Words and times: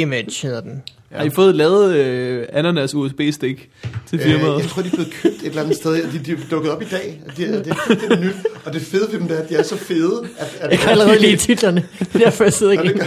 Image 0.00 0.42
hedder 0.42 0.60
den. 0.60 0.82
Ja. 1.12 1.16
Har 1.16 1.24
I 1.24 1.30
fået 1.30 1.54
lavet 1.54 1.94
øh, 1.96 2.46
ananas 2.52 2.94
USB-stik 2.94 3.70
til 4.06 4.18
firmaet? 4.18 4.54
Øh, 4.54 4.60
jeg 4.60 4.68
tror, 4.70 4.82
de 4.82 4.88
er 4.88 4.92
blevet 4.92 5.12
købt 5.22 5.34
et 5.36 5.46
eller 5.46 5.62
andet 5.62 5.76
sted. 5.76 6.12
De, 6.12 6.18
de 6.18 6.32
er 6.32 6.36
dukket 6.50 6.72
op 6.72 6.82
i 6.82 6.84
dag. 6.84 7.22
De, 7.36 7.44
er- 7.44 7.62
det, 7.62 7.72
er, 7.88 7.94
det 7.94 8.12
er 8.12 8.20
nyt. 8.20 8.34
Og 8.64 8.72
det 8.72 8.82
fede 8.82 9.08
ved 9.12 9.18
dem, 9.20 9.28
det 9.28 9.38
er, 9.38 9.42
at 9.42 9.48
de 9.48 9.54
er 9.54 9.62
så 9.62 9.76
fede. 9.76 10.22
At, 10.38 10.58
at 10.60 10.70
Jeg 10.70 10.78
kan 10.78 10.90
allerede 10.90 11.18
lide 11.20 11.36
titlerne. 11.36 11.86
Derfor 12.12 12.44
jeg 12.44 12.52
sidder 12.52 12.72
ikke 12.72 13.04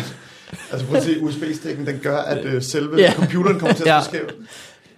altså 0.71 0.87
prøv 0.87 0.97
at 0.97 1.03
se, 1.03 1.19
USB-stikken, 1.21 1.85
den 1.87 1.99
gør, 2.03 2.17
at 2.17 2.45
øh, 2.45 2.61
selve 2.61 2.97
Ja. 2.97 3.13
computeren 3.13 3.59
kommer 3.59 3.75
til 3.75 3.89
at 3.89 4.03
stå 4.03 4.09
skævt. 4.09 4.35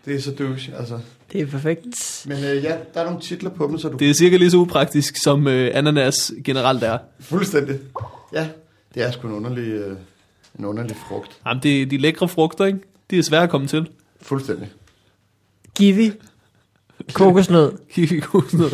Det 0.06 0.16
er 0.16 0.22
så 0.22 0.32
douche, 0.32 0.74
altså. 0.80 1.00
Det 1.34 1.42
er 1.42 1.46
perfekt. 1.46 2.24
Men 2.28 2.38
øh, 2.44 2.64
ja, 2.64 2.74
der 2.94 3.00
er 3.00 3.06
nogle 3.06 3.20
titler 3.22 3.50
på 3.50 3.68
dem, 3.68 3.78
så 3.80 3.90
du... 3.90 3.98
Det 3.98 4.10
er 4.10 4.14
cirka 4.14 4.38
lige 4.38 4.52
så 4.52 4.58
upraktisk, 4.58 5.14
som 5.24 5.48
øh, 5.48 5.72
ananas 5.74 6.32
generelt 6.44 6.84
er. 6.84 6.98
Fuldstændig. 7.20 7.80
Ja, 8.34 8.48
det 8.96 9.04
er 9.04 9.12
sgu 9.12 9.28
en 9.28 9.34
underlig, 9.34 9.64
øh, 9.68 9.96
en 10.60 10.66
underlig 10.66 10.96
frugt. 11.10 11.32
Jamen, 11.48 11.64
det 11.64 11.82
er 11.82 11.86
de 11.86 11.98
lækre 11.98 12.28
frugter, 12.28 12.66
ikke? 12.66 12.80
De 13.12 13.18
er 13.18 13.24
svære 13.24 13.44
at 13.44 13.50
komme 13.50 13.68
til. 13.68 13.88
Fuldstændig. 14.22 14.68
Kiwi. 15.76 16.12
Kokosnød. 17.14 17.72
Kiwi 17.94 18.20
kokosnød. 18.20 18.72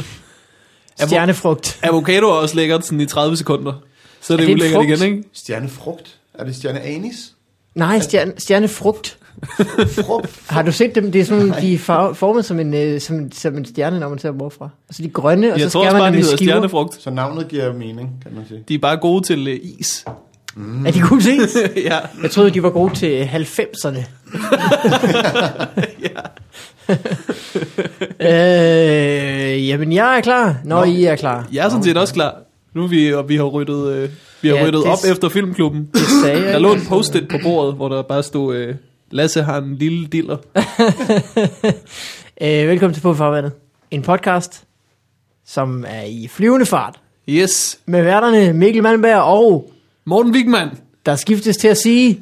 Stjernefrugt. 0.99 1.79
Avocado 1.83 2.27
er 2.27 2.33
også 2.33 2.55
lækkert 2.55 2.85
sådan 2.85 3.01
i 3.01 3.05
30 3.05 3.37
sekunder. 3.37 3.73
Så 4.21 4.33
er 4.33 4.37
det, 4.37 4.43
Er 4.43 4.47
det 4.47 4.53
ulækkert 4.53 4.75
frugt? 4.77 4.89
igen, 5.01 5.03
ikke? 5.17 5.29
Stjernefrugt. 5.33 6.17
Er 6.33 6.43
det 6.45 6.55
stjerneanis? 6.55 7.33
Nej, 7.75 7.99
stjerne, 7.99 8.33
stjernefrugt. 8.37 9.17
Frugt. 9.87 10.41
Har 10.49 10.61
du 10.61 10.71
set 10.71 10.95
dem? 10.95 11.11
Det 11.11 11.21
er 11.21 11.25
sådan, 11.25 11.53
de 11.61 11.73
er 11.73 11.77
formet 12.13 12.45
som 12.45 12.59
en, 12.59 12.73
øh, 12.73 13.01
som, 13.01 13.15
en, 13.15 13.31
som 13.31 13.57
en 13.57 13.65
stjerne, 13.65 13.99
når 13.99 14.09
man 14.09 14.19
ser 14.19 14.29
dem 14.29 14.37
hvorfra. 14.37 14.69
Altså 14.89 15.03
de 15.03 15.07
er 15.07 15.11
grønne, 15.11 15.53
og 15.53 15.59
Jeg 15.59 15.71
så 15.71 15.73
tror 15.73 15.83
skærer 15.83 15.93
man 15.93 15.99
bare, 16.01 16.07
dem 16.07 16.13
de 16.15 16.21
hedder 16.21 16.37
skiver. 16.37 16.51
stjernefrugt. 16.51 17.01
Så 17.01 17.09
navnet 17.09 17.47
giver 17.47 17.73
mening, 17.73 18.09
kan 18.23 18.33
man 18.35 18.45
sige. 18.47 18.63
De 18.67 18.73
er 18.75 18.79
bare 18.79 18.97
gode 18.97 19.25
til 19.27 19.47
øh, 19.47 19.59
is. 19.79 20.05
Er 20.85 20.91
de 20.91 21.01
gode 21.09 21.21
til 21.21 21.39
ja. 21.89 21.97
Jeg 22.23 22.31
troede, 22.31 22.51
de 22.51 22.63
var 22.63 22.69
gode 22.69 22.95
til 22.95 23.23
90'erne. 23.23 23.99
øh, 28.21 29.67
jamen, 29.67 29.93
jeg 29.93 30.17
er 30.17 30.21
klar, 30.21 30.55
når 30.63 30.85
Nå. 30.85 30.91
I 30.91 31.03
er 31.03 31.15
klar. 31.15 31.47
Jeg 31.53 31.65
er 31.65 31.69
sådan 31.69 31.83
set 31.83 31.97
også 31.97 32.13
klar. 32.13 32.35
Nu 32.73 32.83
er 32.83 32.87
vi, 32.87 33.13
og 33.13 33.29
vi 33.29 33.35
har 33.35 33.43
ryddet, 33.43 33.93
øh, 33.93 34.09
vi 34.41 34.47
har 34.47 34.55
Ja, 34.55 34.61
ryddet 34.63 34.73
det- 34.83 34.91
op 34.91 34.97
efter 35.11 35.29
filmklubben. 35.29 35.89
Det 35.93 36.01
sagde 36.23 36.43
jeg 36.43 36.53
Der 36.53 36.59
lå 36.59 36.73
en 36.73 36.85
post-it 36.89 37.27
på 37.29 37.37
bordet, 37.43 37.75
hvor 37.75 37.89
der 37.89 38.01
bare 38.01 38.23
stod, 38.23 38.55
øh, 38.55 38.75
Lasse 39.11 39.43
har 39.43 39.57
en 39.57 39.75
lille 39.75 40.07
diller. 40.07 40.37
øh, 42.41 42.69
velkommen 42.69 42.93
til 42.93 43.01
På 43.01 43.13
Farvandet. 43.13 43.51
En 43.91 44.01
podcast, 44.01 44.63
som 45.47 45.85
er 45.87 46.03
i 46.03 46.27
flyvende 46.31 46.65
fart. 46.65 46.95
Yes. 47.29 47.79
Med 47.85 48.03
værterne 48.03 48.53
Mikkel 48.53 48.83
Malmberg 48.83 49.21
og 49.21 49.71
Morten 50.05 50.31
Wigman. 50.33 50.69
der 51.05 51.15
skiftes 51.15 51.57
til 51.57 51.67
at 51.67 51.77
sige... 51.77 52.21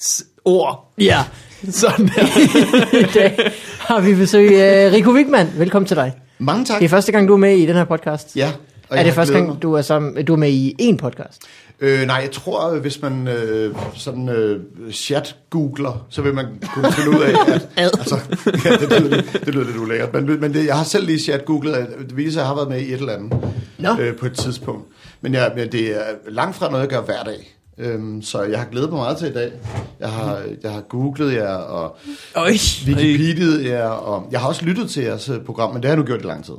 S- 0.00 0.24
ord. 0.44 0.92
Ja, 0.98 1.24
Sådan 1.70 2.06
der. 2.08 2.22
i 2.98 3.02
dag 3.14 3.52
har 3.78 4.00
vi 4.00 4.14
besøg 4.14 4.62
af 4.62 4.92
Rico 4.92 5.10
Wigman. 5.10 5.48
Velkommen 5.56 5.86
til 5.86 5.96
dig. 5.96 6.12
Mange 6.38 6.64
tak. 6.64 6.78
Det 6.78 6.84
er 6.84 6.88
første 6.88 7.12
gang, 7.12 7.28
du 7.28 7.32
er 7.32 7.36
med 7.36 7.56
i 7.56 7.66
den 7.66 7.76
her 7.76 7.84
podcast. 7.84 8.36
Ja. 8.36 8.46
og 8.46 8.52
er 8.90 8.96
jeg 8.96 9.04
det 9.04 9.14
første 9.14 9.34
gang, 9.34 9.62
du 9.62 9.72
er, 9.74 9.82
sammen, 9.82 10.24
du 10.24 10.32
er 10.32 10.36
med 10.36 10.50
i 10.50 10.74
en 10.78 10.96
podcast? 10.96 11.42
Øh, 11.84 12.06
nej, 12.06 12.16
jeg 12.16 12.30
tror, 12.30 12.70
øh, 12.70 12.80
hvis 12.80 13.02
man 13.02 13.28
øh, 13.28 13.74
sådan 13.94 14.28
øh, 14.28 14.60
chat-googler, 14.92 16.06
så 16.08 16.22
vil 16.22 16.34
man 16.34 16.46
kunne 16.74 16.92
finde 16.92 17.10
ud 17.10 17.22
af, 17.22 17.34
at... 17.54 17.68
altså, 17.98 18.18
ja, 18.64 18.70
det 18.76 19.00
lyder, 19.00 19.16
lidt- 19.16 19.44
det 19.46 19.54
lyder 19.54 19.64
lidt 19.66 19.76
ulækkert. 19.76 20.12
Men, 20.14 20.40
men 20.40 20.54
det, 20.54 20.66
jeg 20.66 20.76
har 20.76 20.84
selv 20.84 21.06
lige 21.06 21.18
chat-googlet, 21.18 21.72
at 21.72 21.88
det 22.08 22.16
viser, 22.16 22.40
at 22.40 22.42
jeg 22.42 22.46
har 22.48 22.54
været 22.54 22.68
med 22.68 22.80
i 22.80 22.92
et 22.92 22.98
eller 23.00 23.12
andet 23.12 23.52
Nå. 23.78 23.96
øh, 24.00 24.16
på 24.16 24.26
et 24.26 24.32
tidspunkt. 24.32 24.84
Men, 25.20 25.34
jeg, 25.34 25.52
men 25.56 25.72
det 25.72 25.96
er 25.96 26.02
langt 26.28 26.56
fra 26.56 26.70
noget, 26.70 26.80
jeg 26.82 26.88
gør 26.90 27.00
hver 27.00 27.22
dag. 27.22 27.56
Øhm, 27.78 28.22
så 28.22 28.42
jeg 28.42 28.58
har 28.58 28.66
glædet 28.66 28.90
mig 28.90 28.98
meget 28.98 29.16
til 29.16 29.28
i 29.28 29.32
dag. 29.32 29.52
Jeg 30.00 30.08
har, 30.08 30.40
jeg 30.62 30.70
har 30.72 30.80
googlet 30.80 31.34
jer 31.34 31.54
og 31.54 31.96
Øj, 32.34 32.50
Wikipedia'et 32.50 33.68
jer, 33.68 33.86
og 33.88 34.28
jeg 34.32 34.40
har 34.40 34.48
også 34.48 34.64
lyttet 34.64 34.90
til 34.90 35.02
jeres 35.02 35.28
øh, 35.28 35.40
program, 35.46 35.72
men 35.72 35.82
det 35.82 35.84
har 35.84 35.96
jeg 35.96 35.98
nu 35.98 36.06
gjort 36.06 36.20
i 36.20 36.26
lang 36.26 36.44
tid. 36.44 36.54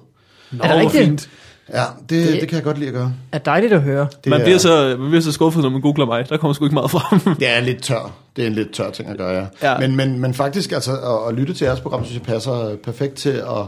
Nå, 0.51 0.63
Er 0.63 0.67
det 0.75 0.85
rigtigt? 0.85 1.03
Fint. 1.05 1.29
Ja, 1.73 1.83
det, 1.99 2.09
Det- 2.27 2.41
det 2.41 2.49
kan 2.49 2.55
jeg 2.55 2.63
godt 2.63 2.77
lide 2.77 2.87
at 2.87 2.93
gøre. 2.93 3.13
er 3.31 3.37
dejligt 3.37 3.73
at 3.73 3.81
høre. 3.81 4.07
Det 4.23 4.29
Man 4.29 4.39
er, 4.41 4.45
bliver, 4.45 4.57
så, 4.57 4.95
man 4.99 5.09
bliver 5.09 5.21
så 5.21 5.31
skuffet, 5.31 5.63
når 5.63 5.69
man 5.69 5.81
googler 5.81 6.05
mig. 6.05 6.29
Der 6.29 6.37
kommer 6.37 6.53
sgu 6.53 6.65
ikke 6.65 6.73
meget 6.73 6.91
frem. 6.91 7.19
Det 7.39 7.47
er 7.49 7.59
lidt 7.59 7.83
tør. 7.83 8.11
Det 8.35 8.43
er 8.43 8.47
en 8.47 8.53
lidt 8.53 8.73
tør 8.73 8.89
ting 8.91 9.09
at 9.09 9.17
gøre, 9.17 9.47
ja. 9.61 9.71
Ja. 9.71 9.79
Men, 9.79 9.95
men, 9.95 10.19
men 10.19 10.33
faktisk, 10.33 10.71
altså, 10.71 10.91
at, 10.91 11.29
at 11.29 11.33
lytte 11.39 11.53
til 11.53 11.65
jeres 11.65 11.79
program, 11.79 12.05
synes 12.05 12.15
jeg 12.19 12.25
passer 12.33 12.75
perfekt 12.83 13.13
til 13.15 13.29
at, 13.29 13.65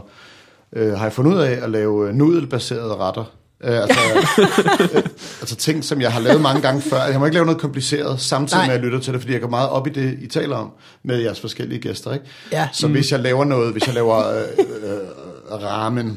øh, 0.72 0.92
har 0.92 1.04
jeg 1.04 1.12
fundet 1.12 1.32
ud 1.34 1.38
af, 1.38 1.58
at 1.62 1.70
lave 1.70 2.12
nudelbaserede 2.12 2.94
retter. 2.96 3.24
Øh, 3.64 3.76
altså, 3.82 3.98
øh, 4.94 5.02
altså 5.40 5.56
ting, 5.56 5.84
som 5.84 6.00
jeg 6.00 6.12
har 6.12 6.20
lavet 6.20 6.40
mange 6.40 6.62
gange 6.62 6.80
før. 6.82 7.02
Jeg 7.10 7.18
må 7.18 7.24
ikke 7.24 7.34
lave 7.34 7.46
noget 7.46 7.60
kompliceret, 7.60 8.20
samtidig 8.20 8.58
Nej. 8.60 8.66
med 8.66 8.74
at 8.74 8.80
jeg 8.80 8.84
lytter 8.84 9.00
til 9.00 9.12
det, 9.12 9.20
fordi 9.20 9.32
jeg 9.32 9.40
går 9.40 9.48
meget 9.48 9.68
op 9.68 9.86
i 9.86 9.90
det, 9.90 10.18
I 10.22 10.26
taler 10.26 10.56
om, 10.56 10.70
med 11.02 11.18
jeres 11.22 11.40
forskellige 11.40 11.80
gæster. 11.80 12.12
Ikke? 12.12 12.24
Ja. 12.52 12.68
Så 12.72 12.88
hvis 12.88 13.12
jeg 13.12 13.20
laver 13.20 13.44
noget, 13.44 13.72
hvis 13.72 13.86
jeg 13.86 13.94
laver 13.94 14.16
øh, 14.18 14.42
øh, 14.90 15.62
ramen, 15.62 16.06
øh, 16.06 16.12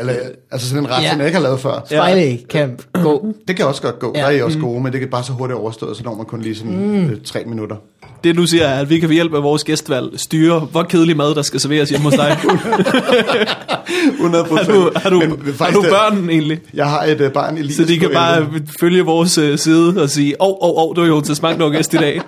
eller, 0.00 0.14
altså 0.50 0.68
sådan 0.68 0.84
en 0.84 0.90
ret, 0.90 1.02
Ja. 1.02 1.10
som 1.10 1.18
jeg 1.18 1.26
ikke 1.26 1.36
har 1.36 1.42
lavet 1.42 1.60
før, 1.60 1.82
Spejle 1.86 2.38
kan 2.50 2.78
gå. 2.92 3.26
det 3.48 3.56
kan 3.56 3.66
også 3.66 3.82
godt 3.82 3.98
gå. 3.98 4.12
Ja. 4.14 4.20
Der 4.20 4.26
er 4.26 4.30
I 4.30 4.42
også 4.42 4.58
gode, 4.58 4.82
men 4.82 4.92
det 4.92 5.00
kan 5.00 5.08
bare 5.10 5.24
så 5.24 5.32
hurtigt 5.32 5.58
overstået, 5.58 5.96
så 5.96 6.02
når 6.04 6.14
man 6.14 6.26
kun 6.26 6.40
lige 6.42 6.54
sådan 6.54 6.86
mm. 6.86 7.04
øh, 7.10 7.16
tre 7.24 7.44
minutter. 7.46 7.76
Det 8.24 8.36
du 8.36 8.46
siger 8.46 8.64
er, 8.66 8.80
at 8.80 8.90
vi 8.90 8.98
kan 8.98 9.08
ved 9.08 9.14
hjælp 9.14 9.34
af 9.34 9.42
vores 9.42 9.64
gæstvalg 9.64 10.20
styre, 10.20 10.60
hvor 10.60 10.82
kedelig 10.82 11.16
mad, 11.16 11.34
der 11.34 11.42
skal 11.42 11.60
serveres 11.60 11.90
hjemme 11.90 12.04
hos 12.04 12.14
dig. 12.14 12.36
100 14.12 14.44
har 14.44 14.64
du, 14.64 14.90
har 14.96 15.10
du, 15.10 15.18
Men 15.20 15.54
har 15.60 15.70
du 15.70 15.82
børn 15.82 16.30
egentlig? 16.30 16.60
Jeg 16.74 16.86
har 16.90 17.04
et 17.04 17.20
uh, 17.20 17.32
barn, 17.32 17.56
Elias, 17.58 17.74
Så 17.74 17.84
de 17.84 17.98
kan 17.98 18.10
bare 18.14 18.36
11. 18.38 18.66
følge 18.80 19.02
vores 19.02 19.38
uh, 19.38 19.56
side 19.58 20.02
og 20.02 20.10
sige, 20.10 20.42
åh, 20.42 20.48
åh, 20.48 20.84
åh, 20.88 20.96
du 20.96 21.02
er 21.02 21.06
jo 21.06 21.20
til 21.20 21.36
smagt 21.36 21.58
nok 21.58 21.72
gæst 21.72 21.94
i 21.94 21.96
dag. 21.96 22.20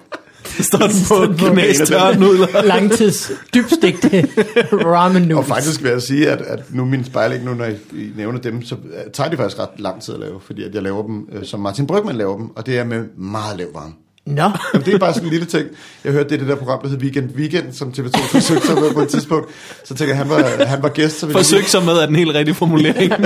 Så 0.47 0.91
står 1.07 1.25
den 1.25 1.37
på 1.37 1.47
knæstørre 1.53 2.19
nudler. 2.19 2.63
Langtids 2.63 3.33
dybstegte 3.55 4.29
ramen 4.73 5.23
Og 5.23 5.29
noodles. 5.29 5.49
faktisk 5.49 5.83
vil 5.83 5.91
jeg 5.91 6.03
sige, 6.03 6.31
at, 6.31 6.41
at 6.41 6.61
nu 6.71 6.85
min 6.85 7.05
spejling, 7.05 7.45
nu 7.45 7.55
når 7.55 7.65
I, 7.65 7.75
I 7.93 8.11
nævner 8.17 8.39
dem, 8.41 8.63
så 8.63 8.75
uh, 8.75 8.81
tager 9.13 9.31
de 9.31 9.37
faktisk 9.37 9.59
ret 9.59 9.69
lang 9.79 10.03
tid 10.03 10.15
at 10.15 10.21
lave, 10.21 10.41
fordi 10.47 10.63
at 10.65 10.75
jeg 10.75 10.83
laver 10.83 11.03
dem, 11.07 11.17
uh, 11.17 11.43
som 11.43 11.61
Martin 11.61 11.87
Brygman 11.87 12.17
laver 12.17 12.37
dem, 12.37 12.47
og 12.57 12.67
det 12.67 12.79
er 12.79 12.85
med 12.85 13.05
meget 13.19 13.59
lav 13.59 13.67
varme. 13.75 13.93
Nå, 14.27 14.51
Og 14.75 14.87
det 14.87 14.95
er 14.95 14.99
bare 14.99 15.15
sådan 15.15 15.27
en 15.27 15.31
lille 15.31 15.47
ting. 15.47 15.69
Jeg 16.05 16.13
hørte 16.13 16.29
det, 16.29 16.37
i 16.37 16.39
det 16.39 16.49
der 16.49 16.55
program, 16.55 16.81
der 16.83 16.89
hedder 16.89 17.03
Weekend 17.03 17.31
Weekend, 17.37 17.73
som 17.73 17.89
TV2 17.89 18.23
forsøgte 18.33 18.67
sig 18.67 18.75
med 18.75 18.93
på 18.95 19.01
et 19.01 19.09
tidspunkt. 19.09 19.49
Så 19.85 19.95
tænker 19.95 20.15
jeg, 20.15 20.17
han 20.17 20.29
var, 20.31 20.65
han 20.67 20.83
var 20.83 20.89
gæst. 20.89 21.19
Så 21.19 21.27
ville 21.27 21.39
jeg 21.39 21.45
Forsøg 21.45 21.65
så 21.69 21.81
med, 21.81 21.99
at 21.99 22.09
den 22.09 22.17
helt 22.17 22.35
rigtige 22.35 22.55
formulering. 22.55 23.13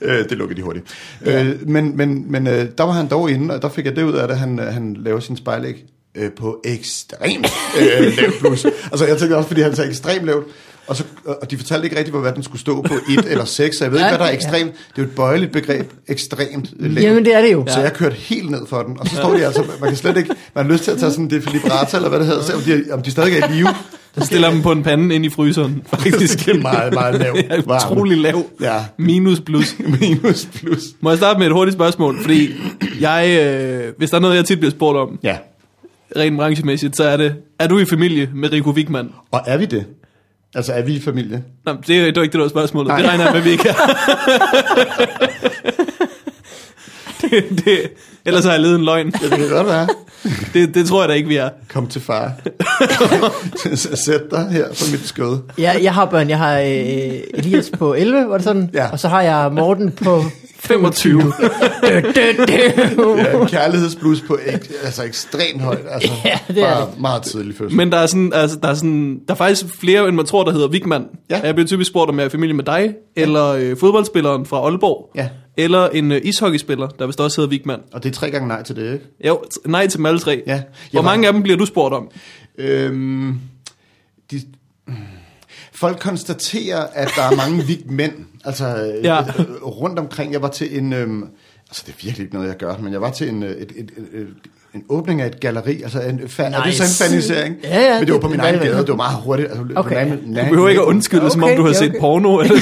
Øh, 0.00 0.28
det 0.28 0.38
lukkede 0.38 0.60
de 0.60 0.64
hurtigt. 0.64 0.86
Ja. 1.26 1.44
Øh, 1.44 1.68
men 1.68 1.96
men, 1.96 2.32
men 2.32 2.46
øh, 2.46 2.66
der 2.78 2.84
var 2.84 2.92
han 2.92 3.08
dog 3.08 3.30
inde, 3.30 3.54
og 3.54 3.62
der 3.62 3.68
fik 3.68 3.84
jeg 3.84 3.96
det 3.96 4.02
ud 4.02 4.12
af 4.12 4.28
det, 4.28 4.34
at 4.34 4.40
han, 4.40 4.58
øh, 4.60 4.66
han 4.66 4.96
laver 5.04 5.20
sin 5.20 5.36
spejlæg 5.36 5.84
øh, 6.16 6.30
på 6.38 6.60
ekstremt 6.64 7.46
øh, 7.80 8.16
lavt 8.16 8.34
plus. 8.40 8.64
altså 8.64 9.06
jeg 9.06 9.18
tænkte 9.18 9.36
også, 9.36 9.48
fordi 9.48 9.60
han 9.60 9.76
sagde 9.76 9.90
ekstremt 9.90 10.24
lavt, 10.26 10.44
og, 10.86 10.96
så, 10.96 11.04
og 11.42 11.50
de 11.50 11.56
fortalte 11.56 11.84
ikke 11.84 11.98
rigtigt, 11.98 12.16
hvad 12.20 12.32
den 12.32 12.42
skulle 12.42 12.60
stå 12.60 12.82
på, 12.82 12.94
1 13.08 13.24
eller 13.30 13.44
6, 13.44 13.76
så 13.76 13.84
jeg 13.84 13.92
ved 13.92 13.98
ikke, 13.98 14.08
hvad 14.08 14.18
der 14.18 14.24
er 14.24 14.32
ekstremt. 14.32 14.72
Det 14.72 14.78
er 14.98 15.02
jo 15.02 15.04
et 15.04 15.10
bøjeligt 15.14 15.52
begreb, 15.52 15.92
ekstremt 16.08 16.68
lavt. 16.78 17.04
jamen 17.04 17.24
det 17.24 17.34
er 17.34 17.40
det 17.42 17.52
jo. 17.52 17.64
Så 17.68 17.80
jeg 17.80 17.92
kørte 17.92 18.14
helt 18.16 18.50
ned 18.50 18.66
for 18.68 18.82
den, 18.82 18.96
og 19.00 19.08
så 19.08 19.16
står 19.16 19.34
de 19.36 19.46
altså, 19.46 19.62
man 19.80 19.88
kan 19.88 19.96
slet 19.96 20.16
ikke, 20.16 20.30
man 20.54 20.64
har 20.66 20.72
lyst 20.72 20.84
til 20.84 20.90
at 20.90 20.98
tage 20.98 21.10
sådan 21.10 21.24
en 21.24 21.30
defibrata, 21.30 21.96
eller 21.96 22.08
hvad 22.08 22.18
det 22.18 22.26
hedder, 22.26 22.42
se 22.42 22.54
om 22.54 22.60
de, 22.60 22.84
om 22.92 23.02
de 23.02 23.10
stadig 23.10 23.38
er 23.38 23.48
i 23.48 23.52
live. 23.52 23.68
Så 24.18 24.24
stiller 24.26 24.50
dem 24.50 24.62
på 24.62 24.72
en 24.72 24.82
pande 24.82 25.14
ind 25.14 25.24
i 25.26 25.30
fryseren. 25.30 25.82
Faktisk. 25.90 26.46
Det 26.46 26.56
er 26.56 26.60
meget, 26.60 26.94
meget 26.94 27.14
lav 27.20 27.36
Ja, 27.50 27.76
utrolig 27.76 28.18
lav. 28.18 28.46
Ja, 28.60 28.84
Minus 28.98 29.40
plus. 29.40 29.74
minus 30.00 30.48
plus. 30.54 30.82
Må 31.00 31.10
jeg 31.10 31.18
starte 31.18 31.38
med 31.38 31.46
et 31.46 31.52
hurtigt 31.52 31.74
spørgsmål? 31.74 32.16
Fordi 32.22 32.54
jeg, 33.00 33.38
øh, 33.40 33.92
hvis 33.98 34.10
der 34.10 34.16
er 34.16 34.20
noget, 34.20 34.36
jeg 34.36 34.44
tit 34.44 34.58
bliver 34.58 34.70
spurgt 34.70 34.98
om, 34.98 35.18
Ja, 35.22 35.36
rent 36.16 36.36
branchemæssigt, 36.36 36.96
så 36.96 37.04
er 37.04 37.16
det, 37.16 37.34
er 37.58 37.66
du 37.66 37.78
i 37.78 37.84
familie 37.84 38.30
med 38.34 38.52
Rico 38.52 38.70
Wigman? 38.70 39.12
og 39.30 39.40
er 39.46 39.56
vi 39.56 39.64
det? 39.64 39.86
Altså 40.54 40.72
er 40.72 40.82
vi 40.82 40.94
i 40.94 41.00
familie? 41.00 41.44
Nå, 41.64 41.76
det 41.86 41.98
er 41.98 42.04
det 42.04 42.16
var 42.16 42.22
ikke 42.22 42.32
det, 42.32 42.32
der 42.32 42.38
var 42.38 42.48
spørgsmålet. 42.48 42.88
Nej. 42.88 42.98
Det 42.98 43.08
regner 43.08 43.24
jeg 43.24 43.34
med, 43.34 43.42
vi 43.42 43.50
ikke 43.50 43.68
er. 43.68 43.74
det, 47.20 47.64
det, 47.64 47.80
ellers 48.24 48.44
har 48.44 48.52
jeg 48.52 48.60
levet 48.60 48.74
en 48.74 48.84
løgn. 48.84 49.12
Ja, 49.22 49.28
det 49.28 49.38
kan 49.38 49.48
godt 49.48 49.66
være. 49.66 49.88
Det, 50.54 50.74
det 50.74 50.86
tror 50.86 51.02
jeg 51.02 51.08
da 51.08 51.14
ikke, 51.14 51.28
vi 51.28 51.36
er. 51.36 51.50
Kom 51.68 51.86
til 51.86 52.00
far. 52.00 52.32
Sæt 54.06 54.20
dig 54.30 54.48
her 54.50 54.68
på 54.68 54.84
mit 54.90 55.06
skød. 55.06 55.38
Jeg, 55.58 55.80
jeg 55.82 55.94
har 55.94 56.04
børn. 56.04 56.30
Jeg 56.30 56.38
har 56.38 56.58
øh, 56.58 56.66
Elias 57.34 57.70
på 57.78 57.94
11, 57.94 58.28
var 58.28 58.36
det 58.36 58.44
sådan? 58.44 58.70
Ja. 58.74 58.90
Og 58.90 59.00
så 59.00 59.08
har 59.08 59.22
jeg 59.22 59.52
Morten 59.52 59.92
på 59.92 60.22
25. 60.66 61.22
dø, 61.22 62.00
dø, 62.00 62.00
dø. 62.38 62.44
Det 62.46 63.40
en 63.40 63.46
kærlighedsblus 63.48 64.20
på 64.20 64.38
ek, 64.46 64.70
altså 64.84 65.02
ekstremt 65.02 65.60
højt. 65.62 65.84
Altså, 65.90 66.12
Ja, 66.24 66.38
det 66.48 66.62
er 66.62 66.74
bare 66.76 66.88
meget 66.98 67.22
tidlig 67.22 67.56
fødsel. 67.56 67.76
Men 67.76 67.92
der 67.92 67.98
er, 67.98 68.06
sådan, 68.06 68.32
altså, 68.34 68.58
der, 68.62 68.68
er 68.68 68.74
sådan, 68.74 69.20
der 69.28 69.34
er 69.34 69.38
faktisk 69.38 69.66
flere, 69.80 70.08
end 70.08 70.16
man 70.16 70.26
tror, 70.26 70.44
der 70.44 70.52
hedder 70.52 70.68
Wigman. 70.68 71.04
Ja. 71.30 71.40
Jeg 71.44 71.54
bliver 71.54 71.66
typisk 71.68 71.90
spurgt, 71.90 72.10
om 72.10 72.18
jeg 72.18 72.24
er 72.24 72.28
familie 72.28 72.54
med 72.54 72.64
dig, 72.64 72.94
eller 73.16 73.46
øh, 73.46 73.76
fodboldspilleren 73.76 74.46
fra 74.46 74.56
Aalborg, 74.56 75.10
Ja. 75.14 75.28
eller 75.56 75.88
en 75.88 76.12
øh, 76.12 76.20
ishockeyspiller, 76.24 76.88
der 76.88 77.06
vist 77.06 77.20
også 77.20 77.40
hedder 77.40 77.50
Wigman. 77.52 77.80
Og 77.92 78.02
det 78.02 78.08
er 78.08 78.12
tre 78.14 78.30
gange 78.30 78.48
nej 78.48 78.62
til 78.62 78.76
det, 78.76 78.92
ikke? 78.92 79.04
Jo, 79.26 79.36
t- 79.54 79.56
nej 79.70 79.86
til 79.86 79.98
dem 79.98 80.06
alle 80.06 80.20
tre. 80.20 80.42
Ja. 80.46 80.52
Hvor 80.54 80.62
Jeg 80.92 80.98
var- 80.98 81.02
mange 81.10 81.26
af 81.26 81.32
dem 81.32 81.42
bliver 81.42 81.58
du 81.58 81.66
spurgt 81.66 81.94
om? 81.94 82.08
Øhm, 82.58 83.34
de, 84.30 84.40
folk 85.76 85.98
konstaterer, 86.00 86.86
at 86.94 87.10
der 87.16 87.22
er 87.22 87.36
mange 87.36 87.62
vigt 87.64 87.90
mænd. 87.90 88.12
Altså 88.44 88.66
Ja. 89.04 89.14
ja. 89.14 89.22
rundt 89.62 89.98
omkring. 89.98 90.32
Jeg 90.32 90.42
var 90.42 90.48
til 90.48 90.78
en... 90.78 90.92
Øhm, 90.92 91.22
altså 91.68 91.82
det 91.86 91.92
er 91.92 91.96
virkelig 92.04 92.24
ikke 92.24 92.34
noget, 92.34 92.48
jeg 92.48 92.56
gør, 92.56 92.74
men 92.82 92.92
jeg 92.92 93.00
var 93.00 93.10
til 93.10 93.28
en, 93.28 93.42
øh, 93.42 93.50
et, 93.50 93.58
et, 93.76 93.90
et, 94.14 94.26
en 94.74 94.82
åbning 94.88 95.20
af 95.22 95.26
et 95.26 95.40
galeri, 95.40 95.82
altså 95.82 96.00
en, 96.00 96.14
nice. 96.22 96.42
er 96.42 96.62
det 96.62 96.74
så 96.74 96.82
en 97.04 97.10
fanisering? 97.10 97.56
Ja, 97.64 97.80
ja, 97.80 97.98
Men 97.98 98.06
det 98.06 98.14
var 98.14 98.20
på 98.20 98.28
min 98.28 98.40
egen 98.40 98.58
gade, 98.58 98.76
det 98.78 98.88
var 98.88 98.96
meget 98.96 99.16
hurtigt. 99.22 99.48
Altså, 99.48 99.64
Okay. 99.76 100.08
på 100.08 100.16
nærmest- 100.26 100.44
Du 100.44 100.50
behøver 100.50 100.68
ikke 100.68 100.80
at 100.80 100.86
undskylde, 100.86 101.30
som 101.30 101.42
om 101.42 101.46
Okay, 101.48 101.56
du 101.56 101.62
har 101.62 101.68
ja, 101.68 101.74
set 101.78 101.88
okay. 101.90 102.00
porno. 102.00 102.38
Eller 102.40 102.54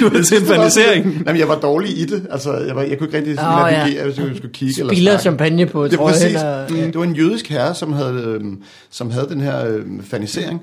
du 0.00 0.16
har 0.16 0.22
set 0.22 0.42
fanisering. 0.46 1.22
Jamen, 1.26 1.40
jeg 1.40 1.48
var 1.48 1.58
dårlig 1.60 1.98
i 1.98 2.04
det. 2.04 2.26
Altså, 2.30 2.52
jeg, 2.58 2.76
var, 2.76 2.82
jeg 2.82 2.98
kunne 2.98 3.06
ikke 3.08 3.18
rigtig 3.18 3.36
sådan 3.38 3.68
ja. 3.72 3.78
navigere, 3.78 4.04
hvis 4.04 4.18
jeg 4.18 4.26
skulle 4.36 4.52
kigge 4.54 4.74
eller 4.80 4.92
Spiller 4.94 5.10
snakke. 5.12 5.22
champagne 5.22 5.66
på 5.66 5.84
Det 5.84 5.92
er 5.92 5.96
trøjen. 5.96 6.12
præcis. 6.14 6.36
og- 6.42 6.66
Mm, 6.70 6.76
det 6.76 6.94
var 6.98 7.04
en 7.04 7.14
jødisk 7.16 7.48
herre, 7.48 7.74
som 7.74 7.92
havde, 7.92 8.14
øhm, 8.26 8.62
som 8.90 9.10
havde 9.10 9.26
den 9.28 9.40
her 9.40 9.66
øhm, 9.66 10.02
fanisering. 10.04 10.60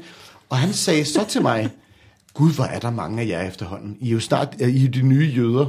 Og 0.49 0.57
han 0.57 0.73
sagde 0.73 1.05
så 1.05 1.25
til 1.29 1.41
mig, 1.41 1.69
Gud, 2.33 2.53
hvor 2.53 2.63
er 2.63 2.79
der 2.79 2.91
mange 2.91 3.21
af 3.21 3.27
jer 3.27 3.47
efterhånden. 3.47 3.97
I 3.99 4.07
er 4.09 4.13
jo 4.13 4.19
snart 4.19 4.47
I 4.59 4.85
er 4.85 4.89
de 4.91 5.01
nye 5.01 5.33
jøder. 5.37 5.65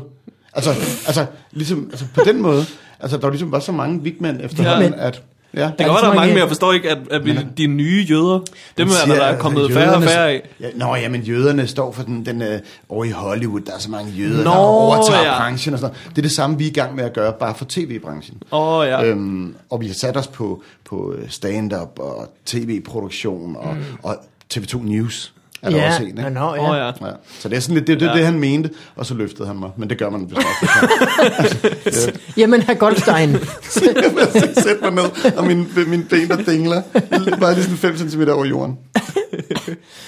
Altså, 0.54 0.70
altså, 1.06 1.26
ligesom, 1.52 1.88
altså 1.90 2.04
på 2.14 2.20
den 2.26 2.42
måde. 2.42 2.64
Altså, 3.00 3.16
der 3.16 3.22
var 3.22 3.30
ligesom 3.30 3.52
var 3.52 3.58
så 3.60 3.72
mange 3.72 4.02
vigmænd 4.02 4.40
efterhånden, 4.42 4.92
Ja. 4.94 5.06
at... 5.06 5.22
Ja. 5.54 5.60
Det 5.66 5.76
kan 5.78 5.86
godt 5.88 5.94
være, 5.94 6.00
der 6.02 6.06
er 6.10 6.14
mange- 6.14 6.16
mange, 6.20 6.32
men 6.34 6.40
jeg 6.40 6.48
forstår 6.48 6.72
ikke, 6.72 6.90
at, 6.90 6.98
at 7.10 7.24
vi, 7.24 7.38
de 7.58 7.66
nye 7.66 8.06
jøder, 8.10 8.40
dem 8.78 8.88
er 8.88 8.92
der, 9.06 9.14
der 9.14 9.22
er 9.24 9.38
kommet 9.38 9.72
færre 9.72 9.94
og 9.96 10.02
færre 10.02 10.30
af. 10.30 10.48
Ja, 10.60 10.66
nå, 10.74 10.94
ja, 10.94 11.08
men 11.08 11.20
jøderne 11.22 11.66
står 11.66 11.92
for 11.92 12.02
den, 12.02 12.26
den 12.26 12.42
øh, 12.42 12.58
over 12.88 13.04
i 13.04 13.10
Hollywood, 13.10 13.60
der 13.60 13.72
er 13.74 13.78
så 13.78 13.90
mange 13.90 14.12
jøder, 14.12 14.44
Nå, 14.44 14.50
der 14.50 14.56
overtager 14.56 15.22
ja. 15.22 15.38
branchen 15.38 15.74
og 15.74 15.80
sådan 15.80 15.94
noget. 15.94 16.10
Det 16.16 16.18
er 16.18 16.22
det 16.22 16.32
samme, 16.32 16.58
vi 16.58 16.64
er 16.64 16.70
i 16.70 16.72
gang 16.72 16.94
med 16.94 17.04
at 17.04 17.12
gøre, 17.12 17.32
bare 17.40 17.54
for 17.54 17.64
tv-branchen. 17.68 18.42
Åh 18.52 18.68
oh, 18.78 18.86
ja. 18.86 19.04
Øhm, 19.04 19.54
og 19.70 19.80
vi 19.80 19.86
har 19.86 19.94
sat 19.94 20.16
os 20.16 20.26
på, 20.26 20.62
på 20.84 21.14
stand-up 21.28 21.98
og 21.98 22.28
tv-produktion 22.46 23.56
og, 23.56 23.74
mm. 23.74 23.82
og 24.02 24.16
TV2 24.54 24.84
News. 24.88 25.32
Er 25.62 25.70
der 25.70 25.76
Ja, 25.76 25.86
også 25.88 26.02
en, 26.02 26.08
ikke? 26.08 26.30
nå, 26.30 26.40
Åh 26.50 26.56
ja. 26.56 26.70
oh, 26.70 26.76
ja. 26.76 26.86
Ja, 27.06 27.12
så 27.40 27.48
det 27.48 27.56
er 27.56 27.60
sådan 27.60 27.74
lidt, 27.74 27.86
det, 27.86 28.00
det, 28.00 28.06
Ja. 28.06 28.12
det 28.12 28.24
han 28.24 28.38
mente, 28.38 28.70
og 28.96 29.06
så 29.06 29.14
løftede 29.14 29.48
han 29.48 29.56
mig. 29.56 29.70
Men 29.76 29.90
det 29.90 29.98
gør 29.98 30.10
man 30.10 30.30
vist 30.30 30.36
også. 31.86 32.12
Jamen, 32.36 32.62
herr 32.62 32.74
Goldstein. 32.74 33.30
Sæt 34.64 34.76
mig 34.82 34.90
ned, 34.92 35.32
og 35.36 35.46
min, 35.46 35.68
min 35.86 36.02
ben 36.10 36.28
der 36.28 36.36
dingler. 36.36 36.82
Bare 37.40 37.54
lige 37.54 37.62
sådan 37.64 37.76
5 37.78 37.96
cm 38.10 38.22
over 38.22 38.44
jorden. 38.44 38.76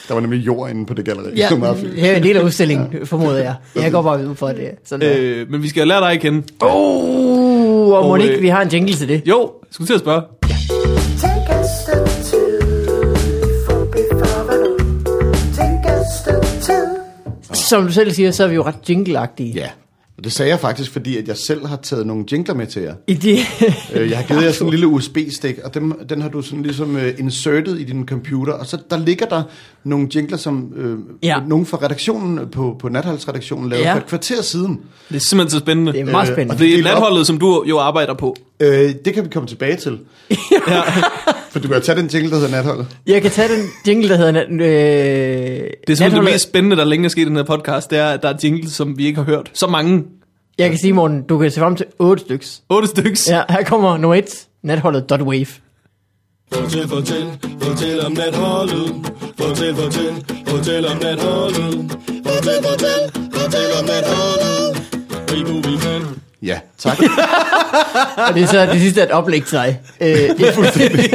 Der 0.09 0.15
var 0.15 0.21
nemlig 0.21 0.47
jord 0.47 0.71
inde 0.71 0.87
på 0.87 0.95
det 0.95 1.05
galleri. 1.05 1.31
Ja, 1.37 1.43
Det 1.43 1.51
var 1.51 1.57
meget 1.57 1.77
fint. 1.79 1.93
det 1.93 2.11
er 2.11 2.17
en 2.17 2.23
del 2.23 2.37
af 2.37 2.43
udstillingen, 2.43 3.07
formoder 3.07 3.39
jeg. 3.39 3.55
Jeg 3.77 3.93
går 3.93 4.03
bare 4.03 4.27
ud 4.29 4.35
for 4.35 4.49
det. 4.49 4.71
Sådan 4.85 5.09
der. 5.09 5.15
Øh, 5.19 5.51
men 5.51 5.63
vi 5.63 5.69
skal 5.69 5.89
lære 5.89 6.01
dig 6.01 6.11
at 6.13 6.21
kende. 6.21 6.43
Oh, 6.61 7.89
og 7.89 7.99
Og, 7.99 8.07
Monique, 8.09 8.37
øh, 8.37 8.43
vi 8.43 8.49
har 8.49 8.63
en 8.63 8.69
jingle 8.69 8.95
til 8.95 9.09
det. 9.09 9.23
Jo, 9.27 9.51
skulle 9.71 9.89
til 9.89 9.95
at 9.95 10.01
spørge. 10.01 10.23
Take 10.43 10.58
Som 17.69 17.87
du 17.87 17.93
selv 17.93 18.11
siger, 18.13 18.31
så 18.31 18.45
er 18.45 18.49
vi 18.49 18.55
jo 18.55 18.63
ret 18.63 18.77
jingleagtige. 18.89 19.53
Ja, 19.55 19.69
og 20.19 20.25
det 20.25 20.33
sagde 20.33 20.51
jeg 20.51 20.61
faktisk, 20.61 20.91
fordi 20.93 21.17
at 21.17 21.29
jeg 21.29 21.37
selv 21.37 21.67
har 21.67 21.77
taget 21.77 22.07
nogle 22.07 22.25
jingler 22.33 22.55
med 22.55 22.67
til 22.67 22.83
jer. 22.83 22.95
I 23.07 23.15
det, 23.15 23.39
Øh, 23.95 24.11
Jeg 24.11 24.19
har 24.19 24.25
givet 24.25 24.43
jer 24.43 24.53
sådan 24.53 24.67
en 24.67 24.71
lille 24.71 24.87
USB-stik, 24.87 25.59
og 25.65 25.75
dem, 25.75 26.07
den 26.09 26.23
har 26.23 26.29
du 26.29 26.43
sådan 26.43 26.63
ligesom 26.63 26.95
uh, 26.97 27.03
insertet 27.19 27.81
i 27.81 27.85
din 27.85 28.07
computer, 28.07 28.53
og 28.53 28.67
så 28.67 28.79
der 28.91 28.99
ligger 28.99 29.27
der 29.27 29.43
nogle 29.85 30.09
jingler, 30.15 30.37
som 30.37 30.73
øh, 30.77 30.99
Ja. 31.23 31.37
nogen 31.47 31.67
fra 31.67 31.79
redaktionen 31.83 32.49
på, 32.49 32.77
på 32.81 32.89
Natholdsredaktionen 32.89 33.69
lavede 33.71 33.87
Ja. 33.89 33.93
for 33.95 33.99
et 33.99 34.07
kvarter 34.07 34.43
siden. 34.43 34.81
Det 35.09 35.17
er 35.17 35.21
simpelthen 35.21 35.51
så 35.51 35.59
spændende. 35.59 35.93
det 35.93 36.01
er 36.01 36.05
meget 36.05 36.29
Øh, 36.29 36.35
spændende. 36.35 36.55
Og 36.55 36.59
det 36.59 36.79
er 36.79 36.83
natholdet, 36.83 37.27
som 37.27 37.39
du 37.39 37.65
jo 37.69 37.79
arbejder 37.79 38.15
på. 38.15 38.37
Øh, 38.61 38.95
det 39.05 39.15
kan 39.15 39.25
vi 39.25 39.29
komme 39.29 39.49
tilbage 39.49 39.77
til, 39.77 39.99
Ja. 40.69 40.81
for 41.51 41.59
du 41.59 41.69
kan 41.69 41.77
jo 41.77 41.83
tage 41.83 41.99
den 41.99 42.07
jingle, 42.07 42.31
der 42.31 42.37
hedder 42.37 42.51
Natholdet. 42.51 42.87
Jeg 43.07 43.23
kan 43.23 43.31
tage 43.31 43.49
den 43.49 43.67
jingle, 43.87 44.09
der 44.09 44.17
hedder... 44.17 44.43
Øh, 44.51 44.59
Det 44.61 45.93
er 45.93 45.95
simpelthen 45.97 46.13
det 46.25 46.33
mest 46.33 46.49
spændende, 46.49 46.77
der 46.77 46.85
længe 46.85 47.05
er 47.05 47.09
sket 47.09 47.23
i 47.23 47.25
den 47.25 47.37
her 47.37 47.43
podcast, 47.43 47.91
det 47.91 47.99
er, 47.99 48.07
at 48.09 48.23
der 48.23 48.29
er 48.29 48.35
jingles, 48.45 48.73
som 48.73 48.99
vi 48.99 49.07
ikke 49.07 49.17
har 49.17 49.25
hørt. 49.25 49.51
Så 49.55 49.67
mange. 49.67 50.05
Jeg 50.59 50.71
kan 50.71 50.79
sige, 50.79 50.93
Morten, 50.93 51.23
du 51.23 51.39
kan 51.39 51.51
se 51.51 51.61
frem 51.61 51.77
til 51.77 51.87
otte 51.99 52.23
styks. 52.25 52.63
Otte 52.69 52.89
styks. 52.89 53.29
Ja, 53.31 53.43
her 53.51 53.63
kommer 53.65 53.97
nummer 53.97 54.15
et. 54.15 54.47
Natholdet.wave. 54.63 55.47
Fortæl, 56.53 56.89
fortæl, 56.89 57.27
fortæl 57.63 58.01
om 58.07 58.13
natholdet. 58.13 59.13
Fortæl, 59.41 59.75
fortæl, 59.75 60.13
fortæl 60.47 60.87
om 60.87 60.97
natholdet. 60.97 61.99
Fortæl, 62.27 62.63
fortæl, 62.69 63.03
fortæl 63.33 63.69
om 63.81 63.85
natholdet. 63.85 64.83
Rico 65.33 65.53
Wigman. 65.69 66.03
Ja, 66.43 66.59
tak. 66.79 66.99
Og 68.29 68.35
det 68.35 68.43
er 68.43 68.47
så 68.47 68.67
det 68.73 68.81
sidste, 68.81 69.03
at 69.03 69.11
oplæg 69.11 69.45
til 69.45 69.59
dig. 69.59 69.81
Øh, 70.01 70.09
det 70.09 70.41
er 70.49 70.53
fuldstændig. 70.61 71.11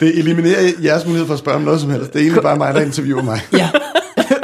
Det 0.00 0.18
eliminerer 0.18 0.70
jeres 0.84 1.04
mulighed 1.06 1.26
for 1.26 1.32
at 1.34 1.38
spørge 1.38 1.56
om 1.56 1.62
noget 1.62 1.80
som 1.80 1.90
helst. 1.90 2.12
Det 2.12 2.18
er 2.18 2.22
egentlig 2.22 2.42
bare 2.42 2.56
mig, 2.56 2.74
der 2.74 2.80
interviewer 2.80 3.22
mig. 3.22 3.40
ja. 3.52 3.70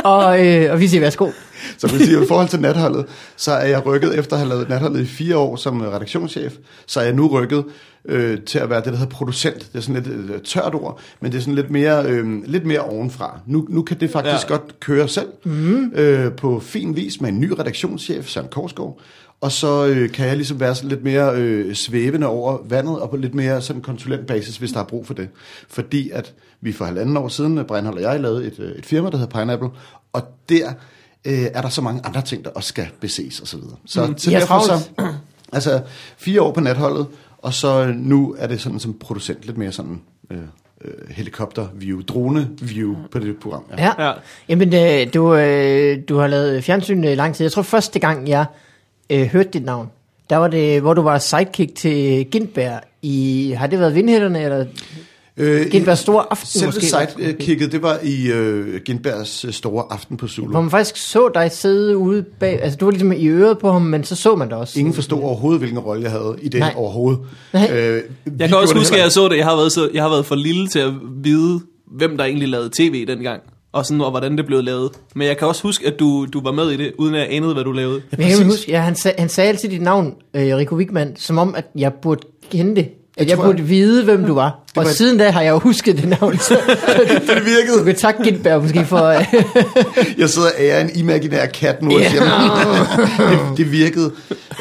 og, 0.05 0.47
øh, 0.47 0.73
og 0.73 0.81
vi 0.81 0.89
siger 0.89 1.01
værsgo. 1.01 1.31
Så 1.79 1.87
vil 1.87 2.05
sige, 2.07 2.17
at 2.17 2.23
i 2.25 2.27
forhold 2.29 2.49
til 2.49 2.61
natholdet, 2.61 3.07
så 3.37 3.53
er 3.53 3.67
jeg 3.67 3.87
rykket, 3.87 4.19
efter 4.19 4.33
at 4.33 4.39
have 4.41 4.49
lavet 4.49 4.69
natholdet 4.69 5.01
i 5.01 5.07
fire 5.07 5.37
år 5.37 5.57
som 5.57 5.83
øh, 5.83 5.89
redaktionschef, 5.93 6.53
så 6.87 7.01
er 7.01 7.05
jeg 7.05 7.13
nu 7.15 7.27
rykket 7.29 7.65
øh, 8.09 8.39
til 8.47 8.59
at 8.59 8.71
være 8.71 8.79
det, 8.79 8.87
der 8.93 8.99
hedder 8.99 9.11
producent. 9.11 9.59
Det 9.73 9.79
er 9.79 9.81
sådan 9.81 10.03
lidt 10.03 10.31
et 10.31 10.43
tørt 10.43 10.75
ord, 10.75 11.01
men 11.21 11.33
det 11.33 11.39
er 11.39 11.43
sådan 11.43 11.55
lidt 11.55 11.71
mere, 11.71 12.05
øh, 12.07 12.27
lidt 12.45 12.67
mere 12.67 12.81
ovenfra. 12.81 13.39
Nu, 13.47 13.67
nu 13.71 13.83
kan 13.83 14.01
det 14.01 14.11
faktisk 14.11 14.49
Ja. 14.51 14.55
ja. 14.55 14.59
godt 14.61 14.81
køre 14.81 15.09
selv 15.09 15.29
mm. 15.45 15.93
øh, 15.95 16.33
på 16.33 16.61
fin 16.61 16.97
vis 16.97 17.21
med 17.21 17.29
en 17.29 17.41
ny 17.41 17.51
redaktionschef, 17.59 18.29
Søren 18.29 18.49
Korsgaard. 18.51 18.99
Og 19.43 19.53
så 19.53 19.87
øh, 19.87 20.11
kan 20.11 20.27
jeg 20.27 20.37
ligesom 20.37 20.61
være 20.61 20.75
sådan 20.75 20.89
lidt 20.89 21.05
mere 21.05 21.33
øh, 21.35 21.75
svævende 21.75 22.27
over 22.27 22.59
vandet, 22.69 23.01
og 23.01 23.11
på 23.11 23.17
lidt 23.17 23.35
mere 23.35 23.63
sådan 23.63 23.83
konsulentbasis, 23.83 24.57
hvis 24.57 24.73
der 24.73 24.81
er 24.81 24.85
brug 24.85 25.07
for 25.07 25.15
det. 25.15 25.29
Fordi 25.69 26.11
at 26.11 26.35
vi 26.61 26.73
for 26.73 26.85
halvanden 26.85 27.17
år 27.17 27.29
siden, 27.29 27.59
øh, 27.59 27.65
Breinholt 27.65 27.97
og 27.97 28.03
jeg, 28.03 28.21
lavede 28.21 28.47
et, 28.47 28.59
øh, 28.59 28.71
et 28.71 28.87
firma, 28.87 29.11
der 29.11 29.17
hedder 29.17 29.39
Pineapple, 29.41 29.69
og 30.13 30.23
der 30.49 30.73
øh, 31.25 31.45
er 31.55 31.63
der 31.63 31.69
så 31.69 31.81
mange 31.81 32.01
andre 32.05 32.23
ting, 32.23 32.45
der 32.45 32.51
også 32.51 32.69
skal 32.69 32.87
beses 33.01 33.41
og 33.41 33.47
så 33.47 33.57
videre. 33.57 33.77
Så, 33.87 34.07
mm, 34.07 34.19
så 34.19 34.31
har 34.31 34.39
derfor 34.39 34.61
så, 34.61 34.91
altså 35.53 35.83
fire 36.17 36.43
år 36.43 36.53
på 36.53 36.61
natholdet, 36.61 37.07
og 37.39 37.55
så 37.55 37.87
øh, 37.87 37.95
nu 37.95 38.37
er 38.39 38.47
det 38.47 38.61
sådan 38.61 38.79
som 38.79 38.95
producent, 38.99 39.45
lidt 39.45 39.59
mere 39.59 39.73
sådan 39.73 40.01
øh, 40.31 40.39
helikopter-view, 41.11 42.01
drone-view 42.11 43.09
på 43.11 43.19
det 43.19 43.37
program. 43.37 43.65
Ja. 43.79 43.85
Ja. 43.85 44.07
Ja. 44.07 44.13
Jamen, 44.49 44.75
øh, 44.75 45.15
du, 45.15 45.35
øh, 45.35 45.99
du 46.09 46.19
har 46.19 46.27
lavet 46.27 46.65
fjernsyn 46.65 47.05
i 47.05 47.15
lang 47.15 47.35
tid. 47.35 47.45
Jeg 47.45 47.53
tror 47.53 47.63
første 47.63 47.99
gang, 47.99 48.29
jeg 48.29 48.47
øh, 49.11 49.27
hørte 49.27 49.49
dit 49.53 49.65
navn, 49.65 49.89
der 50.31 50.37
var 50.37 50.49
det, 50.49 50.81
hvor 50.81 50.95
du 50.95 51.03
var 51.03 51.19
sidekick 51.19 51.75
til 51.77 52.25
Gindberg 52.31 52.81
i, 53.03 53.55
har 53.59 53.67
det 53.67 53.79
været 53.79 53.95
Vindhætterne, 53.95 54.43
eller 54.43 54.65
Øh, 55.37 55.71
Gindbergs 55.71 56.01
store 56.01 56.25
aften 56.31 56.47
Selve 56.47 56.67
måske? 56.67 56.87
sidekicket, 56.87 57.73
det 57.73 57.83
var 57.83 57.99
i 58.03 58.27
øh, 58.33 58.81
Gindbergs 58.81 59.45
øh, 59.45 59.53
store 59.53 59.85
aften 59.91 60.17
på 60.17 60.29
Zulu. 60.29 60.51
Hvor 60.51 60.61
man 60.61 60.71
faktisk 60.71 60.97
så 60.97 61.31
dig 61.35 61.51
sidde 61.53 61.97
ude 61.97 62.23
bag, 62.23 62.63
altså 62.63 62.77
du 62.77 62.85
var 62.85 62.91
ligesom 62.93 63.13
i 63.13 63.27
øret 63.29 63.59
på 63.59 63.73
ham, 63.73 63.83
men 63.83 64.05
så 64.05 64.17
så 64.17 64.37
man 64.37 64.49
dig 64.49 64.57
også. 64.57 64.79
Ingen 64.79 64.95
forstod 64.95 65.23
overhovedet, 65.23 65.61
hvilken 65.61 65.79
rolle 65.79 66.03
jeg 66.03 66.11
havde 66.11 66.37
i 66.43 66.49
det 66.49 66.61
Nej. 66.61 66.73
overhovedet. 66.77 67.21
Nej. 67.53 67.71
Øh, 67.73 68.03
Jeg 68.39 68.49
kan 68.49 68.57
også 68.59 68.75
det 68.75 68.81
huske, 68.81 68.97
at 68.97 69.03
jeg 69.03 69.13
så 69.13 69.29
det. 69.29 69.37
Jeg 69.37 69.45
har, 69.47 69.57
været 69.57 69.73
så, 69.73 69.91
jeg 69.95 70.03
har 70.03 70.11
været 70.11 70.27
for 70.27 70.35
lille 70.35 70.69
til 70.69 70.79
at 70.79 70.93
vide, 71.25 71.61
hvem 71.87 72.17
der 72.17 72.25
egentlig 72.25 72.49
lavede 72.49 72.71
tv 72.79 73.07
dengang. 73.07 73.41
Og, 73.73 73.87
sådan, 73.87 74.01
og 74.01 74.11
hvordan 74.11 74.37
det 74.37 74.47
blev 74.47 74.63
lavet. 74.63 74.91
Men 75.15 75.29
jeg 75.29 75.39
kan 75.39 75.49
også 75.49 75.63
huske, 75.63 75.87
at 75.87 76.01
du, 76.01 76.27
du 76.33 76.41
var 76.43 76.53
med 76.53 76.71
i 76.71 76.77
det, 76.77 76.93
uden 76.99 77.15
at 77.15 77.21
jeg 77.21 77.29
anede, 77.33 77.53
hvad 77.55 77.65
du 77.65 77.73
lavede. 77.73 78.03
Men 78.11 78.29
jeg 78.29 78.37
kan 78.37 78.47
huske, 78.47 78.71
ja, 78.71 78.81
han, 78.81 78.97
sag, 78.97 79.15
han 79.19 79.29
sagde 79.29 79.49
altid 79.49 79.69
dit 79.69 79.83
navn, 79.83 80.15
øh, 80.35 80.57
Rico 80.57 80.75
Wigman, 80.75 81.17
som 81.17 81.39
om, 81.39 81.55
at 81.55 81.67
jeg 81.77 81.93
burde 81.93 82.27
kende 82.51 82.77
det. 82.77 82.89
At 83.17 83.29
jeg 83.29 83.37
tror 83.37 83.45
burde 83.45 83.59
jeg. 83.59 83.69
vide, 83.69 84.05
hvem 84.05 84.25
du 84.25 84.35
var. 84.35 84.65
Og 84.77 84.85
var- 84.85 84.91
siden 84.91 85.19
da 85.19 85.31
har 85.31 85.43
jeg 85.43 85.51
jo 85.51 85.59
husket 85.59 85.97
det 85.97 86.09
navn. 86.21 86.39
Så 86.39 86.55
det 87.09 87.23
du 87.39 87.45
virkede. 87.45 87.85
kan 87.85 87.95
takke 87.97 88.23
Gindberg 88.23 88.63
måske 88.63 88.85
for... 88.85 89.07
Øh, 89.07 89.25
Jeg 90.19 90.29
sidder 90.29 90.49
og 90.49 90.55
er 90.65 90.81
en 90.81 90.91
imaginær 90.95 91.47
kat 91.47 91.83
nu 91.83 91.91
og 91.99 92.03
siger, 92.11 92.23
det, 93.31 93.57
det 93.59 93.73
virkede. 93.73 94.13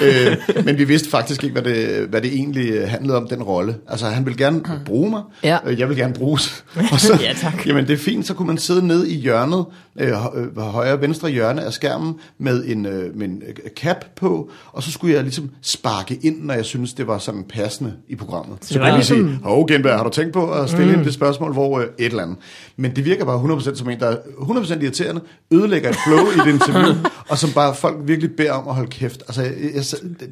Øh, 0.02 0.38
men 0.66 0.78
vi 0.78 0.84
vidste 0.84 1.10
faktisk 1.10 1.44
ikke, 1.44 1.62
hvad 1.62 1.74
det, 1.74 2.08
hvad 2.10 2.22
det 2.22 2.34
egentlig 2.34 2.70
øh, 2.72 2.90
handlede 2.90 3.18
om, 3.18 3.28
den 3.28 3.44
rolle. 3.44 3.76
Altså, 3.90 4.06
han 4.06 4.26
ville 4.26 4.38
gerne 4.38 4.62
bruge 4.86 5.10
mig. 5.10 5.22
Ja. 5.44 5.58
Øh, 5.66 5.80
Jeg 5.80 5.90
vil 5.90 5.98
gerne 5.98 6.14
bruges. 6.14 6.64
Og 6.92 7.00
så, 7.00 7.18
Ja, 7.22 7.34
tak. 7.42 7.68
Jamen, 7.68 7.88
det 7.88 7.94
er 7.94 7.98
fint. 7.98 8.28
Så 8.28 8.34
kunne 8.34 8.48
man 8.48 8.58
sidde 8.58 8.88
nede 8.88 9.10
i 9.10 9.16
hjørnet, 9.16 9.66
øh, 10.00 10.08
øh, 10.36 10.58
højre 10.58 10.94
og 10.94 11.02
venstre 11.02 11.30
hjørne 11.30 11.64
af 11.64 11.74
skærmen, 11.74 12.14
med 12.40 12.64
en, 12.66 12.86
øh, 12.86 13.16
med 13.18 13.28
en 13.28 13.42
øh, 13.48 13.70
cap 13.84 14.06
på, 14.16 14.50
og 14.74 14.84
så 14.84 14.92
skulle 14.92 15.14
jeg 15.16 15.24
ligesom 15.24 15.50
sparke 15.62 16.20
ind, 16.22 16.44
når 16.44 16.54
jeg 16.54 16.66
synes 16.66 16.94
det 16.94 17.08
var 17.08 17.18
sådan 17.18 17.44
passende 17.54 17.94
i 18.10 18.16
programmet. 18.16 18.58
Så, 18.62 18.74
det 18.74 18.80
var 18.82 18.86
kunne 18.86 18.88
jeg 18.90 18.98
ligesom- 18.98 19.18
sige, 19.30 19.40
Hov, 19.44 19.68
Genberg, 19.68 20.00
har 20.02 20.10
du 20.10 20.14
tænkt 20.14 20.34
på 20.34 20.52
at 20.52 20.70
stille 20.70 20.86
mm. 20.86 20.94
ind 20.94 21.06
det 21.06 21.14
spørgsmål, 21.14 21.54
hvor 21.54 21.80
øh, 21.80 21.86
et 21.86 22.06
eller 22.06 22.24
andet. 22.24 22.38
Men 22.78 22.96
det 22.96 23.06
virker 23.06 23.26
bare 23.26 23.58
100% 23.58 23.76
som 23.76 23.90
en, 23.90 24.00
der 24.00 24.08
er 24.08 24.16
100% 24.16 24.84
irriterende, 24.84 25.22
ødelægger 25.52 25.90
et 25.90 25.98
flow 26.08 26.26
i 26.26 26.50
et 26.50 26.54
interview, 26.54 26.96
og 27.30 27.38
som 27.38 27.50
bare 27.52 27.76
folk 27.76 27.98
virkelig 28.04 28.32
beder 28.38 28.52
om 28.52 28.68
at 28.68 28.76
holde 28.76 28.90
kæft. 28.90 29.24
Altså, 29.28 29.42
jeg, 29.42 29.52
jeg, 29.76 29.84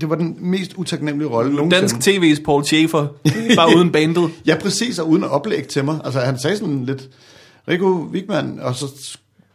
det 0.02 0.10
var 0.10 0.16
den 0.16 0.38
mest 0.40 0.74
utaknemmelige 0.74 1.30
rolle 1.30 1.56
nogensinde. 1.56 1.88
Dansk 1.88 2.10
TV's 2.10 2.44
Paul 2.46 2.66
Schaefer, 2.66 3.08
bare 3.56 3.76
uden 3.78 3.92
bandet. 3.92 4.30
Ja, 4.46 4.56
præcis, 4.62 5.00
og 5.00 5.10
uden 5.10 5.24
at 5.24 5.30
oplæg 5.30 5.68
til 5.68 5.86
mig. 5.86 6.00
Altså, 6.06 6.20
han 6.20 6.40
sagde 6.40 6.58
sådan 6.58 6.86
lidt, 6.86 7.10
Rico 7.68 7.86
Wigman, 8.12 8.60
og 8.62 8.76
så, 8.76 8.86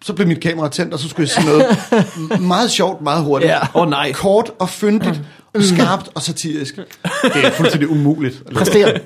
så 0.05 0.13
blev 0.13 0.29
mit 0.29 0.41
kamera 0.41 0.69
tændt, 0.69 0.95
og 0.95 0.99
så 0.99 1.09
skulle 1.09 1.29
jeg 1.35 1.43
sige 1.43 1.47
noget 1.47 2.41
meget 2.55 2.71
sjovt, 2.71 3.01
meget 3.01 3.25
hurtigt. 3.25 3.51
Ja. 3.51 3.59
Åh, 3.75 3.91
nej. 3.91 4.13
Kort 4.13 4.51
og 4.59 4.69
fyndigt, 4.69 5.21
skarpt 5.61 6.09
og 6.15 6.23
satirisk. 6.23 6.77
Det 6.77 7.45
er 7.45 7.51
fuldstændig 7.51 7.89
umuligt. 7.91 8.43
præstere. 8.55 9.01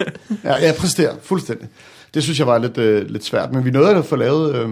Ja, 0.45 0.67
ja, 0.67 0.73
præstere, 0.79 1.17
fuldstændig. 1.23 1.69
Det 2.15 2.23
synes 2.23 2.39
jeg 2.39 2.47
var 2.47 2.59
lidt, 2.59 2.79
øh, 2.79 3.11
lidt 3.11 3.25
svært, 3.25 3.53
men 3.53 3.65
vi 3.65 3.71
nåede 3.71 3.97
at 3.97 4.05
få 4.05 4.17
lavet 4.17 4.55
øh, 4.55 4.69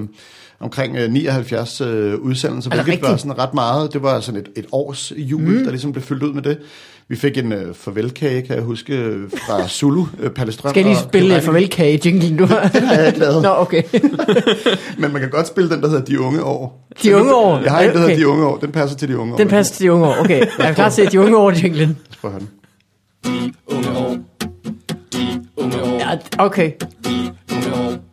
omkring 0.61 0.97
øh, 0.97 1.11
79 1.11 1.81
øh, 1.81 2.15
udsendelser, 2.15 2.71
Er 2.71 2.75
det 2.75 2.85
hvilket 2.85 3.09
var 3.09 3.17
sådan 3.17 3.39
ret 3.39 3.55
meget. 3.55 3.93
Det 3.93 4.03
var 4.03 4.21
sådan 4.21 4.41
et, 4.41 4.49
et 4.57 4.67
års 4.73 5.13
jubel, 5.17 5.59
mm. 5.59 5.65
der 5.65 5.71
ligesom 5.71 5.93
blev 5.93 6.05
fyldt 6.05 6.23
ud 6.23 6.33
med 6.33 6.43
det. 6.43 6.59
Vi 7.09 7.17
fik 7.17 7.39
en 7.39 7.53
øh, 7.53 7.75
farvelkage, 7.75 8.43
kan 8.43 8.57
jeg 8.57 8.65
huske, 8.65 8.97
øh, 8.97 9.31
fra 9.31 9.69
Zulu, 9.69 10.05
øh, 10.21 10.31
Palle 10.31 10.53
Strøm. 10.53 10.71
Skal 10.71 10.81
jeg 10.81 10.93
lige 10.93 11.03
spille 11.09 11.41
farvelkage 11.41 12.01
jinglen, 12.05 12.37
du 12.37 12.47
har? 12.47 12.69
Det 12.75 12.83
har 12.83 12.95
jeg 12.95 13.07
ikke 13.07 13.19
lavet. 13.19 13.43
Nå, 13.43 13.49
okay. 13.49 13.83
Men 14.99 15.13
man 15.13 15.21
kan 15.21 15.31
godt 15.31 15.47
spille 15.47 15.71
den, 15.71 15.83
der 15.83 15.89
hedder 15.89 16.05
De 16.05 16.21
Unge 16.21 16.45
År. 16.45 16.89
De 17.03 17.17
Unge 17.17 17.35
År? 17.35 17.59
Jeg 17.59 17.73
har 17.73 17.81
en, 17.81 17.91
der 17.93 17.99
hedder. 17.99 18.17
De 18.17 18.29
Unge 18.29 18.47
År. 18.47 18.57
Den 18.57 18.73
passer 18.73 18.97
til 18.97 19.09
De 19.09 19.19
Unge 19.19 19.33
År. 19.33 19.37
Den 19.37 19.49
passer 19.49 19.75
til 19.75 19.87
de 19.87 19.93
unge 19.93 20.07
år. 20.07 20.17
Okay, 20.21 20.41
jeg 20.59 20.69
er 20.69 20.73
klar 20.73 20.89
til 20.89 21.13
de 21.13 21.21
unge 21.21 21.37
år 21.37 21.51
jinglen. 21.63 21.99
Prøv 22.21 22.31
at 22.31 22.33
høre 22.33 22.41
den. 22.41 22.51
De 23.25 23.53
unge 23.67 23.99
år. 23.99 24.17
De 25.13 25.41
unge 25.57 25.83
år. 25.83 25.99
Ja, 25.99 26.45
okay. 26.45 26.73
unge 27.53 27.75
år. 27.75 28.06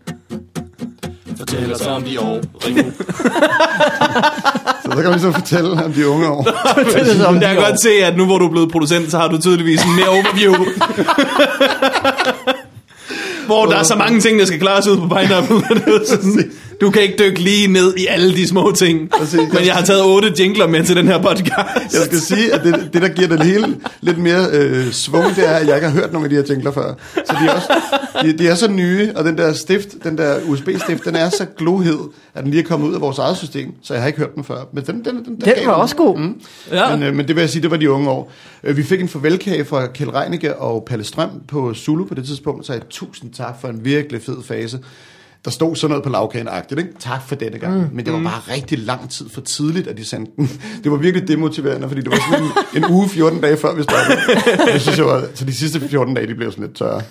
Fortæl 1.37 1.73
os 1.73 1.81
om 1.81 2.03
de 2.03 2.19
år. 2.19 2.41
Ring 2.65 2.77
nu. 2.77 2.83
Så 4.83 4.89
så 4.89 4.95
kan 4.95 5.03
man 5.03 5.11
ligesom 5.11 5.33
fortælle 5.33 5.71
om 5.85 5.93
De 5.93 6.07
Unge 6.07 6.27
År. 6.27 6.47
Fortæl 6.75 7.11
os 7.11 7.19
om 7.25 7.35
Jeg 7.35 7.41
de 7.41 7.47
kan 7.47 7.57
år. 7.57 7.67
godt 7.69 7.81
se, 7.81 7.89
at 7.89 8.17
nu 8.17 8.25
hvor 8.25 8.37
du 8.37 8.45
er 8.45 8.51
blevet 8.51 8.71
producent, 8.71 9.11
så 9.11 9.17
har 9.17 9.27
du 9.27 9.37
tydeligvis 9.41 9.81
en 9.83 9.95
mere 9.95 10.07
overview. 10.07 10.53
hvor 13.45 13.65
der 13.65 13.75
er 13.77 13.83
så 13.83 13.95
mange 13.95 14.19
ting, 14.19 14.39
der 14.39 14.45
skal 14.45 14.59
klares 14.59 14.87
ud 14.87 14.97
på 14.97 15.07
Pineapple. 15.07 15.61
Du 16.81 16.89
kan 16.91 17.01
ikke 17.01 17.15
dykke 17.19 17.39
lige 17.39 17.67
ned 17.67 17.95
i 17.97 18.05
alle 18.09 18.35
de 18.35 18.47
små 18.47 18.71
ting. 18.71 19.09
Præcis. 19.09 19.53
Men 19.53 19.65
jeg 19.65 19.73
har 19.73 19.85
taget 19.85 20.03
otte 20.03 20.33
jingler 20.39 20.67
med 20.67 20.83
til 20.83 20.95
den 20.95 21.07
her 21.07 21.21
podcast. 21.21 21.93
Jeg 21.93 22.01
skal 22.05 22.19
sige, 22.19 22.53
at 22.53 22.63
det, 22.63 22.89
det 22.93 23.01
der 23.01 23.07
giver 23.07 23.27
det 23.27 23.45
hele 23.45 23.77
lidt 24.01 24.17
mere 24.17 24.47
øh, 24.51 24.91
svung, 24.91 25.35
det 25.35 25.49
er, 25.49 25.53
at 25.53 25.67
jeg 25.67 25.75
ikke 25.75 25.87
har 25.87 25.95
hørt 25.95 26.13
nogen 26.13 26.25
af 26.25 26.29
de 26.29 26.35
her 26.35 26.43
jingler 26.49 26.71
før. 26.71 26.93
Så 27.15 27.35
de 27.41 27.45
er, 27.45 27.53
også, 27.53 27.73
de, 28.23 28.37
de 28.37 28.47
er 28.47 28.55
så 28.55 28.67
nye, 28.71 29.11
og 29.15 29.25
den 29.25 29.37
der 29.37 29.53
stift, 29.53 29.89
den 30.03 30.17
der 30.17 30.39
USB-stift, 30.47 31.05
den 31.05 31.15
er 31.15 31.29
så 31.29 31.45
glohed, 31.57 31.99
at 32.33 32.43
den 32.43 32.51
lige 32.51 32.63
er 32.63 32.67
kommet 32.67 32.87
ud 32.87 32.93
af 32.93 33.01
vores 33.01 33.17
eget 33.17 33.37
system, 33.37 33.73
så 33.81 33.93
jeg 33.93 34.01
har 34.03 34.07
ikke 34.07 34.19
hørt 34.19 34.35
den 34.35 34.43
før. 34.43 34.69
Men 34.73 34.83
den, 34.85 35.05
den, 35.05 35.15
den, 35.15 35.25
den, 35.25 35.41
Den 35.41 35.67
var 35.67 35.73
også 35.73 35.95
god. 35.95 36.17
Mm. 36.19 36.41
Ja. 36.71 36.95
Men, 36.95 37.03
øh, 37.03 37.15
men 37.15 37.27
det 37.27 37.35
vil 37.35 37.41
jeg 37.41 37.49
sige, 37.49 37.61
det 37.61 37.71
var 37.71 37.77
de 37.77 37.91
unge 37.91 38.09
år. 38.09 38.31
Øh, 38.63 38.77
vi 38.77 38.83
fik 38.83 39.01
en 39.01 39.09
farvelkage 39.09 39.65
fra 39.65 39.87
Kjeld 39.87 40.13
Reinicke 40.13 40.55
og 40.55 40.85
Palle 40.87 41.03
Strøm 41.05 41.29
på 41.47 41.73
Zulu 41.73 42.05
på 42.05 42.13
det 42.13 42.25
tidspunkt, 42.25 42.65
så 42.65 42.73
jeg 42.73 42.81
tusind 42.89 43.33
tak 43.33 43.55
for 43.61 43.67
en 43.67 43.85
virkelig 43.85 44.21
fed 44.21 44.43
fase. 44.43 44.79
Der 45.45 45.51
stod 45.51 45.75
sådan 45.75 45.89
noget 45.89 46.03
på 46.03 46.09
lavkagen-agtigt, 46.09 46.79
ikke? 46.79 46.89
Tak 46.99 47.21
for 47.27 47.35
denne 47.35 47.57
gang. 47.59 47.77
Mm. 47.77 47.87
Men 47.95 48.05
det 48.05 48.13
var 48.13 48.19
bare 48.23 48.53
rigtig 48.55 48.79
lang 48.79 49.09
tid 49.09 49.29
for 49.29 49.41
tidligt, 49.41 49.87
at 49.87 49.97
de 49.97 50.05
sendte 50.05 50.31
den. 50.37 50.47
Det 50.83 50.91
var 50.91 50.97
virkelig 50.97 51.27
demotiverende, 51.27 51.87
fordi 51.87 52.01
det 52.01 52.11
var 52.11 52.19
sådan 52.31 52.45
en, 52.75 52.83
en 52.83 52.91
uge, 52.91 53.09
14 53.09 53.41
dage 53.41 53.57
før 53.57 53.73
vi 53.75 53.83
stoppede. 53.83 54.17
Jeg 54.73 54.81
synes, 54.81 54.97
jeg 54.97 55.05
var, 55.05 55.25
så 55.33 55.45
de 55.45 55.53
sidste 55.53 55.79
14 55.79 56.13
dage, 56.13 56.27
de 56.27 56.35
blev 56.35 56.51
sådan 56.51 56.65
lidt 56.65 56.77
tørre. 56.77 57.01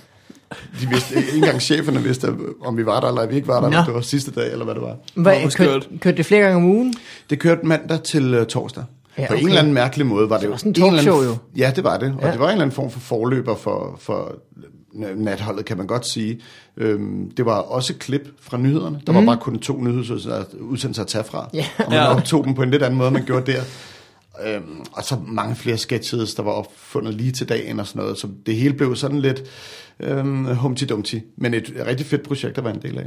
De 0.80 0.88
vidste, 0.88 1.16
ikke 1.16 1.32
engang 1.34 1.62
cheferne 1.62 2.02
vidste, 2.02 2.34
om 2.64 2.76
vi 2.76 2.86
var 2.86 3.00
der, 3.00 3.08
eller 3.08 3.26
vi 3.26 3.36
ikke 3.36 3.48
var 3.48 3.60
der, 3.60 3.68
Nå. 3.68 3.76
hvis 3.76 3.86
det 3.86 3.94
var 3.94 4.00
sidste 4.00 4.30
dag, 4.30 4.52
eller 4.52 4.64
hvad 4.64 4.74
det 4.74 4.82
var. 4.82 4.96
Hvad, 5.14 5.50
kørte, 5.56 5.86
kørte 6.00 6.16
det 6.16 6.26
flere 6.26 6.40
gange 6.42 6.56
om 6.56 6.64
ugen? 6.64 6.94
Det 7.30 7.38
kørte 7.38 7.66
mandag 7.66 8.02
til 8.02 8.38
uh, 8.40 8.46
torsdag. 8.46 8.84
Ja, 9.18 9.22
Ja, 9.22 9.28
På 9.28 9.32
okay. 9.32 9.42
en 9.42 9.48
eller 9.48 9.60
anden 9.60 9.74
mærkelig 9.74 10.06
måde 10.06 10.30
var 10.30 10.38
det, 10.38 10.50
var 10.50 10.56
sådan 10.56 10.72
en 10.76 10.82
en 10.82 10.86
eller 10.88 11.00
anden- 11.02 11.14
talkshow 11.14 11.36
Ja, 11.56 11.72
det 11.76 11.84
var 11.84 11.98
det. 11.98 12.08
Og 12.12 12.20
Ja. 12.20 12.26
ja. 12.26 12.32
det 12.32 12.40
var 12.40 12.46
en 12.46 12.52
eller 12.52 12.62
anden 12.62 12.74
form 12.74 12.90
for 12.90 13.00
forløber 13.00 13.54
for, 13.56 13.98
for 14.00 14.34
natholdet, 14.94 15.64
kan 15.64 15.76
man 15.76 15.86
godt 15.86 16.06
sige. 16.06 16.40
Øhm, 16.76 17.30
det 17.36 17.46
var 17.46 17.58
også 17.58 17.94
klip 17.94 18.28
fra 18.40 18.56
nyhederne. 18.56 19.00
Der 19.06 19.12
var 19.12 19.24
bare 19.24 19.36
kun 19.36 19.58
to 19.58 19.82
nyhedsudsendelser 19.82 21.02
at 21.02 21.06
tage 21.06 21.24
fra. 21.24 21.50
Ja. 21.54 21.66
Og 21.78 21.90
man 21.90 22.00
optog 22.06 22.44
dem 22.44 22.54
på 22.54 22.62
en 22.62 22.70
lidt 22.70 22.82
anden 22.82 22.98
måde, 22.98 23.10
man 23.10 23.24
gjorde 23.24 23.52
der. 23.52 23.62
Øhm, 24.46 24.84
og 24.92 25.04
så 25.04 25.16
mange 25.26 25.56
flere 25.56 25.78
sketches, 25.78 26.34
der 26.34 26.42
var 26.42 26.50
opfundet 26.50 27.14
lige 27.14 27.32
til 27.32 27.48
dagen 27.48 27.80
og 27.80 27.86
sådan 27.86 28.02
noget. 28.02 28.18
Så 28.18 28.28
det 28.46 28.56
hele 28.56 28.74
blev 28.74 28.96
sådan 28.96 29.20
lidt 29.20 29.42
øhm, 30.00 30.46
humti-dumti. 30.56 31.20
Men 31.36 31.54
et 31.54 31.72
rigtig 31.86 32.06
fedt 32.06 32.22
projekt 32.22 32.58
at 32.58 32.64
være 32.64 32.74
en 32.74 32.82
del 32.82 32.98
af. 32.98 33.06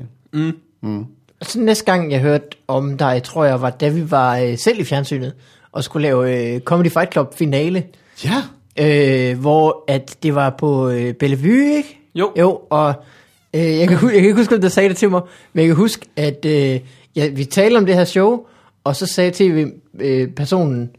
Så 1.41 1.59
næste 1.59 1.85
gang, 1.85 2.11
jeg 2.11 2.19
hørte 2.19 2.47
om 2.67 2.97
dig, 2.97 3.21
tror 3.23 3.45
jeg, 3.45 3.61
var 3.61 3.69
da 3.69 3.89
vi 3.89 4.11
var 4.11 4.37
øh, 4.37 4.57
selv 4.57 4.79
i 4.79 4.83
fjernsynet, 4.83 5.33
og 5.71 5.83
skulle 5.83 6.07
lave 6.07 6.53
øh, 6.55 6.61
Comedy 6.61 6.91
Fight 6.91 7.11
Club 7.11 7.33
finale, 7.37 7.83
Ja, 8.23 8.43
øh, 8.79 9.39
hvor 9.39 9.83
at 9.87 10.17
det 10.23 10.35
var 10.35 10.49
på 10.49 10.89
øh, 10.89 11.13
Bellevue, 11.13 11.75
ikke? 11.77 11.99
Jo. 12.15 12.31
Jo, 12.39 12.59
og 12.69 12.93
øh, 13.53 13.61
jeg, 13.61 13.87
kan, 13.87 13.97
jeg 14.03 14.11
kan 14.11 14.23
ikke 14.23 14.33
huske, 14.33 14.55
om 14.55 14.61
der 14.61 14.69
sagde 14.69 14.89
det 14.89 14.97
til 14.97 15.09
mig, 15.09 15.21
men 15.53 15.61
jeg 15.61 15.67
kan 15.67 15.75
huske, 15.75 16.05
at 16.15 16.45
øh, 16.45 16.79
ja, 17.15 17.27
vi 17.27 17.45
talte 17.45 17.77
om 17.77 17.85
det 17.85 17.95
her 17.95 18.05
show, 18.05 18.39
og 18.83 18.95
så 18.95 19.05
sagde 19.05 19.31
tv-personen, 19.31 20.89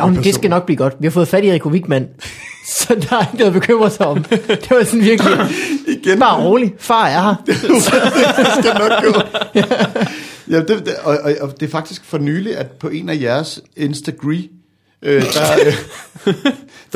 om 0.00 0.16
det 0.16 0.34
skal 0.34 0.50
nok 0.50 0.66
blive 0.66 0.76
godt. 0.76 0.94
Vi 1.00 1.06
har 1.06 1.10
fået 1.10 1.28
fat 1.28 1.44
i 1.44 1.52
Rico 1.52 1.68
Wigman, 1.68 2.08
så 2.78 2.94
der 2.94 3.16
er 3.16 3.20
ikke 3.20 3.36
noget 3.38 3.54
at 3.56 3.60
bekymre 3.60 3.90
sig 3.90 4.06
om. 4.06 4.24
Det 4.24 4.70
var 4.70 4.84
sådan 4.84 5.00
virkelig, 5.00 5.32
igen. 6.04 6.18
bare 6.18 6.44
rolig, 6.44 6.74
far 6.78 7.06
er 7.06 7.20
her. 7.20 7.34
det 7.46 7.56
skal 8.64 8.74
nok 8.78 9.04
gå. 9.04 9.40
ja, 10.50 10.60
det, 10.60 10.68
det, 10.68 10.94
og, 11.02 11.18
og, 11.22 11.32
og 11.40 11.60
det 11.60 11.66
er 11.66 11.70
faktisk 11.70 12.04
for 12.04 12.18
nylig, 12.18 12.56
at 12.56 12.70
på 12.70 12.88
en 12.88 13.08
af 13.08 13.20
jeres 13.20 13.60
Instagram, 13.76 14.42
øh, 15.02 15.22
der, 15.22 15.52
øh, 16.26 16.34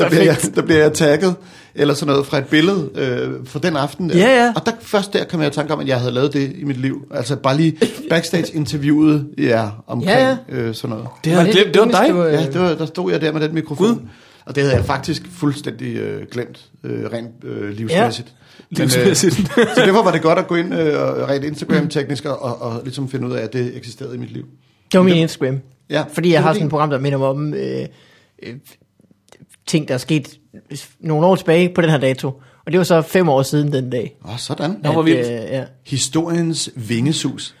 der, 0.03 0.09
bliver 0.09 0.23
jeg, 0.23 0.37
der 0.55 0.61
bliver 0.61 0.81
jeg 0.81 0.93
tagget, 0.93 1.35
eller 1.75 1.93
sådan 1.93 2.11
noget, 2.11 2.25
fra 2.25 2.37
et 2.37 2.45
billede 2.45 2.89
øh, 2.95 3.29
fra 3.45 3.59
den 3.59 3.75
aften. 3.75 4.11
Ja, 4.11 4.43
ja. 4.43 4.53
Og 4.55 4.65
der, 4.65 4.71
først 4.81 5.13
der 5.13 5.23
kom 5.23 5.41
jeg 5.41 5.47
i 5.47 5.53
tanke 5.53 5.73
om, 5.73 5.79
at 5.79 5.87
jeg 5.87 5.99
havde 5.99 6.11
lavet 6.13 6.33
det 6.33 6.53
i 6.57 6.63
mit 6.63 6.77
liv. 6.77 7.07
Altså 7.11 7.35
bare 7.35 7.57
lige 7.57 7.77
backstage-interviewet 8.09 9.27
ja, 9.37 9.69
omkring 9.87 10.19
Ja, 10.19 10.29
ja. 10.29 10.37
Øh, 10.49 10.75
sådan 10.75 10.89
noget. 10.89 11.07
Det, 11.23 11.35
var, 11.35 11.43
det, 11.43 11.53
det, 11.53 11.73
det 11.73 11.81
var 11.81 11.85
dig. 11.87 12.09
dummeste, 12.09 12.37
Ja, 12.37 12.45
det 12.45 12.61
var, 12.61 12.75
der 12.75 12.85
stod 12.85 13.11
jeg 13.11 13.21
der 13.21 13.31
med 13.31 13.41
den 13.41 13.53
mikrofon. 13.53 13.87
Gud. 13.87 13.95
Og 14.45 14.55
det 14.55 14.63
havde 14.63 14.75
jeg 14.75 14.85
faktisk 14.85 15.23
fuldstændig 15.31 15.95
øh, 15.95 16.27
glemt, 16.31 16.65
øh, 16.83 17.05
rent 17.13 17.29
øh, 17.43 17.69
livsmæssigt. 17.69 18.33
Men, 18.69 18.81
øh, 18.81 18.87
Livsmæssigt. 18.87 19.35
så 19.75 19.81
derfor 19.85 20.03
var 20.03 20.11
det 20.11 20.21
godt 20.21 20.39
at 20.39 20.47
gå 20.47 20.55
ind 20.55 20.73
øh, 20.73 21.01
og 21.01 21.29
rent 21.29 21.45
Instagram-teknisk 21.45 22.25
og, 22.25 22.41
og, 22.41 22.61
og 22.61 22.81
ligesom 22.83 23.09
finde 23.09 23.27
ud 23.27 23.33
af, 23.33 23.41
at 23.41 23.53
det 23.53 23.77
eksisterede 23.77 24.15
i 24.15 24.17
mit 24.17 24.31
liv. 24.31 24.45
Det 24.91 24.97
var 24.97 25.03
min 25.03 25.15
Instagram. 25.15 25.59
Ja, 25.89 26.03
Fordi 26.13 26.33
jeg 26.33 26.43
har 26.43 26.53
sådan 26.53 26.65
et 26.65 26.69
program, 26.69 26.89
der 26.89 26.99
minder 26.99 27.17
mig 27.17 27.27
om 27.27 27.53
øh, 27.53 27.85
øh, 28.43 28.53
ting, 29.69 29.87
der 29.87 29.93
er 29.93 29.97
sket 29.97 30.37
nogle 30.99 31.25
år 31.25 31.35
tilbage 31.35 31.69
på 31.75 31.81
den 31.81 31.89
her 31.89 31.97
dato. 31.97 32.27
Og 32.65 32.71
det 32.71 32.77
var 32.77 32.83
så 32.83 33.01
fem 33.01 33.29
år 33.29 33.43
siden 33.43 33.73
den 33.73 33.89
dag. 33.89 34.15
Åh, 34.25 34.37
sådan. 34.37 34.75
Nå, 34.83 34.91
hvor 34.91 34.99
At, 35.01 35.05
vildt. 35.05 35.19
Øh, 35.19 35.25
ja. 35.27 35.63
Historiens 35.85 36.69
vingesus. 36.75 37.55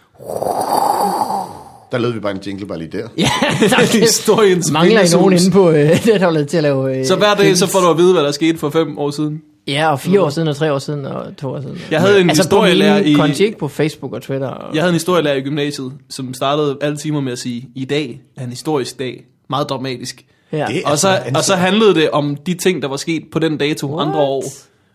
Der 1.91 1.97
lavede 1.97 2.13
vi 2.13 2.19
bare 2.19 2.31
en 2.31 2.41
jingle 2.45 2.65
bare 2.67 2.77
lige 2.77 2.91
der. 2.97 3.07
ja, 3.17 3.23
der 3.69 3.77
er- 3.77 3.99
Historiens 3.99 4.71
mangler 4.71 5.01
I 5.01 5.07
nogen 5.13 5.33
inde 5.33 5.51
på 5.51 5.69
øh, 5.69 5.89
netholdet 6.05 6.47
til 6.47 6.57
at 6.57 6.63
lave... 6.63 6.99
Øh, 6.99 7.05
Så 7.05 7.15
hver 7.15 7.33
dag, 7.33 7.57
så 7.57 7.67
får 7.67 7.79
du 7.79 7.89
at 7.89 7.97
vide, 7.97 8.13
hvad 8.13 8.23
der 8.23 8.31
skete 8.31 8.57
for 8.57 8.69
fem 8.69 8.97
år 8.99 9.11
siden. 9.11 9.41
Ja, 9.67 9.91
og 9.91 9.99
fire 9.99 10.21
år 10.21 10.29
siden, 10.29 10.47
og 10.47 10.55
tre 10.55 10.73
år 10.73 10.79
siden, 10.79 11.05
og 11.05 11.37
to 11.37 11.49
år 11.49 11.61
siden. 11.61 11.77
Jeg 11.91 11.99
havde 12.01 12.21
en 12.21 12.29
altså 12.29 12.43
historielærer 12.43 12.99
i- 12.99 13.13
konti, 13.13 13.43
ikke 13.43 13.57
på 13.57 13.67
Facebook 13.67 14.13
og 14.13 14.21
Twitter. 14.21 14.47
Og, 14.47 14.75
Jeg 14.75 14.81
havde 14.81 14.89
en 14.89 14.95
historielærer 14.95 15.35
i 15.35 15.41
gymnasiet, 15.41 15.91
som 16.09 16.33
startede 16.33 16.77
alle 16.81 16.97
timer 16.97 17.21
med 17.21 17.31
at 17.31 17.39
sige, 17.39 17.69
i 17.75 17.85
dag 17.85 18.21
er 18.37 18.43
en 18.43 18.49
historisk 18.49 18.99
dag. 18.99 19.23
Meget 19.49 19.69
dramatisk. 19.69 20.25
Ja. 20.51 20.65
Det 20.67 20.81
Og 20.85 20.97
så, 20.99 21.07
altså 21.09 21.37
og 21.37 21.43
så 21.43 21.55
handlede 21.55 21.95
det 21.95 22.09
om 22.09 22.37
de 22.45 22.53
ting, 22.53 22.81
der 22.81 22.87
var 22.87 22.97
sket 22.97 23.23
på 23.31 23.39
den 23.39 23.57
dato 23.57 23.87
What? 23.95 24.07
andre 24.07 24.19
år. 24.19 24.43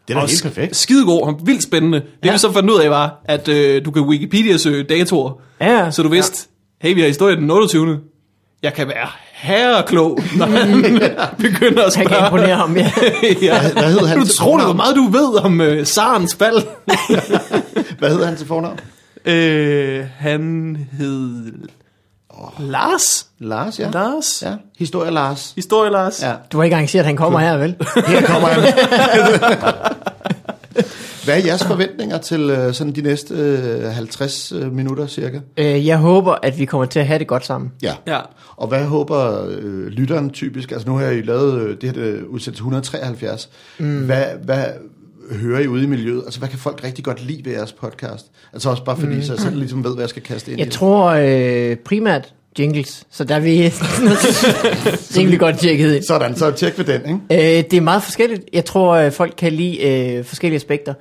Det 0.09 0.17
er 0.17 0.21
da 0.21 0.27
helt 0.27 0.43
perfekt. 0.43 0.77
Skidegod 0.77 1.23
og 1.23 1.41
vildt 1.45 1.63
spændende. 1.63 1.99
Det 2.01 2.07
Ja. 2.25 2.33
vi 2.33 2.39
så 2.39 2.53
fandt 2.53 2.71
ud 2.71 2.81
af 2.81 2.91
var, 2.91 3.21
at 3.25 3.49
øh, 3.49 3.85
du 3.85 3.91
kan 3.91 4.03
Wikipedia-søge 4.03 4.83
datoer. 4.83 5.33
Ja. 5.61 5.91
Så 5.91 6.03
du 6.03 6.09
vidste, 6.09 6.49
hey, 6.83 6.95
vi 6.95 7.01
har 7.01 7.09
historie 7.09 7.37
den 7.37 7.51
28. 7.51 8.01
Jeg 8.63 8.75
kan 8.75 8.89
være 8.89 9.09
herreklog, 9.33 10.19
når 10.37 10.47
han 10.47 10.83
begynder 11.53 11.83
at 11.85 11.93
spørge. 11.93 12.09
kan 12.09 12.19
imponere 12.27 12.57
ham, 12.57 12.77
ja. 12.77 12.91
ja. 13.43 13.73
Hvad 13.73 13.83
hed 13.93 14.07
han 14.07 14.19
Du 14.19 14.25
til 14.27 14.35
tror, 14.37 14.51
hvor 14.51 14.59
fornavn? 14.59 14.77
meget 14.77 14.97
du 14.97 15.03
ved 15.09 15.45
om 15.45 15.61
øh, 15.61 15.87
Sarens 15.87 16.35
fald. 16.35 16.57
Hvad 17.99 18.11
hedder 18.11 18.27
han 18.27 18.37
til 18.37 18.47
fornavn? 18.47 18.79
øh, 19.25 20.05
han 20.17 20.77
hed... 20.99 21.53
Oh. 22.39 22.49
Lars? 22.71 23.27
Lars, 23.39 23.79
ja. 23.81 23.91
Lars? 23.91 24.43
Ja, 24.43 24.55
historie 24.79 25.11
Lars. 25.11 25.53
Historie 25.57 25.91
Lars? 25.91 26.23
Ja, 26.23 26.33
Du 26.53 26.59
har 26.59 26.65
ikke 26.65 26.75
engang 26.75 26.91
set, 26.91 26.99
at 26.99 27.05
han 27.05 27.17
kommer 27.17 27.39
her, 27.39 27.57
vel? 27.57 27.77
her 28.07 28.27
kommer 28.27 28.49
han. 28.49 28.63
Hvad 31.25 31.35
er 31.35 31.47
jeres 31.47 31.65
forventninger 31.65 32.19
til 32.19 32.51
øh, 32.51 32.75
sådan 32.75 32.93
de 32.93 33.03
næste 33.03 33.35
øh, 33.35 33.91
50 33.91 34.53
øh, 34.53 34.73
minutter 34.73 35.07
cirka? 35.07 35.41
Øh, 35.57 35.87
jeg 35.87 35.99
håber, 35.99 36.35
at 36.43 36.59
vi 36.59 36.65
kommer 36.65 36.85
til 36.87 37.01
at 37.01 37.07
have 37.07 37.19
det 37.19 37.27
godt 37.27 37.47
sammen. 37.47 37.73
Ja. 37.83 37.95
Ja. 38.07 38.21
Og 38.57 38.69
hvad 38.69 38.85
håber 38.85 39.47
øh, 39.49 39.87
lytteren 39.87 40.31
typisk? 40.31 40.73
Altså 40.73 40.89
nu 40.89 40.97
har 40.97 41.07
I 41.07 41.23
lavet 41.23 41.61
øh, 41.61 41.77
det 41.81 41.97
her 41.97 42.05
øh, 42.05 42.23
udsendelse 42.29 42.61
173. 42.61 43.49
Mm. 43.79 44.05
Hvad, 44.07 44.25
hvad 44.45 44.65
hører 45.31 45.61
I 45.61 45.69
ude 45.69 45.85
i 45.85 45.87
miljøet? 45.87 46.23
Altså 46.25 46.39
hvad 46.39 46.49
kan 46.49 46.59
folk 46.59 46.85
rigtig 46.85 47.05
godt 47.05 47.27
lide 47.27 47.45
ved 47.45 47.53
jeres 47.53 47.73
podcast? 47.73 48.27
Altså 48.53 48.71
også 48.71 48.85
bare 48.85 48.97
fordi, 48.97 49.15
mm. 49.15 49.23
så 49.23 49.33
jeg 49.33 49.41
selv 49.41 49.57
ligesom 49.57 49.85
ved, 49.85 49.95
hvad 49.95 50.03
jeg 50.03 50.09
skal 50.09 50.23
kaste 50.23 50.51
ind 50.51 50.61
i 50.61 50.63
Jeg 50.65 50.73
tror 50.73 51.05
øh, 51.11 51.77
primært 51.77 52.35
jingles, 52.59 53.07
så 53.11 53.25
der 53.25 53.35
er 53.35 53.41
vi 53.41 53.51
rimelig 55.19 55.39
godt 55.39 55.59
tjekket 55.59 55.95
ind. 55.95 56.05
Sådan, 56.05 56.37
så 56.37 56.51
tjek 56.51 56.79
ved 56.79 56.85
den, 56.85 57.21
ikke? 57.31 57.59
Øh, 57.59 57.65
det 57.71 57.77
er 57.77 57.81
meget 57.81 58.03
forskelligt. 58.03 58.43
Jeg 58.53 58.65
tror, 58.65 58.93
øh, 58.93 59.13
folk 59.13 59.35
kan 59.39 59.53
lide 59.53 59.91
øh, 59.91 60.25
forskellige 60.25 60.57
aspekter. 60.57 60.95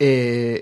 Øh, 0.00 0.56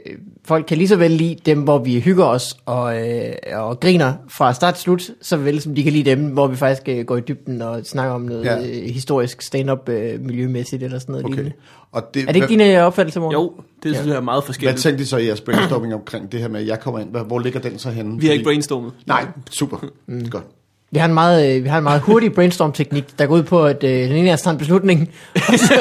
folk 0.45 0.67
kan 0.67 0.79
lige 0.79 0.89
så 0.89 0.97
vel 0.97 1.11
lide 1.11 1.37
dem, 1.47 1.61
hvor 1.63 1.79
vi 1.79 2.01
hygger 2.01 2.25
os 2.25 2.57
og, 2.67 3.09
øh, 3.09 3.33
og 3.53 3.81
griner 3.81 4.15
fra 4.37 4.53
start 4.55 4.75
til 4.75 4.83
slut, 4.83 5.11
så 5.23 5.37
vel 5.37 5.61
som 5.61 5.75
de 5.75 5.83
kan 5.83 5.93
lide 5.93 6.11
dem, 6.11 6.25
hvor 6.27 6.47
vi 6.47 6.57
faktisk 6.57 6.89
øh, 6.89 7.05
går 7.05 7.17
i 7.17 7.21
dybden 7.21 7.63
og 7.63 7.81
snakker 7.85 8.15
om 8.15 8.21
noget 8.21 8.45
Ja. 8.45 8.55
ja. 8.57 8.67
øh, 8.69 8.83
historisk 8.91 9.43
stand-up 9.43 9.89
øh, 9.89 10.21
miljømæssigt 10.21 10.83
eller 10.83 10.99
sådan 10.99 11.13
noget 11.13 11.25
Okay. 11.25 11.35
lignende. 11.35 11.57
Og 11.93 12.03
det, 12.15 12.23
Er 12.23 12.27
det 12.27 12.35
ikke 12.35 12.47
hvad, 12.47 12.59
dine 12.59 12.83
opfattelser, 12.83 13.21
Morten? 13.21 13.33
Jo, 13.41 13.53
det 13.83 13.95
synes 13.97 14.09
jeg 14.09 14.17
er 14.17 14.21
meget 14.21 14.43
hvad 14.43 14.47
forskelligt. 14.47 14.81
tænkte 14.81 15.03
I 15.03 15.07
så 15.07 15.17
i 15.17 15.27
jeres 15.27 15.41
brainstorming 15.41 15.95
omkring 15.95 16.33
det 16.33 16.41
her 16.41 16.49
med, 16.49 16.61
at 16.61 16.67
jeg 16.67 16.81
kommer 16.81 17.01
ind? 17.01 17.11
Hvad- 17.11 17.25
Hvor 17.25 17.39
ligger 17.39 17.61
den 17.61 17.79
så 17.79 17.91
henne? 17.91 18.21
Vi 18.21 18.27
har 18.27 18.33
ikke 18.33 18.45
brainstormet. 18.45 18.93
Nej, 19.07 19.27
super. 19.51 19.77
Mm. 20.07 20.29
Godt. 20.31 20.45
Vi 20.93 20.99
har 20.99 21.07
en 21.07 21.15
meget, 21.15 21.57
øh, 21.57 21.65
vi 21.65 21.69
har 21.69 21.79
en 21.79 21.85
meget 21.85 22.01
hurtig 22.01 22.33
brainstorm-teknik, 22.33 23.05
der 23.19 23.27
går 23.27 23.35
ud 23.35 23.43
på, 23.43 23.65
at 23.67 23.85
øh, 23.85 23.91
den 23.91 24.13
ene 24.17 24.29
af 24.31 24.35
os 24.35 24.43
tager 24.43 24.53
en 24.53 24.59
beslutning, 24.59 25.11
og 25.35 25.43
så, 25.59 25.75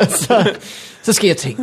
og 0.00 0.06
så, 0.06 0.50
så 1.02 1.12
sker 1.12 1.34
ting. 1.34 1.60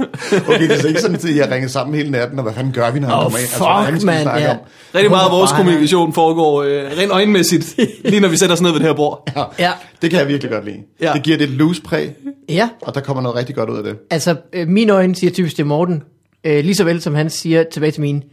Okay, 0.48 0.62
det 0.70 0.72
er 0.72 0.82
så 0.82 0.88
ikke 0.88 1.01
sådan, 1.01 1.15
at 1.15 1.36
jeg 1.36 1.51
ringer 1.51 1.70
sammen 1.70 1.96
hele 1.96 2.12
natten, 2.12 2.39
og 2.39 2.44
hvad 2.44 2.53
fanden 2.53 2.74
gør 2.74 2.92
vi, 2.92 3.00
når 3.00 3.08
han 3.08 3.18
Åh, 3.18 3.24
kommer 3.24 3.38
ind? 3.39 3.48
fuck, 3.48 3.88
skal 3.88 4.00
vi 4.01 4.06
mand, 4.06 4.22
snakke 4.24 4.42
ja. 4.46 4.51
om? 4.51 4.58
Rigtig 4.96 5.12
meget 5.12 5.25
af 5.25 5.32
vores 5.32 5.51
Bare- 5.51 5.58
kommunikation 5.60 6.13
foregår 6.13 6.63
øh, 6.63 6.84
rent 6.98 7.12
øjenmæssigt, 7.12 7.75
lige 8.10 8.20
når 8.20 8.27
vi 8.27 8.38
sætter 8.38 8.53
os 8.56 8.62
ned 8.62 8.72
ved 8.72 8.80
det 8.80 8.88
her 8.88 8.94
bord. 8.96 9.32
Ja. 9.36 9.44
Ja. 9.60 9.72
Det 10.01 10.10
kan 10.10 10.20
jeg 10.20 10.27
virkelig 10.27 10.51
godt 10.51 10.65
lide. 10.65 10.77
Ja. 11.01 11.12
Det 11.13 11.24
giver 11.24 11.38
det 11.38 11.44
et 11.44 11.50
loose 11.50 11.82
præg, 11.82 12.15
Ja, 12.50 12.70
og 12.82 12.96
der 12.96 13.01
kommer 13.01 13.24
noget 13.24 13.38
rigtig 13.38 13.56
godt 13.56 13.70
ud 13.70 13.77
af 13.77 13.84
det. 13.84 13.96
altså 14.12 14.36
øh, 14.53 14.68
mine 14.68 14.94
øjne 14.94 15.15
siger 15.15 15.32
typisk 15.32 15.56
til 15.56 15.65
Morten, 15.65 16.03
øh, 16.44 16.63
lige 16.63 16.75
så 16.75 16.84
vel 16.84 17.01
som 17.01 17.15
han 17.15 17.30
siger 17.30 17.63
tilbage 17.72 17.92
til 17.92 18.01
min, 18.01 18.24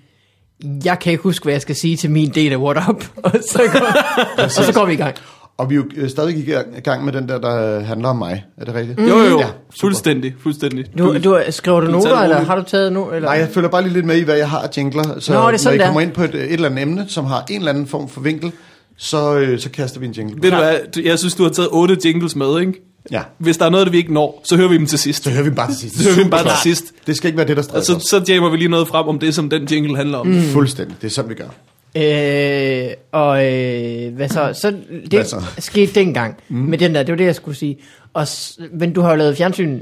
jeg 0.84 0.98
kan 0.98 1.10
ikke 1.12 1.22
huske, 1.22 1.42
hvad 1.44 1.54
jeg 1.54 1.62
skal 1.62 1.76
sige 1.76 1.96
til 1.96 2.10
min 2.10 2.30
del 2.34 2.52
af 2.52 2.56
What 2.56 2.76
Up, 2.88 3.04
og 3.24 3.30
så 3.52 3.62
går, 3.72 4.44
og 4.44 4.50
så 4.50 4.72
går 4.74 4.86
vi 4.86 4.92
i 4.92 4.96
gang. 4.96 5.14
Og 5.58 5.70
vi 5.70 5.74
er 5.74 5.76
jo 5.76 5.84
øh, 5.96 6.10
stadig 6.10 6.38
i 6.38 6.50
gang- 6.50 6.78
i 6.78 6.80
gang 6.80 7.04
med 7.04 7.12
den 7.12 7.28
der, 7.28 7.38
der 7.40 7.80
handler 7.80 8.08
om 8.08 8.16
mig. 8.16 8.44
Er 8.58 8.64
det 8.64 8.74
rigtigt? 8.74 9.00
Jo, 9.00 9.04
jo, 9.06 9.24
jo. 9.24 9.38
Ja, 9.38 9.46
fuldstændig, 9.80 10.34
fuldstændig. 10.42 10.84
Du, 10.98 11.18
du, 11.24 11.38
skriver 11.50 11.80
du, 11.80 11.86
du 11.86 11.92
noter, 11.92 12.16
eller 12.20 12.40
har 12.40 12.56
du 12.56 12.62
taget 12.62 12.92
nu? 12.92 13.10
Eller? 13.10 13.28
Nej, 13.28 13.38
jeg 13.38 13.48
følger 13.48 13.68
bare 13.70 13.82
lige 13.82 13.92
lidt 13.92 14.06
med 14.06 14.16
i, 14.16 14.22
hvad 14.22 14.36
jeg 14.36 14.50
har 14.50 14.58
af 14.58 14.68
jingler. 14.76 15.02
Så 15.18 15.32
Nå, 15.32 15.38
det 15.38 15.46
er 15.46 15.50
når 15.50 15.56
sådan, 15.58 15.74
I 15.74 15.78
det 15.78 15.82
er. 15.84 15.88
kommer 15.88 16.00
ind 16.00 16.12
på 16.12 16.22
et, 16.24 16.34
et 16.34 16.52
eller 16.52 16.68
andet 16.68 16.82
emne, 16.82 17.04
som 17.08 17.24
har 17.24 17.44
en 17.50 17.58
eller 17.58 17.70
anden 17.72 17.86
form 17.86 18.08
for 18.08 18.20
vinkel, 18.20 18.52
så, 18.96 19.34
øh, 19.38 19.58
så 19.58 19.70
kaster 19.70 20.00
vi 20.00 20.06
en 20.06 20.12
jingle. 20.12 20.42
Ved 20.42 20.50
du 20.50 20.56
hvad, 20.56 20.74
jeg 21.04 21.18
synes, 21.18 21.34
du 21.34 21.42
har 21.42 21.50
taget 21.50 21.68
otte 21.72 21.96
jingles 22.04 22.36
med, 22.36 22.60
ikke? 22.60 22.72
Ja, 23.10 23.22
Hvis 23.38 23.56
der 23.56 23.64
er 23.66 23.70
noget, 23.70 23.92
vi 23.92 23.96
ikke 23.96 24.12
når, 24.14 24.40
så 24.44 24.56
hører 24.56 24.68
vi 24.68 24.78
dem 24.78 24.86
til 24.86 24.98
sidst. 24.98 25.24
så 25.24 25.30
hører 25.30 25.42
vi 25.42 25.48
dem 25.48 25.56
bare 25.56 25.70
til 25.70 25.76
sidst. 25.76 25.96
Så 25.96 26.04
hører 26.04 26.16
vi 26.16 26.22
dem 26.22 26.30
bare 26.30 26.44
til 26.44 26.56
sidst. 26.62 26.92
Det 27.06 27.16
skal 27.16 27.28
ikke 27.28 27.36
være 27.38 27.46
det, 27.46 27.56
der 27.56 27.62
Og 27.62 27.64
stresser 27.64 27.98
så, 27.98 28.22
så 28.26 28.32
jammer 28.32 28.50
vi 28.50 28.56
lige 28.56 28.68
noget 28.68 28.88
frem 28.88 29.08
om 29.08 29.18
det, 29.18 29.34
som 29.34 29.50
den 29.50 29.64
jingle 29.64 29.96
handler 29.96 30.18
om. 30.18 30.26
Mm. 30.26 30.42
Fuldstændig. 30.42 30.96
Det 31.00 31.06
er 31.06 31.10
sådan, 31.10 31.30
vi 31.30 31.34
gør. 31.34 31.48
Øh, 31.96 32.90
og 33.12 33.46
øh, 33.46 34.14
hvad 34.14 34.28
så? 34.28 34.58
Så 34.60 34.70
det 34.70 35.12
Hvad 35.12 35.24
så? 35.24 35.42
skete 35.58 35.92
dengang 35.94 36.36
mm. 36.48 36.56
med 36.56 36.78
den 36.78 36.94
der, 36.94 37.02
det 37.02 37.12
var 37.12 37.16
det, 37.16 37.24
jeg 37.24 37.34
skulle 37.34 37.56
sige. 37.56 37.78
Og, 38.14 38.26
men 38.72 38.92
du 38.92 39.00
har 39.00 39.10
jo 39.10 39.16
lavet 39.16 39.36
fjernsyn, 39.36 39.78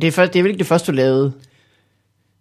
det 0.00 0.06
er, 0.06 0.12
først, 0.12 0.32
det 0.32 0.38
er 0.38 0.42
vel 0.42 0.50
ikke 0.50 0.58
det 0.58 0.66
første, 0.66 0.92
du 0.92 0.96
lavede, 0.96 1.32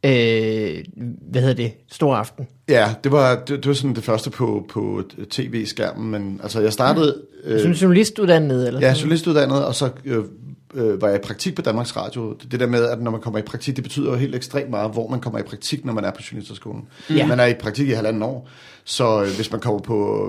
øh, 0.05 0.83
hvad 1.31 1.41
hedder 1.41 1.55
det, 1.55 1.73
Stor 1.91 2.15
Aften. 2.15 2.47
Ja, 2.69 2.93
det 3.03 3.11
var, 3.11 3.35
det, 3.35 3.47
det 3.47 3.67
var 3.67 3.73
sådan 3.73 3.95
det 3.95 4.03
første 4.03 4.29
på, 4.29 4.65
på 4.69 5.03
tv-skærmen, 5.29 6.11
men 6.11 6.39
altså 6.43 6.61
jeg 6.61 6.73
startede... 6.73 7.21
Øh, 7.43 7.61
Som 7.61 7.71
journalistuddannet, 7.71 8.67
eller 8.67 8.79
Ja, 8.79 8.93
journalistuddannet, 8.93 9.65
og 9.65 9.75
så 9.75 9.89
øh, 10.05 10.23
øh, 10.73 11.01
var 11.01 11.07
jeg 11.07 11.17
i 11.17 11.21
praktik 11.23 11.55
på 11.55 11.61
Danmarks 11.61 11.97
Radio. 11.97 12.35
Det 12.51 12.59
der 12.59 12.67
med, 12.67 12.85
at 12.85 13.01
når 13.01 13.11
man 13.11 13.21
kommer 13.21 13.39
i 13.39 13.41
praktik, 13.41 13.75
det 13.75 13.83
betyder 13.83 14.11
jo 14.11 14.17
helt 14.17 14.35
ekstremt 14.35 14.69
meget, 14.69 14.91
hvor 14.91 15.09
man 15.09 15.19
kommer 15.19 15.39
i 15.39 15.43
praktik, 15.43 15.85
når 15.85 15.93
man 15.93 16.05
er 16.05 16.11
på 16.11 16.21
journalisterskolen. 16.31 16.83
Ja. 17.09 17.27
Man 17.27 17.39
er 17.39 17.45
i 17.45 17.53
praktik 17.53 17.87
i 17.87 17.91
halvanden 17.91 18.23
år, 18.23 18.49
så 18.83 19.21
øh, 19.21 19.35
hvis 19.35 19.51
man 19.51 19.61
kommer 19.61 19.79
på 19.79 20.27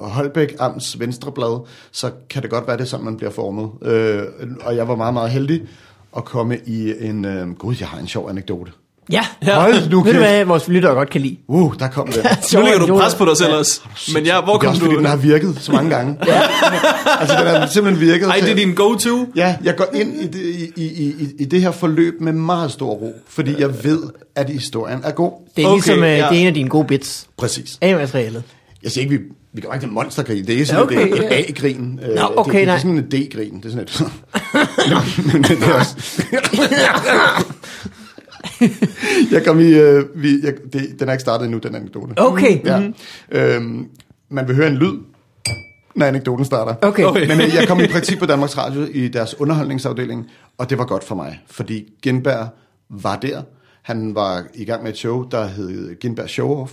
øh, 0.00 0.08
Holbæk 0.08 0.56
Amts 0.58 1.00
Venstreblad, 1.00 1.66
så 1.92 2.10
kan 2.30 2.42
det 2.42 2.50
godt 2.50 2.66
være, 2.66 2.76
det 2.76 2.82
er 2.82 2.86
sådan, 2.86 3.04
man 3.04 3.16
bliver 3.16 3.30
formet. 3.30 3.70
Øh, 3.82 4.22
og 4.60 4.76
jeg 4.76 4.88
var 4.88 4.96
meget, 4.96 5.14
meget 5.14 5.30
heldig 5.30 5.62
at 6.16 6.24
komme 6.24 6.58
i 6.66 6.92
en... 7.00 7.24
Øh, 7.24 7.50
gud, 7.50 7.74
jeg 7.80 7.88
har 7.88 7.98
en 7.98 8.08
sjov 8.08 8.30
anekdote. 8.30 8.72
Ja, 9.12 9.24
Hold 9.42 9.74
nu 9.74 9.80
ved 9.80 9.90
du 9.90 10.02
kæft. 10.02 10.16
hvad, 10.16 10.44
vores 10.44 10.68
lyttere 10.68 10.94
godt 10.94 11.10
kan 11.10 11.20
lide? 11.20 11.36
Uh, 11.48 11.74
der 11.78 11.88
kom 11.88 12.08
den. 12.12 12.22
Nu 12.54 12.60
lægger 12.64 12.86
du 12.86 12.98
pres 12.98 13.14
på 13.14 13.24
dig 13.24 13.36
selv 13.36 13.52
også. 13.54 13.80
Men 14.14 14.24
ja, 14.26 14.40
hvor 14.40 14.52
det 14.52 14.56
er 14.56 14.58
kom 14.58 14.68
også, 14.68 14.80
fordi 14.80 14.92
du? 14.94 14.98
den 14.98 15.06
har 15.06 15.16
virket 15.16 15.56
så 15.60 15.72
mange 15.72 15.90
gange. 15.90 16.16
altså, 17.20 17.36
den 17.38 17.46
har 17.46 17.66
simpelthen 17.66 18.06
virket. 18.08 18.28
Ej, 18.28 18.36
det 18.40 18.50
er 18.50 18.54
din 18.54 18.74
go-to. 18.74 19.32
Ja, 19.36 19.56
jeg 19.64 19.76
går 19.76 19.86
ind 19.94 20.20
i 20.20 20.26
det, 20.26 20.42
i, 20.44 20.72
i, 20.76 20.86
i, 20.86 21.26
i 21.38 21.44
det 21.44 21.60
her 21.62 21.70
forløb 21.70 22.20
med 22.20 22.32
meget 22.32 22.72
stor 22.72 22.90
ro, 22.90 23.14
fordi 23.28 23.54
jeg 23.60 23.84
ved, 23.84 24.02
at 24.36 24.50
historien 24.50 25.00
er 25.04 25.10
god. 25.10 25.32
Det 25.56 25.64
er 25.64 25.68
Okay, 25.68 25.76
ligesom, 25.76 26.02
øh, 26.02 26.08
ja. 26.10 26.14
det 26.16 26.22
er 26.36 26.40
en 26.40 26.46
af 26.46 26.54
dine 26.54 26.68
gode 26.68 26.84
bits 26.86 27.26
Præcis. 27.36 27.78
af 27.80 27.96
materialet. 27.96 28.42
Jeg 28.82 28.90
siger 28.90 29.04
ikke, 29.04 29.16
vi, 29.18 29.22
vi 29.52 29.60
går 29.60 29.74
ikke 29.74 29.86
til 29.86 29.92
monstergrin. 29.92 30.46
Det 30.46 30.60
er 30.60 30.66
sådan 30.66 30.82
Okay, 30.82 30.96
okay, 31.12 31.12
et, 31.12 31.22
ja. 31.30 31.38
et 31.38 31.48
A-grin. 31.48 32.00
Øh, 32.02 32.24
okay, 32.38 32.50
det, 32.52 32.58
det, 32.58 32.66
nej. 32.66 32.74
er 32.74 32.78
sådan 32.78 32.98
et 32.98 33.12
D-grin. 33.12 33.56
Det 33.62 33.64
er 33.64 33.70
sådan 33.70 33.82
et... 33.82 34.12
Men 35.32 35.42
det 35.42 35.62
er 35.62 35.72
også... 35.74 35.96
jeg 39.32 39.44
kom 39.46 39.60
i... 39.60 39.72
Øh, 39.72 40.04
vi, 40.14 40.40
jeg, 40.42 40.54
det, 40.72 41.00
den 41.00 41.08
er 41.08 41.12
ikke 41.12 41.20
startet 41.20 41.44
endnu, 41.44 41.58
den 41.58 41.74
anekdote. 41.74 42.12
Okay, 42.16 42.64
Ja. 42.64 42.90
Øhm, 43.30 43.88
man 44.28 44.48
vil 44.48 44.56
høre 44.56 44.68
en 44.68 44.76
lyd, 44.76 44.98
når 45.94 46.06
anekdoten 46.06 46.44
starter. 46.44 46.74
okay. 46.82 47.04
Okay. 47.04 47.28
Men 47.28 47.40
øh, 47.40 47.54
jeg 47.54 47.68
kom 47.68 47.80
i 47.80 47.86
praktik 47.94 48.18
på 48.18 48.26
Danmarks 48.26 48.58
Radio 48.58 48.86
i 48.92 49.08
deres 49.08 49.40
underholdningsafdeling, 49.40 50.26
og 50.58 50.70
det 50.70 50.78
var 50.78 50.84
godt 50.84 51.04
for 51.04 51.14
mig, 51.14 51.40
fordi 51.46 51.92
Genberg 52.02 52.48
var 52.88 53.16
der. 53.16 53.42
Han 53.82 54.14
var 54.14 54.44
i 54.54 54.64
gang 54.64 54.82
med 54.82 54.90
et 54.90 54.98
show, 54.98 55.28
der 55.28 55.46
hed 55.46 56.00
Genberg 56.00 56.28
Show 56.28 56.62
Off. 56.62 56.72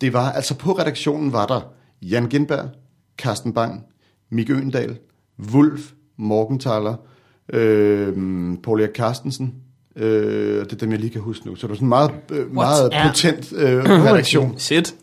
Det 0.00 0.12
var, 0.12 0.32
altså 0.32 0.54
på 0.58 0.72
redaktionen 0.72 1.32
var 1.32 1.46
der 1.46 1.60
Jan 2.02 2.28
Genberg, 2.28 2.68
Carsten 3.18 3.52
Bang, 3.52 3.82
Mik 4.30 4.50
Øendal, 4.50 4.98
Wulf, 5.52 5.80
Morgenthaler, 6.16 6.94
øh, 7.52 8.14
Paul 8.64 8.80
Erik 8.80 8.94
Carstensen, 8.94 9.54
øh, 9.96 10.64
det 10.64 10.72
er 10.72 10.76
dem, 10.76 10.90
jeg 10.90 11.00
lige 11.00 11.10
kan 11.10 11.20
huske 11.20 11.46
nu. 11.46 11.56
Så 11.56 11.62
det 11.62 11.68
var 11.68 11.74
sådan 11.74 11.84
en 11.84 11.88
meget, 11.88 12.10
øh, 12.30 12.54
meget 12.54 12.92
potent 13.06 13.52
øh, 13.52 13.84
redaktion. 14.08 14.54
Shit. 14.58 14.94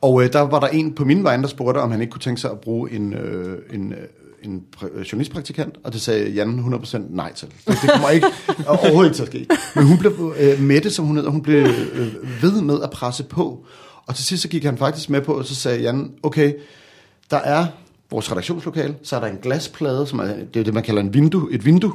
Og 0.00 0.22
øh, 0.24 0.32
der 0.32 0.40
var 0.40 0.60
der 0.60 0.66
en 0.66 0.92
på 0.92 1.04
min 1.04 1.24
vej, 1.24 1.36
der 1.36 1.48
spurgte, 1.48 1.78
om 1.78 1.90
han 1.90 2.00
ikke 2.00 2.10
kunne 2.10 2.20
tænke 2.20 2.40
sig 2.40 2.50
at 2.50 2.60
bruge 2.60 2.90
en, 2.92 3.14
øh, 3.14 3.58
en, 3.72 3.92
øh, 3.92 3.98
en 4.42 4.62
pr- 4.76 5.12
journalistpraktikant, 5.12 5.74
og 5.84 5.92
det 5.92 6.00
sagde 6.00 6.30
Jan 6.30 6.58
100% 6.58 6.98
nej 7.10 7.32
til. 7.32 7.48
Det, 7.48 7.78
det 7.82 7.90
kommer 7.90 8.08
ikke 8.10 8.26
overhovedet 8.68 9.10
ikke 9.10 9.16
til 9.16 9.22
at 9.22 9.28
ske. 9.28 9.46
Men 9.74 9.86
hun 9.86 9.98
blev, 9.98 10.34
øh, 10.38 10.60
Mette, 10.60 10.90
som 10.90 11.04
hun 11.04 11.16
hedder, 11.16 11.30
hun 11.30 11.42
blev 11.42 11.66
øh, 11.94 12.42
ved 12.42 12.60
med 12.62 12.82
at 12.82 12.90
presse 12.90 13.24
på, 13.24 13.64
og 14.06 14.14
til 14.14 14.24
sidst 14.24 14.42
så 14.42 14.48
gik 14.48 14.64
han 14.64 14.78
faktisk 14.78 15.10
med 15.10 15.20
på, 15.20 15.32
og 15.32 15.44
så 15.44 15.54
sagde 15.54 15.80
Jan, 15.80 16.12
okay, 16.22 16.52
der 17.30 17.36
er 17.36 17.66
vores 18.10 18.30
redaktionslokale, 18.30 18.94
så 19.02 19.16
er 19.16 19.20
der 19.20 19.26
en 19.26 19.38
glasplade, 19.42 20.06
som 20.06 20.18
er, 20.18 20.24
det 20.54 20.60
er 20.60 20.64
det, 20.64 20.74
man 20.74 20.82
kalder 20.82 21.02
en 21.02 21.14
vindue, 21.14 21.52
et 21.52 21.64
vindue, 21.64 21.92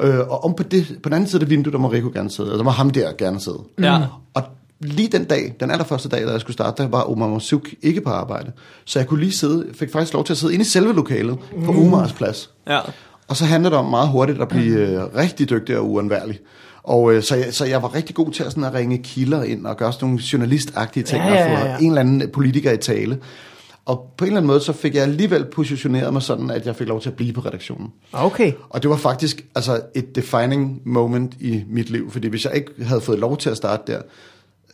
øh, 0.00 0.18
og 0.18 0.44
om 0.44 0.54
på, 0.54 0.62
det, 0.62 0.98
på 1.02 1.08
den 1.08 1.12
anden 1.12 1.28
side 1.28 1.36
af 1.36 1.40
det 1.40 1.50
vindue, 1.50 1.72
der 1.72 1.78
må 1.78 1.88
Rico 1.88 2.10
gerne 2.14 2.30
sidde, 2.30 2.48
eller 2.48 2.56
der 2.56 2.64
må 2.64 2.70
ham 2.70 2.90
der 2.90 3.12
gerne 3.18 3.40
sidde. 3.40 3.58
Ja. 3.80 3.98
Og 4.34 4.42
lige 4.80 5.08
den 5.08 5.24
dag, 5.24 5.54
den 5.60 5.70
allerførste 5.70 6.08
dag, 6.08 6.26
da 6.26 6.30
jeg 6.30 6.40
skulle 6.40 6.54
starte, 6.54 6.82
der 6.82 6.88
var 6.88 7.02
Omar 7.10 7.28
Masuk 7.28 7.68
ikke 7.82 8.00
på 8.00 8.10
arbejde. 8.10 8.52
Så 8.84 8.98
jeg 8.98 9.08
kunne 9.08 9.20
lige 9.20 9.32
sidde, 9.32 9.66
fik 9.74 9.92
faktisk 9.92 10.14
lov 10.14 10.24
til 10.24 10.32
at 10.32 10.36
sidde 10.36 10.54
inde 10.54 10.62
i 10.62 10.66
selve 10.66 10.92
lokalet 10.92 11.38
på 11.64 11.72
Omars 11.72 12.12
plads. 12.12 12.50
Ja. 12.68 12.78
Og 13.28 13.36
så 13.36 13.44
handler 13.44 13.70
det 13.70 13.78
om 13.78 13.84
meget 13.84 14.08
hurtigt 14.08 14.40
at 14.42 14.48
blive 14.48 14.78
øh, 14.78 15.02
rigtig 15.16 15.50
dygtig 15.50 15.78
og 15.78 15.90
uundværlig. 15.90 16.38
Og 16.82 17.14
øh, 17.14 17.22
så, 17.22 17.36
jeg, 17.36 17.46
så 17.50 17.64
jeg 17.64 17.82
var 17.82 17.94
rigtig 17.94 18.14
god 18.14 18.30
til 18.30 18.42
at, 18.42 18.50
sådan 18.50 18.64
at 18.64 18.74
ringe 18.74 18.98
kilder 18.98 19.42
ind 19.42 19.66
og 19.66 19.76
gøre 19.76 19.92
sådan 19.92 20.06
nogle 20.08 20.22
journalistagtige 20.32 21.04
ting, 21.04 21.24
Ja, 21.24 21.34
ja, 21.34 21.52
og 21.52 21.58
få 21.58 21.64
ja, 21.64 21.70
ja. 21.70 21.78
en 21.78 21.86
eller 21.86 22.00
anden 22.00 22.30
politiker 22.30 22.72
i 22.72 22.76
tale. 22.76 23.18
Og 23.86 24.12
på 24.16 24.24
en 24.24 24.28
eller 24.28 24.36
anden 24.36 24.46
måde, 24.46 24.60
så 24.60 24.72
fik 24.72 24.94
jeg 24.94 25.02
alligevel 25.02 25.44
positioneret 25.44 26.12
mig 26.12 26.22
sådan, 26.22 26.50
at 26.50 26.66
jeg 26.66 26.76
fik 26.76 26.88
lov 26.88 27.00
til 27.00 27.08
at 27.08 27.16
blive 27.16 27.32
på 27.32 27.40
redaktionen. 27.40 27.88
Okay. 28.12 28.52
Og 28.70 28.82
det 28.82 28.90
var 28.90 28.96
faktisk 28.96 29.44
altså, 29.54 29.80
et 29.94 30.16
defining 30.16 30.80
moment 30.84 31.34
i 31.40 31.64
mit 31.68 31.90
liv, 31.90 32.10
fordi 32.10 32.28
hvis 32.28 32.44
jeg 32.44 32.54
ikke 32.54 32.70
havde 32.82 33.00
fået 33.00 33.18
lov 33.18 33.36
til 33.36 33.50
at 33.50 33.56
starte 33.56 33.92
der, 33.92 34.00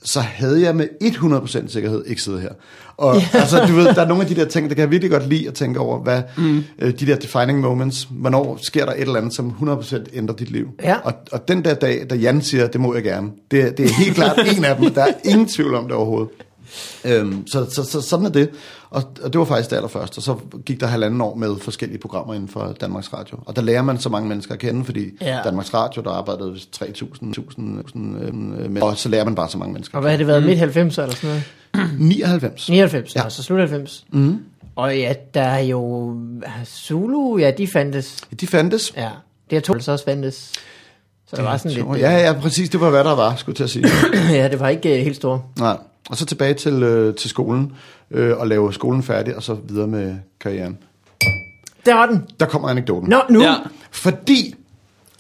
så 0.05 0.21
havde 0.21 0.63
jeg 0.63 0.77
med 0.77 0.89
100% 1.03 1.69
sikkerhed 1.69 2.05
ikke 2.07 2.23
siddet 2.23 2.41
her. 2.41 2.51
Og 2.97 3.15
yeah. 3.17 3.35
altså, 3.35 3.67
du 3.67 3.73
ved, 3.73 3.85
der 3.85 4.03
er 4.03 4.09
nogle 4.09 4.23
af 4.23 4.29
de 4.29 4.35
der 4.35 4.45
ting, 4.45 4.69
der 4.69 4.75
kan 4.75 4.83
jeg 4.83 4.91
virkelig 4.91 5.11
godt 5.11 5.29
lide 5.29 5.49
at 5.49 5.55
tænke 5.55 5.81
over, 5.81 5.99
hvad 5.99 6.23
mm. 6.37 6.65
øh, 6.79 7.01
de 7.01 7.07
der 7.07 7.17
defining 7.17 7.61
moments, 7.61 8.09
hvornår 8.11 8.59
sker 8.63 8.85
der 8.85 8.93
et 8.93 9.01
eller 9.01 9.17
andet, 9.17 9.35
som 9.35 9.51
100% 9.61 10.05
ændrer 10.15 10.37
dit 10.37 10.51
liv. 10.51 10.69
Ja. 10.83 10.97
Og, 11.05 11.13
og 11.33 11.49
den 11.49 11.65
der 11.65 11.75
dag, 11.75 12.07
da 12.11 12.15
Jan 12.15 12.43
siger, 12.43 12.67
det 12.67 12.81
må 12.81 12.95
jeg 12.95 13.03
gerne, 13.03 13.31
det, 13.51 13.79
det 13.79 13.85
er 13.85 13.95
helt 13.95 14.15
klart 14.15 14.39
en 14.57 14.65
af 14.65 14.77
dem. 14.77 14.95
Der 14.95 15.03
er 15.03 15.13
ingen 15.25 15.49
tvivl 15.49 15.75
om 15.75 15.85
det 15.85 15.93
overhovedet. 15.93 16.29
Øhm, 17.05 17.47
så, 17.47 17.67
så, 17.71 17.85
så 17.85 18.01
sådan 18.01 18.27
er 18.27 18.31
det. 18.31 18.51
Og, 18.91 19.03
og 19.23 19.33
det 19.33 19.39
var 19.39 19.45
faktisk 19.45 19.71
det 19.71 19.77
allerførste. 19.77 20.19
Og 20.19 20.23
så 20.23 20.37
gik 20.67 20.81
der 20.81 20.87
halvanden 20.87 21.21
år 21.21 21.35
med 21.35 21.57
forskellige 21.61 21.99
programmer 21.99 22.35
inden 22.35 22.49
for 22.49 22.77
Danmarks 22.81 23.13
Radio. 23.13 23.39
Og 23.47 23.57
der 23.57 23.63
lærer 23.63 23.83
man 23.83 23.99
så 23.99 24.09
mange 24.09 24.29
mennesker 24.29 24.55
at 24.55 24.59
kende, 24.61 24.85
fordi 24.85 25.05
Ja. 25.21 25.37
ja. 25.37 25.43
Danmarks 25.45 25.75
Radio, 25.75 26.03
der 26.03 26.11
arbejdede 26.11 26.55
3.000, 26.77 26.85
1.000, 27.39 27.61
øhm, 27.99 28.77
øh, 28.77 28.83
og 28.83 28.97
så 28.97 29.09
lærer 29.09 29.25
man 29.25 29.35
bare 29.35 29.49
så 29.49 29.59
mange 29.59 29.73
mennesker. 29.73 29.99
Og 29.99 30.03
hvad 30.03 30.11
har 30.11 30.19
det 30.19 30.27
været, 30.27 30.43
midt 30.43 30.59
90 30.59 30.99
eller 30.99 31.15
sådan 31.15 31.43
noget? 31.75 31.91
99. 31.99 32.69
99, 32.69 33.15
ja. 33.15 33.21
Ja. 33.21 33.25
altså 33.25 33.43
slut 33.43 33.59
90. 33.59 34.05
Mm. 34.13 34.39
Og 34.77 34.99
ja, 34.99 35.15
der 35.35 35.43
er 35.43 35.59
jo 35.59 36.15
Zulu, 36.67 37.39
ja, 37.39 37.51
de 37.51 37.67
fandtes. 37.67 38.17
De 38.41 38.47
fandtes. 38.47 38.93
Ja, 38.97 39.09
det 39.51 39.57
er 39.57 39.61
to, 39.61 39.79
så 39.81 39.93
også 39.93 40.05
fandtes. 40.05 40.53
Så 41.27 41.37
der 41.37 41.43
var 41.43 41.57
sådan 41.57 41.73
lidt... 41.73 42.01
Ja, 42.01 42.19
ja, 42.27 42.33
præcis. 42.33 42.69
Det 42.69 42.81
var, 42.81 42.91
hvad 42.91 43.05
der 43.05 43.15
var, 43.15 43.37
skulle 43.37 43.61
jeg 43.61 43.71
til 43.71 43.81
at 43.83 43.91
sige. 43.91 44.33
ja, 44.39 44.49
det 44.49 44.61
var 44.61 44.69
ikke 44.69 44.89
uh, 44.93 44.97
helt 44.97 45.17
store. 45.17 45.43
Nej. 45.59 45.77
Og 46.11 46.17
så 46.17 46.27
tilbage 46.27 46.55
til, 46.55 46.83
øh, 46.83 47.15
til 47.15 47.31
skolen, 47.31 47.73
øh, 48.11 48.39
og 48.39 48.47
lave 48.47 48.73
skolen 48.73 49.03
færdig, 49.03 49.37
og 49.37 49.43
så 49.43 49.57
videre 49.69 49.87
med 49.87 50.15
karrieren. 50.41 50.79
Der 51.87 51.95
var 51.95 52.07
den. 52.07 52.25
Der 52.41 52.47
kommer 52.47 52.69
anekdoten. 52.69 53.09
Nå, 53.09 53.21
nu. 53.31 53.43
Ja. 53.43 53.55
Fordi, 53.91 54.55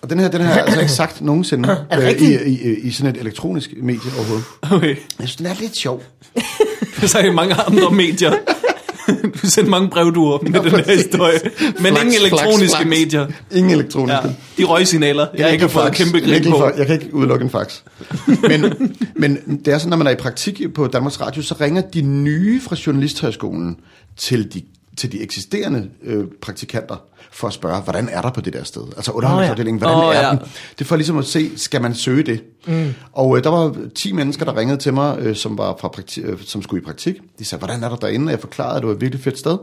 og 0.02 0.10
den 0.10 0.18
her, 0.18 0.28
den 0.28 0.40
her 0.40 0.46
har 0.46 0.54
jeg 0.54 0.64
altså 0.64 0.80
ikke 0.80 0.92
sagt 0.92 1.22
nogensinde 1.30 1.86
Er 1.90 2.00
øh, 2.00 2.10
i, 2.10 2.44
i, 2.44 2.78
i 2.78 2.90
sådan 2.90 3.14
et 3.14 3.20
elektronisk 3.20 3.70
medie 3.82 4.10
overhovedet. 4.18 4.44
Okay. 4.70 4.88
Jeg 4.88 4.96
synes, 5.28 5.36
den 5.36 5.46
er 5.46 5.54
lidt 5.60 5.76
sjov. 5.76 6.02
Så 7.06 7.18
er 7.18 7.32
mange 7.32 7.54
andre 7.54 7.90
medier. 7.90 8.32
Du 9.42 9.50
sendte 9.50 9.70
mange 9.70 9.88
brevduer 9.88 10.38
med 10.42 10.60
den 10.60 10.70
her 10.70 10.96
historie. 10.96 11.40
Men 11.60 11.74
Flaks, 11.74 12.02
ingen 12.02 12.14
elektroniske 12.20 12.76
flaks, 12.76 12.88
medier. 12.88 13.26
Ingen 13.50 13.72
elektroniske. 13.72 14.28
Ja, 14.28 14.32
de 14.58 14.64
røgsignaler, 14.64 15.26
jeg 15.38 15.52
ikke 15.52 15.62
har 15.62 15.68
fået 15.68 15.92
kæmpe 15.92 16.20
grib 16.20 16.44
på. 16.44 16.70
Jeg 16.76 16.86
kan 16.86 16.94
ikke 16.94 17.14
udelukke 17.14 17.42
en 17.44 17.50
fax. 17.50 17.80
Men, 18.26 18.72
men 19.16 19.38
det 19.64 19.74
er 19.74 19.78
sådan, 19.78 19.90
når 19.90 19.96
man 19.96 20.06
er 20.06 20.10
i 20.10 20.16
praktik 20.16 20.60
på 20.74 20.86
Danmarks 20.86 21.20
Radio, 21.20 21.42
så 21.42 21.54
ringer 21.60 21.82
de 21.82 22.02
nye 22.02 22.60
fra 22.60 22.76
Journalisthøjskolen 22.86 23.76
til 24.16 24.54
de 24.54 24.62
til 25.02 25.12
de 25.12 25.22
eksisterende 25.22 25.90
øh, 26.02 26.24
praktikanter 26.40 26.96
for 27.30 27.46
at 27.46 27.52
spørge, 27.52 27.80
hvordan 27.80 28.08
er 28.08 28.22
der 28.22 28.30
på 28.30 28.40
det 28.40 28.52
der 28.52 28.64
sted? 28.64 28.82
Altså 28.96 29.12
underholdningsafdelingen, 29.12 29.78
hvordan 29.78 29.96
Åh, 29.96 30.16
er 30.16 30.20
ja. 30.26 30.30
den? 30.30 30.38
Det 30.38 30.80
er 30.80 30.84
for 30.84 30.96
ligesom 30.96 31.18
at 31.18 31.24
se, 31.24 31.58
skal 31.58 31.82
man 31.82 31.94
søge 31.94 32.22
det? 32.22 32.44
Mm. 32.66 32.94
Og 33.12 33.36
øh, 33.36 33.44
der 33.44 33.50
var 33.50 33.76
10 33.94 34.12
mennesker, 34.12 34.44
der 34.44 34.56
ringede 34.56 34.78
til 34.78 34.94
mig, 34.94 35.18
øh, 35.18 35.36
som, 35.36 35.58
var 35.58 35.76
fra 35.80 35.88
prakti- 35.88 36.20
øh, 36.20 36.38
som 36.40 36.62
skulle 36.62 36.82
i 36.82 36.84
praktik. 36.84 37.16
De 37.38 37.44
sagde, 37.44 37.60
hvordan 37.60 37.82
er 37.82 37.88
der 37.88 37.96
derinde? 37.96 38.26
Og 38.26 38.30
jeg 38.30 38.40
forklarede, 38.40 38.76
at 38.76 38.80
det 38.80 38.88
var 38.88 38.94
et 38.94 39.00
virkelig 39.00 39.24
fedt 39.24 39.38
sted. 39.38 39.58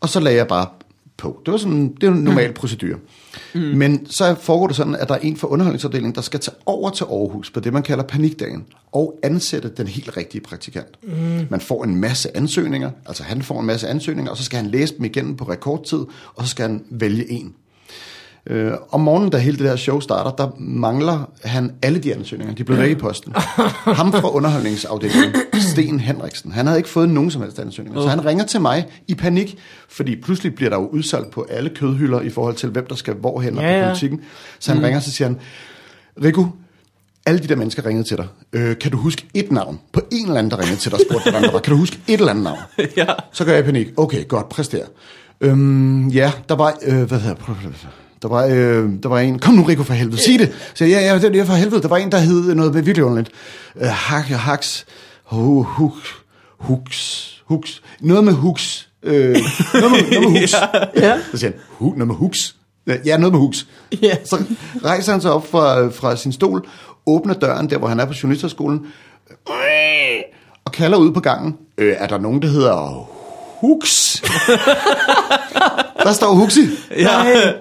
Og 0.00 0.08
så 0.08 0.20
lagde 0.20 0.38
jeg 0.38 0.48
bare 0.48 0.66
på. 1.16 1.42
Det 1.46 1.52
var 1.52 1.58
sådan, 1.58 1.94
det 2.00 2.06
er 2.06 2.12
en 2.12 2.18
normal 2.18 2.48
mm. 2.48 2.54
procedure. 2.54 2.98
Mm. 3.54 3.60
Men 3.60 4.06
så 4.06 4.34
foregår 4.34 4.66
det 4.66 4.76
sådan, 4.76 4.94
at 4.94 5.08
der 5.08 5.14
er 5.14 5.18
en 5.18 5.36
fra 5.36 5.48
underholdningsafdelingen, 5.48 6.14
der 6.14 6.20
skal 6.20 6.40
tage 6.40 6.56
over 6.66 6.90
til 6.90 7.04
Aarhus 7.04 7.50
på 7.50 7.60
det, 7.60 7.72
man 7.72 7.82
kalder 7.82 8.04
panikdagen, 8.04 8.66
og 8.92 9.18
ansætte 9.22 9.68
den 9.76 9.86
helt 9.86 10.16
rigtige 10.16 10.40
praktikant. 10.40 10.98
Mm. 11.02 11.46
Man 11.50 11.60
får 11.60 11.84
en 11.84 11.96
masse 11.96 12.36
ansøgninger, 12.36 12.90
altså 13.06 13.22
han 13.22 13.42
får 13.42 13.60
en 13.60 13.66
masse 13.66 13.88
ansøgninger, 13.88 14.30
og 14.30 14.36
så 14.36 14.44
skal 14.44 14.56
han 14.56 14.70
læse 14.70 14.96
dem 14.96 15.04
igennem 15.04 15.36
på 15.36 15.44
rekordtid, 15.44 15.98
og 16.34 16.44
så 16.44 16.48
skal 16.48 16.62
han 16.62 16.84
vælge 16.90 17.30
en. 17.30 17.54
Øh, 18.46 18.72
om 18.90 19.00
morgenen, 19.00 19.30
da 19.30 19.38
hele 19.38 19.58
det 19.58 19.68
her 19.68 19.76
show 19.76 20.00
starter, 20.00 20.30
der 20.30 20.50
mangler 20.58 21.30
han 21.44 21.72
alle 21.82 21.98
de 21.98 22.14
ansøgninger. 22.14 22.54
De 22.54 22.64
blevet 22.64 22.82
væk 22.82 22.90
i 22.90 22.94
posten. 22.94 23.32
Ham 23.98 24.12
fra 24.12 24.30
underholdningsafdelingen, 24.30 25.34
Sten 25.54 26.00
Henriksen, 26.00 26.52
han 26.52 26.66
havde 26.66 26.78
ikke 26.78 26.88
fået 26.88 27.08
nogen 27.08 27.30
som 27.30 27.42
helst 27.42 27.58
ansøgninger. 27.58 28.02
Så 28.02 28.08
han 28.08 28.24
ringer 28.24 28.44
til 28.44 28.60
mig 28.60 28.86
i 29.08 29.14
panik, 29.14 29.58
fordi 29.88 30.16
pludselig 30.16 30.54
bliver 30.54 30.70
der 30.70 30.76
jo 30.76 30.86
udsolgt 30.86 31.30
på 31.30 31.46
alle 31.50 31.70
kødhylder 31.70 32.20
i 32.20 32.30
forhold 32.30 32.54
til, 32.54 32.68
hvem 32.68 32.86
der 32.86 32.94
skal 32.94 33.14
hvorhen 33.14 33.54
Ja, 33.54 33.78
ja, 33.78 33.82
på 33.82 33.86
politikken. 33.86 34.20
Så 34.58 34.70
han 34.70 34.78
mm. 34.78 34.84
ringer, 34.84 35.00
så 35.00 35.12
siger 35.12 35.28
han, 35.28 35.38
Rico, 36.24 36.46
alle 37.26 37.40
de 37.40 37.48
der 37.48 37.56
mennesker 37.56 37.86
ringede 37.86 38.08
til 38.08 38.16
dig. 38.16 38.26
Øh, 38.52 38.78
kan 38.78 38.90
du 38.90 38.96
huske 38.96 39.26
et 39.34 39.52
navn? 39.52 39.80
På 39.92 40.00
en 40.12 40.26
eller 40.26 40.38
anden, 40.38 40.50
der 40.50 40.58
ringede 40.58 40.80
til 40.80 40.90
dig 40.90 41.00
og 41.00 41.06
spurgte, 41.10 41.30
hvordan 41.30 41.42
der 41.48 41.52
var. 41.52 41.60
Kan 41.60 41.70
du 41.70 41.76
huske 41.76 41.98
et 42.08 42.18
eller 42.18 42.30
andet 42.30 42.44
navn? 42.44 42.58
ja. 42.96 43.06
Så 43.32 43.44
gør 43.44 43.52
jeg 43.52 43.60
i 43.60 43.64
panik. 43.64 43.88
Okay, 43.96 44.28
godt, 44.28 44.48
præster. 44.48 44.78
Øhm, 45.40 46.08
ja, 46.08 46.32
der 46.48 46.54
var, 46.54 46.78
øh, 46.82 47.02
hvad 47.02 47.18
hedder 47.18 47.34
der 48.24 48.30
var, 48.30 48.44
øh, 48.44 48.90
der 49.02 49.08
var 49.08 49.18
en, 49.18 49.38
kom 49.38 49.54
nu 49.54 49.62
Rico 49.62 49.82
for 49.82 49.94
helvede, 49.94 50.22
sig 50.24 50.38
det. 50.38 50.52
Så 50.74 50.84
ja, 50.84 51.00
ja, 51.00 51.18
det 51.18 51.36
er 51.36 51.44
for 51.44 51.52
helvede. 51.52 51.82
Der 51.82 51.88
var 51.88 51.96
en, 51.96 52.12
der 52.12 52.18
hed 52.18 52.54
noget 52.54 52.74
med 52.74 52.82
virkelig 52.82 53.04
underligt. 53.04 53.30
Øh, 53.80 53.88
hak, 53.88 54.24
haks, 54.24 54.86
hu, 55.24 55.62
huk, 55.62 55.92
huks, 56.58 57.30
huks, 57.46 57.82
noget 58.00 58.24
med 58.24 58.32
huks. 58.32 58.88
Øh, 59.02 59.36
noget 59.74 59.90
med, 59.90 60.10
noget 60.10 60.32
med 60.32 60.40
huks. 60.40 60.54
Ja. 61.04 61.18
Så 61.30 61.38
siger 61.38 61.50
han, 61.50 61.60
hu, 61.68 61.90
noget 61.90 62.06
med 62.06 62.14
huks. 62.14 62.56
Ja, 63.04 63.16
noget 63.16 63.32
med 63.32 63.40
huks. 63.40 63.66
Ja. 64.02 64.16
Så 64.24 64.42
rejser 64.84 65.12
han 65.12 65.20
sig 65.20 65.32
op 65.32 65.46
fra, 65.46 65.88
fra 65.88 66.16
sin 66.16 66.32
stol, 66.32 66.68
åbner 67.06 67.34
døren 67.34 67.70
der, 67.70 67.78
hvor 67.78 67.88
han 67.88 68.00
er 68.00 68.04
på 68.04 68.12
journalisterskolen, 68.22 68.86
og 70.64 70.72
kalder 70.72 70.98
ud 70.98 71.12
på 71.12 71.20
gangen. 71.20 71.56
Øh, 71.78 71.94
er 71.98 72.06
der 72.06 72.18
nogen, 72.18 72.42
der 72.42 72.48
hedder 72.48 73.08
Huks? 73.60 74.22
der 76.04 76.12
står 76.12 76.34
Huxi. 76.34 76.60
Ja. 76.96 77.52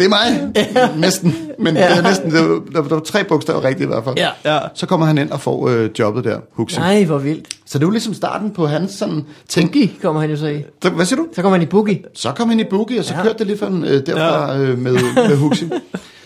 Det 0.00 0.06
er 0.06 0.10
mig. 0.10 0.96
Næsten. 0.96 1.34
Men 1.58 1.76
ja. 1.76 1.88
det 1.90 1.98
er 1.98 2.02
næsten, 2.02 2.30
det 2.30 2.40
var, 2.40 2.60
der, 2.72 2.82
der 2.88 2.94
var 2.94 3.00
tre 3.00 3.24
bogstaver 3.24 3.64
rigtigt 3.64 3.84
i 3.84 3.86
hvert 3.86 4.04
fald. 4.04 4.14
Ja. 4.18 4.28
Ja. 4.44 4.58
Så 4.74 4.86
kommer 4.86 5.06
han 5.06 5.18
ind 5.18 5.30
og 5.30 5.40
får 5.40 5.68
øh, 5.68 5.90
jobbet 5.98 6.24
der, 6.24 6.38
Huxi. 6.52 6.78
Nej, 6.78 7.04
hvor 7.04 7.18
vildt. 7.18 7.46
Så 7.66 7.78
det 7.78 7.86
var 7.86 7.92
ligesom 7.92 8.14
starten 8.14 8.50
på 8.50 8.66
hans 8.66 8.92
sådan 8.92 9.24
ting. 9.48 9.72
Boogie 9.72 9.90
kommer 10.02 10.20
han 10.20 10.30
jo 10.30 10.36
så 10.36 10.46
i. 10.46 10.64
Så, 10.82 10.90
hvad 10.90 11.06
siger 11.06 11.16
du? 11.16 11.26
Så 11.34 11.42
kommer 11.42 11.56
han 11.58 11.62
i 11.62 11.66
Boogie. 11.70 12.02
Så 12.14 12.32
kom 12.32 12.48
han 12.48 12.60
i 12.60 12.64
Boogie, 12.64 12.98
og 12.98 13.04
så 13.04 13.12
Ja. 13.14 13.18
ja. 13.18 13.24
kørte 13.24 13.38
det 13.38 13.46
lige 13.46 13.58
sådan, 13.58 13.84
øh, 13.84 14.06
derfra 14.06 14.56
øh, 14.58 14.78
med, 14.78 14.92
med 15.28 15.36
Huxi. 15.36 15.64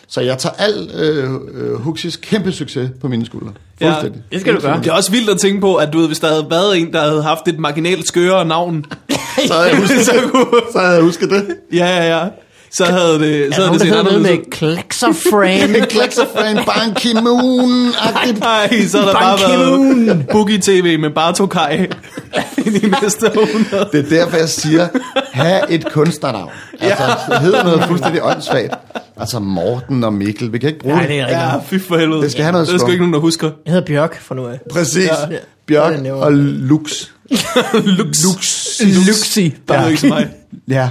Så 0.09 0.21
jeg 0.21 0.39
tager 0.39 0.55
al 0.59 0.91
øh, 0.95 1.31
øh, 1.55 1.75
Huxis 1.81 2.17
kæmpe 2.17 2.53
succes 2.53 2.91
på 3.01 3.09
mine 3.09 3.27
skuldre. 3.27 3.53
Ja. 3.81 3.89
Fuldstændig. 3.91 4.23
Det 4.33 4.41
skal 4.41 4.55
du 4.55 4.61
gøre. 4.61 4.79
Det 4.79 4.87
er 4.87 4.93
også 4.93 5.11
vildt 5.11 5.31
at 5.31 5.39
tænke 5.39 5.61
på, 5.61 5.75
at 5.75 5.93
du 5.93 5.99
ved, 5.99 6.07
hvis 6.07 6.19
der 6.21 6.29
havde 6.29 6.47
været 6.51 6.79
en, 6.79 6.93
der 6.93 7.01
havde 7.01 7.23
haft 7.23 7.49
et 7.49 7.59
marginalt 7.59 8.09
skøre 8.09 8.45
navn. 8.45 8.85
Så 9.47 9.55
havde 9.55 9.69
jeg 9.69 9.77
husket, 9.79 10.01
så, 10.07 10.13
kunne, 10.33 10.45
så 10.73 10.79
havde 10.79 10.93
jeg 10.95 11.03
husket 11.03 11.31
det. 11.31 11.47
ja, 11.73 11.87
ja, 11.87 12.19
ja. 12.19 12.29
Så 12.77 12.85
havde 12.85 13.19
det, 13.19 13.55
så 13.55 13.61
havde 13.61 13.73
det 13.73 13.81
set 13.81 13.91
noget 13.91 14.01
anderledes 14.07 14.31
med 14.31 14.51
Klexafran? 14.51 15.71
Klexafran, 15.91 16.57
Ban 16.57 16.95
Ki-moon-agtigt. 16.95 18.41
Nej, 18.41 18.81
så 18.89 18.99
har 18.99 19.07
der 19.07 19.13
bare 19.13 19.39
Ki-moon. 19.39 20.07
været 20.07 20.27
Boogie 20.33 20.59
TV 20.59 20.99
med 21.01 21.11
Barto 21.11 21.47
Kai 21.47 21.77
i 22.67 22.71
de 22.71 22.95
næste 23.03 23.27
100. 23.27 23.89
Det 23.93 24.01
er 24.05 24.09
derfor, 24.19 24.37
jeg 24.37 24.49
siger, 24.49 24.89
have 25.33 25.71
et 25.71 25.93
kunstnernavn. 25.93 26.51
Altså, 26.81 27.05
det 27.31 27.39
hedder 27.39 27.65
noget 27.65 27.85
fuldstændig 27.85 28.23
åndssvagt. 28.25 28.75
Altså 29.17 29.39
Morten 29.39 30.05
og 30.05 30.13
Mikkel, 30.13 30.53
vi 30.53 30.59
kan 30.59 30.69
ikke 30.69 30.81
bruge 30.81 30.95
Nej, 30.95 31.03
det. 31.07 31.11
det 31.11 31.21
er 31.21 31.27
rigtigt. 31.27 31.75
Ja, 31.75 31.79
fy 31.79 31.89
for 31.89 31.97
helvede. 31.97 32.23
Det 32.23 32.31
skal 32.33 32.43
have 32.45 32.53
noget 32.53 32.67
Det 32.69 32.75
er 32.75 32.79
svung. 32.79 32.93
ikke 32.93 33.03
nogen, 33.03 33.15
der 33.15 33.21
husker. 33.21 33.51
Jeg 33.67 33.73
hedder 33.73 33.87
Bjørk 33.87 34.21
for 34.21 34.35
nu 34.35 34.47
af. 34.47 34.59
Præcis. 34.73 35.11
Ja. 35.31 35.37
Bjørk 35.67 36.07
er 36.07 36.13
og 36.13 36.33
Lux. 36.33 37.11
Lux. 37.31 38.23
Lux. 38.25 38.81
Luxi. 39.07 39.55
Bare 39.67 39.81
ja. 39.83 39.89
ikke 39.89 40.01
så 40.01 40.07
mig. 40.07 40.29
Ja. 40.69 40.89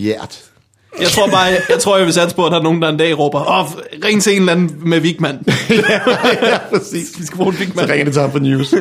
Fjert. 0.00 0.44
Jeg 1.00 1.08
tror 1.08 1.26
bare, 1.26 1.40
jeg, 1.40 1.60
jeg 1.68 1.78
tror, 1.78 1.96
jeg 1.96 2.06
vil 2.06 2.14
satse 2.14 2.36
på, 2.36 2.46
at 2.46 2.52
der 2.52 2.58
er 2.58 2.62
nogen, 2.62 2.82
der 2.82 2.88
en 2.88 2.96
dag 2.96 3.18
råber, 3.18 3.60
åh, 3.60 3.66
ring 4.04 4.22
til 4.22 4.32
en 4.32 4.38
eller 4.38 4.52
anden 4.52 4.76
med 4.84 5.00
Vigman. 5.00 5.38
ja, 5.70 6.58
præcis. 6.72 7.18
Vi 7.18 7.24
skal 7.26 7.36
bruge 7.36 7.48
en 7.48 7.54
Så 7.58 7.64
Vigman. 7.64 7.88
ringer 7.90 8.04
det 8.04 8.12
til 8.12 8.22
ham 8.22 8.30
på 8.30 8.38
news. 8.38 8.68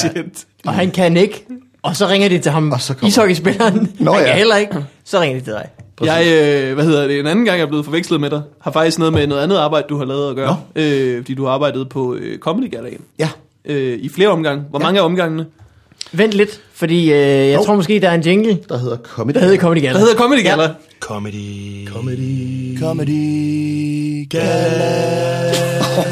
Shit. 0.00 0.46
Og 0.66 0.72
han 0.72 0.90
kan 0.90 1.16
ikke. 1.16 1.46
Og 1.82 1.96
så 1.96 2.06
ringer 2.08 2.28
de 2.28 2.38
til 2.38 2.52
ham, 2.52 2.72
Og 2.72 2.80
så 2.80 2.94
ishockeyspilleren. 3.06 3.92
Nå, 3.98 4.12
han 4.12 4.20
ja. 4.20 4.26
kan 4.26 4.36
heller 4.36 4.56
ikke. 4.56 4.76
Så 5.04 5.20
ringer 5.20 5.38
de 5.38 5.44
til 5.44 5.52
dig. 5.52 5.68
Jeg, 6.02 6.26
øh, 6.26 6.74
hvad 6.74 6.84
hedder 6.84 7.06
det, 7.06 7.20
en 7.20 7.26
anden 7.26 7.44
gang 7.44 7.58
jeg 7.58 7.64
er 7.64 7.68
blevet 7.68 7.84
forvekslet 7.84 8.20
med 8.20 8.30
dig, 8.30 8.42
har 8.60 8.70
faktisk 8.70 8.98
noget 8.98 9.14
med 9.14 9.26
noget 9.26 9.42
andet 9.42 9.56
arbejde, 9.56 9.86
du 9.88 9.96
har 9.98 10.04
lavet 10.04 10.30
at 10.30 10.36
gøre. 10.36 10.60
Øh, 10.76 11.16
fordi 11.18 11.34
du 11.34 11.44
har 11.44 11.52
arbejdet 11.52 11.88
på 11.88 12.14
øh, 12.14 12.38
Comedy 12.38 12.70
Galaen. 12.70 13.00
Ja. 13.18 13.28
Øh, 13.64 13.98
I 14.00 14.08
flere 14.08 14.28
omgange. 14.28 14.64
Hvor 14.70 14.78
ja. 14.80 14.84
mange 14.84 15.00
af 15.00 15.04
omgangene? 15.04 15.46
Vent 16.12 16.34
lidt, 16.34 16.60
fordi 16.74 17.12
øh, 17.12 17.18
jeg 17.18 17.54
Jo. 17.58 17.64
tror 17.64 17.74
måske, 17.74 18.00
der 18.00 18.08
er 18.10 18.14
en 18.14 18.20
jingle, 18.20 18.58
Der 18.68 18.78
hedder 18.78 18.96
Comedy. 18.96 19.34
der 19.34 19.40
hedder 19.40 19.58
Comedy 19.58 19.80
Gala. 19.82 19.92
Der 19.92 19.98
hedder 19.98 20.14
Comedy 20.14 20.42
Gala. 20.42 20.62
Ja. 20.62 20.68
Comedy. 21.00 21.88
Comedy. 21.88 22.78
Comedy. 22.80 24.28
Gala. 24.30 25.52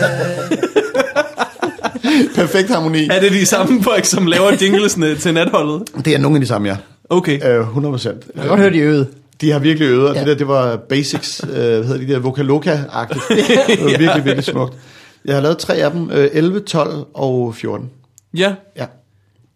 Perfekt 2.36 2.68
harmoni. 2.70 3.08
Er 3.10 3.20
det 3.20 3.32
de 3.32 3.46
samme 3.46 3.82
folk, 3.82 4.04
som 4.04 4.26
laver 4.26 4.52
jinglesene 4.62 5.16
til 5.16 5.34
natholdet? 5.34 5.82
Det 6.04 6.14
er 6.14 6.18
nogle 6.18 6.36
af 6.36 6.40
de 6.40 6.46
samme, 6.46 6.68
ja. 6.68 6.76
Okay. 7.10 7.48
Øh, 7.58 7.60
100 7.60 7.92
procent. 7.92 8.24
Jeg 8.34 8.40
kan 8.40 8.48
godt 8.48 8.60
høre, 8.60 8.72
de 8.72 8.78
øvet. 8.78 9.08
De 9.40 9.50
har 9.50 9.58
virkelig 9.58 9.86
øvet, 9.88 10.08
og 10.08 10.14
Ja. 10.14 10.20
ja. 10.20 10.26
det 10.26 10.30
der, 10.32 10.38
det 10.38 10.48
var 10.48 10.76
basics, 10.76 11.40
øh, 11.44 11.50
hvad 11.54 11.84
hedder 11.84 12.06
de 12.06 12.12
der, 12.12 12.20
Vocaloca-agtigt. 12.20 13.28
Det 13.68 13.80
var 13.84 13.88
virkelig, 13.98 14.24
virkelig 14.24 14.44
smukt. 14.44 14.74
Jeg 15.24 15.34
har 15.34 15.42
lavet 15.42 15.58
tre 15.58 15.74
af 15.74 15.90
dem, 15.90 16.10
øh, 16.10 16.28
11, 16.32 16.60
12 16.60 16.90
og 17.14 17.54
14. 17.54 17.90
Ja. 18.36 18.54
Ja. 18.76 18.84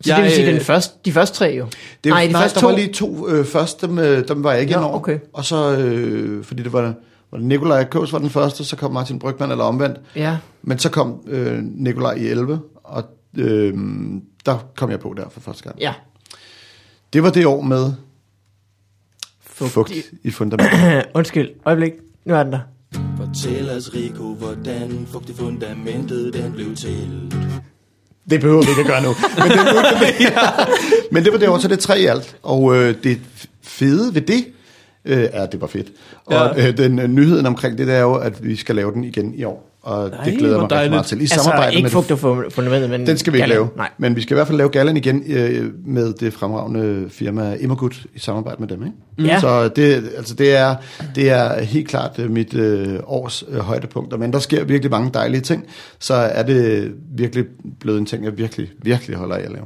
Så 0.00 0.14
det 0.16 0.22
vil 0.24 0.30
sige, 0.32 0.46
øh, 0.48 0.52
den 0.54 0.60
første, 0.62 0.94
de 1.04 1.12
første 1.12 1.36
tre 1.36 1.46
jo. 1.58 1.66
Det, 2.04 2.10
nej, 2.10 2.26
de 2.26 2.32
nej, 2.32 2.42
første 2.42 2.54
der 2.54 2.60
to. 2.60 2.66
var 2.68 2.76
lige 2.76 2.92
to 2.92 3.28
øh, 3.28 3.44
først, 3.44 3.80
dem, 3.82 3.98
øh, 3.98 4.28
dem 4.28 4.44
var 4.44 4.52
jeg 4.52 4.60
ikke 4.60 4.72
Nå, 4.72 4.78
ind 4.78 4.84
over. 4.86 4.96
okay. 4.96 5.18
Og 5.32 5.44
så, 5.44 5.76
øh, 5.76 6.44
fordi 6.44 6.62
det 6.62 6.72
var, 6.72 6.94
var 7.30 7.38
det 7.38 7.46
Nikolaj 7.46 7.84
Kås 7.84 8.12
var 8.12 8.18
den 8.18 8.30
første, 8.30 8.64
så 8.64 8.76
kom 8.76 8.92
Martin 8.92 9.18
Brygman, 9.18 9.50
eller 9.50 9.64
omvendt. 9.64 9.96
Ja. 10.16 10.36
Men 10.62 10.78
så 10.78 10.90
kom 10.90 11.20
øh, 11.28 11.58
Nikolaj 11.62 12.12
i 12.14 12.26
11, 12.26 12.60
og 12.84 13.04
øh, 13.38 13.74
der 14.46 14.58
kom 14.76 14.90
jeg 14.90 15.00
på 15.00 15.14
der 15.16 15.28
for 15.30 15.40
første 15.40 15.62
gang. 15.64 15.78
Ja. 15.80 15.92
Det 17.12 17.22
var 17.22 17.30
det 17.30 17.46
år 17.46 17.60
med 17.60 17.92
Fugt 19.44 19.70
fugt 19.72 19.90
i- 19.90 20.02
i 20.24 20.30
fundamentet. 20.30 21.04
Undskyld, 21.14 21.48
øjeblik. 21.66 21.92
Nu 22.24 22.34
er 22.34 22.42
den 22.42 22.52
der. 22.52 22.60
Fortæl 23.16 23.70
os, 23.70 23.90
Rico, 23.94 24.34
hvordan 24.34 25.06
fugtig 25.12 25.36
fundamentet 25.36 26.34
den 26.34 26.52
blev 26.52 26.74
til. 26.76 27.32
Det 28.30 28.40
behøver 28.40 28.62
vi 28.62 28.68
ikke 28.70 28.80
at 28.80 28.86
gøre 28.86 29.02
nu. 29.02 29.14
Men 29.38 29.50
det, 29.50 29.58
det, 30.18 30.32
men 31.12 31.24
det 31.24 31.32
var 31.32 31.38
det 31.38 31.48
år, 31.48 31.58
så 31.58 31.68
det 31.68 31.76
er 31.76 31.80
tre 31.80 32.00
i 32.00 32.06
alt. 32.06 32.36
Og 32.42 32.76
øh, 32.76 32.94
det 33.04 33.18
fede 33.62 34.14
ved 34.14 34.22
det, 34.22 34.44
øh, 35.04 35.28
ja, 35.34 35.46
det 35.46 35.60
var 35.60 35.66
fedt. 35.66 35.86
Og 36.26 36.32
Ja. 36.56 36.68
øh, 36.68 36.76
den 36.76 36.98
øh, 36.98 37.08
nyheden 37.08 37.46
omkring 37.46 37.78
det, 37.78 37.86
det 37.86 37.94
er 37.96 38.00
jo, 38.00 38.14
at 38.14 38.44
vi 38.44 38.56
skal 38.56 38.74
lave 38.76 38.92
den 38.92 39.04
igen 39.04 39.34
i 39.34 39.44
år. 39.44 39.69
Og 39.82 40.10
Nej, 40.10 40.24
det 40.24 40.38
glæder 40.38 40.60
mig 40.60 40.72
rigtig 40.72 40.90
meget 40.90 41.06
til. 41.06 41.18
I 41.18 41.20
Altså, 41.20 41.34
samarbejde 41.42 41.72
ikke 41.74 41.82
med 41.82 41.90
fugt 41.90 42.10
og 42.10 42.18
fu- 42.18 42.50
fundamentet, 42.50 42.90
men... 42.90 43.06
Den 43.06 43.18
skal 43.18 43.32
vi 43.32 43.38
ikke 43.38 43.42
Gala. 43.42 43.54
lave. 43.54 43.68
Nej. 43.76 43.90
Men 43.98 44.16
vi 44.16 44.20
skal 44.22 44.34
i 44.34 44.36
hvert 44.36 44.46
fald 44.46 44.58
lave 44.58 44.68
gallen 44.70 44.96
igen 44.96 45.22
øh, 45.26 45.70
med 45.86 46.12
det 46.12 46.32
fremragende 46.32 47.06
firma 47.10 47.56
Immergut 47.60 48.02
i 48.14 48.18
samarbejde 48.18 48.56
med 48.60 48.68
dem. 48.68 48.82
Ikke? 48.86 49.32
Ja. 49.32 49.40
Så 49.40 49.68
det, 49.68 50.10
altså 50.16 50.34
det, 50.34 50.56
er, 50.56 50.76
det 51.14 51.30
er 51.30 51.62
helt 51.62 51.88
klart 51.88 52.18
øh, 52.18 52.30
mit 52.30 52.54
øh, 52.54 52.98
års 53.06 53.44
øh, 53.48 53.58
højdepunkt. 53.58 54.18
Men 54.18 54.32
der 54.32 54.38
sker 54.38 54.64
virkelig 54.64 54.90
mange 54.90 55.10
dejlige 55.14 55.40
ting. 55.40 55.66
Så 55.98 56.14
er 56.14 56.42
det 56.42 56.92
virkelig 57.16 57.44
blevet 57.80 57.98
en 57.98 58.06
ting, 58.06 58.24
jeg 58.24 58.38
virkelig, 58.38 58.70
virkelig 58.82 59.16
holder 59.16 59.36
af 59.36 59.42
at 59.42 59.50
lave. 59.52 59.64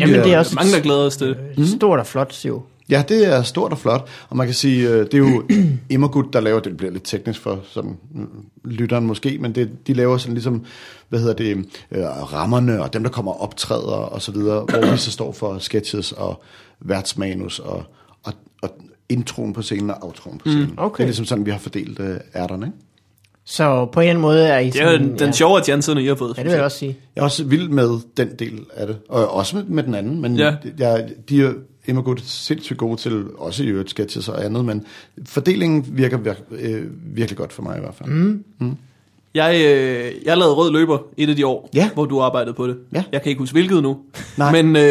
Jamen, 0.00 0.14
det 0.14 0.34
er 0.34 0.38
også 0.38 0.54
mange, 0.54 0.72
der 0.72 0.80
glæder 0.80 1.06
os 1.06 1.16
til 1.16 1.26
det. 1.26 1.36
et 1.58 1.68
stort 1.68 1.98
og 1.98 2.06
flot 2.06 2.32
siv. 2.34 2.62
Ja, 2.90 3.04
det 3.08 3.26
er 3.34 3.42
stort 3.42 3.72
og 3.72 3.78
flot, 3.78 4.08
og 4.28 4.36
man 4.36 4.46
kan 4.46 4.54
sige, 4.54 4.88
øh, 4.88 4.98
det 4.98 5.14
er 5.14 5.18
jo 5.18 5.42
Immergut, 5.90 6.32
der 6.32 6.40
laver, 6.40 6.60
det 6.60 6.76
bliver 6.76 6.92
lidt 6.92 7.04
teknisk 7.04 7.40
for 7.40 7.60
sådan, 7.70 7.96
mm, 8.14 8.28
lytteren 8.64 9.06
måske, 9.06 9.38
men 9.40 9.54
det, 9.54 9.70
de 9.86 9.92
laver 9.94 10.16
sådan 10.16 10.34
ligesom, 10.34 10.64
hvad 11.08 11.20
hedder 11.20 11.34
det, 11.34 11.56
øh, 11.90 12.04
rammerne, 12.32 12.82
og 12.82 12.92
dem, 12.92 13.02
der 13.02 13.10
kommer 13.10 13.32
og 13.32 13.40
optræder 13.40 13.92
og 13.92 14.22
så 14.22 14.32
videre, 14.32 14.60
hvor 14.60 14.90
vi 14.92 14.96
så 14.96 15.10
står 15.10 15.32
for 15.32 15.58
sketches 15.58 16.12
og 16.12 16.42
værtsmanus 16.80 17.58
og, 17.58 17.84
og, 18.24 18.32
og 18.62 18.70
introen 19.08 19.52
på 19.52 19.62
scenen 19.62 19.90
og 19.90 19.96
outroen 20.00 20.38
på 20.38 20.48
scenen. 20.48 20.74
okay. 20.76 20.96
Det 20.96 21.02
er 21.02 21.06
ligesom 21.06 21.24
sådan, 21.24 21.46
vi 21.46 21.50
har 21.50 21.58
fordelt 21.58 22.00
øh, 22.00 22.16
ærterne, 22.36 22.66
ikke? 22.66 22.78
Så 23.48 23.86
på 23.92 24.00
en 24.00 24.04
eller 24.04 24.10
anden 24.10 24.22
måde 24.22 24.46
er 24.46 24.58
I 24.58 24.70
Det 24.70 24.82
er 24.82 24.92
sådan, 24.92 25.08
den, 25.08 25.18
den 25.18 25.32
sjovere 25.32 25.64
chancerne, 25.64 26.02
I 26.02 26.06
har 26.06 26.14
fået. 26.14 26.38
Ja, 26.38 26.42
det 26.42 26.50
vil 26.50 26.54
jeg 26.56 26.64
også 26.64 26.78
sige. 26.78 26.96
Jeg 27.16 27.20
er 27.20 27.24
også 27.24 27.44
vild 27.44 27.68
med 27.68 27.98
den 28.16 28.28
del 28.38 28.60
af 28.74 28.86
det, 28.86 28.96
og 29.08 29.34
også 29.34 29.56
med, 29.56 29.64
med 29.64 29.82
den 29.82 29.94
anden, 29.94 30.20
men 30.20 30.36
Ja. 30.36 30.54
ja. 30.78 30.90
jeg, 30.90 31.08
de 31.28 31.54
er 31.86 31.90
Emma 31.90 32.02
godt 32.02 32.20
sindssygt 32.26 32.78
gode 32.78 32.96
til, 33.00 33.24
også 33.38 33.62
i 33.62 33.66
øvrigt 33.66 33.90
sketches 33.90 34.28
og 34.28 34.44
andet, 34.44 34.64
men 34.64 34.84
fordelingen 35.26 35.86
virker 35.92 36.18
vir, 36.18 36.34
øh, 36.50 36.82
virkelig 37.16 37.36
godt 37.38 37.52
for 37.52 37.62
mig 37.62 37.76
i 37.76 37.80
hvert 37.80 37.94
fald. 37.94 38.08
Mm. 38.08 38.76
Jeg, 39.34 39.54
øh, 39.54 40.12
jeg 40.24 40.38
lavede 40.38 40.54
rød 40.54 40.72
løber 40.72 40.98
et 41.16 41.28
af 41.30 41.36
de 41.36 41.46
år, 41.46 41.70
Ja. 41.74 41.90
hvor 41.94 42.04
du 42.04 42.20
arbejdede 42.20 42.54
på 42.54 42.66
det. 42.66 42.76
Ja. 42.92 43.04
Jeg 43.12 43.22
kan 43.22 43.30
ikke 43.30 43.38
huske 43.38 43.52
hvilket 43.52 43.82
nu. 43.82 43.98
Nej. 44.36 44.52
Men 44.62 44.76
øh, 44.76 44.82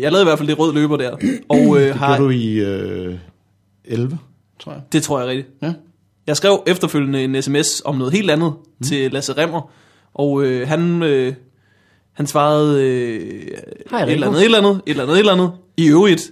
jeg 0.00 0.12
lavede 0.12 0.20
i 0.22 0.24
hvert 0.24 0.38
fald 0.38 0.48
det 0.48 0.58
rød 0.58 0.74
løber 0.74 0.96
der. 0.96 1.16
Og 1.48 1.76
øh, 1.80 1.82
Det 1.86 1.94
har, 1.94 2.16
gjorde 2.16 2.32
du 2.34 2.38
i 2.38 2.54
øh, 2.54 3.14
11, 3.84 4.18
tror 4.60 4.72
jeg. 4.72 4.80
det 4.92 5.02
tror 5.02 5.18
jeg 5.20 5.28
rigtigt. 5.28 5.48
Ja. 5.62 5.72
Jeg 6.26 6.36
skrev 6.36 6.62
efterfølgende 6.66 7.24
en 7.24 7.42
sms 7.42 7.82
om 7.84 7.96
noget 7.96 8.12
helt 8.12 8.30
andet 8.30 8.52
mm. 8.80 8.86
til 8.86 9.12
Lasse 9.12 9.32
Remmer. 9.32 9.70
Og 10.14 10.44
øh, 10.44 10.68
han, 10.68 11.02
øh, 11.02 11.34
han 12.12 12.26
svarede 12.26 12.82
øh, 12.82 13.20
Hej, 13.90 14.02
et 14.02 14.10
eller 14.12 14.26
andet, 14.26 14.40
et 14.40 14.44
eller 14.44 14.58
andet, 14.58 14.80
et 14.86 14.90
eller 14.90 15.02
andet, 15.02 15.14
et 15.14 15.18
eller 15.18 15.32
andet. 15.32 15.50
I 15.76 15.88
øvrigt, 15.88 16.30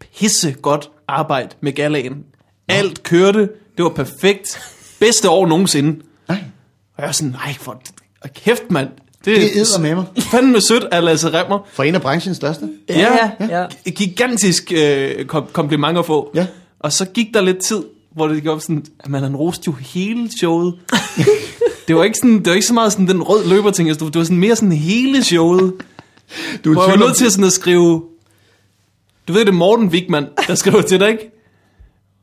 pisse 0.00 0.52
godt 0.62 0.90
arbejde 1.08 1.48
med 1.60 1.72
galaen. 1.72 2.16
Alt 2.68 3.02
kørte, 3.02 3.38
det 3.76 3.84
var 3.84 3.88
perfekt. 3.88 4.60
Bedste 5.00 5.30
år 5.30 5.46
nogensinde. 5.46 5.88
Nej, 6.28 6.38
Og 6.96 7.02
jeg 7.02 7.06
var 7.06 7.12
sådan, 7.12 7.30
nej, 7.30 7.54
for 7.60 7.82
kæft 8.34 8.70
mand. 8.70 8.88
det 9.24 9.44
er 9.60 9.78
med 9.80 9.94
mig. 9.94 10.04
fandme 10.18 10.60
sødt 10.60 10.84
af 10.84 11.04
Lasse 11.04 11.28
Remmer. 11.42 11.58
For 11.72 11.82
en 11.82 11.94
af 11.94 12.02
branchens 12.02 12.36
største. 12.36 12.68
Ja, 12.88 13.30
ja, 13.40 13.60
ja. 13.84 13.90
Gigantisk 13.90 14.72
øh, 14.76 15.24
kom- 15.26 15.46
kompliment 15.52 15.98
at 15.98 16.06
få. 16.06 16.30
Ja. 16.34 16.46
Og 16.80 16.92
så 16.92 17.04
gik 17.04 17.26
der 17.34 17.40
lidt 17.40 17.58
tid, 17.58 17.82
hvor 18.14 18.26
det 18.28 18.36
gik 18.36 18.46
op 18.50 18.60
sådan, 18.60 18.84
at 19.00 19.08
man 19.10 19.22
han 19.22 19.36
roste 19.36 19.62
jo 19.66 19.72
hele 19.72 20.30
showet. 20.38 20.74
det 21.88 21.96
var 21.96 22.04
ikke 22.04 22.18
sådan, 22.18 22.38
det 22.38 22.46
var 22.46 22.54
ikke 22.54 22.66
så 22.66 22.74
meget 22.74 22.92
sådan 22.92 23.08
den 23.08 23.22
rød 23.22 23.48
løber 23.48 23.70
ting, 23.70 23.88
det 23.88 24.14
var 24.14 24.24
sådan 24.24 24.38
mere 24.38 24.56
sådan 24.56 24.72
hele 24.72 25.24
showet. 25.24 25.72
Du 26.64 26.72
Hvor 26.72 26.82
jeg 26.88 26.98
var 27.00 27.06
nødt 27.06 27.16
til 27.16 27.30
sådan 27.30 27.44
at 27.44 27.52
skrive, 27.52 28.02
du 29.30 29.34
ved 29.34 29.44
det 29.44 29.48
er 29.48 29.52
Morten 29.56 29.86
Wigman, 29.88 30.26
der 30.46 30.54
skriver 30.54 30.82
til 30.82 31.00
dig, 31.00 31.08
ikke? 31.10 31.30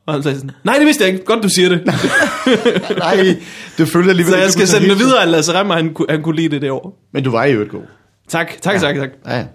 Og 0.05 0.13
han 0.13 0.23
sagde 0.23 0.37
sådan, 0.37 0.51
nej 0.63 0.75
det 0.77 0.85
vidste 0.85 1.03
jeg 1.03 1.13
ikke, 1.13 1.25
godt 1.25 1.43
du 1.43 1.49
siger 1.49 1.69
det. 1.69 1.85
Nej, 2.97 3.15
det 3.77 3.87
følte 3.87 3.99
jeg 3.99 4.09
alligevel. 4.09 4.33
så 4.33 4.37
jeg 4.37 4.51
skal 4.51 4.67
sende 4.67 4.89
det 4.89 4.99
videre, 4.99 5.21
at 5.21 5.27
Lasse 5.27 5.53
Remmer, 5.53 5.75
han, 5.75 5.93
kunne- 5.93 6.07
han 6.09 6.21
kunne 6.23 6.35
lide 6.35 6.49
det 6.49 6.61
det 6.61 6.71
år. 6.71 6.99
Men 7.13 7.23
du 7.23 7.31
var 7.31 7.45
i 7.45 7.51
øvrigt 7.53 7.71
god. 7.71 7.81
Tak, 8.27 8.51
tak, 8.61 8.79
tak, 8.81 8.95
tak. 8.95 9.09
Ja, 9.25 9.37
ja. 9.37 9.45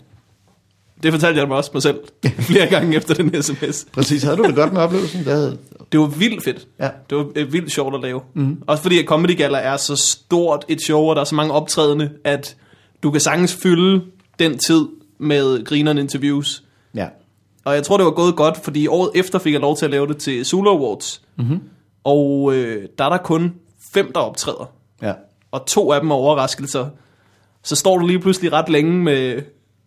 Det 1.02 1.12
fortalte 1.12 1.40
jeg 1.40 1.48
mig 1.48 1.56
også 1.56 1.70
mig 1.74 1.82
selv 1.82 1.98
flere 2.48 2.66
gange 2.66 2.96
efter 2.96 3.14
den 3.14 3.42
sms. 3.42 3.86
Præcis, 3.92 4.22
havde 4.22 4.36
du 4.36 4.42
det 4.42 4.54
godt 4.54 4.72
med 4.72 4.80
oplevelsen? 4.80 5.24
Det 5.24 5.32
havde... 5.32 5.58
Det 5.92 6.00
var 6.00 6.06
vildt 6.06 6.44
fedt. 6.44 6.66
Ja. 6.80 6.88
Det 7.10 7.18
var 7.18 7.26
øh, 7.36 7.52
vildt 7.52 7.72
sjovt 7.72 7.94
at 7.94 8.00
lave. 8.00 8.20
Mm. 8.34 8.62
Også 8.66 8.82
fordi 8.82 8.98
at 8.98 9.04
Comedy 9.04 9.36
Gala 9.36 9.58
er 9.58 9.76
så 9.76 9.96
stort 9.96 10.64
et 10.68 10.82
show, 10.82 11.00
og 11.00 11.16
der 11.16 11.20
er 11.20 11.24
så 11.26 11.34
mange 11.34 11.52
optrædende, 11.52 12.10
at 12.24 12.56
du 13.02 13.10
kan 13.10 13.20
sagtens 13.20 13.54
fylde 13.62 14.00
den 14.38 14.58
tid 14.58 14.84
med 15.20 15.64
grinerne 15.64 16.00
interviews. 16.00 16.62
Ja. 16.94 17.06
Og 17.64 17.74
jeg 17.74 17.82
tror, 17.82 17.96
det 17.96 18.04
var 18.06 18.10
gået 18.12 18.36
godt, 18.36 18.58
fordi 18.64 18.86
året 18.86 19.10
efter 19.14 19.38
fik 19.38 19.52
jeg 19.52 19.60
lov 19.60 19.76
til 19.76 19.84
at 19.84 19.90
lave 19.90 20.06
det 20.06 20.16
til 20.16 20.44
Zulu 20.44 20.70
Awards. 20.70 21.22
Mm-hmm. 21.38 21.60
Og 22.04 22.54
øh, 22.54 22.88
der 22.98 23.04
er 23.04 23.08
der 23.08 23.16
kun 23.16 23.54
fem, 23.94 24.12
der 24.12 24.20
optræder. 24.20 24.70
Ja. 25.02 25.12
Og 25.52 25.66
to 25.66 25.92
af 25.92 26.00
dem 26.00 26.10
er 26.10 26.14
overraskelser. 26.14 26.86
Så 27.62 27.76
står 27.76 27.98
du 27.98 28.06
lige 28.06 28.18
pludselig 28.18 28.52
ret 28.52 28.68
længe 28.68 28.92
med, 28.92 29.42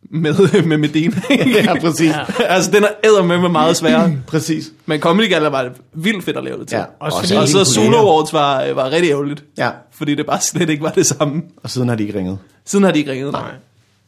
med, 0.10 0.62
med 0.72 0.78
Medina. 0.78 1.22
ja, 1.66 1.80
præcis. 1.80 2.12
Ja. 2.12 2.26
altså, 2.44 2.72
den 2.72 2.84
er 2.84 2.88
æder 3.04 3.24
med 3.24 3.38
med 3.38 3.50
meget 3.50 3.78
sværere. 3.78 4.18
Præcis. 4.28 4.72
Men 4.86 5.00
Comedy 5.00 5.30
Gala 5.30 5.50
var 5.50 5.70
vildt 5.94 6.24
fedt 6.24 6.38
at 6.38 6.44
lave 6.44 6.60
det 6.60 6.68
til. 6.68 6.76
Ja. 6.78 6.84
Også 7.00 7.20
fordi- 7.20 7.36
Og 7.36 7.48
så 7.48 7.80
imponerende. 7.82 8.10
Awards 8.10 8.34
var, 8.34 8.74
var 8.74 8.92
rigtig 8.92 9.12
ærgerligt. 9.12 9.44
Ja, 9.58 9.70
Fordi 9.92 10.16
det 10.16 10.26
bare 10.26 10.42
slet 10.42 10.70
ikke 10.70 10.84
var 10.84 10.92
det 10.92 11.06
samme. 11.06 11.44
og 11.64 11.70
siden 11.70 11.90
har 11.90 11.96
de 11.96 12.04
ikke 12.04 12.20
ringet. 12.20 12.38
Siden 12.66 12.86
har 12.86 12.92
de 12.92 13.00
ikke 13.00 13.12
ringet. 13.12 13.32
Nej. 13.32 13.52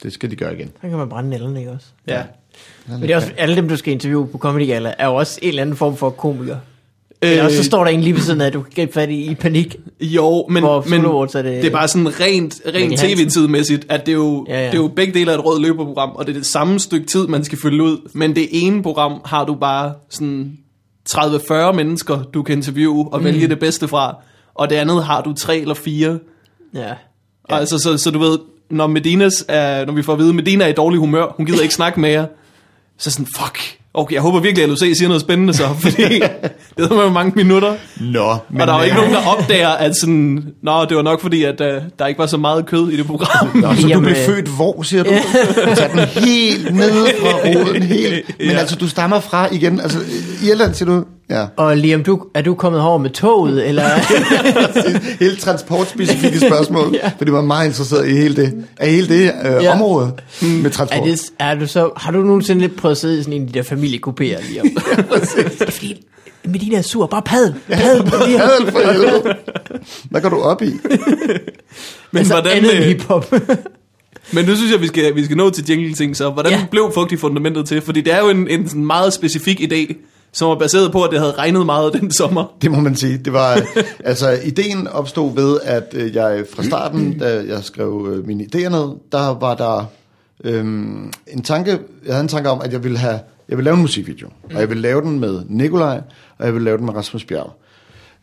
Det 0.03 0.13
skal 0.13 0.31
de 0.31 0.35
gøre 0.35 0.55
igen. 0.55 0.67
Så 0.81 0.87
kan 0.89 0.97
man 0.97 1.09
brænde 1.09 1.29
nælderne, 1.29 1.59
ikke 1.59 1.71
også? 1.71 1.85
Ja. 2.07 2.23
Men 2.87 3.01
det 3.01 3.11
er 3.11 3.15
også, 3.15 3.31
alle 3.37 3.55
dem, 3.55 3.69
du 3.69 3.75
skal 3.77 3.93
interviewe 3.93 4.27
på 4.27 4.37
Comedy 4.37 4.67
Gala, 4.67 4.93
er 4.99 5.05
jo 5.07 5.15
også 5.15 5.39
en 5.41 5.47
eller 5.49 5.61
anden 5.61 5.75
form 5.75 5.97
for 5.97 6.09
komiker. 6.09 6.55
Øh, 7.21 7.45
og 7.45 7.51
så 7.51 7.63
står 7.63 7.83
der 7.83 7.91
en 7.91 8.01
lige 8.01 8.13
ved 8.13 8.21
siden 8.21 8.41
af, 8.41 8.45
at 8.45 8.53
du 8.53 8.61
kan 8.61 8.71
gribe 8.75 8.93
fat 8.93 9.09
i, 9.09 9.31
i 9.31 9.35
panik. 9.35 9.75
Jo, 10.01 10.45
men, 10.49 10.63
men 10.89 11.01
er 11.39 11.41
det- 11.41 11.61
det 11.61 11.65
er 11.65 11.71
bare 11.71 11.87
sådan 11.87 12.19
rent, 12.19 12.61
rent 12.75 12.99
tv-tidmæssigt, 12.99 13.85
at 13.89 14.05
det 14.05 14.11
er, 14.11 14.15
jo, 14.15 14.45
Ja, 14.49 14.59
ja. 14.59 14.65
det 14.65 14.73
er 14.73 14.77
jo 14.77 14.87
begge 14.87 15.13
dele 15.13 15.31
af 15.31 15.35
et 15.37 15.45
rød 15.45 15.61
løberprogram, 15.61 16.09
og 16.15 16.27
det 16.27 16.33
er 16.35 16.37
det 16.39 16.45
samme 16.45 16.79
stykke 16.79 17.05
tid, 17.07 17.27
man 17.27 17.43
skal 17.43 17.57
fylde 17.61 17.83
ud. 17.83 18.09
Men 18.13 18.35
det 18.35 18.47
ene 18.51 18.83
program 18.83 19.21
har 19.25 19.45
du 19.45 19.55
bare 19.55 19.93
sådan 20.09 20.57
30-40 21.09 21.71
mennesker, 21.71 22.23
du 22.23 22.43
kan 22.43 22.55
interviewe 22.57 23.13
og 23.13 23.23
vælge 23.23 23.47
det 23.47 23.59
bedste 23.59 23.87
fra. 23.87 24.15
Og 24.55 24.69
det 24.69 24.75
andet 24.75 25.03
har 25.03 25.21
du 25.21 25.33
tre 25.33 25.57
eller 25.57 25.73
fire. 25.73 26.19
Ja. 26.73 26.79
Ja. 26.87 26.93
Altså, 27.49 27.79
så, 27.79 27.97
så 27.97 28.11
du 28.11 28.19
ved, 28.19 28.37
når, 28.69 28.87
Medinas 28.87 29.45
er, 29.47 29.85
når 29.85 29.93
vi 29.93 30.01
får 30.01 30.13
at 30.13 30.19
vide, 30.19 30.29
at 30.29 30.35
Medina 30.35 30.63
er 30.63 30.67
i 30.69 30.73
dårlig 30.73 30.99
humør, 30.99 31.33
hun 31.37 31.45
gider 31.45 31.61
ikke 31.61 31.73
snakke 31.81 31.99
med 31.99 32.09
jer, 32.09 32.25
så 32.99 33.11
sådan, 33.11 33.27
fuck, 33.37 33.59
okay, 33.93 34.13
jeg 34.13 34.21
håber 34.21 34.39
virkelig, 34.39 34.63
at 34.63 34.69
LUC 34.69 34.79
siger 34.79 35.07
noget 35.07 35.21
spændende 35.21 35.53
så, 35.53 35.67
fordi 35.83 36.03
det 36.77 36.89
ved 36.89 36.89
man 36.89 37.11
mange 37.13 37.31
minutter. 37.35 37.73
Nå, 37.99 38.35
men... 38.49 38.61
og 38.61 38.67
der 38.67 38.73
er 38.73 38.77
jo 38.77 38.83
ikke 38.83 38.95
øh, 38.95 39.01
nogen, 39.01 39.13
der 39.13 39.27
opdager, 39.27 39.69
at 39.69 39.95
sådan, 39.95 40.43
nå, 40.63 40.85
det 40.85 40.97
var 40.97 41.03
nok 41.03 41.21
fordi, 41.21 41.43
at 41.43 41.61
uh, 41.61 41.67
der 41.99 42.07
ikke 42.07 42.19
var 42.19 42.25
så 42.25 42.37
meget 42.37 42.65
kød 42.65 42.89
i 42.89 42.97
det 42.97 43.05
program. 43.05 43.47
Nå, 43.55 43.75
så 43.75 43.81
du 43.81 43.87
Jamen, 43.87 44.03
blev 44.03 44.15
øh, 44.17 44.25
født 44.25 44.47
hvor, 44.47 44.81
siger 44.81 45.03
du? 45.03 45.09
Tag 45.77 45.89
den 45.91 45.99
helt 46.23 46.75
ned 46.75 46.91
fra 47.21 47.29
roden, 47.29 47.83
helt. 47.83 48.25
Men 48.39 48.49
Ja. 48.49 48.57
altså, 48.57 48.75
du 48.75 48.87
stammer 48.87 49.19
fra 49.19 49.47
igen, 49.53 49.79
altså 49.81 49.99
Irland, 50.43 50.73
siger 50.73 50.89
du? 50.89 51.03
Ja. 51.29 51.45
Og 51.57 51.77
Liam, 51.77 52.03
du, 52.03 52.23
er 52.33 52.41
du 52.41 52.55
kommet 52.55 52.81
herover 52.81 52.97
med 52.97 53.09
toget, 53.09 53.67
eller? 53.67 53.83
Helt 55.23 55.39
transportspecifikke 55.39 56.39
spørgsmål, 56.39 56.95
ja. 57.03 57.11
fordi 57.17 57.31
man 57.31 57.39
er 57.43 57.45
meget 57.45 57.67
interesseret 57.67 58.07
i 58.07 58.11
hele 58.11 58.35
det, 58.35 58.65
af 58.77 58.91
hele 58.91 59.07
det 59.07 59.21
øh, 59.21 59.29
Ja. 59.45 59.61
ja. 59.63 59.73
område 59.73 60.11
med 60.41 60.65
er 60.65 60.69
transport. 60.69 61.03
det, 61.03 61.21
er 61.39 61.55
du 61.55 61.67
så, 61.67 61.89
har 61.97 62.11
du 62.11 62.21
nogensinde 62.21 62.61
lidt 62.61 62.75
prøvet 62.75 62.91
at 62.95 62.97
sidde 62.97 63.19
i 63.19 63.23
sådan 63.23 63.33
en 63.33 63.41
af 63.47 63.53
de 63.53 63.59
der 63.59 63.63
familiekupéer, 63.65 64.51
Liam? 64.51 64.67
det 65.35 65.61
er 65.61 65.71
fordi, 65.71 66.05
Medina 66.45 66.77
er 66.77 66.81
sur, 66.81 67.05
bare 67.07 67.21
padel. 67.21 67.55
Padel, 67.69 68.03
Liam. 68.27 68.39
Hadel 68.41 68.71
for 68.71 68.91
helvede. 68.91 69.35
Hvad 70.09 70.21
går 70.21 70.29
du 70.29 70.37
op 70.41 70.61
i? 70.61 70.71
Men, 72.11 72.17
Altså 72.19 72.33
hvordan, 72.33 72.51
andet 72.57 72.75
end 72.75 72.83
øh, 72.83 72.89
hiphop. 72.89 73.31
men 74.31 74.45
nu 74.45 74.55
synes 74.55 74.71
jeg, 74.71 74.81
vi 74.81 74.87
skal, 74.87 75.15
vi 75.15 75.25
skal 75.25 75.37
nå 75.37 75.49
til 75.49 75.65
jingle-ting, 75.69 76.17
så 76.17 76.29
hvordan 76.29 76.51
Ja. 76.51 76.57
ja. 76.57 76.65
blev 76.71 76.91
fugtig 76.93 77.19
fundamentet 77.19 77.67
til? 77.67 77.81
Fordi 77.81 78.01
det 78.01 78.13
er 78.13 78.19
jo 78.19 78.29
en, 78.29 78.47
en 78.49 78.67
sådan 78.69 78.85
meget 78.85 79.13
specifik 79.13 79.61
idé, 79.61 79.93
som 80.37 80.49
var 80.49 80.55
baseret 80.55 80.91
på, 80.91 81.03
at 81.03 81.11
det 81.11 81.19
havde 81.19 81.31
regnet 81.31 81.65
meget 81.65 81.93
den 81.93 82.11
sommer. 82.11 82.53
Det 82.61 82.71
må 82.71 82.79
man 82.79 82.95
sige. 82.95 83.17
Det 83.17 83.33
var, 83.33 83.61
altså, 84.03 84.39
ideen 84.43 84.87
opstod 84.87 85.35
ved, 85.35 85.59
at 85.63 85.93
øh, 85.93 86.15
jeg 86.15 86.45
fra 86.53 86.63
starten, 86.63 87.19
da 87.19 87.43
jeg 87.47 87.63
skrev 87.63 88.07
øh, 88.11 88.27
mine 88.27 88.43
idéer 88.43 88.69
ned, 88.69 88.95
der 89.11 89.39
var 89.39 89.55
der 89.55 89.85
øhm, 90.43 91.13
en 91.27 91.41
tanke, 91.43 91.71
jeg 92.05 92.13
havde 92.13 92.21
en 92.21 92.27
tanke 92.27 92.49
om, 92.49 92.61
at 92.61 92.73
jeg 92.73 92.83
ville 92.83 92.97
have, 92.97 93.19
jeg 93.49 93.57
ville 93.57 93.65
lave 93.65 93.75
en 93.75 93.81
musikvideo, 93.81 94.27
og 94.53 94.59
jeg 94.59 94.69
ville 94.69 94.81
lave 94.81 95.01
den 95.01 95.19
med 95.19 95.41
Nikolaj, 95.49 96.01
og 96.37 96.45
jeg 96.45 96.53
ville 96.53 96.65
lave 96.65 96.77
den 96.77 96.85
med 96.85 96.95
Rasmus 96.95 97.25
Bjerg. 97.25 97.53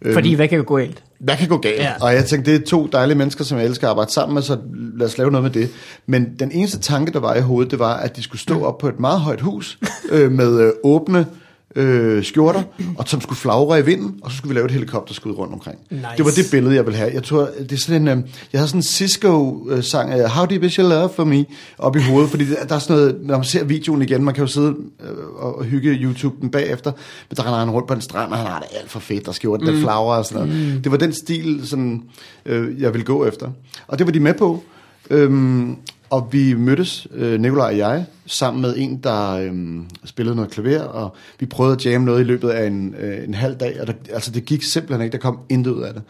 Øhm, 0.02 0.14
Fordi 0.14 0.34
hvad 0.34 0.48
kan 0.48 0.58
jo 0.58 0.64
gå 0.66 0.76
galt? 0.76 1.02
hvad 1.18 1.36
kan 1.36 1.48
gå 1.48 1.56
galt? 1.58 1.76
Ja. 1.76 1.82
Ja. 1.82 1.92
Og 2.00 2.14
jeg 2.14 2.24
tænkte, 2.24 2.52
det 2.52 2.62
er 2.62 2.66
to 2.66 2.86
dejlige 2.86 3.18
mennesker, 3.18 3.44
som 3.44 3.58
jeg 3.58 3.66
elsker 3.66 3.86
at 3.86 3.90
arbejde 3.90 4.12
sammen 4.12 4.34
med, 4.34 4.42
så 4.42 4.58
lad 4.96 5.06
os 5.06 5.18
lave 5.18 5.30
noget 5.30 5.42
med 5.42 5.62
det. 5.62 5.70
Men 6.06 6.26
den 6.38 6.52
eneste 6.52 6.78
tanke, 6.78 7.12
der 7.12 7.20
var 7.20 7.34
i 7.34 7.40
hovedet, 7.40 7.70
det 7.70 7.78
var, 7.78 7.96
at 7.96 8.16
de 8.16 8.22
skulle 8.22 8.40
stå 8.40 8.64
op 8.64 8.78
på 8.78 8.88
et 8.88 9.00
meget 9.00 9.20
højt 9.20 9.40
hus 9.40 9.78
øh, 10.10 10.32
med 10.32 10.60
øh, 10.60 10.72
åbne 10.84 11.26
øh, 11.76 12.24
skjorter, 12.24 12.62
og 12.98 13.08
som 13.08 13.20
skulle 13.20 13.38
flagre 13.38 13.78
i 13.78 13.82
vinden, 13.82 14.14
og 14.22 14.30
så 14.30 14.36
skulle 14.36 14.54
vi 14.54 14.58
lave 14.58 14.64
et 14.64 14.70
helikopterskud 14.70 15.32
rundt 15.32 15.52
omkring. 15.52 15.78
Nice. 15.90 16.04
Det 16.16 16.24
var 16.24 16.30
det 16.30 16.44
billede, 16.50 16.74
jeg 16.74 16.86
ville 16.86 16.96
have. 16.96 17.10
Jeg 17.14 17.22
tror, 17.22 17.48
det 17.58 17.72
er 17.72 17.76
sådan 17.76 18.08
en, 18.08 18.18
øh, 18.18 18.24
jeg 18.52 18.60
havde 18.60 18.68
sådan 18.68 18.78
en 18.78 18.82
Cisco-sang, 18.82 20.12
øh, 20.12 20.24
How 20.24 20.46
Deep 20.46 20.62
Is 20.62 20.74
Your 20.74 20.88
Love 20.88 21.08
For 21.16 21.24
Me, 21.24 21.44
op 21.78 21.96
i 21.96 22.00
hovedet, 22.00 22.30
fordi 22.30 22.44
der, 22.44 22.64
der 22.64 22.74
er 22.74 22.78
sådan 22.78 22.96
noget, 22.96 23.16
når 23.22 23.36
man 23.36 23.44
ser 23.44 23.64
videoen 23.64 24.02
igen, 24.02 24.24
man 24.24 24.34
kan 24.34 24.44
jo 24.44 24.48
sidde 24.48 24.74
øh, 25.02 25.42
og, 25.44 25.64
hygge 25.64 25.90
YouTube 25.90 26.36
den 26.40 26.50
bagefter, 26.50 26.92
men 27.30 27.36
der 27.36 27.42
render 27.42 27.58
han 27.58 27.70
rundt 27.70 27.88
på 27.88 27.94
en 27.94 28.00
strand, 28.00 28.32
og 28.32 28.38
han 28.38 28.46
har 28.46 28.58
det 28.58 28.68
alt 28.80 28.90
for 28.90 29.00
fedt, 29.00 29.28
og 29.28 29.34
skjorten, 29.34 29.66
mm. 29.66 29.72
der 29.72 29.80
flagrer 29.80 30.18
og 30.18 30.24
sådan 30.24 30.48
noget. 30.48 30.74
Mm. 30.74 30.82
Det 30.82 30.92
var 30.92 30.98
den 30.98 31.12
stil, 31.12 31.60
sådan, 31.64 32.02
øh, 32.46 32.80
jeg 32.80 32.92
ville 32.92 33.04
gå 33.04 33.26
efter. 33.26 33.50
Og 33.86 33.98
det 33.98 34.06
var 34.06 34.12
de 34.12 34.20
med 34.20 34.34
på. 34.34 34.62
Øhm, 35.10 35.76
og 36.10 36.28
vi 36.32 36.54
mødtes, 36.54 37.06
øh, 37.14 37.40
Nikolaj 37.40 37.66
og 37.66 37.78
jeg, 37.78 38.06
sammen 38.26 38.62
med 38.62 38.74
en, 38.76 39.00
der 39.02 39.30
øhm, 39.30 39.86
spillede 40.04 40.36
noget 40.36 40.50
klaver, 40.50 40.82
og 40.82 41.14
vi 41.40 41.46
prøvede 41.46 41.74
at 41.74 41.86
jamme 41.86 42.04
noget 42.04 42.20
i 42.20 42.24
løbet 42.24 42.48
af 42.48 42.66
en, 42.66 42.94
øh, 42.98 43.24
en 43.24 43.34
halv 43.34 43.54
dag, 43.54 43.80
og 43.80 43.86
der, 43.86 43.92
altså 44.12 44.30
det 44.30 44.44
gik 44.44 44.62
simpelthen 44.62 45.04
ikke, 45.04 45.12
der 45.12 45.18
kom 45.18 45.38
intet 45.48 45.70
ud 45.70 45.82
af 45.82 45.94
det. 45.94 46.02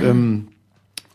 øhm, 0.00 0.42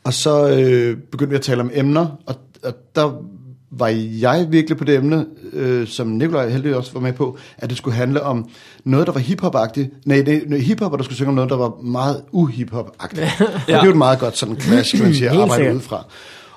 og 0.04 0.14
så 0.14 0.50
øh, 0.50 0.98
begyndte 0.98 1.30
vi 1.30 1.36
at 1.36 1.42
tale 1.42 1.62
om 1.62 1.72
emner, 1.74 2.08
og, 2.26 2.36
og 2.64 2.74
der 2.96 3.24
var 3.72 3.88
jeg 4.22 4.48
virkelig 4.50 4.78
på 4.78 4.84
det 4.84 4.96
emne, 4.96 5.26
øh, 5.54 5.88
som 5.88 6.08
Nikolaj 6.08 6.50
heldigvis 6.50 6.76
også 6.76 6.94
var 6.94 7.00
med 7.00 7.14
på, 7.14 7.38
at 7.58 7.70
det 7.70 7.78
skulle 7.78 7.96
handle 7.96 8.22
om 8.24 8.50
noget, 8.84 9.08
der 9.08 9.14
var 9.14 9.20
hiphop-agtigt. 9.20 10.02
Nej, 10.06 10.22
det, 10.22 10.44
nej, 10.50 10.60
hiphop, 10.60 10.98
der 10.98 11.04
skulle 11.04 11.16
synge 11.16 11.30
om 11.30 11.36
noget, 11.36 11.50
der 11.50 11.58
var 11.58 11.82
meget 11.84 12.22
uhiphop-agtigt. 12.34 13.20
ja. 13.22 13.44
Og 13.44 13.68
det 13.68 13.74
er 13.74 13.84
jo 13.84 13.90
et 13.90 13.98
meget 13.98 14.20
godt 14.20 14.38
sådan 14.38 14.60
clash, 14.60 14.96
kan 14.96 15.06
man 15.06 15.14
sige, 15.16 15.30
at 15.30 15.38
arbejde 15.38 15.64
sikkert. 15.64 16.06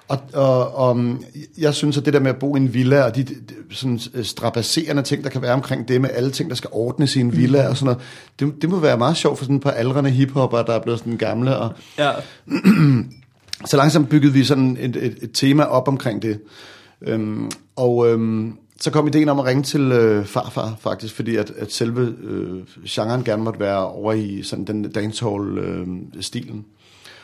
Og, 0.08 0.18
og, 0.32 0.74
og 0.74 0.96
mm, 0.96 1.24
jeg 1.58 1.74
synes, 1.74 1.98
at 1.98 2.04
det 2.04 2.12
der 2.12 2.20
med 2.20 2.30
at 2.30 2.36
bo 2.36 2.56
i 2.56 2.58
en 2.58 2.74
villa, 2.74 3.02
og 3.02 3.16
de, 3.16 3.22
de 3.22 3.34
sådan 3.70 4.00
øh, 4.14 4.24
strapasserende 4.24 5.02
ting, 5.02 5.24
der 5.24 5.30
kan 5.30 5.42
være 5.42 5.52
omkring 5.52 5.88
det, 5.88 6.00
med 6.00 6.10
alle 6.12 6.30
ting, 6.30 6.50
der 6.50 6.56
skal 6.56 6.70
ordnes 6.72 7.16
i 7.16 7.20
en 7.20 7.36
villa 7.36 7.68
og 7.68 7.76
sådan 7.76 7.84
noget, 7.84 8.02
det, 8.38 8.62
det 8.62 8.70
må 8.70 8.78
være 8.78 8.98
meget 8.98 9.16
sjovt 9.16 9.38
for 9.38 9.44
sådan 9.44 9.56
et 9.56 9.62
par 9.62 9.70
aldrende 9.70 10.10
hiphopper, 10.10 10.62
der 10.62 10.72
er 10.72 10.80
blevet 10.80 10.98
sådan 10.98 11.16
gamle. 11.16 11.56
Og 11.56 11.72
Ja. 11.98 12.12
så 13.70 13.76
langsomt 13.76 14.08
byggede 14.08 14.32
vi 14.32 14.44
sådan 14.44 14.76
et, 14.80 14.96
et, 14.96 15.18
et 15.22 15.30
tema 15.32 15.62
op 15.62 15.88
omkring 15.88 16.22
det. 16.22 16.40
Øhm, 17.02 17.50
og 17.76 18.10
øhm, 18.10 18.58
så 18.80 18.90
kom 18.90 19.06
ideen 19.06 19.28
om 19.28 19.38
at 19.38 19.44
ringe 19.44 19.62
til 19.62 19.92
øh, 19.92 20.24
farfar, 20.26 20.76
faktisk, 20.80 21.14
fordi 21.14 21.36
at, 21.36 21.50
at 21.50 21.72
selve 21.72 22.14
øh, 22.22 22.62
genren 22.88 23.24
gerne 23.24 23.42
måtte 23.42 23.60
være 23.60 23.88
over 23.88 24.12
i 24.12 24.42
sådan 24.42 24.64
den 24.64 24.90
dancehall-stilen. 24.92 26.64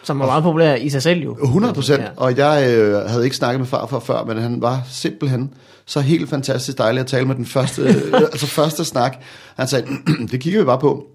Som 0.03 0.19
var 0.19 0.27
meget 0.27 0.43
populær 0.43 0.75
i 0.75 0.89
sig 0.91 1.03
selv 1.03 1.23
jo. 1.23 1.37
100 1.43 1.75
procent, 1.75 2.01
Ja. 2.03 2.09
og 2.17 2.37
jeg 2.37 2.71
øh, 2.79 2.95
havde 3.09 3.25
ikke 3.25 3.37
snakket 3.37 3.61
med 3.61 3.67
farfar 3.67 3.99
før, 3.99 4.25
men 4.25 4.39
han 4.39 4.63
var 4.63 4.83
simpelthen 4.91 5.55
så 5.87 6.01
helt 6.01 6.31
fantastisk 6.31 6.79
dejlig 6.79 7.01
at 7.01 7.07
tale 7.07 7.27
med 7.27 7.35
den 7.35 7.47
første, 7.47 7.83
øh, 8.13 8.15
altså 8.15 8.47
første 8.47 8.85
snak. 8.85 9.17
Han 9.57 9.69
sagde, 9.69 9.87
det 10.31 10.41
kigger 10.41 10.61
vi 10.61 10.65
bare 10.67 10.79
på. 10.79 11.07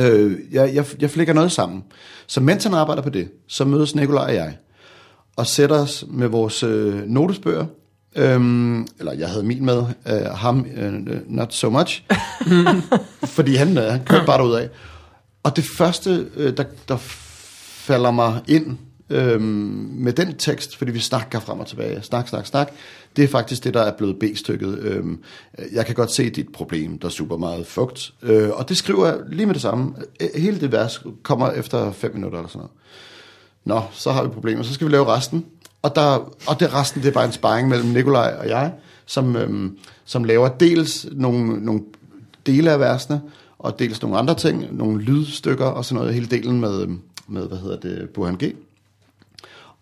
Øh, 0.00 0.36
jeg, 0.52 0.74
jeg, 0.74 0.84
jeg 1.00 1.10
flækker 1.10 1.32
noget 1.34 1.52
sammen. 1.52 1.82
Så 2.26 2.40
mens 2.40 2.64
han 2.64 2.74
arbejder 2.74 3.02
på 3.02 3.10
det, 3.10 3.28
så 3.48 3.64
mødes 3.64 3.94
Nikolaj 3.94 4.24
og 4.24 4.34
jeg, 4.34 4.56
og 5.36 5.46
sætter 5.46 5.76
os 5.76 6.04
med 6.08 6.26
vores 6.28 6.62
øh, 6.62 7.06
notesbøger, 7.06 7.66
Øhm, 8.16 8.86
eller 8.98 9.12
jeg 9.12 9.28
havde 9.28 9.42
min 9.42 9.64
med, 9.64 9.82
øh, 10.08 10.24
ham 10.34 10.66
øh, 10.76 10.92
not 11.26 11.54
so 11.54 11.70
much, 11.70 12.02
fordi 13.36 13.54
han, 13.54 13.78
øh, 13.78 13.84
han 13.84 14.04
kørte 14.04 14.26
bare 14.26 14.62
af. 14.62 14.68
Og 15.42 15.56
det 15.56 15.64
første, 15.78 16.26
øh, 16.36 16.56
der, 16.56 16.64
der 16.88 16.96
falder 17.88 18.10
mig 18.10 18.40
ind 18.48 18.78
øhm, 19.10 19.42
med 19.92 20.12
den 20.12 20.34
tekst, 20.34 20.76
fordi 20.76 20.90
vi 20.90 20.98
snakker 20.98 21.40
frem 21.40 21.60
og 21.60 21.66
tilbage, 21.66 22.02
snak, 22.02 22.28
snak, 22.28 22.46
snak, 22.46 22.72
det 23.16 23.24
er 23.24 23.28
faktisk 23.28 23.64
det, 23.64 23.74
der 23.74 23.82
er 23.82 23.96
blevet 23.96 24.18
B-stykket. 24.18 24.78
Øhm, 24.78 25.22
jeg 25.72 25.86
kan 25.86 25.94
godt 25.94 26.12
se 26.12 26.30
dit 26.30 26.48
problem, 26.52 26.98
der 26.98 27.06
er 27.06 27.10
super 27.10 27.36
meget 27.36 27.66
fugt. 27.66 28.12
Øh, 28.22 28.50
og 28.50 28.68
det 28.68 28.76
skriver 28.76 29.06
jeg 29.06 29.16
lige 29.28 29.46
med 29.46 29.54
det 29.54 29.62
samme. 29.62 29.94
Hele 30.34 30.60
det 30.60 30.72
vers 30.72 31.02
kommer 31.22 31.50
efter 31.50 31.92
fem 31.92 32.14
minutter 32.14 32.38
eller 32.38 32.48
sådan 32.48 32.58
noget. 32.58 32.72
Nå, 33.64 33.82
så 33.92 34.12
har 34.12 34.22
vi 34.22 34.28
problemer. 34.28 34.62
Så 34.62 34.74
skal 34.74 34.86
vi 34.86 34.92
lave 34.92 35.06
resten. 35.06 35.44
Og, 35.82 35.94
der, 35.94 36.32
og 36.46 36.60
det 36.60 36.74
resten, 36.74 37.02
det 37.02 37.08
er 37.08 37.12
bare 37.12 37.24
en 37.24 37.32
sparring 37.32 37.68
mellem 37.68 37.88
Nikolaj 37.88 38.36
og 38.40 38.48
jeg, 38.48 38.72
som, 39.06 39.36
øhm, 39.36 39.78
som 40.04 40.24
laver 40.24 40.48
dels 40.48 41.06
nogle, 41.12 41.64
nogle 41.64 41.82
dele 42.46 42.70
af 42.70 42.80
versene, 42.80 43.20
og 43.58 43.78
dels 43.78 44.02
nogle 44.02 44.18
andre 44.18 44.34
ting, 44.34 44.76
nogle 44.76 45.02
lydstykker 45.02 45.64
og 45.64 45.84
sådan 45.84 45.98
noget, 45.98 46.14
hele 46.14 46.26
delen 46.26 46.60
med, 46.60 46.82
øhm, 46.82 47.00
med 47.28 47.48
hvad 47.48 47.58
hedder 47.58 47.76
det, 47.76 48.10
Burhan 48.14 48.36
G. 48.36 48.54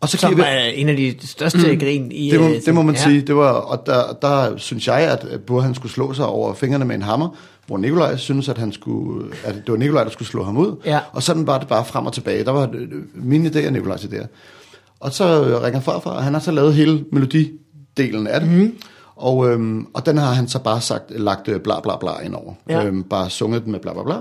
Og 0.01 0.09
så 0.09 0.17
Som 0.17 0.37
vi, 0.37 0.43
er 0.43 0.59
en 0.59 0.89
af 0.89 0.97
de 0.97 1.27
største 1.27 1.73
mm. 1.73 1.79
grin 1.79 2.13
i... 2.13 2.31
det, 2.31 2.41
må, 2.41 2.49
øh, 2.49 2.61
det 2.67 2.75
må 2.75 2.83
man 2.83 2.95
ja. 2.95 3.03
sige. 3.03 3.21
Det 3.21 3.37
var, 3.37 3.53
og 3.53 3.87
der, 3.87 4.13
der 4.23 4.57
synes 4.57 4.87
jeg, 4.87 5.01
at 5.01 5.41
Burhan 5.47 5.75
skulle 5.75 5.93
slå 5.93 6.13
sig 6.13 6.27
over 6.27 6.55
fingrene 6.55 6.85
med 6.85 6.95
en 6.95 7.03
hammer, 7.03 7.37
hvor 7.67 7.79
Nikolaj 7.79 8.17
synes, 8.17 8.49
at, 8.49 8.59
han 8.59 8.73
skulle, 8.73 9.33
at 9.45 9.55
det 9.55 9.73
var 9.73 9.77
Nikolaj, 9.77 10.05
der 10.05 10.11
skulle 10.11 10.29
slå 10.29 10.45
ham 10.45 10.57
ud. 10.57 10.77
Ja. 10.85 11.01
Og 11.13 11.23
sådan 11.23 11.47
var 11.47 11.59
det 11.59 11.69
bare 11.69 11.85
frem 11.85 12.07
og 12.07 12.13
tilbage. 12.13 12.45
Der 12.45 12.51
var 12.51 12.71
øh, 12.75 12.89
mine 13.15 13.49
idéer 13.49 13.67
og 13.67 13.73
Nikolajs 13.73 14.05
idéer. 14.05 14.27
Og 15.01 15.13
så 15.13 15.45
øh, 15.45 15.63
ringer 15.63 15.81
farfar, 15.81 16.11
og 16.11 16.23
han 16.23 16.33
har 16.33 16.41
så 16.41 16.51
lavet 16.51 16.75
hele 16.75 17.05
melodidelen 17.13 18.27
af 18.27 18.41
det. 18.41 18.51
Mm. 18.51 18.75
Og, 19.17 19.51
øhm, 19.51 19.87
og 19.95 20.07
den 20.07 20.19
har 20.19 20.33
han 20.33 20.49
så 20.49 20.59
bare 20.59 20.81
sagt, 20.81 21.21
lagt 21.21 21.49
øh, 21.49 21.61
bla 21.61 21.81
bla 21.81 21.97
bla 21.97 22.19
ind 22.25 22.35
over. 22.35 22.55
Ja. 22.69 22.85
Øhm, 22.85 23.03
bare 23.03 23.31
sunget 23.31 23.65
den 23.65 23.73
med 23.73 23.81
bla 23.81 23.93
bla 23.93 24.03
bla. 24.03 24.17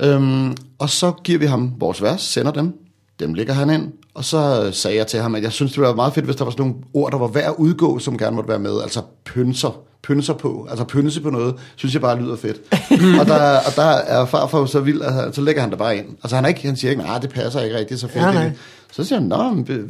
Øhm, 0.00 0.56
og 0.78 0.90
så 0.90 1.12
giver 1.24 1.38
vi 1.38 1.46
ham 1.46 1.72
vores 1.78 2.02
vers, 2.02 2.20
sender 2.20 2.52
dem, 2.52 2.74
dem 3.20 3.34
lægger 3.34 3.52
han 3.54 3.70
ind, 3.70 3.92
og 4.14 4.24
så 4.24 4.64
øh, 4.66 4.74
sagde 4.74 4.96
jeg 4.96 5.06
til 5.06 5.20
ham, 5.20 5.34
at 5.34 5.42
jeg 5.42 5.52
synes, 5.52 5.72
det 5.72 5.78
ville 5.78 5.86
være 5.86 5.96
meget 5.96 6.14
fedt, 6.14 6.24
hvis 6.24 6.36
der 6.36 6.44
var 6.44 6.50
sådan 6.50 6.66
nogle 6.66 6.76
ord, 6.94 7.12
der 7.12 7.18
var 7.18 7.26
værd 7.26 7.44
at 7.44 7.54
udgå, 7.58 7.98
som 7.98 8.18
gerne 8.18 8.36
måtte 8.36 8.48
være 8.48 8.58
med, 8.58 8.82
altså 8.82 9.02
pynser, 9.24 9.80
pynser 10.02 10.34
på, 10.34 10.66
altså 10.70 10.84
pynse 10.84 11.20
på 11.20 11.30
noget, 11.30 11.54
synes 11.76 11.94
jeg 11.94 12.02
bare 12.02 12.20
lyder 12.20 12.36
fedt. 12.36 12.56
og, 13.20 13.26
der, 13.26 13.58
og 13.66 13.76
der 13.76 13.82
er 13.82 14.24
farfar 14.26 14.64
så 14.64 14.80
vild, 14.80 15.02
at 15.02 15.34
så 15.34 15.40
lægger 15.40 15.62
han 15.62 15.70
det 15.70 15.78
bare 15.78 15.96
ind. 15.96 16.06
Altså 16.22 16.36
han, 16.36 16.44
er 16.44 16.48
ikke, 16.48 16.66
han 16.66 16.76
siger 16.76 16.90
ikke, 16.90 17.02
nej, 17.02 17.18
det 17.18 17.30
passer 17.30 17.60
ikke 17.60 17.76
rigtigt, 17.76 18.00
så 18.00 18.08
fedt. 18.08 18.22
Nej. 18.22 18.44
det." 18.44 18.52
Så 18.92 19.04
siger 19.04 19.18
han, 19.18 19.28
nå, 19.28 19.64
øh, 19.68 19.88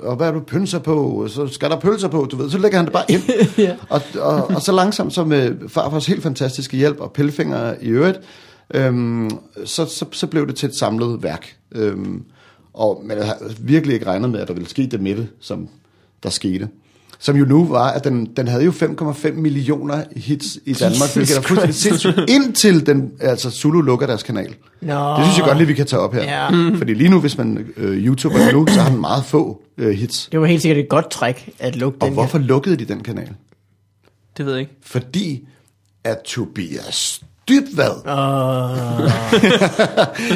og 0.00 0.16
hvad 0.16 0.28
er 0.28 0.32
du 0.32 0.40
pynser 0.40 0.78
på? 0.78 1.26
Så 1.28 1.46
skal 1.46 1.70
der 1.70 1.76
pølser 1.80 2.08
på, 2.08 2.28
du 2.30 2.36
ved. 2.36 2.50
Så 2.50 2.58
lægger 2.58 2.78
han 2.78 2.84
det 2.84 2.92
bare 2.92 3.04
ind. 3.08 3.22
Ja. 3.58 3.74
og, 3.88 4.00
og, 4.20 4.50
og 4.50 4.62
så 4.62 4.72
langsomt, 4.72 5.12
så 5.12 5.24
med 5.24 5.54
farfars 5.68 6.06
helt 6.06 6.22
fantastiske 6.22 6.76
hjælp 6.76 7.00
og 7.00 7.12
pillefinger 7.12 7.74
i 7.80 7.88
øvrigt, 7.88 8.20
øhm, 8.74 9.30
så, 9.64 9.86
så, 9.86 10.04
så 10.12 10.26
blev 10.26 10.46
det 10.46 10.54
til 10.56 10.68
et 10.68 10.74
samlet 10.74 11.22
værk. 11.22 11.56
Øhm, 11.72 12.22
og, 12.74 13.02
men 13.04 13.18
jeg 13.18 13.26
har 13.26 13.36
virkelig 13.60 13.94
ikke 13.94 14.06
regnet 14.06 14.30
med, 14.30 14.40
at 14.40 14.48
der 14.48 14.54
ville 14.54 14.68
ske 14.68 14.86
det 14.86 15.00
med 15.00 15.16
det, 15.16 15.28
som 15.40 15.68
der 16.22 16.30
skete. 16.30 16.68
Som 17.22 17.36
jo 17.36 17.44
nu 17.44 17.66
var, 17.66 17.90
at 17.90 18.04
den, 18.04 18.26
den 18.36 18.48
havde 18.48 18.64
jo 18.64 18.70
5,5 18.70 19.32
millioner 19.32 20.04
hits 20.16 20.58
i 20.64 20.72
Danmark, 20.72 20.94
Jesus 21.00 21.14
hvilket 21.14 21.36
er 21.36 21.40
fuldstændig 21.40 21.74
sindssygt, 21.74 22.30
indtil 22.30 22.86
den, 22.86 23.12
altså 23.20 23.50
Zulu 23.50 23.80
lukker 23.80 24.06
deres 24.06 24.22
kanal. 24.22 24.54
Nå. 24.80 24.94
Det 25.16 25.24
synes 25.24 25.38
jeg 25.38 25.44
godt 25.46 25.56
lige, 25.58 25.66
vi 25.66 25.74
kan 25.74 25.86
tage 25.86 26.00
op 26.00 26.14
her. 26.14 26.22
Ja. 26.22 26.48
Fordi 26.76 26.94
lige 26.94 27.08
nu, 27.10 27.20
hvis 27.20 27.38
man 27.38 27.66
øh, 27.76 27.96
YouTuber 28.06 28.52
nu, 28.52 28.66
så 28.68 28.80
har 28.80 28.90
den 28.90 29.00
meget 29.00 29.24
få 29.24 29.62
øh, 29.78 29.90
hits. 29.90 30.28
Det 30.32 30.40
var 30.40 30.46
helt 30.46 30.62
sikkert 30.62 30.78
et 30.78 30.88
godt 30.88 31.10
træk 31.10 31.50
at 31.58 31.76
lukke 31.76 31.98
Og 32.00 32.06
den. 32.06 32.14
hvorfor 32.14 32.38
lukkede 32.38 32.76
de 32.76 32.84
den 32.84 33.02
kanal? 33.02 33.28
Det 34.36 34.46
ved 34.46 34.52
jeg 34.52 34.60
ikke. 34.60 34.72
Fordi 34.82 35.48
at 36.04 36.18
Tobias 36.24 37.22
Dybvad 37.50 37.90
Uh, 38.06 39.10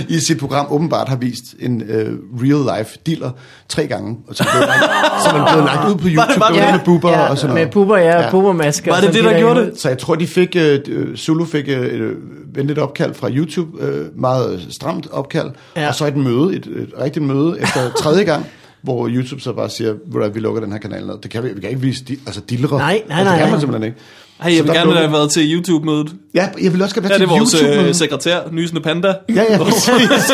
i 0.17 0.19
sit 0.21 0.39
program 0.39 0.67
åbenbart 0.71 1.09
har 1.09 1.17
vist 1.17 1.45
en 1.61 1.83
øh, 1.89 2.13
real-life 2.41 2.97
dealer 3.07 3.31
tre 3.69 3.87
gange, 3.87 4.17
og 4.29 4.35
som, 4.37 4.47
blev 4.53 4.61
lagt, 4.61 5.25
som 5.29 5.41
er 5.41 5.47
blevet 5.53 5.65
lagt 5.65 5.89
ud 5.91 5.95
på 5.95 6.07
YouTube, 6.09 6.41
var 6.41 6.47
det 6.49 6.57
det- 6.57 6.65
var 6.65 6.73
med 6.73 6.81
buber 6.85 7.11
ja, 7.11 7.29
og 7.31 7.39
sådan 7.39 7.55
med 7.55 7.63
noget. 7.63 7.73
buber, 7.73 7.97
ja, 7.99 8.21
Ja. 8.23 8.31
bubermasker. 8.31 8.93
Var 8.93 9.01
det 9.01 9.15
det, 9.15 9.25
de 9.25 9.29
der 9.29 9.39
gjorde 9.39 9.61
det? 9.61 9.81
Så 9.81 9.89
jeg 9.89 9.99
tror, 9.99 10.15
de 10.15 10.27
fik, 10.27 10.57
øh, 10.57 11.17
Zulu 11.17 11.45
fik 11.45 11.65
øh, 11.69 11.87
et 12.11 12.17
venligt 12.55 12.79
opkald 12.79 13.15
fra 13.15 13.29
YouTube, 13.31 13.83
øh, 13.85 14.07
meget 14.21 14.67
stramt 14.71 15.07
opkald, 15.13 15.51
Ja. 15.77 15.89
og 15.89 15.95
så 15.95 16.07
et 16.07 16.17
møde, 16.17 16.57
et, 16.57 16.67
et 16.67 16.91
rigtigt 17.01 17.25
møde 17.25 17.57
efter 17.61 17.91
tredje 18.03 18.25
gang, 18.25 18.47
hvor 18.83 19.09
YouTube 19.09 19.41
så 19.41 19.53
bare 19.53 19.71
siger, 19.71 19.89
"Ved 20.07 20.23
du 20.27 20.31
vi 20.35 20.41
lukker 20.41 20.61
den 20.63 20.73
her 20.73 20.79
kanal 20.79 21.07
ned. 21.07 21.15
Det 21.23 21.31
kan 21.31 21.43
vi, 21.43 21.49
vi 21.55 21.61
kan 21.61 21.69
ikke 21.71 21.83
vise 21.83 22.05
di, 22.05 22.19
altså 22.27 22.41
dillere. 22.51 22.79
Nej, 22.79 23.03
nej, 23.09 23.19
altså, 23.19 23.25
nej, 23.25 23.33
Det 23.35 23.43
kan 23.43 23.51
man 23.51 23.61
simpelthen 23.61 23.87
ikke. 23.87 23.99
Hey, 24.43 24.51
jeg 24.51 24.57
Så 24.59 24.63
vil 24.63 24.73
gerne 24.73 24.85
lukkede- 24.85 25.01
have 25.07 25.13
været 25.13 25.31
til 25.31 25.55
YouTube-mødet. 25.55 26.13
Ja, 26.35 26.49
jeg 26.63 26.73
vil 26.73 26.83
også 26.83 26.95
gerne 26.95 27.09
være 27.09 27.15
er 27.15 27.19
det 27.19 27.29
til 27.29 27.39
vores 27.39 27.53
YouTube. 27.61 27.89
øh, 27.89 27.95
sekretær, 27.95 28.39
Nysende 28.53 28.81
Panda. 28.83 29.15
Ja, 29.35 29.43
ja, 29.51 29.59
præcis. 29.59 30.31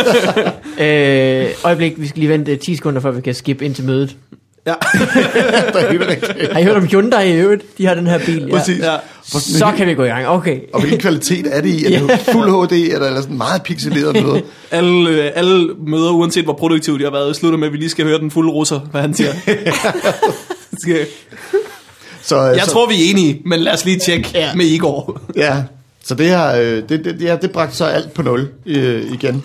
Øh, 0.80 1.46
øjeblik, 1.64 1.92
vi 1.96 2.06
skal 2.08 2.20
lige 2.20 2.28
vente 2.30 2.56
10 2.56 2.76
sekunder, 2.76 3.00
før 3.00 3.10
vi 3.10 3.20
kan 3.20 3.34
skip 3.34 3.62
ind 3.62 3.74
til 3.74 3.84
mødet. 3.84 4.16
Ja. 4.66 4.72
det 4.92 6.40
er. 6.40 6.52
Har 6.52 6.60
I 6.60 6.64
hørt 6.64 6.76
om 6.76 6.86
Hyundai 6.86 7.30
i 7.30 7.34
øvrigt? 7.36 7.78
De 7.78 7.86
har 7.86 7.94
den 7.94 8.06
her 8.06 8.18
bil. 8.18 8.46
Ja. 8.48 8.58
Præcis. 8.58 8.78
Ja. 8.78 8.96
Så 9.58 9.72
kan 9.76 9.86
vi 9.86 9.94
gå 9.94 10.04
i 10.04 10.08
gang. 10.08 10.26
Okay. 10.28 10.58
Og 10.72 10.80
hvilken 10.80 11.00
kvalitet 11.00 11.46
er 11.56 11.60
det 11.60 11.68
i? 11.68 11.84
Er 11.94 12.00
det 12.06 12.18
fuld 12.32 12.66
HD, 12.66 12.72
eller, 12.72 13.06
eller 13.06 13.20
sådan 13.20 13.36
meget 13.36 13.62
pixeleret 13.62 14.22
noget? 14.22 14.44
Alle, 14.70 15.10
øh, 15.10 15.30
alle 15.34 15.68
møder, 15.86 16.10
uanset 16.10 16.44
hvor 16.44 16.52
produktive 16.52 16.98
de 16.98 17.04
har 17.04 17.10
været, 17.10 17.36
slutter 17.36 17.58
med, 17.58 17.66
at 17.66 17.72
vi 17.72 17.78
lige 17.78 17.88
skal 17.90 18.04
høre 18.04 18.18
den 18.18 18.30
fulde 18.30 18.50
russer, 18.50 18.80
hvad 18.90 19.00
han 19.00 19.14
siger. 19.14 19.32
Så, 22.30 22.40
Jeg 22.42 22.62
så, 22.64 22.70
tror, 22.70 22.88
vi 22.88 22.94
er 22.94 23.10
enige, 23.10 23.42
men 23.46 23.60
lad 23.60 23.72
os 23.72 23.84
lige 23.84 23.98
tjekke 23.98 24.28
Ja. 24.34 24.54
med 24.54 24.64
Igor. 24.66 25.20
Ja, 25.36 25.62
så 26.04 26.14
det 26.14 26.26
her, 26.26 26.60
øh, 26.60 26.82
det, 26.88 27.04
det, 27.04 27.22
ja, 27.22 27.36
det 27.42 27.50
bragte 27.50 27.76
så 27.76 27.84
alt 27.84 28.12
på 28.14 28.22
nul 28.22 28.48
øh, 28.66 29.12
igen. 29.12 29.42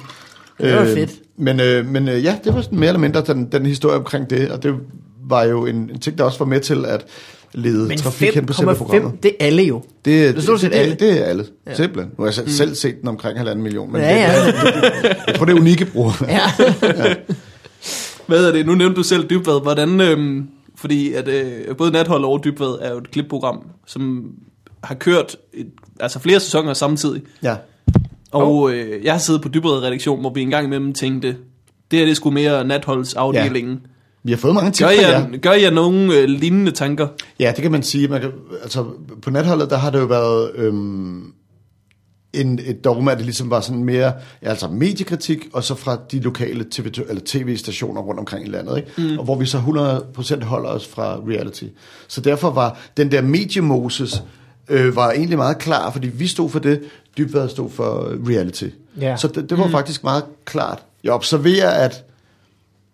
Det 0.62 0.76
var 0.76 0.82
Øh, 0.82 0.94
fedt. 0.94 1.12
Men, 1.38 1.60
øh, 1.60 1.86
men 1.86 2.08
øh, 2.10 2.24
ja, 2.24 2.36
det 2.44 2.54
var 2.56 2.62
sådan 2.62 2.80
mere 2.80 2.88
eller 2.90 3.00
mindre 3.00 3.24
den, 3.28 3.46
den 3.52 3.66
historie 3.66 3.98
omkring 3.98 4.30
det, 4.30 4.52
og 4.52 4.64
det 4.64 4.74
var 5.30 5.44
jo 5.44 5.66
en, 5.66 5.76
en 5.76 6.00
ting, 6.00 6.18
der 6.18 6.24
også 6.24 6.40
var 6.40 6.46
med 6.46 6.60
til 6.60 6.86
at 6.86 7.06
lede 7.54 7.88
Men 7.88 7.98
trafik 7.98 8.36
hen 8.36 8.46
på 8.46 8.54
selve 8.54 8.76
programmet. 8.76 9.12
5,5, 9.12 9.18
det 9.24 9.32
er 9.40 9.46
alle 9.46 9.64
jo. 9.64 9.76
Det, 9.78 10.36
Det 10.36 10.50
er 10.50 10.52
det, 10.58 10.62
det, 10.62 10.74
alle. 10.74 10.92
det, 10.92 11.00
det 11.00 11.22
er 11.22 11.26
alle, 11.26 11.46
ja. 11.68 11.74
simpelthen. 11.76 12.12
Nu 12.18 12.24
har 12.24 12.26
jeg 12.28 12.34
selv, 12.34 12.48
mm. 12.48 12.54
selv 12.54 12.76
set 12.76 12.96
den 13.02 13.08
omkring 13.10 13.38
halvanden 13.38 13.64
million, 13.64 13.92
men 13.92 14.02
Ja, 14.02 14.08
det, 14.08 14.16
ja. 14.22 14.44
jeg 15.28 15.36
tror, 15.36 15.46
det 15.46 15.54
er 15.56 15.60
unikke 15.60 15.86
brugere. 15.86 16.14
Ja. 16.30 16.42
Hvad 18.28 18.46
er 18.48 18.52
det? 18.52 18.66
Nu 18.66 18.76
nævnte 18.76 18.96
du 18.96 19.04
selv 19.04 19.30
Dybvad. 19.30 19.62
Hvordan, 19.62 20.02
øhm, 20.02 20.48
fordi 20.86 21.14
at, 21.14 21.28
øh, 21.28 21.76
både 21.78 21.92
Nathold 21.92 22.26
og 22.26 22.44
Dybvad 22.44 22.78
er 22.82 22.92
jo 22.92 22.98
et 22.98 23.12
klipprogram, 23.12 23.62
som 23.86 24.32
har 24.84 24.96
kørt 24.96 25.36
et, 25.54 25.68
altså 26.00 26.20
flere 26.20 26.40
sæsoner 26.40 26.74
samtidig. 26.74 27.22
ja. 27.44 27.56
Og 28.32 28.74
øh, 28.74 29.04
jeg 29.06 29.14
har 29.14 29.20
siddet 29.20 29.42
på 29.42 29.50
Dybvad-redaktion, 29.50 30.20
hvor 30.20 30.30
vi 30.30 30.42
engang 30.42 30.66
imellem 30.66 30.94
tænkte, 30.94 31.28
det 31.92 32.00
her 32.00 32.06
det 32.06 32.16
skulle 32.16 32.34
mere 32.34 32.64
Natholdsafdelingen. 32.64 33.74
Ja. 33.74 33.90
Vi 34.24 34.32
har 34.32 34.38
fået 34.38 34.54
mange 34.54 34.72
tips 34.72 34.80
Gør, 34.80 34.88
fra 34.88 35.02
jer. 35.12 35.30
jeg, 35.32 35.40
gør 35.40 35.52
jeg 35.52 35.72
nogle 35.72 36.16
øh, 36.18 36.24
lignende 36.24 36.72
tanker? 36.72 37.08
Ja, 37.40 37.54
det 37.56 37.62
kan 37.62 37.72
man 37.72 37.84
sige. 37.84 38.08
Man 38.08 38.22
kan, 38.22 38.32
altså, 38.64 38.86
på 39.22 39.30
netholdet, 39.30 39.70
der 39.70 39.78
har 39.78 39.90
det 39.90 40.00
jo 40.00 40.06
været 40.06 40.52
øhm, 40.56 41.34
en, 42.36 42.60
et 42.66 42.84
dogme, 42.84 43.12
at 43.12 43.18
det 43.18 43.26
ligesom 43.26 43.50
var 43.50 43.62
sådan 43.62 43.84
mere 43.84 44.14
ja, 44.42 44.50
altså 44.50 44.68
mediekritik, 44.68 45.48
og 45.54 45.64
så 45.64 45.76
fra 45.76 45.98
de 46.12 46.20
lokale 46.20 46.66
TV, 46.72 46.86
eller 47.10 47.22
tv-stationer 47.26 48.02
rundt 48.02 48.20
omkring 48.20 48.48
i 48.48 48.50
landet, 48.50 48.78
ikke? 48.78 48.92
Mm. 48.98 49.18
og 49.20 49.24
hvor 49.26 49.36
vi 49.36 49.46
så 49.46 49.58
100% 49.58 50.44
holder 50.44 50.70
os 50.70 50.88
fra 50.88 51.20
reality. 51.28 51.66
Så 52.08 52.22
derfor 52.22 52.50
var 52.50 52.80
den 52.98 53.12
der 53.12 53.22
mediemoses 53.22 54.24
øh, 54.70 54.96
var 54.96 55.12
egentlig 55.12 55.38
meget 55.38 55.58
klar, 55.58 55.92
fordi 55.92 56.08
vi 56.08 56.28
stod 56.28 56.50
for 56.50 56.60
det, 56.60 56.82
Dybvad 57.18 57.50
stod 57.50 57.70
for 57.70 58.18
reality. 58.30 58.68
Ja. 59.02 59.18
Så 59.18 59.28
det, 59.28 59.50
det 59.50 59.58
var 59.58 59.66
mm. 59.66 59.72
faktisk 59.72 60.04
meget 60.04 60.24
klart. 60.46 60.84
Jeg 61.04 61.14
observerer, 61.14 61.70
at, 61.70 62.04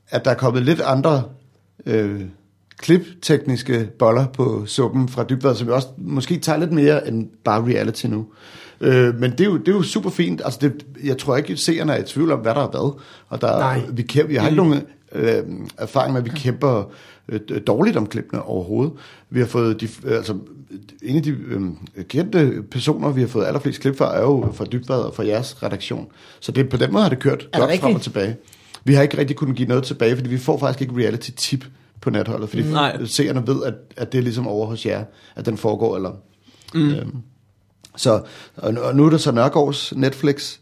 at 0.10 0.26
der 0.26 0.32
er 0.32 0.36
kommet 0.36 0.64
lidt 0.64 0.82
andre 0.82 1.24
øh, 1.86 2.22
kliptekniske 2.78 3.90
boller 4.00 4.28
på 4.28 4.64
suppen 4.66 5.10
fra 5.10 5.24
dybvad, 5.24 5.56
som 5.56 5.68
vi 5.68 5.72
også 5.72 5.88
måske 5.98 6.40
tager 6.40 6.60
lidt 6.60 6.72
mere 6.72 7.08
end 7.08 7.30
bare 7.44 7.62
reality 7.62 8.06
nu. 8.06 8.26
Øh, 8.82 9.20
men 9.20 9.32
det 9.32 9.42
er, 9.42 9.46
jo, 9.46 9.58
det 9.58 9.68
er 9.68 9.72
jo 9.72 9.84
super 9.84 10.10
fint. 10.10 10.42
Altså 10.46 10.60
det, 10.62 10.86
jeg 11.04 11.18
tror 11.18 11.38
ikke, 11.38 11.54
at 11.54 11.60
seerne 11.60 11.94
er 11.94 11.98
i 11.98 12.04
tvivl 12.04 12.32
om, 12.32 12.40
hvad 12.40 12.56
der 12.56 12.62
er 12.62 12.70
hvad. 12.70 13.00
Og 13.30 13.42
der, 13.42 13.60
Nej. 13.60 13.82
vi, 13.92 14.02
kæmper, 14.02 14.28
vi 14.28 14.36
har 14.36 14.48
ikke 14.48 14.58
nogen 14.58 14.82
øh, 15.12 15.44
erfaring 15.78 16.14
med, 16.14 16.22
at 16.22 16.26
vi 16.26 16.32
kæmper 16.36 16.92
øh, 17.30 17.40
dårligt 17.68 17.98
om 17.98 18.08
klippene 18.08 18.42
overhovedet. 18.42 18.94
Vi 19.30 19.40
har 19.40 19.48
fået 19.48 19.82
de, 19.82 19.88
øh, 20.04 20.18
altså, 20.18 20.36
en 21.04 21.16
af 21.16 21.24
de 21.24 21.30
øh, 21.30 21.62
kendte 22.10 22.64
personer, 22.72 23.12
vi 23.12 23.22
har 23.22 23.28
fået 23.28 23.46
allerflest 23.46 23.82
klip 23.82 23.98
fra, 23.98 24.16
er 24.18 24.22
jo 24.22 24.52
fra 24.54 24.66
Dybvad 24.66 25.00
og 25.00 25.16
fra 25.16 25.26
jeres 25.26 25.64
redaktion. 25.64 26.08
Så 26.40 26.52
det, 26.52 26.70
på 26.70 26.78
den 26.78 26.92
måde 26.92 27.04
har 27.04 27.10
det 27.10 27.20
kørt 27.20 27.40
det 27.40 27.52
godt 27.52 27.62
frem 27.62 27.70
rigtigt? 27.70 27.96
og 27.96 28.02
tilbage. 28.02 28.36
Vi 28.84 28.94
har 28.94 29.02
ikke 29.02 29.18
rigtig 29.18 29.36
kunnet 29.36 29.56
give 29.56 29.68
noget 29.68 29.84
tilbage, 29.84 30.16
fordi 30.16 30.30
vi 30.30 30.38
får 30.38 30.58
faktisk 30.58 30.82
ikke 30.82 31.04
reality-tip 31.04 31.66
på 32.02 32.10
natholdet, 32.10 32.50
fordi 32.50 32.64
Nej. 32.64 32.98
mm. 33.00 33.06
seerne 33.06 33.48
ved, 33.48 33.64
at, 33.64 33.74
at 33.98 34.12
det 34.12 34.18
er 34.18 34.22
ligesom 34.22 34.48
over 34.48 34.68
hos 34.68 34.86
jer, 34.86 35.04
at 35.36 35.46
den 35.46 35.58
foregår. 35.58 35.96
Eller, 35.96 36.12
mm. 36.74 36.90
øhm, 36.90 37.16
så, 37.96 38.22
og, 38.58 38.74
nu- 38.74 38.82
er 39.06 39.10
der 39.10 39.18
så 39.18 39.32
Nørgaards 39.32 39.94
Netflix, 39.96 40.58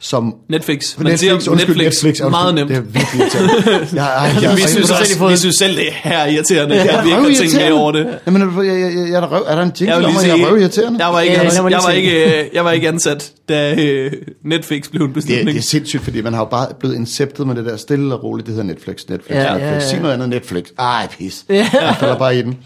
som... 0.00 0.34
Netflix. 0.48 0.98
Man 0.98 1.04
Netflix, 1.06 1.20
siger 1.20 1.32
undskyld, 1.32 1.54
Netflix, 1.54 1.76
Netflix 1.76 2.04
undskyld, 2.04 2.30
meget 2.30 2.54
nemt. 2.54 2.68
Det 2.70 2.76
er 2.76 2.80
virkelig 2.80 3.20
irriterende. 3.20 3.52
Jeg, 3.66 3.86
jeg, 3.94 4.32
jeg, 4.34 4.42
Ja, 4.42 4.54
vi, 4.54 4.60
jeg, 4.60 4.68
synes 4.68 4.90
også, 4.90 5.28
vi 5.28 5.36
synes 5.36 5.56
selv, 5.56 5.76
det 5.76 5.88
er 5.88 5.92
her 5.92 6.26
irriterende, 6.26 6.74
ja, 6.74 6.82
ikke 6.82 6.92
har 6.94 7.02
tænkt 7.02 7.16
røvirriterende. 7.16 7.58
mere 7.70 7.72
over 7.72 7.92
det. 7.92 8.18
Jamen, 8.26 8.42
jeg, 8.42 8.66
jeg, 8.66 8.80
jeg, 8.80 9.08
jeg, 9.08 9.16
er, 9.16 9.20
der 9.20 9.32
røv, 9.32 9.44
er 9.48 9.54
der 9.54 9.62
en 9.62 9.72
Jeg 9.80 9.80
jingle 9.80 10.06
om, 10.06 10.16
at 10.16 10.26
jeg 10.28 10.40
er 10.40 10.50
røvirriterende? 10.50 11.04
jeg 11.04 11.12
var 11.12 11.20
ikke, 11.20 11.34
Ja, 11.36 11.42
lige 11.42 11.64
jeg 11.68 11.80
var 11.84 11.90
ikke, 11.90 12.40
øh, 12.40 12.44
jeg 12.54 12.64
var 12.64 12.70
ikke 12.72 12.88
ansat, 12.88 13.32
da 13.48 13.74
øh, 13.78 14.12
Netflix 14.44 14.88
blev 14.90 15.00
en 15.02 15.06
Det, 15.08 15.14
beslutning. 15.14 15.48
det 15.48 15.56
er 15.56 15.60
sindssygt, 15.62 16.02
fordi 16.02 16.22
man 16.22 16.32
har 16.32 16.40
jo 16.40 16.44
bare 16.50 16.66
blevet 16.80 16.94
inceptet 16.94 17.46
med 17.46 17.54
det 17.54 17.64
der 17.64 17.76
stille 17.76 18.14
og 18.14 18.24
roligt, 18.24 18.46
det 18.46 18.54
hedder 18.54 18.68
Netflix, 18.68 19.04
Netflix, 19.08 19.36
Ja, 19.36 19.42
Netflix. 19.52 19.62
ja, 19.68 19.74
ja. 19.74 19.80
Sig 19.88 20.00
noget 20.00 20.14
andet 20.14 20.28
Netflix. 20.28 20.64
Ej, 20.78 21.08
pis. 21.18 21.44
Ja. 21.48 21.54
Jeg 21.72 21.96
falder 22.00 22.18
bare 22.18 22.36
i 22.38 22.42
den. 22.42 22.58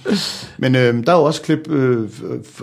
Men 0.59 0.75
øh, 0.77 0.95
der 1.07 1.13
er 1.13 1.17
jo 1.17 1.25
også 1.25 1.43
klip, 1.43 1.71
øh, 1.71 2.09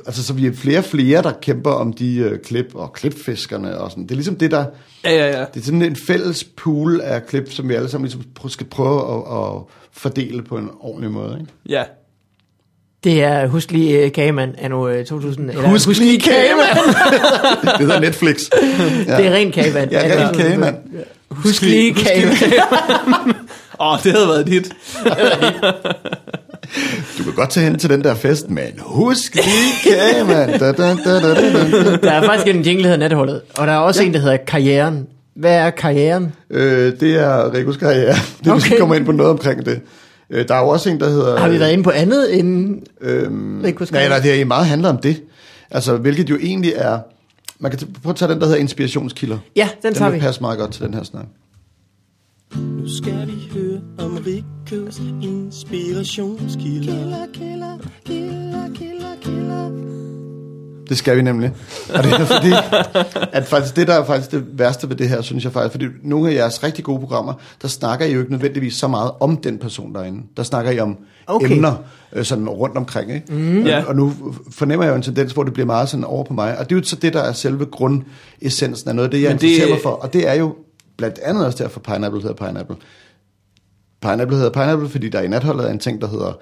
altså 0.05 0.24
så 0.24 0.34
vi 0.34 0.45
er 0.47 0.51
flere 0.55 0.78
og 0.78 0.84
flere, 0.86 1.22
der 1.22 1.32
kæmper 1.41 1.72
om 1.72 1.93
de 1.93 2.15
øh, 2.17 2.39
klip, 2.45 2.65
og 2.76 2.93
klipfiskerne 2.93 3.78
og 3.78 3.91
sådan. 3.91 4.03
Det 4.03 4.11
er 4.11 4.15
ligesom 4.15 4.36
det, 4.36 4.51
der, 4.51 4.61
Ja, 5.03 5.12
ja, 5.12 5.39
ja. 5.39 5.45
det 5.53 5.59
er 5.59 5.66
sådan 5.66 5.82
en 5.82 5.95
fælles 5.95 6.43
pool 6.43 7.01
af 7.03 7.26
klip, 7.26 7.51
som 7.51 7.70
vi 7.70 7.74
alle 7.74 7.89
sammen 7.89 8.05
ligesom 8.05 8.49
skal 8.49 8.66
prøve 8.66 9.16
at, 9.16 9.38
at 9.38 9.62
fordele 9.91 10.43
på 10.43 10.57
en 10.57 10.70
ordentlig 10.80 11.12
måde. 11.12 11.38
Ikke? 11.39 11.51
ja. 11.70 11.84
Det 13.03 13.24
er 13.24 13.47
Husk 13.47 13.72
lige 13.72 14.05
uh, 14.05 14.41
anno 14.57 14.99
uh, 14.99 15.05
2000. 15.05 15.49
Eller, 15.49 15.68
Husk 15.68 15.88
lige 15.88 16.20
Kagemand! 16.20 16.95
det 17.78 17.80
hedder 17.80 17.99
Netflix. 17.99 18.49
Ja. 19.07 19.18
Det 19.18 19.28
er 19.28 19.32
ren 19.32 19.51
Kagemand. 19.51 19.91
Ja, 19.91 20.28
ren 20.28 20.36
Kagemand. 20.36 20.76
Husk 21.30 21.62
lige 21.62 21.93
Kagemand. 21.93 23.36
Åh, 23.80 23.97
det 24.03 24.12
havde 24.12 24.28
været 24.28 24.47
dit. 24.47 24.74
Du 27.17 27.24
kan 27.24 27.34
godt 27.34 27.49
tage 27.49 27.63
hen 27.63 27.80
til 27.80 27.89
den 27.89 28.03
der 28.03 28.15
fest, 28.15 28.49
men 28.49 28.67
husk 28.80 29.36
lige 29.36 29.95
Kagemand. 29.97 30.59
Da, 30.59 30.72
da, 30.72 30.72
da, 30.72 31.19
da, 31.19 31.34
da, 31.34 31.91
da. 31.91 31.97
Der 31.97 32.11
er 32.11 32.24
faktisk 32.24 32.55
en 32.55 32.61
jingle, 32.61 32.84
der 32.84 32.89
hedder 32.89 32.97
Natholdet. 33.09 33.41
Og 33.53 33.67
der 33.67 33.74
er 33.74 33.78
også 33.78 34.01
ja. 34.01 34.07
en, 34.07 34.13
der 34.13 34.19
hedder 34.19 34.38
Karrieren. 34.38 35.07
Hvad 35.36 35.55
er 35.55 35.69
karrieren? 35.69 36.34
Øh, 36.49 36.93
det 36.99 37.15
er 37.15 37.53
Rikus 37.53 37.78
karriere. 37.78 38.13
Det 38.13 38.15
okay. 38.39 38.45
vi 38.45 38.51
Okay. 38.51 38.61
skal 38.65 38.80
komme 38.80 38.95
ind 38.95 39.05
på 39.05 39.11
noget 39.11 39.32
omkring 39.32 39.65
det. 39.65 39.80
Øh, 40.30 40.47
der 40.47 40.55
er 40.55 40.59
jo 40.59 40.67
også 40.67 40.89
en, 40.89 40.99
der 40.99 41.09
hedder... 41.09 41.38
Har 41.39 41.49
vi 41.49 41.59
været 41.59 41.72
inde 41.72 41.84
på 41.84 41.89
andet 41.91 42.39
end 42.39 42.80
Øhm, 43.01 43.61
Rikus 43.63 43.91
nej, 43.91 44.01
karriere? 44.01 44.19
nej, 44.22 44.32
det 44.32 44.41
er 44.41 44.45
meget 44.45 44.65
handler 44.65 44.89
om 44.89 44.97
det. 44.97 45.22
Altså, 45.72 45.97
hvilket 45.97 46.30
jo 46.30 46.38
egentlig 46.41 46.74
er... 46.76 46.99
Man 47.59 47.72
kan 47.72 47.80
prøve 48.03 48.11
at 48.11 48.15
tage 48.15 48.32
den, 48.32 48.39
der 48.39 48.45
hedder 48.45 48.59
inspirationskilder. 48.59 49.38
Ja, 49.55 49.69
den 49.84 49.93
tager 49.93 50.05
Den 50.05 50.13
vil 50.13 50.22
vi. 50.22 50.26
passe 50.26 50.41
meget 50.41 50.59
godt 50.59 50.72
til 50.72 50.84
den 50.84 50.93
her 50.93 51.03
snak. 51.03 51.24
Nu 52.56 52.89
skal 52.97 53.28
vi 53.28 53.49
høre 53.54 53.80
om 53.99 54.18
Rikos 54.26 55.02
inspirationskilder. 55.22 56.93
Kilder, 56.93 57.26
kilder, 57.34 57.78
kilder, 58.06 58.68
kilder, 58.76 59.16
kilder. 59.22 59.70
Det 60.89 60.97
skal 60.97 61.18
vi 61.18 61.22
nemlig. 61.22 61.52
Og 61.95 62.04
det 62.04 62.14
er 62.14 62.26
fordi, 62.26 62.52
at 63.34 63.45
faktisk 63.47 63.76
det, 63.76 63.88
der 63.88 63.93
er 63.93 64.06
faktisk 64.06 64.32
det 64.32 64.43
værste 64.60 64.89
ved 64.89 64.95
det 64.95 65.10
her, 65.10 65.22
synes 65.22 65.43
jeg 65.43 65.52
faktisk, 65.54 65.72
fordi 65.72 65.86
nogle 66.04 66.30
af 66.30 66.34
jeres 66.36 66.64
rigtig 66.64 66.84
gode 66.84 66.99
programmer, 66.99 67.34
der 67.62 67.68
snakker 67.68 68.06
I 68.06 68.14
jo 68.14 68.20
ikke 68.20 68.32
nødvendigvis 68.32 68.74
så 68.76 68.88
meget 68.88 69.12
om 69.20 69.38
den 69.38 69.58
person 69.58 69.93
derinde. 69.95 70.22
Der 70.38 70.43
snakker 70.43 70.72
I 70.72 70.80
om 70.80 70.97
Okay. 71.28 71.52
emner 71.52 71.74
øh, 72.14 72.26
sådan 72.26 72.49
rundt 72.49 72.78
omkring. 72.78 73.14
Ikke? 73.14 73.34
Mm. 73.34 73.64
Ja. 73.66 73.82
Og, 73.82 73.88
og 73.88 73.95
nu 73.95 74.14
fornemmer 74.52 74.86
jeg 74.86 74.91
jo 74.91 74.95
en 74.95 75.02
tendens, 75.02 75.32
hvor 75.32 75.43
det 75.43 75.54
bliver 75.54 75.66
meget 75.66 75.89
sådan 75.89 76.04
over 76.04 76.24
på 76.24 76.34
mig. 76.34 76.58
Og 76.58 76.70
det 76.70 76.76
er 76.76 76.80
jo 76.80 76.86
så 76.86 76.95
det, 76.95 77.14
der 77.14 77.22
er 77.22 77.34
selve 77.34 77.66
grundessensen 77.66 78.89
af 78.89 78.95
noget 78.95 79.08
af 79.08 79.12
det, 79.12 79.22
jeg 79.22 79.30
Men 79.30 79.38
det- 79.38 79.43
interesserer 79.47 79.70
mig 79.76 79.80
for. 79.84 79.89
Og 79.89 80.14
det 80.14 80.28
er 80.30 80.34
jo 80.34 80.56
blandt 81.02 81.20
andet 81.20 81.45
også 81.45 81.64
derfor, 81.64 81.80
Pineapple 81.80 82.22
hedder 82.22 82.36
Pineapple. 82.36 82.76
Pineapple 84.02 84.38
hedder 84.38 84.52
Pineapple, 84.52 84.89
fordi 84.89 85.10
der 85.10 85.22
i 85.22 85.28
natholdet 85.28 85.66
er 85.68 85.72
en 85.72 85.80
ting, 85.80 86.02
der 86.02 86.08
hedder 86.08 86.34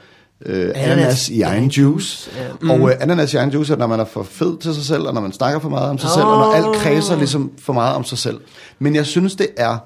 øh, 0.45 0.71
ananas 0.75 1.29
i 1.29 1.41
egen 1.41 1.67
juice. 1.69 2.31
Ja. 2.63 2.73
Og 2.73 2.89
øh, 2.89 2.95
ananas 2.99 3.33
i 3.33 3.37
egen 3.37 3.49
juice 3.49 3.73
er, 3.73 3.77
når 3.77 3.87
man 3.87 3.99
er 3.99 4.05
for 4.05 4.23
fed 4.23 4.57
til 4.57 4.75
sig 4.75 4.83
selv, 4.83 5.07
og 5.07 5.13
når 5.13 5.21
man 5.21 5.31
snakker 5.31 5.59
for 5.59 5.69
meget 5.69 5.89
om 5.89 5.97
sig 5.97 6.09
selv, 6.09 6.25
og 6.25 6.37
når 6.37 6.53
alt 6.53 6.81
kredser 6.81 7.15
ligesom 7.15 7.51
for 7.59 7.73
meget 7.73 7.95
om 7.95 8.03
sig 8.03 8.17
selv. 8.17 8.39
Men 8.79 8.95
jeg 8.95 9.05
synes, 9.05 9.35
det 9.35 9.47
er 9.57 9.77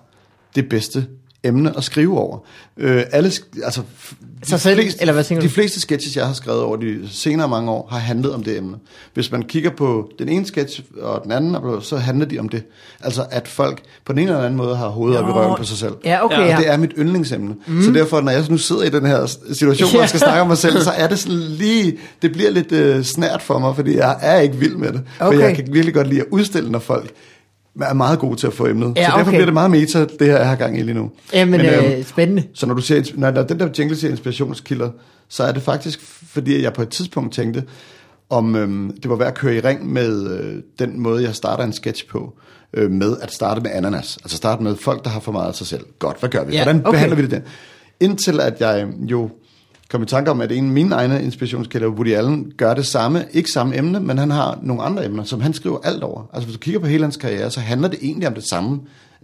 det 0.56 0.70
bedste 0.70 1.08
emne 1.44 1.78
at 1.78 1.84
skrive 1.84 2.20
over. 2.20 2.38
Øh, 2.78 3.04
alle, 3.12 3.32
altså, 3.64 3.82
Sig 4.46 4.60
selv, 4.60 4.80
eller 5.00 5.14
hvad 5.14 5.24
de 5.42 5.50
fleste 5.50 5.80
sketches, 5.80 6.16
jeg 6.16 6.26
har 6.28 6.34
skrevet 6.34 6.62
over 6.62 6.76
de 6.78 7.00
senere 7.12 7.48
mange 7.48 7.72
år, 7.72 7.88
har 7.92 8.00
handlet 8.00 8.34
om 8.34 8.44
det 8.44 8.58
emne. 8.58 8.78
Hvis 9.14 9.32
man 9.32 9.42
kigger 9.44 9.70
på 9.70 10.10
den 10.20 10.30
ene 10.30 10.46
sketch 10.46 10.82
og 11.02 11.22
den 11.24 11.32
anden, 11.32 11.82
så 11.82 11.98
handler 11.98 12.26
de 12.26 12.40
om 12.40 12.50
det. 12.50 12.64
Altså, 13.04 13.26
at 13.32 13.48
folk 13.48 13.82
på 14.06 14.14
den 14.14 14.20
ene 14.22 14.32
eller 14.32 14.44
anden 14.44 14.58
måde 14.58 14.76
har 14.76 14.88
hovedet 14.88 15.20
op 15.20 15.30
i 15.30 15.32
røven 15.32 15.56
på 15.58 15.64
sig 15.64 15.78
selv. 15.78 15.94
Ja, 16.06 16.26
okay, 16.26 16.38
Ja. 16.48 16.56
Og 16.56 16.62
det 16.64 16.70
er 16.72 16.78
mit 16.78 16.92
yndlingsemne. 16.98 17.56
Mm. 17.68 17.82
Så 17.84 17.92
derfor, 17.92 18.22
når 18.22 18.32
jeg 18.32 18.46
nu 18.50 18.58
sidder 18.58 18.84
i 18.84 18.90
den 18.90 19.06
her 19.06 19.26
situation, 19.54 19.90
hvor 19.90 20.00
jeg 20.00 20.10
skal 20.10 20.20
snakke 20.20 20.42
om 20.42 20.48
mig 20.48 20.58
selv, 20.58 20.82
så 20.82 20.92
er 20.92 21.08
det 21.08 21.20
sådan 21.20 21.38
lige, 21.40 21.98
det 22.22 22.32
bliver 22.32 22.50
lidt 22.52 22.72
øh, 22.72 23.04
snært 23.04 23.42
for 23.42 23.60
mig, 23.60 23.76
fordi 23.76 23.96
jeg 23.98 24.18
er 24.22 24.40
ikke 24.40 24.56
vild 24.56 24.76
med 24.76 24.92
det. 24.92 25.02
For 25.18 25.26
Okay. 25.26 25.40
jeg 25.40 25.56
kan 25.56 25.68
virkelig 25.72 25.94
godt 25.94 26.08
lide 26.08 26.22
at 26.22 26.28
udstille, 26.32 26.72
når 26.72 26.80
folk 26.80 27.12
er 27.82 27.94
meget 27.94 28.20
gode 28.20 28.36
til 28.36 28.48
at 28.48 28.54
få 28.54 28.68
emnet. 28.68 28.94
Ja, 28.96 29.06
så 29.06 29.12
derfor 29.12 29.22
okay. 29.22 29.32
bliver 29.32 29.46
det 29.46 29.54
meget 29.54 29.72
meta, 29.72 30.00
det 30.00 30.28
her, 30.28 30.38
jeg 30.38 30.50
har 30.50 30.56
gang 30.56 30.80
i 30.80 30.82
lige 30.82 30.94
nu. 30.94 31.12
Jamen, 31.34 31.52
Men, 31.52 31.66
øhm, 31.66 31.86
øh, 31.86 32.04
spændende. 32.04 32.44
så 32.54 32.66
når 32.66 32.74
du 32.74 32.82
siger, 32.82 33.04
når, 33.16 33.32
når 33.32 33.44
den 33.44 33.60
der 33.60 33.70
jingle 33.80 33.96
siger 33.96 34.12
inspirationskilder, 34.12 34.90
så 35.30 35.44
er 35.44 35.52
det 35.52 35.62
faktisk, 35.62 36.02
fordi 36.28 36.64
jeg 36.64 36.74
på 36.74 36.82
et 36.82 36.90
tidspunkt 36.90 37.34
tænkte, 37.34 37.64
om 38.30 38.56
øhm, 38.56 38.98
det 39.04 39.10
var 39.10 39.16
værd 39.16 39.28
at 39.28 39.34
køre 39.34 39.56
i 39.56 39.60
ring 39.60 39.94
med 39.94 40.40
øh, 40.40 40.62
den 40.80 41.00
måde, 41.00 41.24
jeg 41.24 41.36
starter 41.36 41.64
en 41.64 41.74
sketch 41.74 42.08
på, 42.08 42.34
øh, 42.74 42.92
med 42.92 43.18
at 43.22 43.34
starte 43.34 43.62
med 43.62 43.72
ananas. 43.74 44.18
Altså 44.24 44.38
starte 44.38 44.64
med 44.64 44.76
folk, 44.76 45.04
der 45.04 45.10
har 45.10 45.20
for 45.20 45.32
meget 45.32 45.48
af 45.48 45.56
sig 45.56 45.68
selv. 45.68 45.86
Godt, 46.00 46.20
hvad 46.20 46.30
gør 46.30 46.44
vi? 46.44 46.54
Ja, 46.54 46.64
Hvordan 46.64 46.82
okay. 46.86 46.92
behandler 46.92 47.16
vi 47.16 47.22
det 47.22 47.32
der? 47.32 47.40
Indtil 48.00 48.42
at 48.42 48.62
jeg 48.62 48.88
jo 49.00 49.30
kom 49.94 50.04
i 50.04 50.06
tanke 50.06 50.32
om, 50.32 50.42
at 50.42 50.52
en 50.52 50.66
af 50.66 50.72
mine 50.72 50.96
egne 50.96 51.24
inspirationskilder, 51.24 51.88
Woody 51.88 52.14
Allen, 52.14 52.52
gør 52.58 52.74
det 52.74 52.86
samme, 52.86 53.26
ikke 53.34 53.52
samme 53.52 53.78
emne, 53.78 54.00
men 54.00 54.18
han 54.18 54.32
har 54.32 54.60
nogle 54.62 54.84
andre 54.84 55.06
emner, 55.06 55.24
som 55.24 55.42
han 55.42 55.54
skriver 55.54 55.78
alt 55.84 56.04
over. 56.04 56.30
Altså 56.34 56.46
hvis 56.48 56.54
du 56.56 56.60
kigger 56.60 56.80
på 56.80 56.86
hele 56.88 57.04
hans 57.04 57.18
karriere, 57.18 57.52
så 57.52 57.60
handler 57.60 57.88
det 57.88 58.00
egentlig 58.02 58.28
om 58.28 58.34
det 58.34 58.44
samme. 58.44 58.80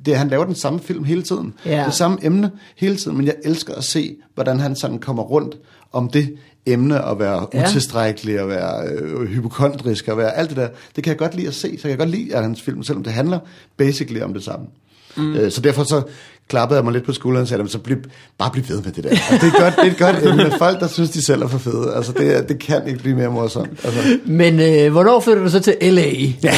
Det, 0.06 0.18
han 0.18 0.28
laver 0.28 0.46
den 0.46 0.56
samme 0.56 0.80
film 0.80 1.04
hele 1.04 1.22
tiden. 1.22 1.54
Ja. 1.66 1.84
Det 1.86 1.94
samme 1.94 2.18
emne 2.22 2.52
hele 2.76 2.96
tiden, 2.96 3.18
men 3.18 3.26
jeg 3.26 3.36
elsker 3.44 3.76
at 3.76 3.84
se, 3.84 4.16
hvordan 4.36 4.60
han 4.60 4.76
sådan 4.76 5.00
kommer 5.00 5.24
rundt 5.24 5.56
om 5.92 6.10
det 6.10 6.36
emne 6.66 7.06
at 7.06 7.20
være 7.20 7.48
Ja. 7.54 7.64
utilstrækkelig, 7.70 8.40
at 8.40 8.48
være 8.48 8.88
øh, 8.88 9.28
hypokondrisk, 9.28 10.08
at 10.08 10.18
være 10.18 10.38
alt 10.38 10.50
det 10.50 10.58
der. 10.58 10.68
Det 10.96 11.04
kan 11.04 11.12
jeg 11.12 11.18
godt 11.18 11.36
lide 11.36 11.48
at 11.48 11.54
se, 11.56 11.80
så 11.80 11.88
jeg 11.88 11.98
kan 11.98 12.06
godt 12.08 12.18
lide 12.18 12.36
at 12.36 12.44
hans 12.44 12.62
film, 12.62 12.84
selvom 12.84 13.04
det 13.04 13.14
handler 13.14 13.40
basically 13.78 14.22
om 14.22 14.34
det 14.34 14.44
samme. 14.44 14.66
Mm. 15.18 15.34
Øh, 15.36 15.52
så 15.52 15.62
derfor 15.62 15.84
så 15.84 16.02
klappede 16.50 16.78
jeg 16.78 16.84
mig 16.84 16.94
lidt 16.94 17.06
på 17.06 17.14
skulderen 17.14 17.42
og 17.42 17.48
sagde, 17.48 17.60
"Jamen, 17.60 17.70
så 17.70 17.78
bliv, 17.80 17.98
bare 18.38 18.50
bliv 18.52 18.64
ved 18.70 18.82
med 18.84 18.92
det 18.92 19.04
der. 19.04 19.10
Altså, 19.10 19.34
det, 19.42 19.54
er 19.54 19.62
godt, 19.62 19.76
det 19.76 19.88
er 19.88 19.92
et 19.92 19.98
godt 20.24 20.26
emne. 20.32 20.58
Folk, 20.58 20.80
der 20.80 20.88
synes, 20.88 21.10
de 21.10 21.26
selv 21.26 21.42
er 21.42 21.48
for 21.48 21.58
fede. 21.58 21.94
Altså, 21.96 22.12
det, 22.12 22.38
er- 22.38 22.42
det 22.42 22.60
kan 22.60 22.82
ikke 22.88 23.00
blive 23.00 23.16
mere 23.16 23.30
morsomt. 23.32 23.70
Altså, 23.84 24.00
Men 24.26 24.60
øh, 24.60 24.92
hvornår 24.92 25.20
flytter 25.20 25.44
du 25.44 25.50
så 25.50 25.60
til 25.60 25.76
LA? 25.82 26.02
Ja, 26.44 26.52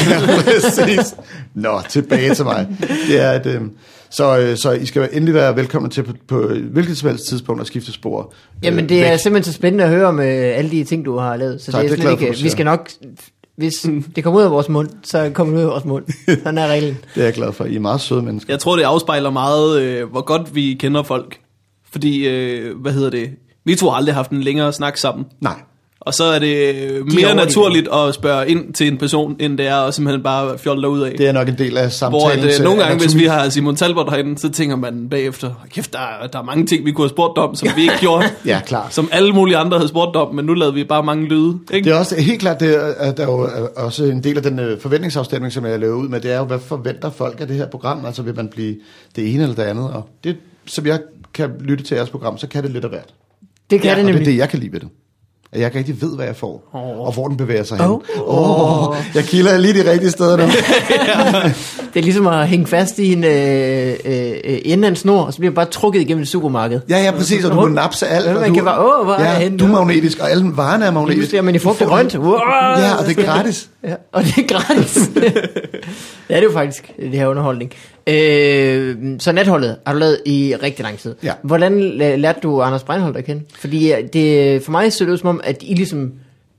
præcis. 0.43 1.15
Nå, 1.55 1.81
tilbage 1.89 2.35
til 2.35 2.45
mig. 2.45 2.67
Det 3.07 3.21
er 3.21 3.31
et, 3.31 3.45
øh, 3.45 3.61
så, 4.11 4.39
øh, 4.39 4.57
så 4.57 4.71
I 4.71 4.85
skal 4.85 5.09
endelig 5.13 5.33
være 5.33 5.55
velkomne 5.55 5.89
til 5.89 6.03
på, 6.03 6.13
på 6.27 6.51
hvilket 6.71 6.97
som 6.97 7.09
helst 7.09 7.27
tidspunkt 7.29 7.61
at 7.61 7.67
skifte 7.67 7.91
spor. 7.91 8.33
Jamen, 8.63 8.83
øh, 8.83 8.89
det 8.89 9.05
er 9.05 9.09
væk. 9.09 9.19
simpelthen 9.19 9.53
så 9.53 9.57
spændende 9.57 9.83
at 9.83 9.89
høre 9.89 10.05
om 10.07 10.19
øh, 10.19 10.25
alle 10.57 10.71
de 10.71 10.83
ting, 10.83 11.05
du 11.05 11.17
har 11.17 11.35
lavet. 11.35 11.61
Så 11.61 11.71
Tak, 11.71 11.81
det 11.83 11.91
er 11.91 11.95
det 11.95 11.99
er 12.05 12.07
for, 12.07 12.11
ikke... 12.25 12.37
du 12.37 12.43
Vi 12.43 12.49
skal 12.49 12.65
nok... 12.65 12.89
Hvis 13.61 13.87
det 14.15 14.23
kommer 14.23 14.39
ud 14.39 14.45
af 14.45 14.51
vores 14.51 14.69
mund, 14.69 14.89
så 15.03 15.31
kommer 15.33 15.53
det 15.53 15.59
ud 15.59 15.63
af 15.63 15.71
vores 15.71 15.85
mund. 15.85 16.05
Sådan 16.27 16.57
er 16.57 16.67
reglen. 16.67 16.97
Det 17.15 17.21
er 17.21 17.25
jeg 17.25 17.33
glad 17.33 17.53
for. 17.53 17.65
I 17.65 17.75
er 17.75 17.79
meget 17.79 18.01
søde 18.01 18.21
mennesker. 18.21 18.53
Jeg 18.53 18.59
tror, 18.59 18.75
det 18.75 18.83
afspejler 18.83 19.29
meget, 19.29 19.81
øh, 19.81 20.09
hvor 20.11 20.21
godt 20.21 20.55
vi 20.55 20.77
kender 20.79 21.03
folk. 21.03 21.39
Fordi, 21.91 22.27
øh, 22.27 22.77
hvad 22.77 22.91
hedder 22.91 23.09
det? 23.09 23.29
Vi 23.65 23.75
to 23.75 23.89
har 23.89 23.97
aldrig 23.97 24.15
haft 24.15 24.31
en 24.31 24.43
længere 24.43 24.73
snak 24.73 24.97
sammen. 24.97 25.25
Nej. 25.41 25.55
Og 26.01 26.13
så 26.13 26.23
er 26.23 26.39
det 26.39 26.75
mere 27.13 27.27
det. 27.27 27.35
naturligt 27.35 27.87
at 27.93 28.13
spørge 28.13 28.49
ind 28.49 28.73
til 28.73 28.87
en 28.87 28.97
person, 28.97 29.35
end 29.39 29.57
det 29.57 29.67
er 29.67 29.75
at 29.75 29.93
simpelthen 29.93 30.23
bare 30.23 30.57
fjolle 30.57 30.89
ud 30.89 31.01
af. 31.01 31.13
Det 31.17 31.27
er 31.27 31.31
nok 31.31 31.47
en 31.47 31.57
del 31.57 31.77
af 31.77 31.83
Hvor 31.83 31.89
samtalen. 31.89 32.45
at, 32.49 32.59
øh, 32.59 32.63
nogle 32.63 32.83
gange, 32.83 32.99
hvis 32.99 33.15
vi 33.17 33.25
har 33.25 33.49
Simon 33.49 33.75
Talbot 33.75 34.09
herinde, 34.09 34.37
så 34.37 34.49
tænker 34.49 34.75
man 34.75 35.09
bagefter, 35.09 35.65
kæft, 35.73 35.93
der, 35.93 35.99
er- 35.99 36.27
der 36.27 36.39
er 36.39 36.43
mange 36.43 36.65
ting, 36.65 36.85
vi 36.85 36.91
kunne 36.91 37.03
have 37.05 37.09
spurgt 37.09 37.37
om, 37.37 37.55
som 37.55 37.69
vi 37.75 37.81
ikke 37.81 37.93
gjorde. 38.05 38.25
Ja, 38.45 38.61
klart. 38.65 38.93
Som 38.93 39.09
alle 39.11 39.33
mulige 39.33 39.57
andre 39.57 39.77
havde 39.77 39.87
spurgt 39.89 40.15
om, 40.15 40.35
men 40.35 40.45
nu 40.45 40.53
lavede 40.53 40.73
vi 40.75 40.83
bare 40.83 41.03
mange 41.03 41.25
lyde. 41.27 41.59
Ikke? 41.73 41.85
Det 41.89 41.95
er 41.95 41.99
også 41.99 42.21
helt 42.21 42.39
klart, 42.39 42.59
det 42.59 42.75
er, 42.75 42.93
at 42.97 43.17
der 43.17 43.23
er 43.27 43.31
jo 43.31 43.43
øh, 43.45 43.51
også 43.75 44.03
en 44.05 44.23
del 44.23 44.37
af 44.37 44.43
den 44.43 44.59
øh, 44.59 44.79
forventningsafstemning, 44.79 45.53
som 45.53 45.65
jeg 45.65 45.79
laver 45.79 45.95
ud 45.95 46.07
med, 46.07 46.19
det 46.21 46.31
er 46.31 46.37
jo, 46.37 46.43
hvad 46.43 46.59
forventer 46.59 47.09
folk 47.09 47.41
af 47.41 47.47
det 47.47 47.55
her 47.55 47.67
program? 47.67 48.05
Altså 48.05 48.21
vil 48.21 48.35
man 48.35 48.47
blive 48.47 48.75
det 49.15 49.33
ene 49.33 49.43
eller 49.43 49.55
det 49.55 49.63
andet? 49.63 49.85
Og 49.85 50.09
det, 50.23 50.35
som 50.65 50.85
jeg 50.85 50.99
kan 51.33 51.49
lytte 51.59 51.83
til 51.83 51.95
jeres 51.95 52.09
program, 52.09 52.37
så 52.37 52.47
kan 52.47 52.63
det 52.63 52.71
lidt 52.71 52.83
af 52.83 52.89
hvert. 52.89 53.13
Det 53.69 53.81
kan 53.81 53.89
Ja, 53.89 53.95
det 53.95 53.99
Og 53.99 54.05
det 54.07 54.09
er 54.09 54.13
nemlig. 54.17 54.25
det, 54.33 54.37
jeg 54.37 54.49
kan 54.49 54.59
lide 54.59 54.71
ved 54.71 54.79
det. 54.79 54.87
At 55.53 55.59
jeg 55.59 55.67
ikke 55.67 55.77
rigtig 55.77 56.01
ved, 56.01 56.15
hvad 56.15 56.25
jeg 56.25 56.35
får, 56.35 56.69
Åh. 56.73 57.07
og 57.07 57.13
hvor 57.13 57.27
den 57.27 57.37
bevæger 57.37 57.63
sig 57.63 57.77
hen. 57.77 57.89
Åh. 57.89 58.87
Oh. 58.89 58.95
Jeg 59.15 59.23
kilder 59.23 59.57
lige 59.57 59.83
de 59.83 59.91
rigtige 59.91 60.11
steder 60.11 60.37
nu. 60.37 60.43
Det 61.93 61.99
er 61.99 62.03
ligesom 62.03 62.27
at 62.27 62.47
hænge 62.47 62.67
fast 62.67 62.99
i 62.99 63.13
en 63.13 63.23
øh, 63.23 63.93
øh, 64.05 64.31
øh, 64.43 64.59
ende 64.65 64.85
af 64.87 64.89
en 64.89 64.95
snor, 64.95 65.21
og 65.21 65.33
så 65.33 65.39
bliver 65.39 65.51
man 65.51 65.55
bare 65.55 65.65
trukket 65.65 66.01
igennem 66.01 66.21
et 66.21 66.27
supermarked. 66.27 66.79
Ja, 66.89 67.03
ja, 67.03 67.11
præcis, 67.11 67.45
og 67.45 67.55
du 67.55 67.65
kan 67.65 67.73
napse 67.73 68.07
alt. 68.07 68.25
Ja, 68.25 68.33
man 68.33 68.49
du, 68.49 68.55
kan 68.55 68.63
bare, 68.63 68.79
åh, 68.79 69.05
hvor 69.05 69.13
er 69.13 69.31
ja, 69.31 69.39
henne 69.39 69.57
du 69.57 69.65
er 69.65 69.69
magnetisk, 69.69 70.19
og 70.19 70.31
alle 70.31 70.51
varerne 70.55 70.85
er 70.85 70.91
magnetiske. 70.91 71.19
pludselig 71.19 71.37
er 71.37 71.41
man 71.41 71.55
i 71.55 71.59
frugt 71.59 71.81
og 71.81 71.87
grønt. 71.87 72.17
Wow! 72.17 72.33
Ja, 72.77 72.95
og 72.99 73.05
det 73.05 73.19
er 73.19 73.23
gratis. 73.23 73.69
Ja, 73.83 73.95
og 74.11 74.23
det 74.23 74.37
er 74.37 74.47
gratis. 74.47 74.97
ja, 76.29 76.35
det 76.35 76.39
er 76.39 76.41
jo 76.43 76.51
faktisk 76.51 76.91
det 76.97 77.09
her 77.09 77.27
underholdning. 77.27 77.71
Øh, 78.07 78.95
så 79.19 79.31
natholdet 79.31 79.75
har 79.85 79.93
du 79.93 79.99
lavet 79.99 80.19
i 80.25 80.53
rigtig 80.63 80.83
lang 80.83 80.97
tid. 80.97 81.15
Ja. 81.23 81.33
Hvordan 81.43 81.79
la- 81.79 82.15
lærte 82.15 82.39
du 82.43 82.61
Anders 82.61 82.83
Breinholt 82.83 83.17
at 83.17 83.25
kende? 83.25 83.41
Fordi 83.59 83.93
øh, 83.93 84.03
det, 84.13 84.63
for 84.63 84.71
mig 84.71 84.93
ser 84.93 85.05
det 85.05 85.11
ud 85.11 85.17
som 85.17 85.29
om, 85.29 85.41
at 85.43 85.57
I 85.61 85.73
ligesom 85.73 86.13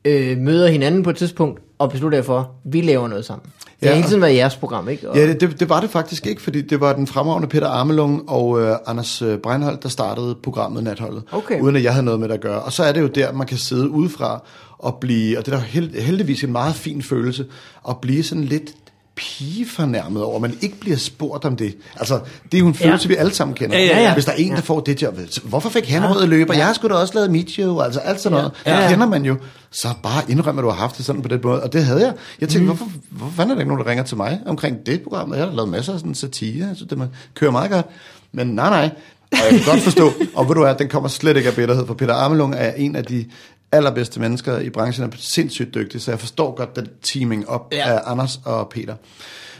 øh, 0.05 0.39
møder 0.39 0.69
hinanden 0.69 1.03
på 1.03 1.11
et 1.11 1.17
tidspunkt, 1.17 1.61
og 1.79 1.91
beslutter 1.91 2.19
jer 2.19 2.23
for, 2.25 2.39
at 2.39 2.47
vi 2.65 2.81
laver 2.81 3.09
noget 3.09 3.25
sammen. 3.25 3.47
Det 3.83 3.89
har 3.89 3.95
Ja. 3.97 4.01
hele 4.01 4.09
tiden 4.09 4.23
været 4.23 4.35
jeres 4.35 4.57
program, 4.57 4.89
ikke? 4.89 5.11
Og, 5.11 5.17
Ja, 5.17 5.27
det, 5.27 5.41
det, 5.41 5.61
det 5.61 5.69
var 5.69 5.81
det 5.81 5.91
faktisk 5.91 6.27
ikke, 6.27 6.43
fordi 6.43 6.61
det 6.63 6.81
var 6.81 6.93
den 6.93 7.07
fremragende 7.07 7.49
Peter 7.49 7.67
Armelung 7.69 8.23
og 8.31 8.61
øh, 8.63 8.77
Anders 8.87 9.23
øh, 9.23 9.39
Breinholt, 9.39 9.83
der 9.83 9.89
startede 9.89 10.35
programmet 10.43 10.85
Natholdet, 10.85 11.23
Okay. 11.33 11.61
uden 11.61 11.77
at 11.77 11.83
jeg 11.83 11.93
havde 11.93 12.05
noget 12.05 12.21
med 12.21 12.29
det 12.29 12.35
at 12.35 12.41
gøre. 12.41 12.61
Og 12.63 12.73
så 12.73 12.83
er 12.85 12.93
det 12.93 13.01
jo 13.01 13.07
der, 13.07 13.33
man 13.33 13.47
kan 13.47 13.59
sidde 13.59 13.89
udefra 13.91 14.43
og 14.79 14.95
blive, 15.01 15.39
og 15.39 15.47
det 15.47 15.55
er 15.55 15.59
held, 15.59 16.01
heldigvis 16.01 16.45
en 16.45 16.53
meget 16.53 16.75
fin 16.75 17.03
følelse, 17.03 17.45
at 17.89 17.97
blive 18.01 18.23
sådan 18.23 18.45
lidt 18.45 18.71
pigefornærmet 19.17 20.23
over, 20.23 20.35
at 20.35 20.41
man 20.43 20.57
ikke 20.61 20.81
bliver 20.81 20.97
spurgt 20.97 21.45
om 21.45 21.57
det. 21.57 21.77
Altså, 21.97 22.21
det 22.53 22.55
er 22.55 22.59
jo 22.59 22.67
en 22.69 22.75
følelse, 22.75 23.09
Ja. 23.09 23.15
vi 23.15 23.17
alle 23.17 23.35
sammen 23.35 23.55
kender. 23.55 23.79
Ja, 23.79 23.85
ja, 23.85 24.03
ja. 24.03 24.13
Hvis 24.15 24.25
der 24.25 24.33
er 24.33 24.37
en, 24.37 24.49
der 24.49 24.55
Ja. 24.55 24.61
får 24.61 24.81
det 24.81 25.03
job, 25.03 25.19
hvorfor 25.43 25.69
fik 25.71 25.89
han 25.89 26.15
røde 26.17 26.27
løber? 26.27 26.55
Jeg 26.55 26.73
skulle 26.75 26.95
da 26.95 27.01
også 27.01 27.15
lavet 27.15 27.31
mit 27.31 27.51
show, 27.51 27.81
altså 27.81 28.01
alt 28.01 28.21
sådan 28.21 28.39
noget. 28.39 28.53
Ja. 28.67 28.77
Det 28.77 28.83
Ja. 28.83 28.89
kender 28.91 29.07
man 29.07 29.25
jo. 29.25 29.37
Så 29.71 29.89
bare 30.03 30.23
indrøm, 30.29 30.59
at 30.59 30.63
du 30.63 30.69
har 30.69 30.77
haft 30.77 30.97
det 30.97 31.05
sådan 31.05 31.23
på 31.23 31.29
den 31.29 31.41
måde. 31.43 31.63
Og 31.63 31.73
det 31.73 31.85
havde 31.85 32.01
jeg. 32.01 32.13
Jeg 32.41 32.49
tænkte, 32.49 32.61
mm. 32.73 32.77
hvorfor, 32.77 32.93
hvorfor 33.11 33.33
fanden 33.37 33.51
er 33.51 33.55
der 33.55 33.61
ikke 33.61 33.69
nogen, 33.75 33.85
der 33.85 33.91
ringer 33.91 34.05
til 34.05 34.17
mig 34.17 34.41
omkring 34.47 34.77
det 34.87 35.03
program? 35.03 35.33
Jeg 35.35 35.45
har 35.45 35.53
lavet 35.53 35.69
masser 35.71 35.93
af 35.93 35.99
sådan 35.99 36.15
satire, 36.15 36.69
så 36.77 36.85
det 36.85 36.99
man 36.99 37.09
kører 37.35 37.51
meget 37.51 37.71
godt. 37.71 37.87
Men 38.33 38.47
nej, 38.47 38.71
nej. 38.71 38.91
Og 39.33 39.39
jeg 39.51 39.61
kan 39.61 39.73
godt 39.73 39.81
forstå, 39.81 40.13
og 40.35 40.49
ved 40.49 40.55
du 40.55 40.61
hvad, 40.61 40.75
den 40.75 40.89
kommer 40.89 41.09
slet 41.09 41.37
ikke 41.37 41.49
af 41.49 41.55
bitterhed, 41.55 41.87
for 41.87 41.95
Peter 41.95 42.15
Amelung 42.15 42.55
er 42.55 42.73
en 42.73 42.97
af 42.97 43.05
de 43.05 43.25
allerbedste 43.73 44.21
mennesker 44.21 44.59
i 44.59 44.71
branchen, 44.71 45.05
er 45.05 45.17
sindssygt 45.17 45.75
dygtig, 45.75 46.01
så 46.01 46.11
jeg 46.11 46.21
forstår 46.21 46.55
godt 46.55 46.77
den 46.77 46.89
teaming 47.03 47.49
op 47.49 47.69
ja. 47.73 47.89
af 47.89 48.01
Anders 48.05 48.41
og 48.45 48.69
Peter. 48.69 48.95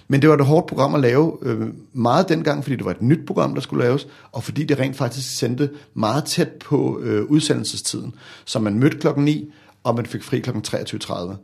Men 0.09 0.23
det 0.23 0.29
var 0.29 0.37
et 0.37 0.45
hårdt 0.45 0.67
program 0.67 0.95
at 0.95 1.01
lave, 1.01 1.39
øh, 1.43 1.69
meget 1.93 2.29
dengang, 2.29 2.63
fordi 2.63 2.77
det 2.77 2.85
var 2.85 2.91
et 2.91 3.03
nyt 3.03 3.27
program, 3.27 3.55
der 3.55 3.61
skulle 3.61 3.85
laves, 3.85 4.07
og 4.33 4.43
fordi 4.43 4.65
det 4.65 4.79
rent 4.79 4.97
faktisk 4.97 5.37
sendte 5.39 5.71
meget 5.95 6.25
tæt 6.25 6.49
på 6.49 7.01
øh, 7.03 7.25
udsendelsestiden. 7.25 8.15
Så 8.45 8.59
man 8.59 8.79
mødte 8.79 8.99
klokken 8.99 9.25
9, 9.25 9.53
og 9.85 9.95
man 9.95 10.07
fik 10.07 10.23
fri 10.23 10.39
klokken 10.39 10.65
23.30. 10.67 11.35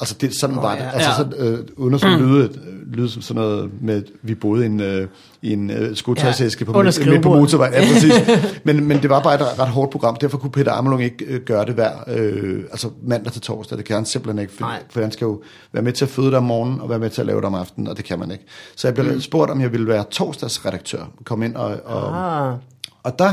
Altså 0.00 0.14
det, 0.20 0.34
sådan 0.34 0.56
oh, 0.56 0.62
var 0.62 0.74
ja. 0.74 0.82
det. 0.82 0.90
Altså 0.94 1.10
Ja. 1.10 1.16
sådan, 1.16 1.32
øh, 1.38 1.58
uden 1.76 1.94
at 1.94 2.00
skulle 2.00 2.18
lyde, 2.18 2.50
lyde 2.92 3.08
som 3.10 3.22
sådan 3.22 3.42
noget 3.42 3.70
med, 3.80 4.02
vi 4.22 4.34
boede 4.34 4.62
i 4.62 4.66
en, 4.66 4.80
øh, 4.80 5.08
i 5.42 5.52
en 5.52 5.70
øh, 5.70 5.96
skotøjsæske 5.96 6.64
Ja, 6.68 6.72
på, 6.72 6.82
midt, 6.82 7.06
midt 7.06 7.22
på 7.22 7.28
motorvejen. 7.28 7.74
Ja, 7.74 7.80
præcis. 7.92 8.12
men, 8.64 8.88
men 8.88 9.02
det 9.02 9.10
var 9.10 9.20
bare 9.20 9.34
et 9.34 9.58
ret 9.58 9.68
hårdt 9.68 9.92
program, 9.92 10.16
derfor 10.16 10.38
kunne 10.38 10.50
Peter 10.50 10.72
Amelung 10.72 11.02
ikke 11.02 11.24
øh, 11.24 11.40
gøre 11.40 11.64
det 11.64 11.74
hver, 11.74 11.90
øh, 12.06 12.60
altså 12.70 12.90
mandag 13.02 13.32
til 13.32 13.42
torsdag. 13.42 13.78
Det 13.78 13.84
kan 13.84 13.96
han 13.96 14.04
simpelthen 14.06 14.38
ikke, 14.42 14.52
for, 14.52 14.64
Nej. 14.64 14.82
for 14.90 15.00
han 15.00 15.12
skal 15.12 15.24
jo 15.24 15.42
være 15.72 15.82
med 15.82 15.92
til 15.92 16.04
at 16.04 16.10
føde 16.10 16.26
det 16.26 16.34
om 16.34 16.44
morgenen, 16.44 16.80
og 16.80 16.88
være 16.90 16.98
med 16.98 17.10
til 17.10 17.20
at 17.20 17.26
lave 17.26 17.36
det 17.36 17.44
om 17.46 17.54
aftenen, 17.54 17.88
og 17.88 17.96
det 17.96 18.04
kan 18.04 18.18
man 18.18 18.30
ikke. 18.30 18.44
Så 18.76 18.88
jeg 18.88 18.94
blev 18.94 19.12
mm. 19.12 19.20
spurgt, 19.20 19.50
om 19.50 19.60
jeg 19.60 19.72
ville 19.72 19.86
være 19.86 20.04
torsdagsredaktør, 20.10 21.10
komme 21.24 21.44
ind 21.44 21.54
og, 21.56 21.76
og 21.84 22.16
Ah, 22.46 22.54
og 23.02 23.18
der 23.18 23.32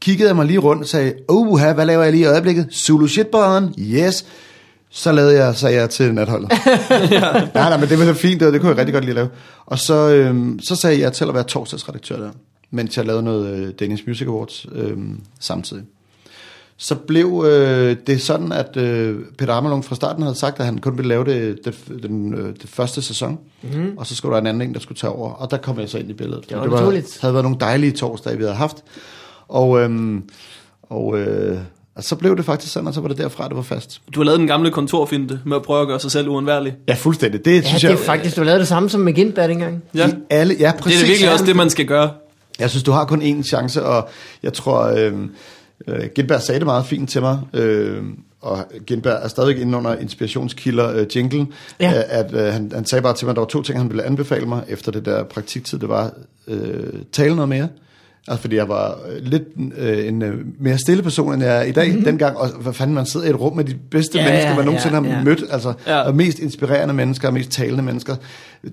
kiggede 0.00 0.28
jeg 0.28 0.36
mig 0.36 0.46
lige 0.46 0.58
rundt 0.58 0.82
og 0.82 0.88
sagde, 0.88 1.14
oh, 1.28 1.60
hvad 1.60 1.86
laver 1.86 2.02
jeg 2.02 2.12
lige 2.12 2.22
i 2.22 2.26
øjeblikket? 2.26 2.68
Zulu 2.72 3.06
shitballeren, 3.06 3.74
yes. 3.78 4.26
Så 4.96 5.12
lavede 5.12 5.44
jeg, 5.44 5.56
sagde 5.56 5.76
jeg 5.76 5.90
til 5.90 6.14
natholdet. 6.14 6.48
nej, 7.10 7.50
nej, 7.54 7.76
men 7.76 7.88
det 7.88 7.98
var 7.98 8.04
så 8.04 8.14
fint, 8.14 8.40
det, 8.40 8.52
det 8.52 8.60
kunne 8.60 8.70
jeg 8.70 8.78
rigtig 8.78 8.92
godt 8.92 9.04
lide 9.04 9.10
at 9.10 9.16
lave. 9.16 9.28
Og 9.66 9.78
så, 9.78 9.94
øhm, 10.14 10.60
så 10.60 10.76
sagde 10.76 11.00
jeg 11.00 11.12
til 11.12 11.24
at 11.24 11.34
være 11.34 11.44
torsdagsredaktør 11.44 12.16
der, 12.16 12.30
mens 12.70 12.96
jeg 12.96 13.06
lavede 13.06 13.22
noget 13.22 13.56
øh, 13.56 13.72
Danish 13.80 14.04
Music 14.06 14.26
Awards 14.26 14.66
øhm, 14.72 15.20
samtidig. 15.40 15.84
Så 16.76 16.94
blev 16.94 17.44
øh, 17.48 17.96
det 18.06 18.22
sådan, 18.22 18.52
at 18.52 18.76
øh, 18.76 19.20
Peter 19.38 19.52
Amelung 19.52 19.84
fra 19.84 19.94
starten 19.94 20.22
havde 20.22 20.36
sagt, 20.36 20.60
at 20.60 20.66
han 20.66 20.78
kun 20.78 20.96
ville 20.96 21.08
lave 21.08 21.24
det, 21.24 21.58
det, 21.64 22.02
den, 22.02 22.34
øh, 22.34 22.54
det 22.62 22.70
første 22.70 23.02
sæson, 23.02 23.38
mm. 23.62 23.92
og 23.96 24.06
så 24.06 24.14
skulle 24.14 24.32
der 24.34 24.40
en 24.40 24.46
anden 24.46 24.68
en, 24.68 24.74
der 24.74 24.80
skulle 24.80 24.98
tage 24.98 25.12
over, 25.12 25.30
og 25.30 25.50
der 25.50 25.56
kom 25.56 25.80
jeg 25.80 25.88
så 25.88 25.98
ind 25.98 26.10
i 26.10 26.14
billedet. 26.14 26.48
Det 26.48 26.56
var 26.56 26.62
det 26.62 26.72
naturligt. 26.72 27.18
havde 27.20 27.34
været 27.34 27.44
nogle 27.44 27.58
dejlige 27.60 27.92
torsdage, 27.92 28.36
vi 28.36 28.42
havde 28.42 28.56
haft, 28.56 28.76
og, 29.48 29.80
øhm, 29.80 30.22
og, 30.82 31.18
øh, 31.18 31.58
og 31.96 32.04
så 32.04 32.16
blev 32.16 32.36
det 32.36 32.44
faktisk 32.44 32.72
sådan, 32.72 32.86
og 32.88 32.94
så 32.94 33.00
var 33.00 33.08
det 33.08 33.18
derfra, 33.18 33.48
det 33.48 33.56
var 33.56 33.62
fast. 33.62 34.00
Du 34.14 34.20
har 34.20 34.24
lavet 34.24 34.38
den 34.38 34.46
gamle 34.46 34.70
kontorfinte 34.70 35.40
med 35.44 35.56
at 35.56 35.62
prøve 35.62 35.80
at 35.82 35.88
gøre 35.88 36.00
sig 36.00 36.10
selv 36.10 36.28
uundværlig. 36.28 36.74
Ja, 36.88 36.94
fuldstændig. 36.94 37.44
Det 37.44 37.54
ja, 37.62 37.68
synes 37.68 37.80
det 37.82 37.88
er 37.88 37.92
jeg, 37.92 37.98
faktisk, 37.98 38.36
du 38.36 38.42
lavede 38.42 38.58
det 38.60 38.68
samme 38.68 38.88
som 38.90 39.00
med 39.00 39.12
Gindberg 39.12 39.48
dengang. 39.48 39.82
Ja. 39.94 40.08
i 40.08 40.12
alle, 40.30 40.56
ja, 40.58 40.72
Det 40.76 40.80
præcis. 40.82 40.98
er 41.00 41.02
det 41.04 41.08
virkelig 41.10 41.32
også 41.32 41.44
det, 41.44 41.56
man 41.56 41.70
skal 41.70 41.86
gøre. 41.86 42.10
Jeg 42.58 42.70
synes, 42.70 42.82
du 42.82 42.90
har 42.92 43.04
kun 43.04 43.22
én 43.22 43.42
chance, 43.42 43.84
og 43.84 44.08
jeg 44.42 44.52
tror, 44.52 44.82
øh, 44.82 45.12
øh, 45.88 46.00
Gindberg 46.14 46.42
sagde 46.42 46.58
det 46.58 46.66
meget 46.66 46.86
fint 46.86 47.10
til 47.10 47.20
mig, 47.20 47.38
øh, 47.54 48.02
og 48.40 48.58
Gindberg 48.86 49.18
er 49.22 49.28
stadig 49.28 49.60
inde 49.60 49.78
under 49.78 49.96
inspirationskilder 49.96 50.92
øh, 51.00 51.06
jingle, 51.16 51.46
Ja. 51.80 51.90
ja. 51.90 52.02
at 52.08 52.34
øh, 52.34 52.52
han, 52.52 52.70
han 52.74 52.86
sagde 52.86 53.02
bare 53.02 53.14
til 53.14 53.26
mig, 53.26 53.30
at 53.30 53.36
der 53.36 53.40
var 53.42 53.46
to 53.48 53.62
ting, 53.62 53.78
han 53.78 53.88
ville 53.88 54.02
anbefale 54.04 54.46
mig 54.46 54.62
efter 54.68 54.92
det 54.92 55.04
der 55.04 55.24
praktiktid, 55.24 55.78
det 55.78 55.88
var 55.88 56.10
øh, 56.48 56.92
tale 57.12 57.34
noget 57.34 57.48
mere, 57.48 57.68
Altså 58.28 58.40
fordi 58.40 58.56
jeg 58.56 58.68
var 58.68 58.98
øh, 59.08 59.22
lidt 59.22 59.42
øh, 59.76 60.08
en 60.08 60.22
øh, 60.22 60.34
mere 60.58 60.78
stille 60.78 61.02
person, 61.02 61.34
end 61.34 61.42
jeg 61.42 61.58
er 61.58 61.62
i 61.62 61.72
dag 61.72 61.88
mm-hmm. 61.88 62.04
dengang. 62.04 62.36
Og 62.36 62.48
hvad 62.48 62.72
fanden, 62.72 62.94
man 62.94 63.06
sidder 63.06 63.26
i 63.26 63.30
et 63.30 63.40
rum 63.40 63.56
med 63.56 63.64
de 63.64 63.74
bedste 63.90 64.18
Ja, 64.18 64.24
ja, 64.24 64.30
mennesker, 64.30 64.50
ja, 64.50 64.56
man 64.56 64.64
nogensinde 64.64 64.96
ja, 64.96 65.02
har 65.02 65.18
ja. 65.18 65.24
mødt. 65.24 65.44
Altså, 65.50 65.72
Ja. 65.86 65.96
ja. 65.96 66.02
og 66.02 66.14
mest 66.14 66.38
inspirerende 66.38 66.94
mennesker, 66.94 67.28
og 67.28 67.34
mest 67.34 67.50
talende 67.50 67.82
mennesker. 67.82 68.16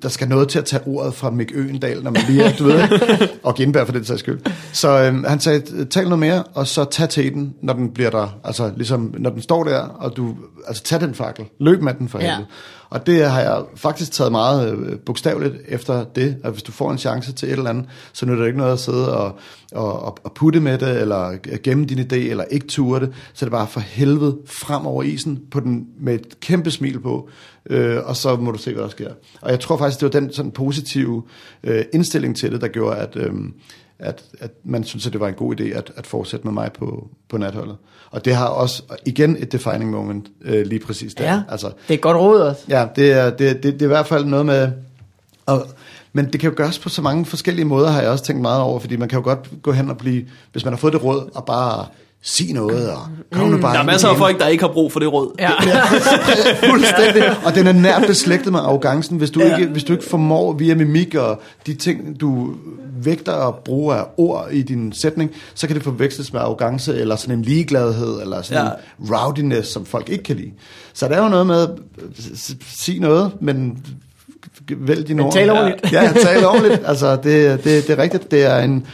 Der 0.02 0.10
skal 0.10 0.28
noget 0.28 0.50
til 0.50 0.60
at 0.60 0.66
tage 0.66 0.88
ordet 0.88 1.14
fra 1.14 1.30
Mick 1.32 1.52
Øgendal, 1.56 2.04
når 2.04 2.12
man 2.12 2.22
lige 2.28 2.44
er, 2.44 2.56
du 2.56 2.64
ved, 2.64 2.84
og 3.44 3.56
Gindberg 3.56 3.86
for 3.86 3.94
den 3.94 4.06
sags 4.06 4.20
skyld. 4.20 4.40
Så 4.74 4.90
øh, 4.90 5.24
han 5.24 5.40
sagde, 5.40 5.86
tal 5.86 6.04
noget 6.04 6.20
mere, 6.20 6.44
og 6.54 6.68
så 6.68 6.86
tag 6.86 7.10
til 7.10 7.34
den, 7.34 7.54
når 7.62 7.74
den 7.74 7.90
bliver 7.94 8.10
der. 8.10 8.40
Altså 8.44 8.72
ligesom, 8.76 9.16
når 9.18 9.30
den 9.30 9.42
står 9.42 9.64
der, 9.64 9.80
og 9.80 10.18
du, 10.18 10.36
altså 10.68 10.84
tag 10.84 11.00
den 11.02 11.14
fakkel. 11.16 11.46
Løb 11.60 11.82
med 11.82 11.94
den 11.94 12.10
for 12.10 12.20
Ja. 12.20 12.26
helvede. 12.26 12.48
Og 12.90 13.08
det 13.08 13.30
har 13.30 13.42
jeg 13.42 13.62
faktisk 13.76 14.12
taget 14.12 14.32
meget 14.32 14.74
øh, 14.74 15.00
bogstaveligt 15.00 15.56
efter 15.68 16.04
det, 16.16 16.36
at 16.44 16.52
hvis 16.52 16.64
du 16.64 16.72
får 16.72 16.92
en 16.92 16.98
chance 16.98 17.32
til 17.34 17.48
et 17.50 17.52
eller 17.58 17.70
andet, 17.70 17.86
så 18.14 18.26
nytter 18.26 18.40
det 18.40 18.48
ikke 18.48 18.58
noget 18.60 18.74
at 18.74 18.80
sidde 18.80 19.18
og, 19.18 19.38
og, 19.74 20.04
og, 20.24 20.32
putte 20.36 20.60
med 20.60 20.78
det, 20.78 21.02
eller 21.02 21.38
gemme 21.64 21.86
din 21.86 22.00
idé, 22.00 22.16
eller 22.16 22.44
ikke 22.44 22.68
ture 22.68 23.00
det, 23.00 23.14
så 23.34 23.46
det 23.46 23.52
bare 23.52 23.68
for 23.68 23.80
helvede 23.80 24.38
frem 24.46 24.86
over 24.86 25.04
isen 25.04 25.40
på 25.52 25.60
den, 25.60 25.88
med 26.00 26.14
et 26.14 26.40
kæmpe 26.40 26.72
smil 26.72 27.00
på, 27.00 27.30
øh, 27.70 27.98
og 28.06 28.16
så 28.16 28.36
må 28.36 28.52
du 28.52 28.58
se, 28.58 28.74
hvad 28.74 28.84
der 28.84 28.90
sker. 28.90 29.12
Og 29.42 29.52
jeg 29.52 29.60
tror 29.60 29.78
faktisk, 29.78 30.00
det 30.00 30.14
var 30.14 30.20
den 30.20 30.34
sådan 30.34 30.52
positive 30.52 31.24
øh, 31.64 31.86
indstilling 31.94 32.38
til 32.38 32.52
det, 32.52 32.62
der 32.62 32.68
gjorde, 32.68 32.98
at, 32.98 33.16
øh, 33.16 33.34
at, 34.00 34.24
at 34.40 34.52
man 34.64 34.84
synes, 34.84 35.08
at 35.08 35.14
det 35.14 35.22
var 35.22 35.28
en 35.28 35.34
god 35.34 35.60
idé 35.60 35.64
at, 35.64 35.92
at 35.96 36.08
fortsætte 36.08 36.48
med 36.48 36.54
mig 36.54 36.72
på, 36.80 37.08
på 37.30 37.38
natholdet. 37.38 37.76
Og 38.12 38.26
det 38.26 38.36
har 38.36 38.48
også, 38.48 38.84
igen, 39.06 39.38
et 39.40 39.52
defining 39.52 39.92
moment 39.92 40.28
øh, 40.42 40.66
lige 40.66 40.80
præcis 40.80 41.14
der. 41.14 41.34
Ja, 41.34 41.42
Altså, 41.50 41.72
det 41.88 41.94
er 41.94 41.98
godt 41.98 42.18
råd 42.18 42.42
også. 42.42 42.62
Ja, 42.70 42.88
det 42.96 43.12
er, 43.12 43.30
det, 43.30 43.64
det, 43.64 43.74
det 43.74 43.82
er 43.82 43.86
i 43.86 43.88
hvert 43.88 44.08
fald 44.08 44.26
noget 44.26 44.46
med... 44.46 44.72
Og, 45.46 45.68
men 46.14 46.26
det 46.32 46.40
kan 46.40 46.50
jo 46.50 46.54
gøres 46.58 46.80
på 46.80 46.90
så 46.90 47.02
mange 47.02 47.26
forskellige 47.26 47.66
måder, 47.66 47.92
har 47.92 48.02
jeg 48.02 48.10
også 48.10 48.24
tænkt 48.24 48.42
meget 48.42 48.62
over, 48.62 48.80
fordi 48.80 48.96
man 48.98 49.10
kan 49.10 49.20
jo 49.20 49.24
godt 49.24 49.50
gå 49.64 49.72
hen 49.72 49.90
og 49.90 49.98
blive, 49.98 50.24
hvis 50.52 50.64
man 50.66 50.74
har 50.74 50.78
fået 50.78 50.94
det 50.94 51.04
råd, 51.04 51.30
og 51.36 51.46
bare 51.46 51.86
sige 52.26 52.54
noget, 52.54 52.90
og 52.92 52.98
kom 53.32 53.48
nu 53.50 53.58
bare 53.58 53.74
Der 53.74 53.80
er 53.80 53.86
masser 53.86 54.08
af 54.08 54.18
folk, 54.18 54.40
der 54.40 54.48
ikke 54.48 54.64
har 54.64 54.72
brug 54.74 54.92
for 54.92 55.00
det 55.00 55.14
råd. 55.14 55.32
Ja. 55.40 55.52
Fuldstændig. 56.70 57.24
Og 57.46 57.56
den 57.56 57.68
er 57.68 57.72
nært 57.72 58.04
beslægtet 58.08 58.52
med 58.52 58.60
arrogancen, 58.60 59.18
hvis 59.18 59.32
du, 59.32 59.40
ja. 59.40 59.56
ikke, 59.58 59.72
hvis 59.72 59.84
du 59.84 59.94
ikke 59.94 60.06
formår 60.06 60.54
via 60.54 60.76
mimik 60.76 61.16
og 61.16 61.42
de 61.68 61.74
ting, 61.74 62.20
du 62.22 62.54
vægter 63.04 63.32
og 63.32 63.56
bruger 63.66 63.96
af 63.96 64.06
ord 64.18 64.48
i 64.52 64.62
din 64.62 64.94
sætning, 64.94 65.32
så 65.54 65.68
kan 65.68 65.76
det 65.76 65.84
forveksles 65.84 66.34
med 66.34 66.42
arrogance, 66.42 66.96
eller 67.00 67.16
sådan 67.16 67.38
en 67.38 67.42
ligegladhed, 67.46 68.22
eller 68.22 68.42
sådan 68.42 68.66
Ja. 68.66 68.72
en 69.06 69.16
rowdiness, 69.16 69.70
som 69.72 69.86
folk 69.86 70.10
ikke 70.10 70.24
kan 70.24 70.36
lide. 70.36 70.52
Så 70.94 71.08
der 71.08 71.16
er 71.16 71.24
jo 71.24 71.30
noget 71.30 71.48
med 71.48 71.62
at 71.62 71.70
s- 72.38 72.56
sige 72.68 73.00
noget, 73.00 73.32
men 73.42 73.86
vælg 74.78 75.10
Men 75.10 75.20
ord. 75.20 75.34
tal 75.34 75.50
ordentligt. 75.50 75.94
Ja, 75.94 76.14
tal 76.24 76.46
ordentligt. 76.52 76.82
Altså, 76.86 77.16
det, 77.16 77.24
det, 77.64 77.64
det 77.64 77.90
er 77.90 77.98
rigtigt. 77.98 78.32
Det 78.32 78.44
er 78.46 78.60
en, 78.60 78.86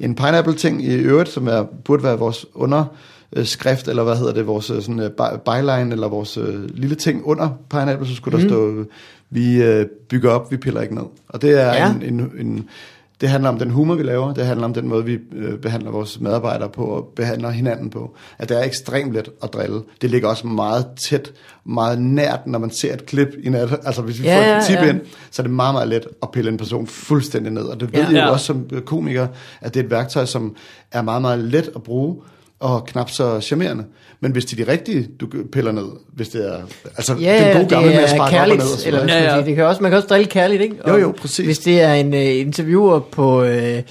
en 0.00 0.14
pineapple-ting 0.14 0.84
i 0.84 0.94
øvrigt, 0.94 1.28
som 1.28 1.48
er, 1.48 1.64
burde 1.84 2.02
være 2.02 2.18
vores 2.18 2.46
underskrift, 2.54 3.88
eller 3.88 4.02
hvad 4.02 4.16
hedder 4.16 4.32
det, 4.34 4.46
vores 4.46 4.70
øh, 4.70 4.82
sådan, 4.82 5.00
øh, 5.00 5.10
by- 5.10 5.38
byline, 5.50 5.92
eller 5.92 6.08
vores 6.08 6.36
øh, 6.36 6.64
lille 6.74 6.94
ting 6.94 7.22
under 7.24 7.48
pineapple, 7.70 8.08
så 8.08 8.14
skulle 8.14 8.36
mm. 8.36 8.42
der 8.42 8.48
stå, 8.48 8.84
vi 9.30 9.62
øh, 9.62 9.86
bygger 10.10 10.30
op, 10.30 10.50
vi 10.50 10.56
piller 10.56 10.80
ikke 10.80 10.94
ned. 10.94 11.04
Og 11.28 11.42
det 11.42 11.50
er 11.50 11.66
Ja. 11.66 11.72
ja. 11.86 11.90
en, 11.90 12.02
en, 12.02 12.32
en, 12.40 12.68
det 13.20 13.28
handler 13.28 13.48
om 13.48 13.58
den 13.58 13.70
humor, 13.70 13.94
vi 13.94 14.02
laver. 14.02 14.34
Det 14.34 14.46
handler 14.46 14.64
om 14.64 14.74
den 14.74 14.88
måde, 14.88 15.04
vi 15.04 15.18
øh, 15.32 15.58
behandler 15.58 15.90
vores 15.90 16.20
medarbejdere 16.20 16.68
på 16.68 16.84
og 16.84 17.12
behandler 17.16 17.50
hinanden 17.50 17.90
på. 17.90 18.16
At 18.38 18.48
det 18.48 18.58
er 18.58 18.62
ekstremt 18.64 19.12
let 19.12 19.28
at 19.42 19.52
drille. 19.52 19.80
Det 20.00 20.10
ligger 20.10 20.28
også 20.28 20.46
meget 20.46 20.86
tæt, 21.08 21.32
meget 21.64 22.00
nært, 22.00 22.46
når 22.46 22.58
man 22.58 22.70
ser 22.70 22.94
et 22.94 23.06
klip 23.06 23.28
i 23.42 23.48
nat. 23.50 23.72
Altså 23.84 24.02
hvis 24.02 24.20
vi 24.22 24.24
Ja, 24.26 24.38
får 24.54 24.58
et 24.58 24.64
tip 24.66 24.76
ja. 24.76 24.88
ind, 24.88 25.00
så 25.30 25.42
er 25.42 25.44
det 25.46 25.52
meget, 25.54 25.74
meget 25.74 25.88
let 25.88 26.06
at 26.22 26.30
pille 26.30 26.50
en 26.50 26.56
person 26.56 26.86
fuldstændig 26.86 27.52
ned. 27.52 27.62
Og 27.62 27.80
det 27.80 27.92
ved 27.92 27.98
Ja. 28.00 28.04
ja. 28.04 28.10
jeg 28.10 28.16
Ja. 28.16 28.26
jo 28.26 28.32
også 28.32 28.46
som 28.46 28.66
øh, 28.72 28.82
komiker, 28.82 29.26
at 29.60 29.74
det 29.74 29.80
er 29.80 29.84
et 29.84 29.90
værktøj, 29.90 30.24
som 30.24 30.54
er 30.92 31.02
meget, 31.02 31.22
meget 31.22 31.38
let 31.38 31.70
at 31.76 31.82
bruge, 31.82 32.16
og 32.60 32.86
knap 32.86 33.10
så 33.10 33.40
charmerende. 33.40 33.84
Men 34.20 34.32
hvis 34.32 34.44
det 34.44 34.60
er 34.60 34.64
de 34.64 34.72
rigtige, 34.72 35.08
du 35.20 35.28
piller 35.52 35.72
ned, 35.72 35.86
hvis 36.14 36.28
det 36.28 36.48
er... 36.48 36.58
Altså, 36.96 37.14
Ja, 37.20 37.44
den 37.44 37.52
gode 37.52 37.62
det 37.62 37.68
gamle 37.68 37.88
med 37.88 37.96
at 37.96 38.02
er 38.02 38.06
sparke 38.06 38.22
op 38.22 38.26
og 38.26 38.30
kærligt, 38.30 38.58
ned 38.58 38.72
og 38.72 38.78
sådan 38.78 38.94
eller 38.94 39.14
Ja, 39.14 39.20
man 39.20 39.24
ja. 39.24 39.34
sige. 39.36 39.46
Det 39.46 39.56
kan 39.56 39.64
også, 39.64 39.82
man 39.82 39.90
kan 39.90 39.96
også 39.96 40.08
drille 40.08 40.26
kærligt, 40.26 40.62
ikke? 40.62 40.76
Jo, 40.88 40.92
Og 40.92 41.00
jo, 41.00 41.14
præcis. 41.20 41.44
Hvis 41.46 41.58
det 41.58 41.80
er 41.80 41.94
en 41.94 42.14
uh, 42.14 42.20
interviewer 42.40 42.98
på 42.98 43.42
øh, 43.42 43.82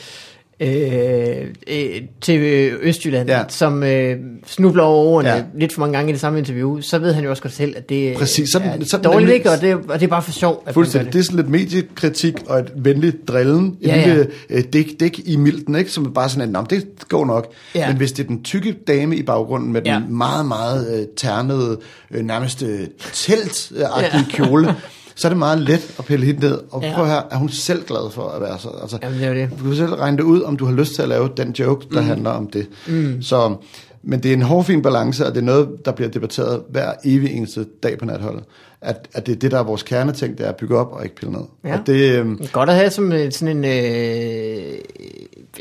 øh, 0.59 1.47
øh, 1.67 2.01
TV 2.21 2.71
Østjylland, 2.81 3.29
Ja. 3.29 3.37
ja. 3.37 3.43
som 3.49 3.83
øh, 3.83 4.15
snubler 4.45 4.83
over 4.83 5.05
ordene 5.05 5.29
Ja. 5.29 5.35
ja. 5.35 5.43
lidt 5.59 5.73
for 5.73 5.79
mange 5.79 5.93
gange 5.97 6.09
i 6.09 6.13
det 6.13 6.21
samme 6.21 6.39
interview, 6.39 6.79
så 6.81 6.99
ved 6.99 7.13
han 7.13 7.23
jo 7.23 7.29
også 7.29 7.43
godt 7.43 7.53
selv, 7.53 7.73
at 7.77 7.89
det 7.89 8.15
Præcis, 8.17 8.49
så 8.51 8.59
er 8.63 8.71
den- 8.77 8.85
så 8.85 8.97
den 8.97 9.03
dårligt, 9.03 9.31
ikke? 9.31 9.51
Og 9.51 9.61
det, 9.61 9.73
og 9.75 9.99
det 9.99 10.03
er 10.03 10.07
bare 10.07 10.21
for 10.21 10.31
sjov, 10.31 10.63
at 10.65 10.73
Fuldstændig. 10.73 11.05
Det 11.05 11.13
det. 11.13 11.19
er 11.19 11.23
sådan 11.23 11.35
lidt 11.37 11.49
mediekritik 11.49 12.33
og 12.47 12.59
et 12.59 12.71
venligt 12.75 13.27
drillen. 13.27 13.77
Ja, 13.81 13.95
ja. 13.99 14.07
lille 14.07 14.27
øh, 14.49 14.63
dæk, 14.73 14.87
dæk 14.99 15.19
i 15.25 15.35
milten, 15.35 15.75
ikke? 15.75 15.91
som 15.91 16.05
er 16.05 16.09
bare 16.09 16.29
sådan, 16.29 16.41
at 16.43 16.49
"Nå, 16.49 16.59
men 16.59 16.67
det 16.69 16.85
går 17.09 17.25
nok. 17.25 17.51
Ja. 17.75 17.87
Men 17.87 17.97
hvis 17.97 18.11
det 18.11 18.23
er 18.23 18.27
den 18.27 18.43
tykke 18.43 18.75
dame 18.87 19.15
i 19.15 19.23
baggrunden 19.23 19.73
med 19.73 19.81
den 19.81 19.91
Ja. 19.91 19.99
meget, 20.09 20.45
meget 20.45 20.99
øh, 20.99 21.05
ternede, 21.17 21.79
øh, 22.11 22.23
nærmest 22.25 22.63
øh, 22.63 22.79
teltagtige 23.13 24.25
kjole, 24.29 24.67
så 25.17 25.27
er 25.27 25.29
det 25.29 25.37
meget 25.37 25.59
let 25.61 25.95
at 25.99 26.05
pille 26.05 26.25
hende 26.25 26.39
ned. 26.41 26.59
Og 26.71 26.81
Ja. 26.83 26.93
prøv 26.95 27.05
her, 27.05 27.21
er 27.31 27.35
hun 27.37 27.49
selv 27.49 27.83
glad 27.83 28.11
for 28.11 28.27
at 28.29 28.41
være 28.41 28.59
så? 28.59 28.69
Altså, 28.81 28.97
Jamen, 29.03 29.19
det 29.19 29.27
er 29.27 29.33
det. 29.33 29.49
Du 29.59 29.63
kan 29.63 29.75
selv 29.75 29.93
regne 29.93 30.17
det 30.17 30.23
ud, 30.23 30.41
om 30.41 30.57
du 30.57 30.65
har 30.65 30.73
lyst 30.73 30.95
til 30.95 31.01
at 31.01 31.09
lave 31.09 31.29
den 31.37 31.51
joke, 31.51 31.85
der 31.93 32.01
mm. 32.01 32.07
handler 32.07 32.29
om 32.29 32.47
det. 32.47 32.67
Mm. 32.87 33.21
Så, 33.21 33.55
men 34.03 34.23
det 34.23 34.29
er 34.29 34.33
en 34.33 34.41
hårfin 34.41 34.81
balance, 34.81 35.25
og 35.25 35.31
det 35.35 35.41
er 35.41 35.45
noget, 35.45 35.67
der 35.85 35.91
bliver 35.91 36.09
debatteret 36.09 36.61
hver 36.69 36.93
evig 37.05 37.31
eneste 37.31 37.65
dag 37.83 37.97
på 37.97 38.05
natholdet. 38.05 38.43
At, 38.81 39.07
at 39.13 39.25
det 39.27 39.35
er 39.35 39.39
det, 39.39 39.51
der 39.51 39.59
er 39.59 39.63
vores 39.63 39.83
kerneting, 39.83 40.37
det 40.37 40.45
er 40.45 40.49
at 40.49 40.55
bygge 40.55 40.77
op 40.77 40.91
og 40.93 41.03
ikke 41.03 41.15
pille 41.15 41.31
ned. 41.31 41.41
Ja. 41.65 41.79
Og 41.79 41.87
det, 41.87 42.11
øhm, 42.19 42.45
Godt 42.51 42.69
at 42.69 42.75
have 42.75 42.89
som 42.91 43.11
øh, 43.11 43.31
sådan 43.31 43.57
en 43.57 43.65
øh, 43.65 44.73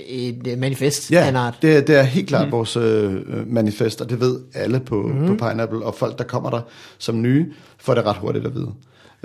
et 0.08 0.46
øh, 0.46 0.58
manifest 0.58 1.12
af 1.12 1.28
en 1.28 1.34
ja, 1.34 1.40
art. 1.40 1.54
det, 1.62 1.76
er- 1.76 1.80
det 1.80 1.96
er 1.98 2.02
helt 2.02 2.28
klart 2.28 2.46
mm. 2.46 2.52
vores 2.52 2.76
øh, 2.76 3.14
manifest, 3.46 4.00
og 4.00 4.10
det 4.10 4.20
ved 4.20 4.38
alle 4.54 4.80
på, 4.80 5.02
mm. 5.02 5.26
på 5.26 5.34
Pineapple, 5.48 5.82
og 5.84 5.94
folk, 5.94 6.18
der 6.18 6.24
kommer 6.24 6.50
der 6.50 6.60
som 6.98 7.22
nye, 7.22 7.46
får 7.78 7.94
det 7.94 8.06
ret 8.06 8.16
hurtigt 8.16 8.46
at 8.46 8.54
vide. 8.54 8.68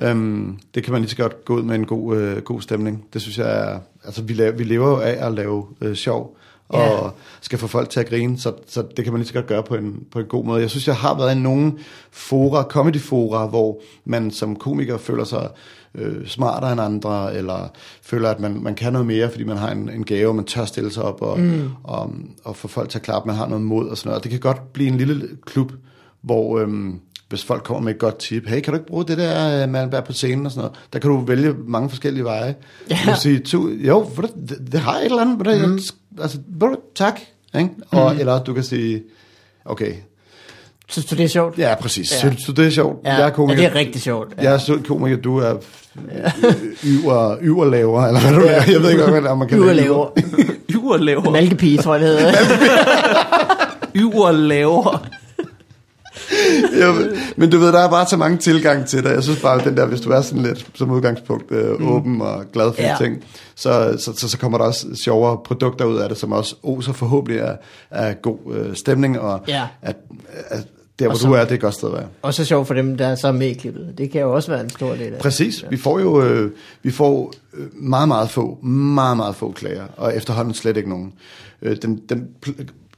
Øhm, 0.02 0.60
det 0.76 0.84
kan 0.84 0.93
man 0.93 1.02
lige 1.02 1.10
så 1.10 1.18
godt 1.18 1.45
gå 1.45 1.56
ud 1.56 1.64
med 1.64 1.76
en 1.76 1.86
god, 1.86 2.18
øh, 2.18 2.41
god 2.41 2.62
stemning. 2.62 3.06
Det 3.14 3.22
synes 3.22 3.38
jeg 3.38 3.60
er, 3.60 3.80
altså 4.06 4.22
vi, 4.22 4.34
laver, 4.34 4.52
vi 4.52 4.64
lever 4.64 4.88
jo 4.89 4.99
af 4.99 5.28
at 5.28 5.34
lave 5.34 5.66
øh, 5.82 5.95
sjov, 5.95 6.38
og 6.70 6.80
Ja. 6.80 7.10
skal 7.41 7.60
få 7.60 7.68
folk 7.68 7.89
til 7.89 7.99
at 7.99 8.10
grine, 8.10 8.38
så, 8.38 8.54
så 8.68 8.84
det 8.97 9.04
kan 9.06 9.14
man 9.14 9.20
lige 9.20 9.28
så 9.28 9.34
godt 9.34 9.47
gøre 9.47 9.64
på 9.64 9.76
en, 9.76 10.04
på 10.12 10.20
en 10.20 10.26
god 10.26 10.45
måde. 10.45 10.62
Jeg 10.62 10.70
synes, 10.70 10.88
jeg 10.88 10.95
har 10.95 11.18
været 11.18 11.36
i 11.36 11.39
nogle 11.39 11.74
fora, 12.12 12.64
comedy-fora, 12.64 13.47
hvor 13.47 13.82
man 14.06 14.32
som 14.32 14.56
komiker 14.56 14.97
føler 14.97 15.24
sig 15.24 15.49
øh, 15.95 16.28
smartere 16.28 16.72
end 16.72 16.82
andre, 16.82 17.36
eller 17.36 17.68
føler, 18.02 18.30
at 18.30 18.39
man, 18.39 18.64
man 18.64 18.76
kan 18.76 18.93
noget 18.93 19.08
mere, 19.08 19.30
fordi 19.30 19.43
man 19.43 19.58
har 19.58 19.72
en, 19.72 19.89
en 19.89 20.04
gave, 20.06 20.34
man 20.34 20.45
tør 20.45 20.66
stille 20.66 20.91
sig 20.91 21.04
op 21.04 21.22
og, 21.22 21.39
mm. 21.39 21.70
og, 21.84 22.14
og 22.43 22.56
få 22.56 22.68
folk 22.68 22.89
til 22.89 22.97
at 22.97 23.04
klappe, 23.04 23.28
man 23.28 23.36
har 23.36 23.47
noget 23.47 23.64
mod 23.66 23.88
og 23.89 23.97
sådan 23.97 24.10
noget. 24.10 24.18
Og 24.18 24.24
det 24.24 24.32
kan 24.32 24.39
godt 24.39 24.74
blive 24.74 24.89
en 24.89 24.97
lille 24.97 25.28
klub, 25.45 25.72
hvor 26.22 26.60
øhm, 26.60 26.99
hvis 27.32 27.44
folk 27.44 27.64
kommer 27.64 27.82
med 27.84 27.94
et 27.94 28.00
godt 28.00 28.18
tip, 28.18 28.48
hey, 28.48 28.60
kan 28.62 28.74
du 28.74 28.80
ikke 28.80 28.88
bruge 28.88 29.06
det 29.08 29.18
der 29.18 29.64
øh, 29.68 29.74
være 29.92 30.02
på 30.02 30.14
scenen 30.14 30.46
og 30.46 30.52
sådan 30.52 30.62
noget, 30.62 30.78
der 30.94 31.00
kan 31.00 31.10
du 31.10 31.20
vælge 31.26 31.54
mange 31.68 31.90
forskellige 31.90 32.24
veje. 32.24 32.56
Ja. 32.90 32.96
Du 33.06 33.06
kan 33.06 33.18
sige, 33.18 33.40
tu, 33.40 33.70
jo, 33.70 34.06
det, 34.50 34.58
det 34.72 34.80
har 34.80 34.98
et 34.98 35.06
eller 35.06 35.22
andet, 35.22 35.40
ved 35.40 35.46
du, 35.62 35.68
Mhm. 35.68 35.76
jeg, 35.78 36.22
altså, 36.24 36.38
ved 36.48 36.68
du, 36.70 36.76
tak. 36.96 37.20
Ikke? 37.58 37.70
Og, 37.92 38.16
Eller 38.20 38.44
du 38.44 38.54
kan 38.54 38.64
sige, 38.64 39.04
okay, 39.66 39.94
Synes 40.90 41.06
du, 41.06 41.16
det 41.16 41.24
er 41.24 41.28
sjovt? 41.28 41.58
ja, 41.58 41.76
præcis, 41.82 42.12
Ja. 42.12 42.16
ja. 42.16 42.20
synes 42.20 42.44
du, 42.46 42.52
det 42.52 42.66
er 42.68 42.70
sjovt? 42.72 43.00
Ja, 43.06 43.14
jeg 43.16 43.26
er 43.26 43.30
komiker. 43.30 43.62
ja, 43.62 43.68
det 43.70 43.76
er 43.76 43.80
rigtig 43.80 44.02
sjovt. 44.02 44.34
Ja. 44.38 44.44
Jeg 44.44 44.54
er 44.54 44.58
sød 44.58 44.84
komiker, 44.84 45.18
du 45.18 45.38
er 45.38 45.54
yver, 46.86 47.38
yverlaver, 47.42 48.06
eller 48.08 48.20
hvad 48.22 48.34
du 48.34 48.42
er. 48.42 48.72
Jeg 48.72 48.82
ved 48.82 48.90
ikke, 48.92 49.04
hvad 49.04 49.22
det 49.22 49.30
er, 49.30 49.36
man 49.36 49.48
kan 49.48 49.58
Yverlaver. 49.58 50.10
Yverlaver. 50.76 51.32
Malkepige, 51.32 51.78
tror 51.78 51.96
jeg, 51.96 52.02
det 52.08 52.10
hedder. 52.20 52.34
Yverlaver. 53.96 55.08
Ved- 56.88 57.18
Men 57.38 57.50
du 57.50 57.58
ved, 57.58 57.68
der 57.72 57.80
er 57.80 57.90
bare 57.90 58.06
så 58.08 58.18
mange 58.18 58.38
tilgang 58.38 58.86
til 58.88 59.04
det. 59.04 59.10
Jeg 59.10 59.24
synes 59.24 59.42
bare, 59.42 59.60
at 59.60 59.66
den 59.66 59.78
der, 59.78 59.86
hvis 59.86 60.02
du 60.02 60.10
er 60.10 60.22
sådan 60.22 60.44
lidt 60.44 60.68
som 60.74 60.92
udgangspunkt 60.92 61.52
øh, 61.52 61.80
mm. 61.80 61.88
åben 61.88 62.22
og 62.22 62.44
glad 62.54 62.74
for 62.74 62.82
Ja. 62.82 62.90
ja. 62.90 62.96
ting, 62.98 63.24
så, 63.56 63.96
så, 64.00 64.14
så, 64.18 64.30
så 64.30 64.38
kommer 64.38 64.58
der 64.58 64.66
også 64.66 64.88
sjovere 65.04 65.38
produkter 65.46 65.86
ud 65.86 65.98
af 65.98 66.10
det, 66.10 66.18
som 66.18 66.32
også 66.32 66.56
oser 66.64 66.94
forhåbentlig 66.94 67.40
er, 67.42 67.56
er 67.92 68.14
god 68.14 68.38
øh, 68.54 68.76
stemning, 68.76 69.20
og 69.20 69.42
Ja. 69.48 69.68
at, 69.82 69.96
at 70.50 70.68
der, 71.00 71.06
hvor 71.06 71.14
Og 71.14 71.18
så- 71.20 71.28
du 71.28 71.34
er, 71.34 71.40
det 71.42 71.52
er 71.52 71.56
et 71.56 71.62
godt 71.62 71.74
sted 71.74 71.88
at 71.90 71.94
være. 71.96 72.06
Og 72.22 72.34
så 72.34 72.46
sjovt 72.46 72.68
for 72.68 72.74
dem, 72.74 72.98
der 72.98 73.08
er 73.08 73.16
så 73.16 73.32
med 73.32 73.48
i 73.48 73.54
klippet. 73.54 73.94
Det 73.98 74.12
kan 74.12 74.22
jo 74.22 74.34
også 74.36 74.52
være 74.52 74.62
en 74.64 74.70
stor 74.70 74.92
del 74.92 75.02
af 75.02 75.12
det. 75.12 75.20
Præcis. 75.20 75.66
Vi 75.70 75.78
får 75.78 76.00
jo 76.00 76.22
øh, 76.24 76.52
vi 76.84 76.92
får 76.92 77.34
øh, 77.54 77.66
meget, 77.74 78.08
meget 78.08 78.30
få, 78.30 78.58
meget, 78.66 79.18
meget 79.18 79.36
få 79.36 79.52
klager, 79.52 79.84
og 79.98 80.16
efterhånden 80.16 80.54
slet 80.54 80.78
ikke 80.78 80.90
nogen. 80.90 81.14
Øh, 81.62 81.78
den, 81.82 82.02
den, 82.10 82.28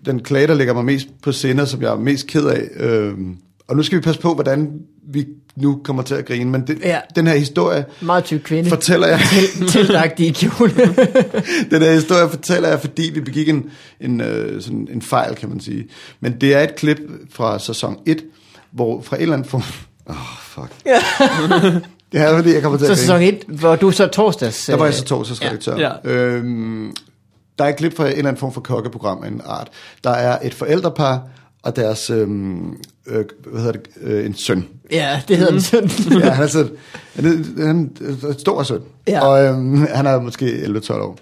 den 0.06 0.20
klage, 0.24 0.48
der 0.48 0.54
ligger 0.54 0.74
mig 0.74 0.86
mest 0.86 1.08
på 1.24 1.32
sinde, 1.32 1.66
som 1.68 1.82
jeg 1.82 1.92
er 1.92 1.96
mest 1.98 2.28
ked 2.28 2.46
af, 2.46 2.62
øh, 2.80 3.14
og 3.68 3.76
nu 3.76 3.84
skal 3.84 3.98
vi 3.98 4.02
passe 4.02 4.22
på, 4.22 4.34
hvordan 4.34 4.72
vi 5.08 5.26
nu 5.56 5.82
kommer 5.84 6.04
til 6.04 6.16
at 6.16 6.26
grine, 6.26 6.50
men 6.52 6.68
det, 6.68 6.80
Ja. 6.82 6.90
ja. 6.90 7.00
den 7.16 7.28
her 7.28 7.36
historie 7.36 7.86
Meget 8.02 8.24
tyk 8.24 8.42
kvinde. 8.44 8.70
fortæller 8.70 9.08
jeg, 9.08 9.20
Til, 9.58 9.68
tilagtig 9.68 10.36
kjole. 10.36 10.74
den 11.72 11.82
her 11.82 11.94
historie 11.94 12.30
fortæller 12.30 12.70
jeg, 12.70 12.80
fordi 12.80 13.12
vi 13.14 13.22
begik 13.22 13.50
en, 13.50 13.70
en, 14.02 14.22
øh, 14.22 14.62
sådan 14.62 14.88
en 14.92 15.02
fejl, 15.02 15.36
kan 15.36 15.50
man 15.50 15.60
sige. 15.60 15.88
Men 16.20 16.36
det 16.42 16.54
er 16.54 16.60
et 16.62 16.76
klip 16.76 16.98
fra 17.32 17.60
sæson 17.60 17.98
1, 18.06 18.24
hvor 18.72 19.02
fra 19.02 19.16
en 19.16 19.22
eller 19.22 19.44
form... 19.44 19.62
Åh, 20.10 20.16
oh, 20.16 20.38
fuck. 20.42 20.72
det 22.12 22.22
er 22.22 22.36
fordi, 22.38 22.54
jeg 22.54 22.62
kommer 22.62 22.78
til 22.78 22.88
så 22.88 22.94
at 22.94 22.98
grine. 22.98 23.38
sæson 23.38 23.50
1, 23.54 23.60
hvor 23.60 23.76
du 23.76 23.92
så 23.92 24.08
torsdags... 24.08 24.66
Der 24.66 24.76
var 24.76 24.86
øh, 24.86 24.88
jeg 24.88 24.94
så 24.94 25.04
torsdagsredaktør. 25.04 25.78
Ja. 25.78 25.92
Ja. 26.06 26.12
Øhm, 26.12 26.92
der 27.60 27.66
er 27.66 27.70
et 27.70 27.76
klip 27.76 27.96
fra 27.98 28.06
en 28.06 28.12
eller 28.12 28.28
anden 28.28 28.40
form 28.40 28.54
for 28.54 28.62
kokkeprogram 28.62 29.24
af 29.24 29.28
en 29.28 29.42
art. 29.46 29.68
Der 30.04 30.10
er 30.10 30.38
et 30.44 30.54
forældrepar 30.54 31.22
og 31.64 31.76
deres, 31.76 32.10
øhm, 32.10 32.72
øh, 33.08 33.26
hvad 33.48 33.62
hedder 33.62 33.72
det, 33.72 33.82
øh, 34.02 34.26
en 34.26 34.34
søn. 34.34 34.66
Ja, 34.92 35.22
det 35.28 35.38
hedder 35.38 35.52
mm. 35.52 35.58
den 35.58 35.90
sådan. 35.90 36.20
Ja, 36.24 36.30
han 36.30 36.44
er, 36.44 36.48
sådan, 36.48 36.70
han 37.16 37.26
er, 37.26 37.66
han 37.66 37.90
er 38.24 38.28
en 38.28 38.40
stor 38.40 38.64
søn, 38.64 38.82
Ja. 39.08 39.22
og 39.28 39.44
øhm, 39.46 39.88
han 39.94 40.06
er 40.06 40.22
måske 40.22 40.46
11-12 40.46 40.94
år. 40.94 41.18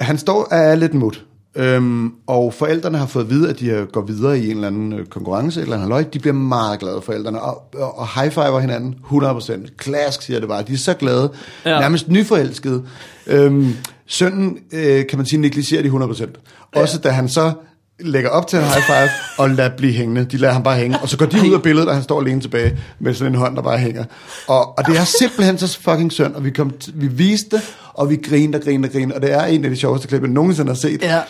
Han 0.00 0.18
står 0.18 0.48
er 0.54 0.74
lidt 0.74 0.94
mut, 0.94 1.24
øhm, 1.54 2.12
og 2.26 2.54
forældrene 2.54 2.98
har 2.98 3.06
fået 3.06 3.24
at 3.24 3.30
vide, 3.30 3.48
at 3.50 3.60
de 3.60 3.86
går 3.92 4.00
videre 4.02 4.38
i 4.38 4.44
en 4.44 4.50
eller 4.50 4.66
anden 4.66 4.92
øh, 4.92 5.06
konkurrence, 5.06 5.60
eller 5.60 5.88
løg. 5.88 6.14
De 6.14 6.18
bliver 6.18 6.34
meget 6.34 6.78
glade, 6.80 7.02
forældrene, 7.02 7.40
og, 7.40 7.62
og, 7.74 7.98
og 7.98 8.08
high-fiver 8.20 8.58
hinanden 8.60 8.94
100%. 9.12 9.76
Klask, 9.76 10.22
siger 10.22 10.40
det 10.40 10.48
bare. 10.48 10.62
De 10.62 10.72
er 10.72 10.76
så 10.76 10.94
glade, 10.94 11.30
Ja. 11.64 11.70
ja. 11.70 11.80
nærmest 11.80 12.08
nyforelskede. 12.08 12.82
Øhm, 13.26 13.72
sønnen, 14.06 14.58
øh, 14.72 15.06
kan 15.06 15.18
man 15.18 15.26
sige, 15.26 15.40
negligerer 15.40 15.82
de 15.82 15.88
100%. 15.88 16.26
Også 16.74 16.98
da 16.98 17.08
han 17.10 17.28
så 17.28 17.52
lægger 18.00 18.30
op 18.30 18.46
til 18.46 18.58
en 18.58 18.64
high 18.64 18.82
five 18.86 19.08
og 19.38 19.50
lader 19.50 19.70
blive 19.76 19.92
hængende. 19.92 20.24
De 20.24 20.36
lader 20.36 20.52
ham 20.52 20.62
bare 20.62 20.76
hænge. 20.76 20.98
Og 21.02 21.08
så 21.08 21.18
går 21.18 21.26
de 21.26 21.48
ud 21.48 21.54
af 21.54 21.62
billedet, 21.62 21.88
og 21.88 21.94
han 21.94 22.02
står 22.02 22.20
alene 22.20 22.40
tilbage 22.40 22.78
med 23.00 23.14
sådan 23.14 23.32
en 23.32 23.38
hånd, 23.38 23.56
der 23.56 23.62
bare 23.62 23.78
hænger. 23.78 24.04
Og, 24.46 24.78
og 24.78 24.86
det 24.86 24.96
er 24.98 25.04
simpelthen 25.04 25.58
så 25.58 25.78
fucking 25.80 26.12
synd, 26.12 26.34
og 26.34 26.44
vi, 26.44 26.50
kom 26.50 26.72
t- 26.84 26.90
vi 26.94 27.06
viste 27.06 27.56
det, 27.56 27.74
og 27.94 28.10
vi 28.10 28.16
grinede 28.16 28.56
og 28.58 28.62
grinede 28.64 28.88
og 28.88 28.92
grinede, 28.92 29.14
og 29.16 29.22
det 29.22 29.32
er 29.32 29.44
en 29.44 29.64
af 29.64 29.70
de 29.70 29.76
sjoveste 29.76 30.08
klip, 30.08 30.20
jeg 30.22 30.30
nogensinde 30.30 30.68
har 30.70 30.76
set. 30.76 31.02
Ja. 31.02 31.20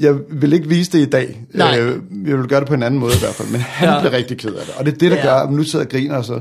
Jeg 0.00 0.14
vil 0.30 0.52
ikke 0.52 0.68
vise 0.68 0.92
det 0.92 0.98
i 0.98 1.10
dag. 1.10 1.40
Nej. 1.54 1.78
Øh, 1.78 1.98
jeg 2.26 2.38
vil 2.38 2.46
gøre 2.48 2.60
det 2.60 2.68
på 2.68 2.74
en 2.74 2.82
anden 2.82 3.00
måde 3.00 3.12
i 3.14 3.18
hvert 3.18 3.34
fald. 3.34 3.48
Men 3.48 3.60
han 3.60 3.88
Ja. 3.88 4.00
bliver 4.00 4.12
rigtig 4.12 4.38
ked 4.38 4.50
af 4.54 4.66
det. 4.66 4.74
Og 4.78 4.86
det 4.86 4.94
er 4.94 4.98
det, 4.98 5.10
der 5.10 5.16
ja. 5.16 5.22
gør, 5.26 5.34
at 5.34 5.52
nu 5.52 5.62
sidder 5.62 5.84
og 5.84 5.90
griner 5.90 6.16
og 6.16 6.24
så. 6.24 6.40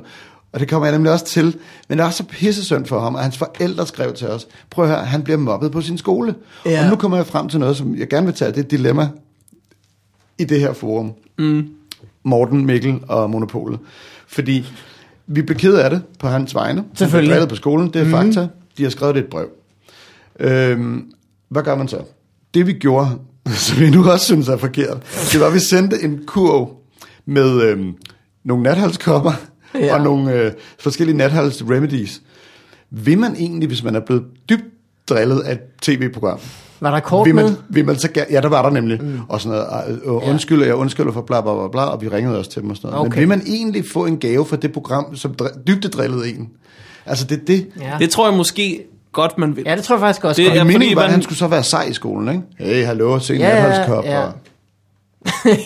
Og 0.54 0.60
det 0.60 0.70
kommer 0.70 0.86
jeg 0.88 0.96
nemlig 0.96 1.12
også 1.14 1.26
til. 1.26 1.56
Men 1.90 1.98
det 1.98 2.04
er 2.04 2.08
også 2.08 2.18
så 2.18 2.24
pissesynd 2.24 2.86
for 2.86 3.00
ham, 3.00 3.16
og 3.16 3.22
hans 3.22 3.38
forældre 3.38 3.88
skrev 3.88 4.14
til 4.14 4.28
os, 4.28 4.48
prøv 4.72 4.86
at 4.86 4.92
høre, 4.92 5.06
han 5.06 5.22
bliver 5.24 5.38
mobbet 5.38 5.72
på 5.72 5.82
sin 5.82 5.98
skole. 5.98 6.36
Ja. 6.66 6.84
Og 6.84 6.90
nu 6.90 6.96
kommer 6.96 7.18
jeg 7.18 7.26
frem 7.28 7.50
til 7.50 7.60
noget, 7.60 7.78
som 7.78 7.96
jeg 7.96 8.08
gerne 8.10 8.26
vil 8.26 8.36
tage. 8.36 8.52
Det 8.52 8.58
er 8.58 8.64
et 8.64 8.72
dilemma 8.72 9.10
i 10.38 10.44
det 10.44 10.60
her 10.60 10.74
forum. 10.74 11.14
Mm. 11.38 11.70
Morten, 12.24 12.66
Mikkel 12.66 13.00
og 13.08 13.30
Monopolet. 13.30 13.80
Fordi 14.28 14.66
vi 15.28 15.42
blev 15.42 15.58
ked 15.58 15.74
af 15.74 15.90
det 15.90 16.02
på 16.20 16.28
hans 16.28 16.56
vegne. 16.56 16.80
Han 16.82 16.90
blev 16.90 16.98
Selvfølgelig. 16.98 17.50
på 17.50 17.56
skolen, 17.56 17.94
det 17.94 18.02
er 18.02 18.06
mm. 18.06 18.12
fakta. 18.12 18.48
De 18.78 18.84
har 18.84 18.90
skrevet 18.90 19.16
det 19.16 19.24
et 19.24 19.30
brev. 19.30 19.48
Øhm, 20.40 21.12
hvad 21.50 21.64
gør 21.64 21.76
man 21.76 21.88
så? 21.88 21.98
Det 22.54 22.68
vi 22.68 22.74
gjorde, 22.74 23.10
som 23.66 23.84
jeg 23.84 23.92
nu 23.92 24.12
også 24.12 24.26
synes 24.26 24.48
er 24.48 24.58
forkert, 24.58 24.98
det 25.32 25.40
var, 25.40 25.48
at 25.48 25.54
vi 25.54 25.60
sendte 25.60 26.04
en 26.04 26.24
kurv 26.26 26.78
med 27.26 27.62
øhm, 27.62 27.94
nogle 28.44 28.64
nathalskopper 28.64 29.32
ja. 29.76 29.96
og 29.96 30.04
nogle 30.04 30.34
øh, 30.34 30.52
forskellige 30.80 31.18
nathals 31.18 31.64
remedies. 31.70 32.22
Vil 32.90 33.20
man 33.20 33.36
egentlig, 33.36 33.68
hvis 33.68 33.84
man 33.84 33.96
er 33.96 34.00
blevet 34.00 34.24
dybt 34.50 34.66
drillet 35.10 35.40
af 35.40 35.52
et 35.52 35.60
tv-program, 35.82 36.40
Var 36.86 36.92
der 36.92 37.00
kort 37.00 37.26
vil 37.26 37.36
med? 37.36 37.44
man, 37.44 37.54
vil 37.70 37.86
man 37.86 37.96
så 37.96 38.10
ja, 38.32 38.42
der 38.42 38.50
var 38.50 38.62
der 38.62 38.70
nemlig, 38.70 39.02
mm. 39.04 39.20
og 39.30 39.42
sådan 39.42 39.58
noget, 39.58 40.00
øh, 40.06 40.30
undskyld, 40.30 40.64
jeg 40.64 40.76
undskylder 40.76 41.12
for 41.12 41.22
bla 41.22 41.42
bla 41.42 41.54
bla 41.54 41.68
bla, 41.72 41.82
og 41.82 42.02
vi 42.02 42.08
ringede 42.08 42.38
også 42.40 42.52
til 42.52 42.62
dem 42.62 42.70
og 42.70 42.76
sådan 42.78 42.90
noget. 42.92 43.08
Okay. 43.08 43.20
Men 43.20 43.20
vil 43.20 43.28
man 43.28 43.42
egentlig 43.48 43.84
få 43.94 44.06
en 44.06 44.18
gave 44.18 44.46
for 44.46 44.56
det 44.56 44.72
program, 44.74 45.16
som 45.16 45.36
dr- 45.42 45.64
dybde 45.68 45.88
drillede 45.88 46.30
en? 46.30 46.50
Altså 47.06 47.26
det 47.26 47.48
det. 47.48 47.68
Ja. 47.82 47.92
Det 48.00 48.10
tror 48.10 48.28
jeg 48.30 48.38
måske 48.38 48.84
godt, 49.12 49.38
man 49.38 49.56
vil. 49.56 49.64
ja, 49.68 49.76
det 49.76 49.84
tror 49.84 49.96
jeg 49.96 50.00
faktisk 50.02 50.26
også. 50.26 50.42
Det 50.42 50.50
godt. 50.50 50.60
er- 50.60 50.64
meningen 50.64 50.96
var, 50.96 51.02
at 51.02 51.06
man- 51.08 51.12
han 51.14 51.22
skulle 51.22 51.38
så 51.40 51.48
være 51.48 51.64
sej 51.64 51.84
i 51.84 51.94
skolen, 51.94 52.28
ikke? 52.60 52.74
Hey, 52.76 52.86
hallo, 52.86 53.20
se 53.20 53.34
en 53.36 53.40
Ja, 53.40 53.64
ja, 53.64 53.82
ja, 54.04 54.20
og... 54.26 54.32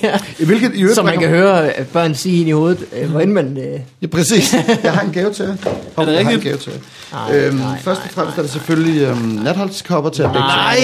ja. 0.03 0.19
Hvilket 0.45 0.71
i 0.75 0.81
øvrigt 0.81 0.95
Så 0.95 1.03
man 1.03 1.19
kan 1.19 1.29
høre 1.29 1.65
øh, 1.79 1.85
børn 1.85 2.15
sige 2.15 2.39
ind 2.39 2.49
i 2.49 2.51
hovedet, 2.51 2.85
øh, 3.01 3.09
hvor 3.11 3.19
end 3.19 3.31
man... 3.31 3.57
Øh, 3.57 3.79
Ja, 4.01 4.07
præcis. 4.07 4.53
Jeg 4.83 4.91
har 4.91 5.01
en 5.01 5.11
gave 5.13 5.33
til 5.33 5.45
jer. 5.45 5.55
Hov, 5.95 6.05
Er 6.05 6.09
det 6.09 6.17
jeg 6.17 6.25
har 6.25 6.31
en 6.31 6.37
rigtigt? 6.37 6.43
gave 6.43 6.57
til 6.57 6.71
jer. 6.71 7.47
Øhm, 7.47 7.55
nej, 7.55 7.77
først 7.81 8.01
og 8.05 8.09
fremmest 8.11 8.37
er 8.37 8.41
det 8.41 8.51
selvfølgelig 8.51 9.01
øhm, 9.01 9.17
natholdskopper 9.43 10.09
til 10.09 10.23
at 10.23 10.29
begge 10.31 10.47
Nej! 10.47 10.75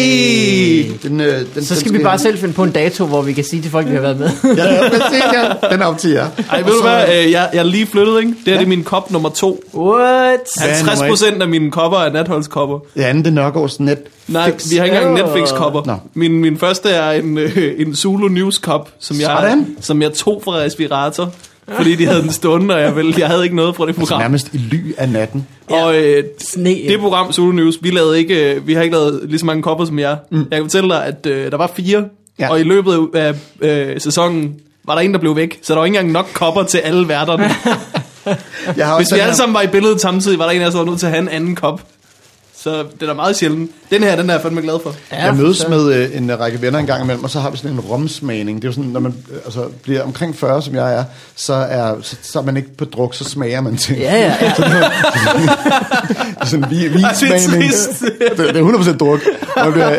Den, 1.03 1.21
øh, 1.21 1.39
den, 1.55 1.65
så 1.65 1.73
den 1.73 1.79
skal 1.79 1.93
vi 1.93 1.97
bare 2.03 2.19
selv 2.19 2.37
finde 2.37 2.53
på 2.53 2.63
en 2.63 2.71
dato, 2.71 3.05
hvor 3.05 3.21
vi 3.21 3.33
kan 3.33 3.43
sige 3.43 3.61
til 3.61 3.71
folk, 3.71 3.85
at 3.85 3.91
vi 3.91 3.95
har 3.95 4.01
været 4.01 4.19
med. 4.19 4.29
Ja, 4.57 4.73
ja, 4.73 4.89
præcis, 4.89 5.23
ja. 5.33 5.69
Den 5.71 5.81
er 5.81 5.85
op 5.85 5.97
til 5.97 6.11
jer. 6.11 6.27
Ej, 6.51 6.61
ved 6.61 6.73
du 6.73 6.81
hvad, 6.81 7.03
øh, 7.25 7.31
jeg, 7.31 7.49
jeg 7.53 7.59
er 7.59 7.63
lige 7.63 7.87
flyttet, 7.87 8.19
ikke? 8.19 8.29
Det 8.31 8.53
her 8.53 8.53
det 8.53 8.63
er 8.63 8.67
min 8.67 8.83
kop 8.83 9.11
nummer 9.11 9.29
to. 9.29 9.63
What? 9.73 10.39
Hvad 10.57 10.67
er 10.69 10.73
50 10.73 10.99
nummer 10.99 11.09
procent 11.11 11.41
af 11.41 11.47
mine 11.47 11.71
kopper 11.71 11.97
er 11.97 12.11
natholdskopper. 12.11 12.79
Det 12.95 13.03
andet, 13.03 13.25
det 13.25 13.31
er 13.31 13.35
Nørgaards 13.35 13.79
net. 13.79 13.99
Nej, 14.27 14.51
vi 14.71 14.75
har 14.77 14.83
ikke 14.85 14.97
engang. 14.97 15.13
Netflix-kopper. 15.13 15.99
Min, 16.13 16.31
min 16.41 16.57
første 16.57 16.89
er 16.89 17.11
en, 17.11 17.37
øh, 17.37 17.73
en 17.77 17.95
Zulu 17.95 18.27
News-kop, 18.27 18.89
som 18.99 19.17
jeg, 19.19 19.37
Sådan. 19.39 19.77
som 19.81 20.01
jeg 20.01 20.13
tog 20.13 20.41
fra 20.45 20.51
respirator. 20.51 21.31
Fordi 21.75 21.95
de 21.95 22.05
havde 22.05 22.21
den 22.21 22.31
stående, 22.31 22.75
og 22.75 22.81
jeg, 22.81 22.95
ville, 22.95 23.13
jeg 23.17 23.27
havde 23.27 23.43
ikke 23.43 23.55
noget 23.55 23.75
fra 23.75 23.87
det 23.87 23.95
program. 23.95 24.19
Nærmest 24.21 24.53
i 24.53 24.57
ly 24.57 24.93
af 24.97 25.09
natten. 25.09 25.47
Og 25.69 25.95
øh, 25.95 26.23
Sne. 26.39 26.69
det 26.69 26.99
program, 26.99 27.31
Zulu 27.31 27.51
News, 27.51 27.75
vi, 27.81 27.89
lavede 27.91 28.17
ikke, 28.19 28.53
øh, 28.53 28.67
vi 28.67 28.73
har 28.73 28.81
ikke 28.81 28.95
lavet 28.95 29.19
lige 29.23 29.39
så 29.39 29.45
mange 29.45 29.63
kopper 29.63 29.85
som 29.85 29.99
jer. 29.99 30.15
Mm. 30.31 30.37
Jeg 30.37 30.45
kan 30.51 30.63
fortælle 30.63 30.89
dig, 30.89 31.05
at 31.05 31.25
øh, 31.25 31.51
der 31.51 31.57
var 31.57 31.71
fire, 31.75 32.03
Ja. 32.39 32.49
og 32.51 32.59
i 32.59 32.63
løbet 32.63 33.09
af 33.13 33.33
øh, 33.61 34.01
sæsonen 34.01 34.55
var 34.83 34.93
der 34.95 35.01
en, 35.01 35.13
der 35.13 35.19
blev 35.19 35.35
væk. 35.35 35.59
Så 35.61 35.73
der 35.73 35.79
var 35.79 35.85
ikke 35.85 35.97
engang 35.97 36.11
nok 36.11 36.27
kopper 36.33 36.63
til 36.63 36.77
alle 36.77 37.07
værterne. 37.07 37.43
Jeg 38.77 38.87
har 38.87 38.97
Hvis 38.97 39.13
vi 39.13 39.19
alle 39.19 39.35
sammen 39.35 39.53
var 39.53 39.61
i 39.61 39.67
billedet 39.67 40.01
samtidig, 40.01 40.39
var 40.39 40.45
der 40.45 40.51
en 40.51 40.61
af 40.61 40.67
os, 40.67 40.73
der 40.73 40.79
var 40.79 40.85
nødt 40.85 40.99
til 40.99 41.05
at 41.05 41.11
have 41.11 41.21
en 41.21 41.29
anden 41.29 41.55
kop. 41.55 41.81
Så 42.65 42.83
det 42.99 43.09
er 43.09 43.13
meget 43.13 43.35
sjældent. 43.35 43.71
Den 43.91 44.03
her, 44.03 44.15
den 44.15 44.29
er 44.29 44.33
jeg 44.33 44.41
fandme 44.41 44.61
glad 44.61 44.79
for. 44.83 44.95
Ja, 45.11 45.25
Jeg 45.25 45.35
mødes 45.35 45.57
så- 45.57 45.67
med 45.69 45.93
øh, 45.93 46.17
en 46.17 46.39
række 46.39 46.61
venner 46.61 46.79
en 46.79 46.85
gang 46.85 47.03
imellem, 47.03 47.23
og 47.23 47.29
så 47.29 47.39
har 47.39 47.49
vi 47.49 47.57
sådan 47.57 47.71
en 47.71 47.79
romsmagning. 47.79 48.61
Det 48.61 48.67
er 48.67 48.69
jo 48.69 48.73
sådan, 48.73 48.89
når 48.89 48.99
man 48.99 49.13
øh, 49.31 49.37
altså, 49.45 49.65
bliver 49.83 50.01
omkring 50.03 50.35
40, 50.35 50.61
som 50.61 50.75
jeg 50.75 50.95
er, 50.95 51.03
så 51.35 51.53
er, 51.53 51.95
så, 52.01 52.15
så 52.21 52.39
er 52.39 52.43
man 52.43 52.57
ikke 52.57 52.77
på 52.77 52.85
druk, 52.85 53.15
så 53.15 53.23
smager 53.23 53.61
man 53.61 53.77
til. 53.77 53.97
Ja, 53.97 54.15
ja, 54.15 54.33
ja. 54.41 54.53
Det 54.59 56.41
er 56.41 56.45
sådan 56.45 56.63
en 56.65 56.71
vi- 56.71 56.85
er 56.85 56.89
vinsmagning. 56.89 57.71
Det, 58.37 58.37
det 58.37 58.57
er 58.57 58.93
100% 58.93 58.97
druk. 58.97 59.19
Man 59.57 59.71
bliver 59.71 59.91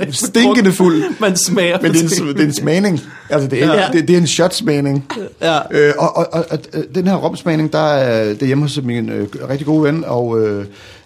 øh, 0.00 0.12
stinkende 0.12 0.72
fuld. 0.72 1.04
Man 1.20 1.36
smager 1.36 1.78
Men 1.82 1.92
det 1.92 2.00
er, 2.18 2.22
en, 2.22 2.28
det 2.28 2.40
er 2.40 2.44
en 2.44 2.52
smagning. 2.54 3.00
Altså, 3.30 3.48
det 3.48 3.62
er, 3.62 3.74
Ja. 3.74 3.88
det, 3.92 4.08
det 4.08 4.14
er 4.14 4.20
en 4.20 4.26
shotsmagning. 4.26 5.12
Ja. 5.42 5.58
Øh, 5.70 5.92
og, 5.98 6.16
og, 6.16 6.28
og, 6.32 6.44
og 6.50 6.58
øh, 6.74 6.82
den 6.94 7.06
her 7.08 7.14
romsmagning, 7.14 7.72
der 7.72 7.78
er 7.94 8.24
det 8.24 8.42
er 8.42 8.46
hjemme 8.46 8.64
hos 8.64 8.80
min 8.82 9.08
øh, 9.08 9.28
rigtig 9.50 9.66
gode 9.66 9.82
ven, 9.84 10.04
og 10.06 10.40
øh, 10.40 10.64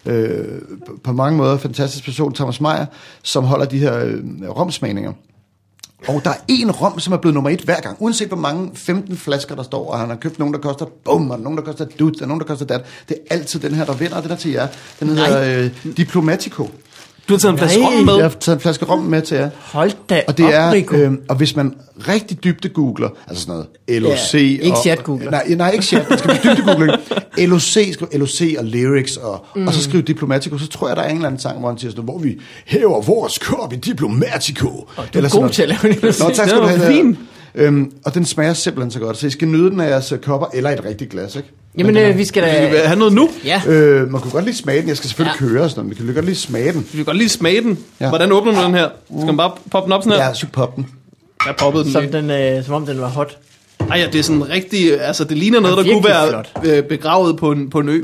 øh, 0.08 0.62
på 1.04 1.12
mange 1.12 1.36
måder 1.36 1.58
fantastisk 1.58 2.04
person, 2.04 2.34
Thomas 2.34 2.60
Meyer, 2.60 2.86
som 3.22 3.44
holder 3.44 3.66
de 3.66 3.78
her 3.78 4.04
øh, 4.04 4.48
romsmagninger. 4.48 5.12
Og 6.08 6.20
der 6.24 6.30
er 6.30 6.34
en 6.48 6.70
rom, 6.70 6.98
som 6.98 7.12
er 7.12 7.16
blevet 7.16 7.34
nummer 7.34 7.50
et 7.50 7.60
hver 7.60 7.80
gang. 7.80 7.96
Uanset 8.00 8.28
hvor 8.28 8.36
mange 8.36 8.70
15 8.74 9.16
flasker 9.16 9.54
der 9.54 9.62
står, 9.62 9.90
og 9.92 9.98
han 9.98 10.08
har 10.08 10.16
købt 10.16 10.38
nogen, 10.38 10.54
der 10.54 10.60
koster 10.60 10.86
bum, 11.04 11.30
og 11.30 11.40
nogen, 11.40 11.58
der 11.58 11.64
koster 11.64 11.84
dut, 11.84 12.22
og 12.22 12.28
nogen, 12.28 12.40
der 12.40 12.46
koster 12.46 12.66
dat. 12.66 12.84
Det 13.08 13.16
er 13.30 13.34
altid 13.34 13.60
den 13.60 13.74
her, 13.74 13.84
der 13.84 13.92
vinder, 13.92 14.16
og 14.16 14.22
det 14.22 14.30
der 14.30 14.36
til 14.36 14.50
jer. 14.50 14.66
Den 15.00 15.08
hedder 15.08 15.64
øh, 15.64 15.96
Diplomatico. 15.96 16.70
Du 17.28 17.34
har 17.34 17.38
taget 17.38 17.52
en 17.52 17.58
flaske 17.58 17.80
rom 17.86 18.04
med. 18.04 18.14
Jeg 18.14 18.24
har 18.24 18.30
taget 18.40 18.56
en 18.56 18.60
flaske 18.60 18.84
rom 18.84 18.98
med 18.98 19.22
til 19.22 19.36
jer. 19.36 19.50
Hold 19.72 19.92
da 20.10 20.22
Og 20.28 20.38
det 20.38 20.46
op, 20.46 20.52
er, 20.52 20.72
Rico. 20.72 20.96
øh, 20.96 21.12
og 21.28 21.36
hvis 21.36 21.56
man 21.56 21.74
rigtig 22.08 22.44
dybde 22.44 22.68
googler, 22.68 23.08
altså 23.28 23.44
sådan 23.44 23.64
noget, 23.88 24.02
LOC... 24.02 24.34
Ja, 24.34 24.38
ikke 24.38 24.72
og, 24.72 24.78
chat-googler. 24.86 25.30
Nej, 25.30 25.54
nej, 25.56 25.70
ikke 25.70 25.84
chat, 25.84 26.10
man 26.10 26.18
skal 26.18 26.38
blive 26.40 26.54
dybde 26.54 26.62
googling. 26.62 26.92
LOC, 27.38 27.62
skriv 27.92 28.08
LOC 28.12 28.42
og 28.58 28.64
lyrics, 28.64 29.16
og, 29.16 29.44
mm. 29.56 29.66
og 29.66 29.74
så 29.74 29.82
skriv 29.82 30.02
Diplomatico, 30.02 30.58
så 30.58 30.68
tror 30.68 30.88
jeg, 30.88 30.96
der 30.96 31.02
er 31.02 31.08
en 31.08 31.16
eller 31.16 31.26
anden 31.28 31.40
sang, 31.40 31.58
hvor 31.58 31.68
han 31.68 31.78
siger 31.78 31.90
sådan, 31.90 32.04
hvor 32.04 32.18
vi 32.18 32.38
hæver 32.66 33.02
vores 33.02 33.38
kop 33.38 33.72
i 33.72 33.76
Diplomatico. 33.76 34.68
Og 34.68 35.14
du 35.14 35.18
er 35.18 35.40
god 35.40 35.48
til 35.48 35.62
at 35.62 35.68
lave 35.68 35.94
det. 35.94 36.02
Nå, 36.02 36.10
tak 36.10 36.48
skal 36.48 36.62
Det 36.62 36.62
du 36.62 36.82
have. 36.84 37.16
Øhm, 37.54 37.92
og 38.04 38.14
den 38.14 38.24
smager 38.24 38.52
simpelthen 38.52 38.90
så 38.90 38.98
godt, 38.98 39.16
så 39.16 39.26
I 39.26 39.30
skal 39.30 39.48
nyde 39.48 39.70
den 39.70 39.80
af 39.80 39.90
jeres 39.90 40.12
kopper, 40.22 40.46
eller 40.54 40.70
et 40.70 40.84
rigtigt 40.84 41.10
glas, 41.10 41.36
ikke? 41.36 41.48
Jamen, 41.78 41.96
øh, 41.96 42.18
vi 42.18 42.24
skal 42.24 42.42
Vi 42.42 42.48
da... 42.48 42.70
vil 42.70 42.78
have 42.78 42.98
noget 42.98 43.12
nu. 43.14 43.30
Ja. 43.44 43.62
Øh, 43.66 44.10
man 44.12 44.20
kunne 44.20 44.30
godt 44.32 44.44
lige 44.44 44.56
smage 44.56 44.80
den, 44.80 44.88
jeg 44.88 44.96
skal 44.96 45.08
selvfølgelig 45.08 45.34
Ja. 45.40 45.46
køre 45.48 45.62
og 45.62 45.70
sådan 45.70 45.78
noget, 45.84 45.98
men 45.98 46.06
vi 46.06 46.06
kan 46.06 46.14
godt 46.14 46.24
lige 46.26 46.36
smage 46.36 46.72
den. 46.72 46.80
Vi 46.92 46.96
vil 46.96 47.04
godt 47.04 47.16
lige 47.16 47.28
smage 47.28 47.60
den. 47.60 47.78
Ja. 48.00 48.08
Hvordan 48.08 48.32
åbner 48.32 48.52
du 48.54 48.62
den 48.66 48.74
her? 48.74 48.88
Skal 49.06 49.26
man 49.26 49.36
bare 49.36 49.52
poppe 49.70 49.86
den 49.86 49.92
op 49.92 50.02
sådan 50.02 50.18
her? 50.18 50.26
Ja, 50.26 50.34
syg 50.34 50.48
pop 50.52 50.76
den. 50.76 50.86
Jeg 51.46 51.54
poppede 51.58 51.84
den 51.84 51.92
Som, 51.92 52.02
lige. 52.02 52.12
den, 52.12 52.30
øh, 52.30 52.64
som 52.64 52.74
om 52.74 52.86
den 52.86 53.00
var 53.00 53.08
hot. 53.08 53.38
Ej, 53.90 53.98
ja, 53.98 54.06
det 54.12 54.18
er 54.18 54.22
sådan 54.22 54.48
rigtig... 54.50 55.00
Altså, 55.00 55.24
det 55.24 55.36
ligner 55.38 55.60
noget, 55.60 55.76
der 55.86 55.92
kunne 55.92 56.04
være 56.04 56.44
øh, 56.64 56.82
begravet 56.82 57.36
på 57.36 57.52
en, 57.52 57.70
på 57.70 57.78
en 57.80 57.88
ø. 57.88 58.02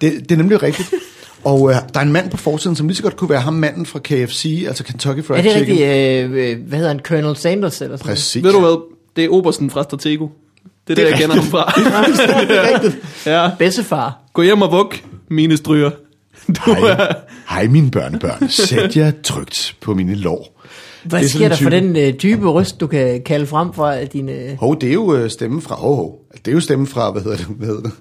Det, 0.00 0.12
det 0.22 0.32
er 0.32 0.36
nemlig 0.36 0.62
rigtigt. 0.62 0.88
Og 1.44 1.70
øh, 1.70 1.76
der 1.94 2.00
er 2.00 2.04
en 2.04 2.12
mand 2.12 2.30
på 2.30 2.36
forsiden, 2.36 2.76
som 2.76 2.88
lige 2.88 2.96
så 2.96 3.02
godt 3.02 3.16
kunne 3.16 3.30
være 3.30 3.40
ham 3.40 3.52
manden 3.54 3.86
fra 3.86 3.98
KFC, 3.98 4.64
altså 4.68 4.84
Kentucky 4.84 5.24
Fried 5.24 5.38
Er 5.38 5.42
det 5.42 5.52
Chicken. 5.52 5.76
rigtigt, 5.78 6.40
øh, 6.48 6.50
øh, 6.50 6.66
hvad 6.68 6.78
hedder 6.78 6.92
han, 6.92 7.00
Colonel 7.00 7.36
Sanders 7.36 7.80
eller 7.80 7.96
sådan 7.96 8.06
noget? 8.06 8.16
Præcis. 8.16 8.44
Ved 8.44 8.52
du 8.52 8.60
hvad? 8.60 8.82
Det 9.16 9.24
er 9.24 9.28
Obersten 9.28 9.70
fra 9.70 9.82
Stratego. 9.82 10.28
Det 10.96 10.98
er 10.98 11.04
det, 11.04 11.10
jeg 11.10 11.18
kender 11.20 11.34
ham 11.34 11.44
fra. 11.44 11.72
det 12.48 12.58
er 12.58 12.74
rigtigt. 12.74 12.96
ja. 13.26 13.50
Bedstefar. 13.58 14.18
Gå 14.32 14.42
hjem 14.42 14.62
og 14.62 14.72
vug, 14.72 14.92
mine 15.30 15.56
stryger. 15.56 15.90
Du 16.48 16.74
Hej. 16.74 16.90
er... 16.90 17.14
Hej 17.50 17.66
mine 17.66 17.90
børnebørn, 17.90 18.48
sæt 18.48 18.96
jer 18.96 19.12
trygt 19.24 19.76
på 19.80 19.94
mine 19.94 20.14
lår. 20.14 20.60
Hvad 21.04 21.22
er 21.22 21.28
sker 21.28 21.48
der 21.48 21.56
for 21.56 21.70
den 21.70 21.96
øh, 21.96 22.12
dybe 22.22 22.50
røst, 22.50 22.80
du 22.80 22.86
kan 22.86 23.22
kalde 23.26 23.46
frem 23.46 23.72
fra 23.72 24.04
dine... 24.04 24.32
Øh... 24.32 24.58
Hov, 24.58 24.80
det 24.80 24.88
er 24.88 24.92
jo 24.92 25.14
øh, 25.14 25.30
stemmen 25.30 25.62
fra, 25.62 25.74
hov, 25.74 25.96
hov. 25.96 26.18
Det 26.44 26.50
er 26.50 26.52
jo 26.54 26.60
stemmen 26.60 26.86
fra, 26.86 27.10
hvad 27.10 27.22
hedder 27.22 27.36
det, 27.36 27.46
hvad 27.46 27.66
hedder 27.66 27.82
det? 27.82 27.92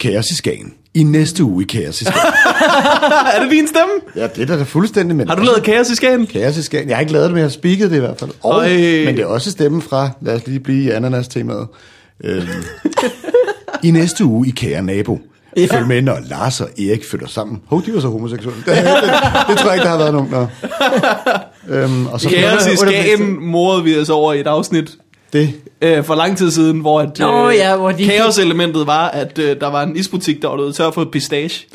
Kaos 0.00 0.26
i 0.26 0.36
Skagen. 0.36 0.72
I 0.94 1.02
næste 1.02 1.44
uge 1.44 1.62
i 1.62 1.66
Kaos 1.66 2.00
i 2.00 2.04
Skagen. 2.04 2.32
er 3.34 3.42
det 3.42 3.50
din 3.50 3.66
stemme? 3.68 3.92
ja, 4.16 4.26
det 4.26 4.50
er 4.50 4.56
da 4.56 4.62
fuldstændig, 4.62 5.16
men 5.16 5.28
Har 5.28 5.34
du 5.36 5.42
lavet 5.42 5.62
kaos 5.62 5.90
i 5.90 5.94
Skagen? 5.94 6.26
Kaos 6.26 6.56
i 6.56 6.62
Skagen. 6.62 6.88
Jeg 6.88 6.96
har 6.96 7.00
ikke 7.00 7.12
lavet 7.12 7.24
det, 7.24 7.32
men 7.32 7.38
jeg 7.38 7.44
har 7.44 7.50
speaket 7.50 7.90
det 7.90 7.96
i 7.96 8.00
hvert 8.00 8.18
fald. 8.18 8.30
Og, 8.42 8.60
Øj. 8.60 8.68
men 9.04 9.16
det 9.16 9.18
er 9.18 9.26
også 9.26 9.50
stemmen 9.50 9.82
fra, 9.82 10.10
lad 10.20 10.34
os 10.34 10.46
lige 10.46 10.60
blive 10.60 10.82
i 10.84 10.90
ananas-temaet. 10.90 11.66
Øhm, 12.24 12.48
I 13.84 13.90
næste 13.90 14.24
uge 14.24 14.48
i 14.48 14.50
Kære 14.50 14.82
Nabo. 14.82 15.18
Ja. 15.56 15.66
Følg 15.70 15.86
med, 15.86 16.02
når 16.02 16.18
Lars 16.28 16.60
og 16.60 16.68
Erik 16.78 17.04
flytter 17.04 17.26
sammen. 17.26 17.62
Hov, 17.66 17.82
de 17.86 17.94
var 17.94 18.00
så 18.00 18.08
homoseksuelle. 18.08 18.60
Det, 18.66 18.76
det, 18.76 18.84
det, 19.48 19.58
tror 19.58 19.70
jeg 19.70 19.74
ikke, 19.74 19.84
der 19.84 19.90
har 19.90 19.98
været 19.98 20.12
nogen. 20.12 20.30
Nå. 20.30 20.46
Øhm, 21.68 22.06
og 22.06 22.20
så 22.20 22.28
Kaos 22.28 22.66
i 22.66 22.76
Skagen 22.76 23.44
morede 23.44 23.84
vi 23.84 23.98
os 23.98 24.10
over 24.10 24.32
i 24.32 24.40
et 24.40 24.46
afsnit 24.46 24.96
det, 25.32 25.54
øh, 25.82 26.04
for 26.04 26.14
lang 26.14 26.36
tid 26.38 26.50
siden, 26.50 26.80
hvor, 26.80 27.00
at, 27.00 27.18
Nå, 27.18 27.48
ja, 27.50 27.76
hvor 27.76 27.92
de- 27.92 28.04
kaos-elementet 28.06 28.86
var, 28.86 29.08
at 29.08 29.38
øh, 29.38 29.60
der 29.60 29.66
var 29.70 29.82
en 29.82 29.96
isbutik, 29.96 30.42
der 30.42 30.48
var 30.48 30.56
løbet 30.56 30.74
tør 30.74 30.90
for 30.90 31.04
pistache. 31.12 31.66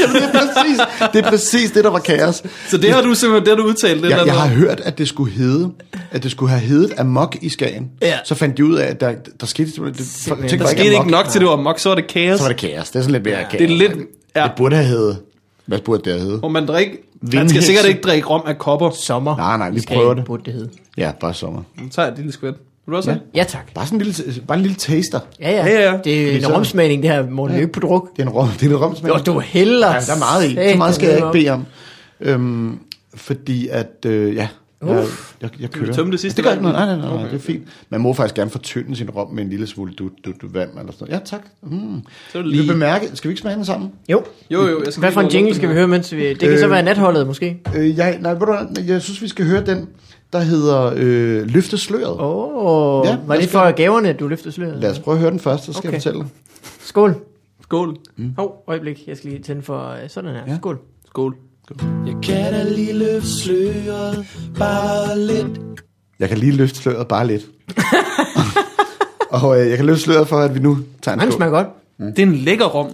jamen, 0.00 0.16
det, 0.16 0.22
er 0.24 0.32
præcis, 0.32 0.80
det 1.12 1.24
er 1.26 1.30
præcis 1.30 1.70
det, 1.70 1.84
der 1.84 1.90
var 1.90 1.98
kaos. 1.98 2.42
Så 2.68 2.76
det 2.78 2.92
har 2.92 3.02
du 3.02 3.14
simpelthen 3.14 3.46
det 3.46 3.56
har 3.56 3.62
du 3.64 3.68
udtalt. 3.68 4.02
Det 4.02 4.10
Jeg, 4.10 4.18
der, 4.18 4.24
jeg 4.24 4.34
har 4.34 4.48
hørt, 4.48 4.80
at 4.80 4.98
det 4.98 5.08
skulle 5.08 5.32
hedde, 5.32 5.70
at 6.10 6.22
det 6.22 6.30
skulle 6.30 6.50
have 6.50 6.60
heddet 6.62 6.92
Amok 6.98 7.36
i 7.42 7.48
Skagen. 7.48 7.90
Ja. 8.02 8.18
Så 8.24 8.34
fandt 8.34 8.56
de 8.56 8.64
ud 8.64 8.74
af, 8.74 8.86
at 8.86 9.00
der, 9.00 9.12
der 9.40 9.46
skete 9.46 9.70
simpelthen... 9.70 10.04
Det, 10.04 10.12
Simpelthen. 10.12 10.48
ting 10.48 10.60
der 10.60 10.66
var 10.66 10.70
skete 10.70 10.84
ikke 10.84 10.96
amok. 10.98 11.10
nok 11.10 11.28
til, 11.28 11.40
det 11.40 11.48
var 11.48 11.56
mok, 11.56 11.78
så 11.78 11.88
var 11.88 11.96
det 11.96 12.06
kaos. 12.06 12.38
Så 12.38 12.44
var 12.44 12.48
det 12.52 12.60
kaos. 12.60 12.90
Det 12.90 12.98
er 12.98 13.02
sådan 13.02 13.12
lidt 13.12 13.24
mere 13.24 13.36
kaos. 13.50 13.58
Det 13.58 13.62
er 13.72 13.76
lidt... 13.76 13.92
Ja, 14.36 14.42
Det 14.42 14.52
burde 14.56 14.76
have 14.76 14.88
heddet... 14.88 15.18
Hvad 15.66 15.78
burde 15.78 16.02
det 16.04 16.12
have 16.12 16.20
heddet? 16.22 16.38
hvor 16.38 16.48
man 16.48 16.66
drikker... 16.66 16.94
Man 17.22 17.32
Vindhekse. 17.32 17.54
skal 17.54 17.62
sikkert 17.62 17.84
ikke 17.84 18.00
drikke 18.00 18.26
rom 18.28 18.42
af 18.46 18.58
kopper. 18.58 18.90
Sommer. 18.90 19.36
Nej, 19.36 19.56
nej, 19.56 19.70
vi 19.70 19.80
prøver 19.88 20.10
ikke, 20.10 20.18
det. 20.18 20.24
Burde 20.24 20.42
det 20.44 20.52
hedde. 20.52 20.68
Ja, 20.96 21.10
bare 21.20 21.34
sommer. 21.34 21.62
Nu 21.82 21.88
tager 21.88 22.06
jeg 22.06 22.12
et 22.12 22.18
lille 22.18 22.32
skvæt. 22.32 22.54
Vil 22.86 22.92
du 22.92 22.96
også 22.96 23.10
have? 23.10 23.20
Ja, 23.34 23.44
tak. 23.48 23.74
Bare 23.74 23.86
sådan 23.86 24.00
en 24.00 24.04
lille, 24.06 24.40
bare 24.46 24.56
en 24.58 24.62
lille 24.62 24.76
taster. 24.76 25.20
Ja, 25.40 25.50
ja. 25.50 25.66
Ja, 25.66 25.90
ja. 25.92 25.98
Det 26.04 26.20
er 26.20 26.26
Fordi 26.26 26.36
en 26.36 26.42
så- 26.42 26.54
romsmagning, 26.56 27.02
det 27.02 27.10
her, 27.10 27.30
Morten. 27.30 27.56
Ja. 27.56 27.60
ikke 27.62 27.72
på 27.72 27.80
druk. 27.80 28.10
Det 28.16 28.22
er 28.22 28.26
en 28.26 28.32
rom, 28.32 28.48
det 28.60 28.62
er 28.66 28.70
en 28.70 28.76
romsmag. 28.76 29.08
Jo, 29.12 29.18
du 29.26 29.40
hælder. 29.40 29.94
Ja, 29.94 30.00
der 30.00 30.14
er 30.14 30.18
meget 30.18 30.50
i. 30.50 30.72
Så 30.72 30.78
meget 30.78 30.94
skal 30.94 31.06
jeg 31.08 31.16
ikke 31.16 31.32
bede 31.32 31.48
om. 31.50 31.66
Øhm, 32.20 32.78
fordi 33.14 33.68
at, 33.68 33.90
øh, 34.06 34.34
ja, 34.34 34.48
jeg, 34.86 35.04
jeg, 35.42 35.50
jeg 35.60 35.70
kører. 35.70 35.92
tømme 35.92 36.12
det 36.12 36.20
sidste 36.20 36.36
det 36.36 36.44
gør 36.44 36.50
ikke 36.52 36.64
vand? 36.64 36.74
noget. 36.74 36.88
Nej, 36.88 36.96
nej, 36.98 37.08
nej, 37.08 37.22
nej, 37.22 37.30
det 37.30 37.34
er 37.38 37.42
fint. 37.42 37.62
Man 37.90 38.00
må 38.00 38.12
faktisk 38.12 38.34
gerne 38.34 38.50
fortynde 38.50 38.96
sin 38.96 39.10
rom 39.10 39.30
med 39.30 39.42
en 39.44 39.50
lille 39.50 39.66
smule 39.66 39.92
du, 39.92 40.10
du, 40.24 40.32
du 40.42 40.46
vand 40.52 40.70
eller 40.78 40.92
sådan 40.92 41.08
noget. 41.08 41.20
Ja, 41.20 41.24
tak. 41.24 41.40
Mm. 41.62 42.00
Så 42.32 42.38
det 42.38 42.44
Vi 42.46 42.50
lige... 42.50 42.72
bemærke, 42.72 43.10
skal 43.14 43.28
vi 43.28 43.32
ikke 43.32 43.40
smage 43.40 43.56
den 43.56 43.64
sammen? 43.64 43.90
Jo. 44.08 44.22
Jo, 44.50 44.66
jo, 44.66 44.82
jeg 44.84 44.92
skal 44.92 45.00
Hvad 45.00 45.08
lige 45.10 45.14
for 45.14 45.20
en 45.20 45.28
jingle 45.28 45.54
skal 45.54 45.68
vi 45.68 45.74
høre, 45.74 45.88
mens 45.88 46.12
vi... 46.14 46.28
Det 46.28 46.38
kan 46.38 46.58
så 46.58 46.64
Øh, 46.64 46.70
være 46.70 46.82
natholdet, 46.82 47.26
måske. 47.26 47.58
Øh, 47.76 47.96
jeg, 47.98 48.18
nej, 48.20 48.32
ved 48.32 48.40
du, 48.40 48.56
jeg 48.86 49.02
synes, 49.02 49.22
vi 49.22 49.28
skal 49.28 49.46
høre 49.46 49.66
den, 49.66 49.88
der 50.36 50.42
hedder 50.44 50.92
øh, 50.96 51.46
Løfte 51.46 51.78
sløret. 51.78 52.20
Åh, 52.20 52.48
oh, 53.00 53.06
Ja, 53.06 53.18
var 53.26 53.36
det 53.36 53.48
for 53.48 53.72
gaverne, 53.72 54.12
du 54.12 54.28
løftede 54.28 54.52
sløret? 54.54 54.78
Lad 54.80 54.90
os 54.90 54.98
prøve 54.98 55.14
at 55.14 55.20
høre 55.20 55.30
den 55.30 55.40
først, 55.40 55.64
så 55.64 55.72
skal 55.72 55.78
Okay. 55.88 55.92
jeg 55.92 56.02
fortælle 56.02 56.18
dig. 56.20 56.28
Skål. 56.80 57.14
Skål. 57.62 57.96
Hov, 58.36 58.64
oh, 58.66 58.72
øjeblik. 58.72 59.04
Jeg 59.06 59.16
skal 59.16 59.30
lige 59.30 59.42
tænde 59.42 59.62
for 59.62 59.90
øh, 59.90 59.98
sådan 60.08 60.30
her. 60.30 60.36
Ja. 60.46 60.50
Ja. 60.52 60.56
Skål. 60.56 60.78
Skål. 61.06 61.36
Jeg 62.06 62.14
kan 62.22 62.52
da 62.52 62.62
lige 62.68 62.92
løfte 62.92 63.28
sløret 63.28 64.26
bare 64.58 65.18
lidt. 65.18 65.60
Jeg 66.18 66.28
kan 66.28 66.38
lige 66.38 66.52
løfte 66.52 66.78
sløret 66.78 67.08
bare 67.08 67.26
lidt. 67.26 67.42
og 69.30 69.60
øh, 69.62 69.68
jeg 69.68 69.76
kan 69.76 69.86
løfte 69.86 70.02
sløret 70.02 70.28
for, 70.28 70.36
at 70.38 70.54
vi 70.54 70.58
nu 70.60 70.78
tager 71.02 71.14
en 71.14 71.20
Den 71.20 71.30
skål. 71.30 71.36
smager 71.38 71.50
godt. 71.50 71.66
Det 72.16 72.18
er 72.18 72.26
en 72.26 72.34
lækker 72.34 72.64
rom. 72.66 72.90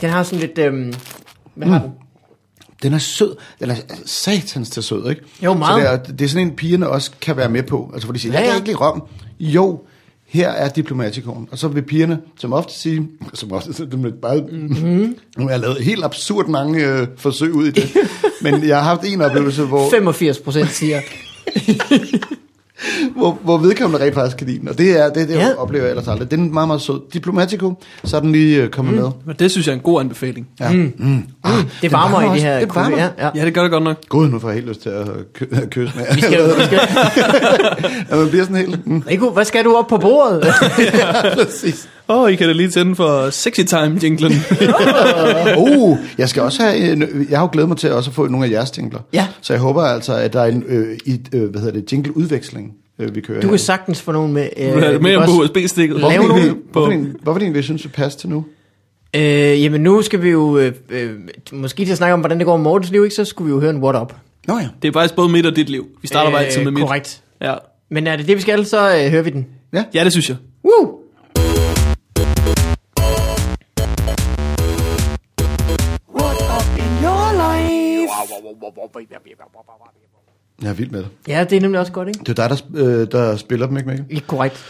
Den 0.00 0.10
har 0.10 0.22
sådan 0.22 0.40
lidt... 0.40 0.58
Øhm, 0.58 0.92
hvad 1.54 1.68
har 1.68 1.78
den? 1.78 1.90
Den 2.82 2.92
er 2.92 2.98
sød. 2.98 3.36
Den 3.60 3.70
er 3.70 3.76
satans 4.06 4.70
til 4.70 4.82
sød, 4.82 5.10
ikke? 5.10 5.22
Jo, 5.42 5.54
meget. 5.54 5.82
Så 5.82 5.92
det, 5.92 6.10
er, 6.10 6.12
det 6.16 6.24
er 6.24 6.28
sådan 6.28 6.46
en, 6.46 6.56
pigerne 6.56 6.88
også 6.88 7.10
kan 7.20 7.36
være 7.36 7.48
med 7.48 7.62
på. 7.62 7.90
Altså, 7.92 8.06
hvor 8.06 8.12
de 8.12 8.18
siger, 8.18 8.32
Ja, 8.32 8.38
jeg 8.38 8.44
kan 8.44 8.52
ja. 8.52 8.56
ikke 8.56 8.68
lide 8.68 8.78
rom. 8.78 9.02
Jo, 9.40 9.80
her 10.26 10.48
er 10.48 10.68
diplomatikoen. 10.68 11.48
Og 11.50 11.58
så 11.58 11.68
vil 11.68 11.82
pigerne, 11.82 12.18
som 12.38 12.52
ofte 12.52 12.74
sige, 12.74 13.08
som 13.34 13.52
ofte, 13.52 13.72
så 13.72 13.84
det 13.84 14.14
bare, 14.22 14.40
mm-hmm. 14.52 15.16
nu 15.36 15.44
har 15.44 15.50
jeg 15.50 15.60
lavet 15.60 15.84
helt 15.84 16.04
absurd 16.04 16.48
mange 16.48 16.86
øh, 16.86 17.06
forsøg 17.16 17.52
ud 17.52 17.66
i 17.66 17.70
det. 17.70 17.96
Men 18.42 18.68
jeg 18.68 18.76
har 18.76 18.84
haft 18.84 19.04
en 19.04 19.20
oplevelse, 19.20 19.62
hvor, 19.62 19.90
85 19.90 20.38
procent 20.38 20.70
siger. 20.70 21.00
hvor, 23.16 23.38
hvor 23.42 23.58
vedkommende 23.58 24.04
rent 24.04 24.14
faktisk 24.14 24.36
kan 24.36 24.46
lide 24.46 24.58
den. 24.58 24.68
Og 24.68 24.78
det 24.78 24.98
er 25.00 25.08
det, 25.08 25.28
det 25.28 25.34
Ja. 25.34 25.46
ja. 25.46 25.54
oplever 25.58 25.84
jeg 25.84 25.90
ellers 25.90 26.08
aldrig. 26.08 26.30
Den 26.30 26.48
er 26.48 26.52
meget, 26.52 26.68
meget 26.68 26.80
sød. 26.82 27.00
Diplomatico, 27.12 27.74
så 28.04 28.16
er 28.16 28.20
den 28.20 28.32
lige 28.32 28.62
øh, 28.62 28.68
kommet 28.70 28.94
mm. 28.94 29.00
med. 29.00 29.08
Men 29.26 29.36
det 29.38 29.50
synes 29.50 29.66
jeg 29.66 29.72
er 29.72 29.76
en 29.76 29.82
god 29.82 30.00
anbefaling. 30.00 30.48
Ja. 30.60 30.72
Mm. 30.72 30.92
Mm. 30.98 31.22
Ah, 31.44 31.52
Det 31.82 31.92
varmer 31.92 32.14
varmer 32.16 32.32
i 32.32 32.34
det 32.34 32.42
her. 32.44 32.58
Det 32.60 32.74
varmer. 32.74 32.96
Ja, 32.98 33.08
ja. 33.18 33.30
Ja, 33.34 33.44
det 33.44 33.54
gør 33.54 33.62
det 33.62 33.70
godt 33.70 33.84
nok. 33.84 33.96
Gud, 34.08 34.28
nu 34.28 34.38
får 34.38 34.48
jeg 34.48 34.54
helt 34.54 34.68
lyst 34.68 34.82
til 34.82 34.88
at 34.88 35.06
kø- 35.34 35.46
kysse 35.70 35.96
med. 35.98 36.04
Vi 36.14 36.20
skal, 36.20 36.46
vi 36.58 36.64
skal, 36.64 36.80
ja, 38.10 38.16
man 38.16 38.28
bliver 38.28 38.44
sådan 38.44 38.56
helt... 38.56 38.86
Mm. 38.86 39.02
Rico, 39.10 39.30
hvad 39.30 39.44
skal 39.44 39.64
du 39.64 39.74
op 39.76 39.86
på 39.86 39.96
bordet? 39.96 40.44
Præcis. 41.38 41.88
Åh, 42.10 42.22
oh, 42.22 42.32
I 42.32 42.36
kan 42.36 42.46
da 42.46 42.52
lige 42.52 42.68
tænde 42.68 42.94
for 42.96 43.30
Sexy 43.30 43.60
Time 43.60 43.98
jinglen. 44.02 44.32
Uh, 45.58 45.98
jeg 46.18 46.28
skal 46.28 46.42
også 46.42 46.62
have, 46.62 46.92
en, 46.92 47.26
jeg 47.30 47.38
har 47.38 47.44
jo 47.44 47.48
glædet 47.52 47.68
mig 47.68 47.78
til 47.78 47.92
også 47.92 48.10
at 48.10 48.14
få 48.14 48.26
nogle 48.26 48.46
af 48.46 48.50
jeres 48.50 48.78
jingler. 48.78 49.00
Ja. 49.12 49.26
Så 49.40 49.52
jeg 49.52 49.60
håber 49.60 49.82
altså, 49.82 50.12
at 50.14 50.32
der 50.32 50.40
er 50.40 50.46
en 50.46 50.64
øh, 50.68 50.98
i, 51.06 51.20
øh, 51.32 51.50
hvad 51.50 51.60
hedder 51.60 51.80
det, 51.80 51.92
jingle-udveksling, 51.92 52.72
øh, 52.98 53.14
vi 53.14 53.20
kører 53.20 53.40
Du 53.40 53.46
her. 53.46 53.52
kan 53.52 53.58
sagtens 53.58 54.02
få 54.02 54.12
nogen 54.12 54.32
med. 54.32 54.48
Øh, 54.56 54.66
er 54.66 54.98
med 54.98 55.16
også- 55.16 55.32
USB-stikket. 55.34 55.98
Lave 56.00 56.10
Hvorfor 56.12 56.28
nogle- 56.28 56.48
en, 56.48 56.56
hvorfor, 56.72 56.92
en, 56.92 57.16
hvorfor 57.22 57.50
vi 57.52 57.62
synes, 57.62 57.82
det 57.82 57.92
passer 57.92 58.18
til 58.20 58.28
nu? 58.28 58.44
Øh, 59.16 59.62
jamen 59.62 59.80
nu 59.80 60.02
skal 60.02 60.22
vi 60.22 60.30
jo, 60.30 60.58
øh, 60.58 60.72
øh, 60.90 61.10
måske 61.52 61.84
til 61.84 61.92
at 61.92 61.98
snakke 61.98 62.14
om, 62.14 62.20
hvordan 62.20 62.38
det 62.38 62.46
går 62.46 62.56
med 62.56 62.64
Mortens 62.64 62.90
liv, 62.92 63.04
ikke? 63.04 63.14
så 63.16 63.24
skulle 63.24 63.46
vi 63.46 63.50
jo 63.54 63.60
høre 63.60 63.70
en 63.70 63.82
What 63.82 64.02
Up. 64.02 64.14
Nå 64.48 64.58
ja. 64.58 64.68
Det 64.82 64.88
er 64.88 64.92
faktisk 64.92 65.14
både 65.16 65.28
mit 65.28 65.46
og 65.46 65.56
dit 65.56 65.68
liv. 65.70 65.86
Vi 66.02 66.08
starter 66.08 66.30
bare 66.30 66.44
altid 66.44 66.64
med 66.64 66.72
mit. 66.72 66.80
Korrekt. 66.82 67.22
Ja. 67.42 67.54
Men 67.90 68.06
er 68.06 68.16
det 68.16 68.26
det, 68.28 68.36
vi 68.36 68.40
skal, 68.42 68.66
så 68.66 68.94
øh, 68.96 69.10
hører 69.10 69.22
vi 69.22 69.30
den. 69.30 69.46
ja, 69.94 70.04
det 70.04 70.12
synes 70.12 70.28
jeg. 70.28 70.36
Woo! 70.64 70.97
Jeg 80.62 80.68
er 80.68 80.74
vild 80.74 80.90
med 80.90 80.98
det. 80.98 81.08
Ja, 81.28 81.44
det 81.50 81.56
er 81.56 81.60
nemlig 81.60 81.80
også 81.80 81.92
godt, 81.92 82.08
ikke? 82.08 82.20
Det 82.20 82.38
er 82.38 82.48
dig, 82.48 82.58
der, 82.74 82.84
øh, 83.00 83.06
der 83.12 83.36
spiller 83.36 83.66
dem, 83.66 83.76
ikke 83.76 83.88
Mikkel? 83.88 84.06
Ikke 84.10 84.26
korrekt. 84.26 84.64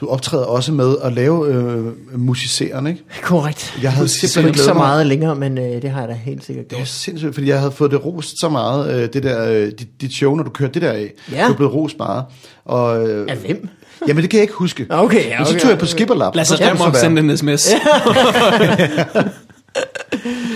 Du 0.00 0.08
optræder 0.08 0.44
også 0.44 0.72
med 0.72 0.96
at 1.02 1.12
lave 1.12 1.46
øh, 1.54 1.92
musiceren, 2.18 2.86
ikke? 2.86 3.04
Korrekt. 3.22 3.78
Jeg 3.82 3.92
havde 3.92 4.08
simpelthen 4.08 4.46
ikke 4.46 4.58
så 4.58 4.64
glædet 4.64 4.76
mig- 4.76 4.86
meget 4.86 5.06
længere, 5.06 5.34
men 5.36 5.58
øh, 5.58 5.82
det 5.82 5.90
har 5.90 6.00
jeg 6.00 6.08
da 6.08 6.14
helt 6.14 6.44
sikkert 6.44 6.64
Det 6.70 6.72
er 6.72 6.76
gjort. 6.80 6.88
sindssygt, 6.88 7.34
fordi 7.34 7.48
jeg 7.48 7.58
havde 7.58 7.72
fået 7.72 7.90
det 7.90 8.04
rost 8.04 8.40
så 8.40 8.48
meget, 8.48 8.94
øh, 9.02 9.08
det 9.12 9.22
der, 9.22 9.48
øh, 9.50 9.66
dit, 9.78 9.88
dit 10.00 10.12
show, 10.12 10.34
når 10.34 10.42
du 10.44 10.50
kørte 10.50 10.72
det 10.74 10.82
der 10.82 10.92
af. 10.92 11.12
Ja. 11.32 11.46
Du 11.46 11.52
er 11.52 11.56
blevet 11.56 11.74
rost 11.74 11.98
meget. 11.98 12.24
Og, 12.64 13.08
øh, 13.10 13.26
Af 13.30 13.36
hvem? 13.36 13.68
Jamen, 14.08 14.22
det 14.22 14.30
kan 14.30 14.36
jeg 14.38 14.42
ikke 14.42 14.54
huske. 14.54 14.86
Okay, 14.90 15.24
ja, 15.28 15.38
Men 15.38 15.46
så 15.46 15.52
okay. 15.52 15.60
tog 15.60 15.70
jeg 15.70 15.78
på 15.78 15.86
skipperlap. 15.86 16.34
Lad 16.34 16.42
os 16.52 16.60
være- 16.60 16.94
sende 17.00 17.20
en 17.20 17.36
sms. 17.36 17.68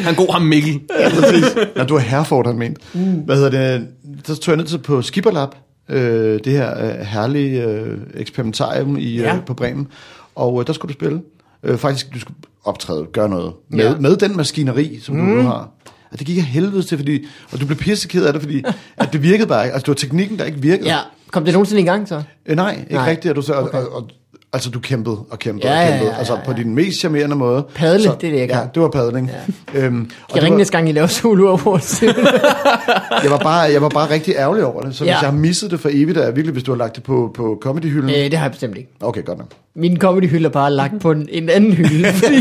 Han 0.07 0.14
god 0.14 0.32
ham 0.32 0.42
Mikkel. 0.42 0.80
Ja, 1.00 1.09
præcis. 1.09 1.44
Når 1.76 1.84
du 1.84 1.94
er 1.94 1.98
Herford, 2.00 2.46
han 2.46 2.59
ment. 2.59 2.78
Mm. 2.94 3.00
Hvad 3.00 3.36
hedder 3.36 3.50
det? 3.50 3.88
Så 4.24 4.36
tog 4.36 4.52
jeg 4.52 4.57
ned 4.57 4.66
til 4.66 4.78
på 4.78 5.02
Skipperlab, 5.02 5.48
øh, 5.88 6.40
det 6.44 6.52
her 6.52 6.84
øh, 6.84 7.07
herlige 7.07 7.62
øh, 7.64 7.98
eksperimentarium 8.14 8.96
i, 8.96 9.16
Ja. 9.20 9.34
øh, 9.36 9.44
på 9.44 9.54
Bremen. 9.54 9.88
Og 10.34 10.61
øh, 10.61 10.66
der 10.66 10.72
skulle 10.72 10.88
du 10.88 10.98
spille. 10.98 11.20
Øh, 11.62 11.78
faktisk, 11.78 12.14
du 12.14 12.20
skulle 12.20 12.36
optræde, 12.64 13.07
gøre 13.12 13.28
noget. 13.28 13.52
Med, 13.70 13.84
Ja. 13.84 13.94
med 13.98 14.16
den 14.16 14.36
maskineri, 14.36 14.98
som 15.02 15.14
mm. 15.16 15.20
du 15.20 15.34
nu 15.34 15.42
har. 15.42 15.70
Og 16.12 16.18
det 16.18 16.26
gik 16.26 16.36
jeg 16.36 16.44
helvede 16.44 16.82
til, 16.82 16.98
fordi, 16.98 17.26
og 17.52 17.61
du 17.61 17.66
blev 17.66 17.78
pisseked 17.78 18.24
af 18.26 18.32
det, 18.32 18.42
fordi 18.42 18.62
at 18.96 19.09
det 19.12 19.22
virkede 19.22 19.48
bare 19.48 19.64
ikke. 19.64 19.72
Altså, 19.74 19.84
det 19.84 19.88
var 19.88 19.94
teknikken, 20.09 20.38
der 20.38 20.44
ikke 20.44 20.59
virkede. 20.62 20.88
Ja, 20.88 20.98
kom 21.30 21.44
det 21.44 21.52
nogensinde 21.52 21.82
i 21.82 21.84
gang 21.84 22.09
så? 22.09 22.22
Øh, 22.46 22.57
nej, 22.57 22.78
ikke 22.80 22.94
Nej. 22.94 23.11
rigtigt. 23.11 23.30
Og 23.30 23.36
du 23.36 23.42
så, 23.42 23.54
okay. 23.54 23.78
og, 23.78 23.92
og, 23.92 24.09
altså, 24.53 24.70
du 24.70 24.80
kæmpede 24.80 25.18
og 25.30 25.38
kæmpede 25.38 25.68
Ja, 25.68 25.78
og 25.78 25.84
ja, 25.84 25.90
kæmpede. 25.90 26.11
ja, 26.12 26.18
Altså, 26.18 26.34
ja, 26.34 26.40
på 26.44 26.51
ja. 26.53 26.57
din 26.59 26.74
mest 26.74 26.99
charmerende 26.99 27.36
måde. 27.36 27.66
Padle, 27.74 28.05
det 28.05 28.11
er 28.11 28.16
det, 28.18 28.32
jeg 28.38 28.49
Ja, 28.49 28.61
det 28.74 28.82
var 28.82 28.88
padling. 28.88 29.30
Ja. 29.74 29.80
Øhm, 29.80 30.11
og 30.30 30.36
Jeg 30.42 30.51
var- 30.51 30.57
næste 30.59 30.72
gang, 30.76 30.88
I 30.88 30.92
laver 30.92 31.07
solo 31.07 31.49
awards. 31.49 32.03
jeg 33.22 33.30
var, 33.30 33.38
bare, 33.38 33.61
jeg 33.72 33.82
var 33.82 33.88
bare 33.88 34.11
rigtig 34.11 34.34
ærgerlig 34.38 34.64
over 34.64 34.82
det. 34.82 34.94
Så 34.97 35.05
hvis 35.05 35.11
Ja. 35.11 35.18
jeg 35.18 35.28
har 35.30 35.36
misset 35.36 35.70
det 35.70 35.80
for 35.80 35.88
evigt, 35.92 36.18
er 36.18 36.30
virkelig, 36.30 36.53
hvis 36.53 36.62
du 36.62 36.70
har 36.72 36.78
lagt 36.78 36.97
det 36.97 37.03
på, 37.05 37.30
på 37.34 37.59
comedyhylden. 37.62 38.11
øh, 38.11 38.16
det 38.16 38.34
har 38.34 38.44
jeg 38.44 38.51
bestemt 38.51 38.76
ikke. 38.76 38.90
Okay, 39.01 39.24
godt 39.24 39.38
nok. 39.38 39.49
Min 39.74 39.97
comedy-hylde 40.01 40.44
er 40.44 40.49
bare 40.51 40.72
lagt 40.72 41.01
på 41.01 41.11
en, 41.12 41.28
en 41.32 41.49
anden 41.49 41.72
hylde, 41.72 42.12
fordi 42.22 42.36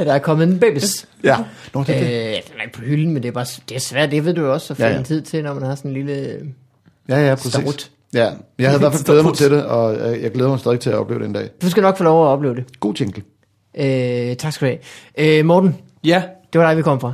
at 0.00 0.06
der 0.06 0.12
er 0.14 0.18
kommet 0.18 0.48
en 0.48 0.58
babys. 0.58 1.06
Ja. 1.24 1.36
Nå, 1.74 1.84
det, 1.86 1.94
Øh, 1.94 2.00
det. 2.00 2.26
er 2.26 2.30
ikke 2.32 2.72
på 2.74 2.80
hylden, 2.80 3.12
men 3.14 3.22
det 3.22 3.28
er, 3.28 3.32
bare, 3.32 3.46
det 3.68 3.74
er 3.76 3.80
svært, 3.80 4.10
det 4.10 4.24
ved 4.24 4.34
du 4.34 4.40
jo 4.40 4.52
også, 4.52 4.72
at 4.72 4.76
finde 4.76 4.86
Ja, 4.88 4.92
ja, 4.92 4.94
ja. 4.94 4.98
ja. 5.00 5.04
tid 5.04 5.22
til, 5.22 5.44
når 5.44 5.54
man 5.54 5.62
har 5.62 5.74
sådan 5.74 5.90
en 5.90 5.94
lille... 5.96 6.36
Ja, 7.08 7.28
ja, 7.28 7.34
præcis. 7.34 7.52
Starut. 7.52 7.90
Ja, 8.14 8.30
jeg 8.58 8.68
havde 8.68 8.78
i 8.78 8.82
hvert 8.82 8.92
fald 8.92 9.04
glædet 9.04 9.24
mig 9.24 9.34
til 9.34 9.50
det, 9.50 9.64
og 9.64 9.94
øh, 9.94 10.22
jeg 10.22 10.32
glæder 10.32 10.50
mig 10.50 10.58
stadig 10.58 10.80
til 10.80 10.90
at 10.90 10.96
opleve 10.96 11.20
det 11.20 11.26
en 11.26 11.32
dag. 11.32 11.48
Du 11.62 11.70
skal 11.70 11.82
nok 11.82 11.96
få 11.98 12.04
lov 12.04 12.24
at 12.24 12.28
opleve 12.28 12.54
det. 12.54 12.64
God 12.80 12.94
jingle. 13.00 13.22
Øh, 13.78 14.36
tak 14.36 14.52
skal 14.52 14.68
du 14.68 14.78
have. 15.16 15.38
Øh, 15.38 15.44
Morten, 15.44 15.76
Ja, 16.04 16.22
det 16.52 16.60
var 16.60 16.68
dig, 16.68 16.76
vi 16.76 16.82
kom 16.82 17.00
fra. 17.00 17.12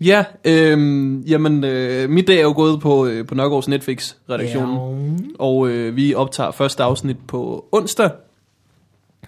ja. 0.00 0.24
Øhm, 0.44 1.20
jamen, 1.20 1.64
øh, 1.64 2.10
mit 2.10 2.28
dag 2.28 2.36
er 2.38 2.42
jo 2.42 2.52
gået 2.56 2.80
på, 2.80 3.06
øh, 3.06 3.26
på 3.26 3.34
Nørgaards 3.34 3.68
Netflix-redaktionen. 3.68 5.26
Og 5.38 5.68
øh, 5.68 5.96
vi 5.96 6.14
optager 6.14 6.50
første 6.50 6.82
afsnit 6.82 7.16
på 7.28 7.64
onsdag 7.72 8.10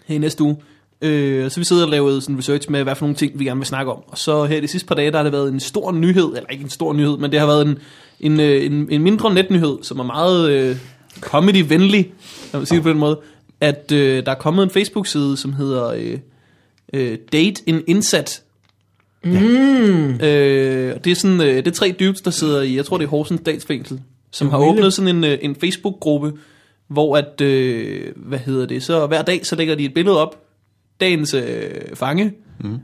her 0.07 0.15
i 0.15 0.19
næste 0.19 0.45
uge. 0.45 0.57
Øh, 1.03 1.51
så 1.51 1.61
vi 1.61 1.65
sidder 1.65 1.85
og 1.85 1.89
laver 1.91 2.21
sådan 2.21 2.39
research 2.39 2.71
med, 2.71 2.83
hvad 2.83 2.95
for 2.95 3.05
nogle 3.05 3.17
ting 3.17 3.39
vi 3.39 3.45
gerne 3.45 3.61
vil 3.61 3.67
snakke 3.67 3.93
om. 3.93 3.99
Og 4.09 4.19
så 4.19 4.45
her 4.45 4.61
de 4.61 4.69
sidste 4.69 4.87
par 4.89 4.95
dage, 4.95 5.11
der 5.11 5.17
har 5.17 5.23
det 5.23 5.33
været 5.33 5.53
en 5.53 5.61
stor 5.61 5.93
nyhed, 5.93 6.27
eller 6.27 6.47
ikke 6.51 6.65
en 6.65 6.71
stor 6.71 6.93
nyhed, 6.93 7.17
men 7.19 7.31
det 7.33 7.41
har 7.41 7.47
været 7.47 7.67
en, 7.67 7.79
en, 8.21 8.41
øh, 8.41 8.65
en, 8.67 8.89
en 8.91 9.03
mindre 9.03 9.35
netnyhed, 9.35 9.79
som 9.83 9.99
er 9.99 10.05
meget 10.05 10.51
øh, 10.51 10.77
comedy-venlig, 11.21 12.13
kan 12.51 12.61
man 12.61 12.67
sige 12.67 12.77
det 12.77 12.83
på 12.83 12.89
den 12.89 12.99
måde, 12.99 13.21
at 13.61 13.93
øh, 13.93 14.27
der 14.27 14.33
er 14.33 14.39
kommet 14.39 14.63
en 14.63 14.71
Facebook-side, 14.71 15.37
som 15.37 15.53
hedder 15.53 15.89
øh, 15.89 16.19
øh, 16.93 17.19
Date 17.33 17.63
in 17.67 17.83
Indsat. 17.87 18.43
Mm. 19.25 20.21
Øh, 20.21 20.95
og 20.95 21.05
det 21.05 21.11
er 21.11 21.15
sådan, 21.15 21.41
øh, 21.41 21.57
det 21.57 21.67
er 21.67 21.71
tre 21.71 21.95
dudes, 22.01 22.21
der 22.21 22.31
sidder 22.31 22.63
i, 22.63 22.77
jeg 22.77 22.85
tror 22.85 22.99
det 22.99 23.05
er 23.05 23.09
Horsens 23.09 23.41
statsfængsel, 23.41 24.01
som 24.31 24.49
har 24.49 24.59
åbnet 24.59 24.93
sådan 24.93 25.17
en, 25.17 25.25
øh, 25.25 25.39
en 25.43 25.57
Facebook-gruppe, 25.57 26.33
hvor 26.89 27.17
at, 27.17 27.41
øh, 27.41 28.13
hvad 28.17 28.39
hedder 28.39 28.67
det, 28.67 28.83
så 28.83 29.07
hver 29.07 29.23
dag, 29.23 29.47
så 29.47 29.57
lægger 29.57 29.75
de 29.75 29.85
et 29.85 29.95
billede 29.95 30.23
op, 30.23 30.43
dagens 31.01 31.35
øh, 31.35 31.71
fange, 31.95 32.33
mm. 32.61 32.79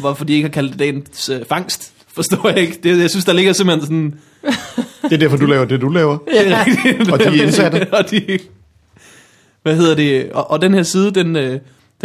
hvorfor 0.00 0.24
de 0.24 0.32
ikke 0.32 0.48
har 0.48 0.52
kaldt 0.52 0.72
det 0.72 0.78
dagens 0.78 1.28
øh, 1.28 1.44
fangst, 1.48 1.92
forstår 2.08 2.48
jeg 2.48 2.58
ikke. 2.58 2.78
Det, 2.82 2.98
jeg 2.98 3.10
synes, 3.10 3.24
der 3.24 3.32
ligger 3.32 3.52
simpelthen 3.52 3.86
sådan... 3.86 4.14
Det 5.02 5.12
er 5.12 5.16
derfor, 5.16 5.36
du 5.36 5.46
laver 5.46 5.64
det, 5.64 5.80
du 5.80 5.88
laver. 5.88 6.18
Det 6.18 6.52
er 6.52 6.64
rigtigt. 6.66 7.12
Og 7.12 7.18
de 7.18 7.24
er 7.24 7.42
indsatte. 7.42 7.86
og 7.98 8.10
de, 8.10 8.38
hvad 9.62 9.76
hedder 9.76 9.94
det? 9.94 10.32
Og, 10.32 10.50
og 10.50 10.62
den 10.62 10.74
her 10.74 10.82
side, 10.82 11.10
den, 11.10 11.36
øh, 11.36 11.50
den 11.50 11.60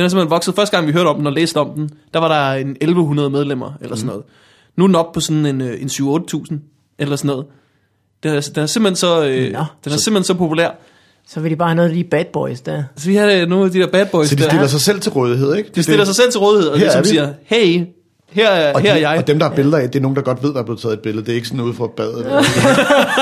er 0.06 0.08
simpelthen 0.08 0.30
vokset. 0.30 0.56
Første 0.56 0.76
gang 0.78 0.88
vi 0.88 0.92
hørte 0.92 1.08
om 1.08 1.18
den 1.18 1.28
og 1.28 1.34
læste 1.34 1.58
om 1.58 1.70
den, 1.70 1.90
der 2.14 2.20
var 2.20 2.28
der 2.28 2.62
en 2.62 2.70
1100 2.70 3.30
medlemmer, 3.30 3.72
eller 3.82 3.96
sådan 3.96 4.08
noget. 4.08 4.24
Nu 4.76 4.84
er 4.84 4.88
den 4.88 4.96
op 4.96 5.12
på 5.12 5.20
sådan 5.20 5.46
en, 5.46 5.62
øh, 5.62 5.82
en 5.82 5.88
7-8.000, 5.88 6.56
eller 7.00 7.16
sådan 7.16 7.28
noget. 7.28 7.46
Den 8.24 8.36
er, 8.36 8.50
den 8.56 8.64
er 8.64 8.68
simpelthen 8.68 8.96
så, 8.96 9.26
øh, 9.26 9.52
Nå. 9.54 9.66
den 9.84 9.94
er 9.94 9.98
simpelthen 9.98 10.24
så 10.24 10.34
populær. 10.34 10.70
Så 11.28 11.40
vil 11.40 11.52
de 11.52 11.56
bare 11.56 11.70
have 11.70 11.76
noget 11.76 11.90
af 11.90 11.96
de 11.96 12.04
bad 12.04 12.26
boys 12.34 12.62
der. 12.62 12.84
Så 12.96 13.08
vi 13.10 13.16
har 13.16 13.32
øh, 13.32 13.48
nogle 13.48 13.66
af 13.66 13.72
de 13.72 13.80
der 13.80 13.88
bad 13.88 14.06
boys, 14.06 14.30
Så 14.30 14.36
de 14.36 14.42
der, 14.42 14.50
stiller 14.50 14.68
sig 14.68 14.82
selv 14.82 15.00
til 15.00 15.12
rådighed, 15.12 15.56
ikke? 15.56 15.70
de 15.76 15.84
stiller 15.84 16.06
sig 16.06 16.16
selv 16.16 16.32
til 16.32 16.40
rådighed, 16.40 16.70
og 16.70 16.78
Her 16.78 16.86
ligesom 16.86 17.00
er 17.00 17.04
vi. 17.04 17.10
siger, 17.10 17.34
hey, 17.46 17.86
her 18.38 18.50
er, 18.50 18.74
og, 18.74 18.80
her 18.82 18.92
er 18.92 18.96
de, 18.96 19.10
jeg. 19.10 19.18
og 19.18 19.28
dem, 19.28 19.40
der 19.40 19.48
har 19.50 19.56
billeder 19.56 19.78
af, 19.78 19.90
det 19.90 20.00
er 20.00 20.02
nogen, 20.02 20.16
der 20.16 20.22
godt 20.22 20.44
ved, 20.44 20.54
der 20.54 20.60
er 20.60 20.64
blevet 20.64 20.82
taget 20.82 20.94
et 20.94 21.00
billede. 21.00 21.26
Det 21.26 21.32
er 21.32 21.36
ikke 21.36 21.48
sådan 21.48 21.62
ude 21.62 21.74
fra 21.74 21.88
badet. 21.98 22.26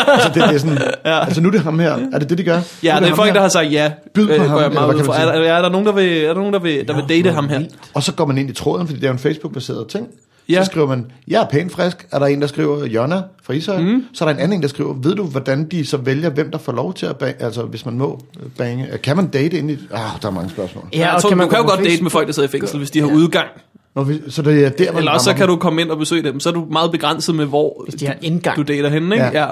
altså, 0.08 0.30
det, 0.34 0.36
det 0.36 0.56
er 0.56 0.58
sådan, 0.58 0.78
ja. 1.06 1.26
altså, 1.26 1.42
nu 1.42 1.48
er 1.48 1.52
det 1.52 1.62
ham 1.62 1.80
her. 1.80 1.98
Er 2.14 2.20
det 2.20 2.30
det, 2.30 2.38
de 2.38 2.44
gør? 2.44 2.58
Nu 2.58 2.62
Ja, 2.84 2.96
det 2.96 3.04
er 3.04 3.08
ham 3.08 3.16
folk, 3.16 3.28
her. 3.28 3.34
der 3.34 3.42
har 3.42 3.50
sagt 3.50 3.72
ja. 3.72 3.92
Byd 4.14 4.28
på 4.28 4.34
øh, 4.34 4.42
ham, 4.50 4.58
jeg 4.60 4.66
eller 4.66 4.82
meget 4.82 5.06
fra. 5.06 5.14
man 5.20 5.28
Er, 5.28 5.42
der- 5.42 5.54
er 5.54 5.62
der 5.62 5.70
nogen, 5.70 5.86
der 5.86 5.92
vil, 5.94 6.18
er 6.24 6.28
der 6.28 6.34
nogen, 6.34 6.54
der 6.54 6.60
vil, 6.60 6.88
der 6.88 6.96
vil 6.96 7.04
date 7.10 7.32
ham 7.32 7.50
her? 7.50 7.62
Og 7.94 8.04
så 8.04 8.14
går 8.14 8.26
man 8.26 8.38
ind 8.38 8.50
i 8.50 8.54
tråden, 8.54 8.88
fordi 8.88 9.00
det 9.00 9.06
er 9.06 9.10
jo 9.10 9.14
en 9.14 9.20
Facebook-baseret 9.20 9.88
ting. 9.88 10.08
Ja. 10.50 10.54
Ja. 10.54 10.64
Så 10.64 10.66
skriver 10.72 10.88
man, 10.88 11.06
jeg 11.28 11.42
er 11.42 11.46
pænt 11.46 11.72
frisk. 11.72 12.08
Er 12.12 12.20
der 12.20 12.26
en, 12.26 12.42
der 12.42 12.48
skriver, 12.48 12.86
Jonna 12.86 13.22
fra 13.44 13.54
Ishøj? 13.54 13.80
Mm. 13.82 14.04
Så 14.14 14.24
er 14.26 14.28
der 14.30 14.36
en 14.36 14.42
anden, 14.42 14.58
en, 14.58 14.62
der 14.62 14.68
skriver, 14.68 14.94
ved 15.04 15.16
du, 15.16 15.24
hvordan 15.24 15.68
de 15.72 15.86
så 15.86 15.98
vælger, 15.98 16.30
hvem 16.30 16.52
der 16.52 16.58
får 16.58 16.72
lov 16.72 16.94
til 16.94 17.06
at 17.06 17.16
bange, 17.18 17.44
altså 17.44 17.62
hvis 17.62 17.86
man 17.86 17.98
må 17.98 18.20
øh, 18.40 18.46
bange? 18.58 18.88
Kan 19.04 19.16
man 19.16 19.28
date 19.28 19.58
ind 19.58 19.72
i... 19.72 19.74
Ah, 19.74 20.00
der 20.22 20.28
er 20.28 20.32
mange 20.32 20.50
spørgsmål. 20.50 20.84
Ja, 20.94 21.00
jeg 21.00 21.12
og 21.16 21.22
tror, 21.22 21.30
kan 21.30 21.38
man 21.38 21.48
du 21.48 21.54
kan 21.56 21.60
jo 21.64 21.70
godt 21.70 21.80
date 21.84 22.04
med 22.04 22.12
folk, 22.12 22.28
der 22.28 22.34
sidder 22.34 22.50
i 22.50 22.52
fængsel, 22.52 22.78
hvis 22.78 22.92
de 22.92 23.00
har 23.00 23.08
udgang. 23.08 23.48
Nå, 23.96 24.04
vi- 24.04 24.22
så 24.30 24.42
det 24.42 24.66
er 24.66 24.70
der, 24.70 24.92
man 24.92 24.98
Eller 24.98 25.12
også 25.12 25.24
så 25.24 25.30
rammer 25.30 25.38
kan 25.38 25.48
dem. 25.50 25.56
du 25.56 25.62
komme 25.62 25.82
ind 25.82 25.90
og 25.92 25.98
besøge 25.98 26.24
dem. 26.24 26.40
Så 26.40 26.50
er 26.50 26.54
du 26.54 26.66
meget 26.72 26.92
begrænset 26.92 27.36
med, 27.36 27.46
hvor 27.46 27.82
Hvis 27.84 27.96
de 27.96 28.08
har 28.08 28.16
indgang. 28.22 28.58
du 28.58 28.62
dater 28.64 28.90
henne, 28.90 29.16
ikke? 29.16 29.26
Ja. 29.26 29.42
Ja. 29.46 29.48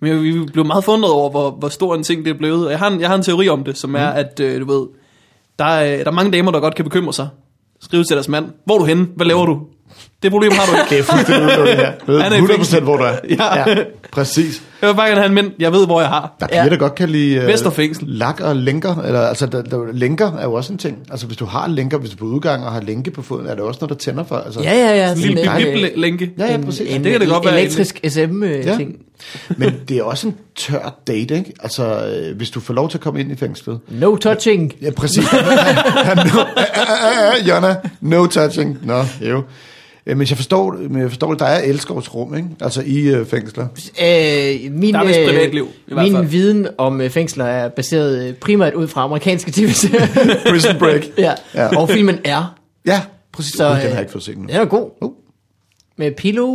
Men 0.00 0.22
vi 0.22 0.44
blev 0.52 0.64
meget 0.66 0.84
fundet 0.84 1.10
over, 1.10 1.30
hvor, 1.30 1.50
hvor 1.50 1.68
stor 1.68 1.94
en 1.94 2.02
ting 2.02 2.24
det 2.24 2.30
er 2.30 2.38
blevet. 2.38 2.64
Og 2.64 2.70
Jeg 2.70 2.78
har 2.78 2.86
en, 2.90 3.00
jeg 3.00 3.08
har 3.08 3.16
en 3.16 3.22
teori 3.22 3.48
om 3.48 3.64
det, 3.64 3.78
som 3.78 3.94
er, 3.94 4.06
at 4.06 4.40
øh, 4.40 4.60
du 4.60 4.72
ved, 4.72 4.86
der 5.58 5.64
er, 5.64 5.96
der 5.96 6.06
er 6.06 6.10
mange 6.14 6.32
damer, 6.32 6.50
der 6.52 6.60
godt 6.60 6.74
kan 6.74 6.84
bekymre 6.84 7.12
sig. 7.12 7.28
Skrive 7.82 8.04
til 8.04 8.14
deres 8.14 8.28
mand, 8.28 8.46
hvor 8.64 8.74
er 8.74 8.78
du 8.78 8.84
henne? 8.84 9.06
Hvad 9.16 9.26
laver 9.26 9.46
du? 9.46 9.60
Det 10.22 10.30
problem 10.30 10.52
har 10.52 10.66
du 10.66 10.72
ikke. 10.78 10.90
Det 10.90 10.98
er 10.98 11.02
fuldstændig 11.02 11.46
udelukket 11.46 11.76
her. 11.76 11.92
Ved 12.06 12.20
Han 12.20 12.32
er 12.32 12.36
i 12.36 12.40
100% 12.40 12.52
fængsel. 12.54 12.82
hvor 12.82 12.96
du 12.96 13.02
er. 13.04 13.12
Ja. 13.30 13.58
ja. 13.70 13.76
Præcis. 14.12 14.62
Jeg 14.84 14.92
vil 14.92 14.96
bare 14.96 15.06
gerne 15.08 15.20
have 15.20 15.28
en 15.28 15.34
mænd, 15.34 15.50
jeg 15.58 15.72
ved, 15.72 15.86
hvor 15.86 16.00
jeg 16.00 16.08
har. 16.10 16.36
Der 16.40 16.46
er 16.46 16.50
piger, 16.50 16.62
Ja. 16.64 16.68
der 16.70 16.76
godt 16.76 16.94
kan 16.94 17.08
lide 17.10 17.40
uh, 17.40 17.46
Vesterfængsel. 17.46 18.04
lak 18.08 18.40
og 18.40 18.56
lænker. 18.56 18.96
Eller, 19.02 19.20
altså, 19.20 19.46
der, 19.46 19.62
der, 19.62 19.92
lænker 19.92 20.32
er 20.32 20.42
jo 20.44 20.52
også 20.52 20.72
en 20.72 20.78
ting. 20.78 20.98
Altså, 21.10 21.26
hvis 21.26 21.36
du 21.36 21.44
har 21.44 21.68
lænker, 21.68 21.98
hvis 21.98 22.10
du 22.10 22.14
er 22.16 22.18
på 22.18 22.24
udgang 22.24 22.64
og 22.64 22.72
har 22.72 22.80
lænke 22.80 23.10
på 23.10 23.22
foden, 23.22 23.46
er 23.46 23.54
det 23.54 23.60
også 23.64 23.78
noget, 23.80 23.90
der 23.90 23.96
tænder 23.96 24.24
for. 24.24 24.36
Altså, 24.36 24.60
Ja, 24.60 24.72
ja, 24.74 24.96
ja. 24.96 25.12
En 25.12 25.18
lille 25.18 25.40
en, 25.42 25.82
bip 25.82 25.92
lænke 25.96 26.30
Ja, 26.38 26.46
ja, 26.46 26.54
en, 26.54 26.64
præcis. 26.64 26.94
en, 26.94 27.04
Det 27.04 27.12
kan 27.12 27.20
det 27.20 27.28
godt 27.28 27.44
være. 27.44 27.60
elektrisk 27.60 28.00
Ja. 28.04 28.08
SM-ting. 28.08 28.96
Men 29.56 29.74
det 29.88 29.96
er 29.98 30.02
også 30.02 30.26
en 30.28 30.34
tør 30.56 30.94
date, 31.06 31.34
ikke? 31.36 31.52
Altså, 31.60 32.06
øh, 32.06 32.36
hvis 32.36 32.50
du 32.50 32.60
får 32.60 32.74
lov 32.74 32.90
til 32.90 32.98
at 32.98 33.02
komme 33.02 33.20
ind 33.20 33.32
i 33.32 33.36
fængslet. 33.36 33.78
No 33.88 34.16
touching. 34.16 34.72
Ja, 34.82 34.90
præcis. 34.90 35.24
Jonna, 37.48 37.76
no 38.00 38.26
touching. 38.26 38.78
Nå, 38.82 39.04
jo. 39.20 39.42
Øh, 40.06 40.16
Men 40.16 40.26
jeg 40.30 40.36
forstår, 40.36 40.72
men 40.90 41.00
jeg 41.02 41.08
forstår, 41.10 41.32
at 41.32 41.38
der 41.38 41.44
er 41.46 41.62
elskovsrum, 41.62 42.34
ikke? 42.34 42.48
Altså 42.60 42.82
i 42.86 43.00
øh, 43.08 43.26
fængsler. 43.26 43.66
Øh, 44.02 44.72
min, 44.72 44.94
Der 44.94 45.00
er 45.00 45.04
vist 45.06 45.18
øh, 45.18 45.26
privatliv, 45.28 45.68
i 45.86 45.94
hvert 45.94 46.06
fald. 46.10 46.22
Min 46.22 46.32
viden 46.32 46.66
om 46.78 47.00
øh, 47.00 47.10
fængsler 47.10 47.44
er 47.44 47.68
baseret 47.68 48.28
øh, 48.28 48.34
primært 48.34 48.74
ud 48.74 48.88
fra 48.88 49.02
amerikanske 49.02 49.50
tv-serier. 49.50 50.06
Prison 50.50 50.78
Break. 50.78 51.02
ja. 51.18 51.32
Ja. 51.54 51.76
og 51.80 51.88
filmen 51.88 52.18
er. 52.24 52.54
Ja, 52.86 53.00
præcis. 53.32 53.52
Så, 53.52 53.56
Så, 53.58 53.64
den 53.64 53.72
har 53.76 53.84
øh, 53.84 53.90
jeg 53.90 54.00
ikke 54.00 54.12
fået 54.12 54.24
set 54.24 54.36
nu. 54.38 54.42
Den 54.42 54.50
er 54.56 54.64
god. 54.64 54.90
Uh. 55.02 55.12
Med 55.96 56.12
Pilo 56.12 56.46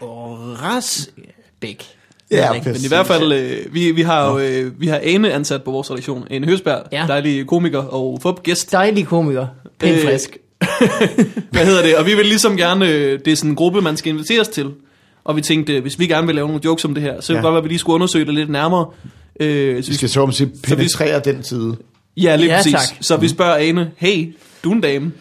og 0.00 0.38
Rasbæk. 0.62 1.84
Ja, 2.30 2.52
ikke? 2.52 2.66
Men 2.70 2.76
i 2.84 2.88
hvert 2.88 3.06
fald, 3.06 3.32
øh, 3.32 3.74
vi, 3.74 3.90
vi 3.92 4.02
har 4.02 4.30
jo 4.30 4.38
øh, 4.38 4.80
vi 4.80 4.86
har 4.86 5.00
Ane 5.02 5.32
ansat 5.32 5.62
på 5.62 5.70
vores 5.70 5.90
redaktion. 5.90 6.26
Ane 6.30 6.46
Høsberg, 6.46 6.82
Ja. 6.92 7.04
dejlig 7.08 7.46
komiker 7.46 7.78
og 7.82 8.18
fub-gæst. 8.22 8.72
Dejlig 8.72 9.06
komiker. 9.06 9.46
Pænt 9.78 9.96
Øh, 9.98 10.04
frisk. 10.04 10.36
Hvad 11.52 11.64
hedder 11.66 11.82
det? 11.82 11.96
Og 11.96 12.06
vi 12.06 12.14
vil 12.14 12.26
ligesom 12.26 12.56
gerne, 12.56 12.88
øh, 12.88 13.18
det 13.24 13.32
er 13.32 13.36
sådan 13.36 13.50
en 13.50 13.56
gruppe, 13.56 13.80
man 13.80 13.96
skal 13.96 14.12
inviteres 14.12 14.48
til. 14.48 14.70
Og 15.24 15.36
vi 15.36 15.40
tænkte, 15.40 15.80
hvis 15.80 15.98
vi 15.98 16.06
gerne 16.06 16.26
vil 16.26 16.34
lave 16.36 16.46
nogle 16.46 16.60
jokes 16.64 16.84
om 16.84 16.94
det 16.94 17.02
her, 17.02 17.20
så 17.20 17.32
ja. 17.32 17.36
Det 17.36 17.42
godt 17.44 17.52
være, 17.52 17.58
at 17.58 17.64
vi 17.64 17.68
lige 17.68 17.78
skulle 17.78 17.94
undersøge 17.94 18.24
det 18.24 18.34
lidt 18.34 18.50
nærmere. 18.50 18.86
Øh, 19.40 19.82
så 19.84 19.90
Vi 19.90 19.96
skal 19.96 20.08
så 20.08 20.20
om 20.22 20.32
sige 20.32 20.50
Så 20.64 20.70
vi- 20.70 20.74
penetrere 20.76 21.20
den 21.24 21.42
side. 21.44 21.76
Ja, 22.16 22.36
lige 22.36 22.50
Ja, 22.50 22.56
præcis. 22.56 22.72
tak. 22.72 22.82
Så 23.00 23.16
vi 23.16 23.28
spørger 23.28 23.54
Ane, 23.56 23.90
hey, 23.96 24.34
du 24.64 24.70
er 24.70 24.74
en 24.74 24.80
dame. 24.80 25.12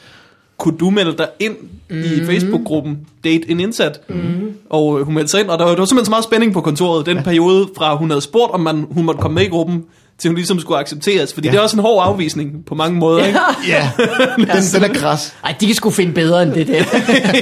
Kunne 0.58 0.78
du 0.78 0.90
melde 0.90 1.18
dig 1.18 1.28
ind 1.40 1.56
mm. 1.90 2.00
i 2.00 2.26
Facebook-gruppen 2.26 2.98
Date 3.24 3.50
en 3.52 3.60
Indsat? 3.60 4.00
Mm. 4.10 4.52
Og 4.70 5.00
øh, 5.00 5.06
hun 5.06 5.14
meldte 5.16 5.32
sig 5.32 5.40
ind, 5.42 5.50
og 5.50 5.60
der 5.60 5.66
var, 5.66 5.72
der 5.72 5.78
var 5.80 5.86
simpelthen 5.86 6.06
så 6.06 6.10
meget 6.12 6.24
spænding 6.24 6.54
på 6.54 6.62
kontoret. 6.62 7.06
Den 7.06 7.18
ja. 7.18 7.24
periode 7.24 7.70
fra, 7.78 7.96
hun 7.96 8.10
havde 8.10 8.22
spurgt, 8.22 8.52
om 8.54 8.60
man, 8.60 8.86
hun 8.92 9.06
måtte 9.06 9.22
komme 9.22 9.36
med 9.36 9.44
i 9.44 9.48
gruppen, 9.48 9.84
til 10.20 10.30
hun 10.30 10.36
ligesom 10.36 10.59
skulle 10.59 10.78
accepteres. 10.80 11.34
Fordi 11.34 11.47
ja. 11.47 11.51
Ja. 11.51 11.55
det 11.55 11.59
er 11.59 11.63
også 11.63 11.78
en 11.78 11.82
hård 11.82 12.03
afvisning 12.07 12.65
på 12.67 12.76
mange 12.76 12.97
måder, 12.99 13.26
ikke? 13.26 13.39
Ja, 13.67 13.91
den, 14.38 14.47
den 14.47 14.84
er 14.84 14.99
græs. 14.99 15.34
Ej, 15.43 15.55
de 15.61 15.65
kan 15.65 15.76
sgu 15.76 15.89
finde 15.89 16.13
bedre 16.13 16.43
end 16.43 16.53
det 16.53 16.67
der. 16.67 16.84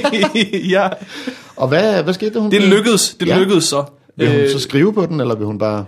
ja, 0.80 0.88
Og 1.56 1.68
hvad, 1.68 2.02
hvad 2.02 2.14
skete 2.14 2.34
der? 2.34 2.40
Hun 2.40 2.50
det 2.50 2.62
lykkedes. 2.62 3.16
Det 3.20 3.26
Ja. 3.28 3.38
lykkedes 3.38 3.64
så. 3.64 3.84
Vil 4.16 4.28
hun 4.30 4.36
Øh, 4.36 4.50
så 4.50 4.58
skrive 4.58 4.92
på 4.92 5.06
den, 5.06 5.20
eller 5.20 5.34
vil 5.36 5.46
hun 5.46 5.58
bare... 5.58 5.84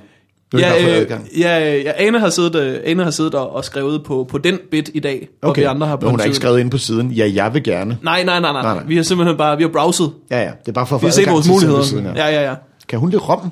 Vil 0.53 0.64
hun 0.64 0.70
bare 0.72 0.82
Ja, 0.93 1.01
øh, 1.01 1.11
ja, 1.41 1.76
ja, 1.76 1.93
Ane 1.97 2.18
har 2.20 2.30
siddet, 2.30 2.55
øh, 2.55 2.78
Ane 2.84 3.05
har 3.05 3.11
siddet 3.11 3.34
og, 3.34 3.55
og 3.55 3.64
skrevet 3.64 4.05
på, 4.05 4.26
på 4.30 4.38
den 4.38 4.59
bit 4.70 4.91
i 4.95 5.01
dag, 5.01 5.28
og 5.43 5.57
vi 5.57 5.62
andre 5.62 5.86
har 5.86 5.97
på 5.97 6.01
Men 6.01 6.11
hun 6.11 6.20
har 6.20 6.24
ikke 6.24 6.36
skrevet 6.36 6.61
ind 6.61 6.70
på 6.70 6.78
siden, 6.78 7.11
ja, 7.11 7.30
jeg 7.34 7.55
vil 7.55 7.62
gerne. 7.62 7.99
Nej, 8.03 8.22
nej, 8.24 8.41
nej, 8.41 8.53
nej, 8.53 8.62
Nej, 8.62 8.74
nej. 8.74 8.84
Vi 8.86 8.97
har 8.97 9.03
simpelthen 9.03 9.36
bare, 9.36 9.57
vi 9.57 9.62
har 9.62 9.70
browset. 9.70 10.11
Ja, 10.30 10.38
ja, 10.43 10.51
det 10.61 10.68
er 10.68 10.72
bare 10.72 10.86
for 10.86 10.97
at 10.97 11.01
få 11.01 11.07
Vi 11.07 11.09
har 11.09 11.12
set 11.12 11.30
vores 11.30 11.49
muligheder. 11.49 11.82
siden, 11.82 12.05
ja. 12.05 12.12
Ja, 12.28 12.41
ja, 12.41 12.49
ja. 12.49 12.55
Kan 12.88 12.99
hun 12.99 13.11
lide 13.11 13.20
rom? 13.22 13.51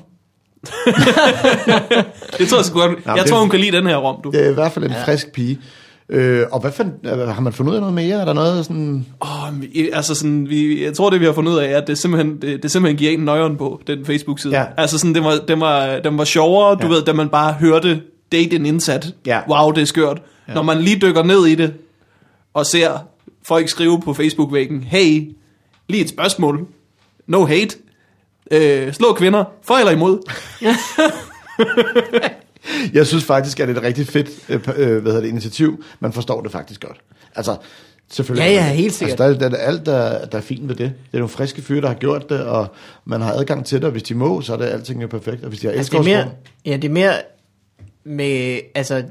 Det 2.37 2.47
tror 2.47 2.57
jeg 2.57 2.65
sgu 2.65 2.79
godt. 2.79 2.99
Jeg 3.05 3.15
det- 3.17 3.25
tror, 3.25 3.39
hun 3.39 3.49
kan 3.49 3.59
lide 3.59 3.77
den 3.77 3.87
her 3.87 3.97
rom, 3.97 4.21
du. 4.23 4.31
Det 4.31 4.45
er 4.45 4.49
i 4.49 4.53
hvert 4.53 4.71
fald 4.71 4.85
en 4.85 4.91
ja. 4.91 5.03
frisk 5.05 5.31
pige. 5.31 5.59
Øh, 6.09 6.45
og 6.51 6.59
hvad 6.61 6.71
fand, 6.71 6.91
øh, 7.07 7.27
har 7.27 7.41
man 7.41 7.53
fundet 7.53 7.71
ud 7.71 7.75
af 7.75 7.81
noget 7.81 7.95
mere? 7.95 8.21
Er 8.21 8.25
der 8.25 8.33
noget 8.33 8.65
sådan... 8.65 9.05
Oh, 9.19 9.47
altså 9.93 10.15
sådan, 10.15 10.49
vi, 10.49 10.83
jeg 10.83 10.93
tror, 10.93 11.09
det 11.09 11.19
vi 11.19 11.25
har 11.25 11.33
fundet 11.33 11.51
ud 11.51 11.57
af, 11.57 11.71
er, 11.71 11.77
at 11.77 11.87
det 11.87 11.97
simpelthen, 11.97 12.41
det, 12.41 12.63
det 12.63 12.71
simpelthen 12.71 12.97
giver 12.97 13.11
en 13.11 13.19
nøjeren 13.19 13.57
på 13.57 13.81
den 13.87 14.05
Facebook-side. 14.05 14.59
Ja. 14.59 14.65
Altså 14.77 14.97
sådan, 14.97 15.15
det 15.15 15.23
var, 15.23 15.39
det 15.47 15.59
var, 15.59 15.99
den 15.99 16.17
var 16.17 16.23
sjovere, 16.23 16.75
du 16.75 16.87
Ja. 16.87 16.87
ved, 16.87 17.01
da 17.03 17.13
man 17.13 17.29
bare 17.29 17.53
hørte 17.53 18.01
date 18.31 18.55
en 18.55 18.65
indsat. 18.65 19.13
Ja. 19.25 19.39
Wow, 19.49 19.71
det 19.71 19.81
er 19.81 19.85
skørt. 19.85 20.21
Ja. 20.47 20.53
Når 20.53 20.61
man 20.61 20.77
lige 20.81 20.99
dykker 20.99 21.23
ned 21.23 21.45
i 21.45 21.55
det, 21.55 21.73
og 22.53 22.65
ser 22.65 22.91
folk 23.47 23.69
skrive 23.69 24.01
på 24.01 24.13
Facebook-væggen, 24.13 24.83
hey, 24.83 25.29
lige 25.89 26.03
et 26.03 26.09
spørgsmål, 26.09 26.65
no 27.27 27.45
hate, 27.45 27.75
øh, 28.51 28.93
slå 28.93 29.13
kvinder, 29.13 29.43
for 29.63 29.73
eller 29.73 29.91
imod. 29.91 30.19
Jeg 32.93 33.07
synes 33.07 33.23
faktisk, 33.23 33.59
at 33.59 33.67
det 33.67 33.73
er 33.75 33.79
et 33.79 33.85
rigtig 33.85 34.07
fedt 34.07 34.29
øh, 34.49 34.55
øh, 34.75 35.01
hvad 35.01 35.11
hedder 35.11 35.21
det, 35.21 35.29
initiativ. 35.29 35.83
Man 35.99 36.13
forstår 36.13 36.41
det 36.41 36.51
faktisk 36.51 36.81
godt. 36.81 36.97
Altså, 37.35 37.55
selvfølgelig. 38.11 38.47
Ja, 38.49 38.53
ja, 38.53 38.73
helt 38.73 38.93
sikkert. 38.93 39.21
Altså, 39.21 39.39
der, 39.39 39.45
er- 39.45 39.49
der, 39.49 39.57
er 39.57 39.61
alt, 39.67 39.85
der, 39.85 40.25
der 40.25 40.37
er 40.37 40.41
fint 40.41 40.69
ved 40.69 40.75
det. 40.75 40.93
Det 41.05 41.13
er 41.13 41.17
nogle 41.17 41.29
friske 41.29 41.61
fyre, 41.61 41.81
der 41.81 41.87
har 41.87 41.95
gjort 41.95 42.29
det, 42.29 42.41
og 42.43 42.67
man 43.05 43.21
har 43.21 43.33
adgang 43.33 43.65
til 43.65 43.77
det, 43.77 43.85
og 43.85 43.91
hvis 43.91 44.03
de 44.03 44.15
må, 44.15 44.41
så 44.41 44.53
er 44.53 44.57
det 44.57 44.65
alting 44.65 45.01
jo 45.01 45.07
perfekt. 45.07 45.43
Og 45.43 45.49
hvis 45.49 45.59
de 45.59 45.67
har 45.67 45.73
Altså, 45.73 45.91
det 45.91 45.99
er 45.99 46.03
mere, 46.03 46.27
ja, 46.65 46.73
det 46.75 46.85
er 46.85 46.89
mere 46.89 47.13
med, 48.03 48.59
altså, 48.75 49.03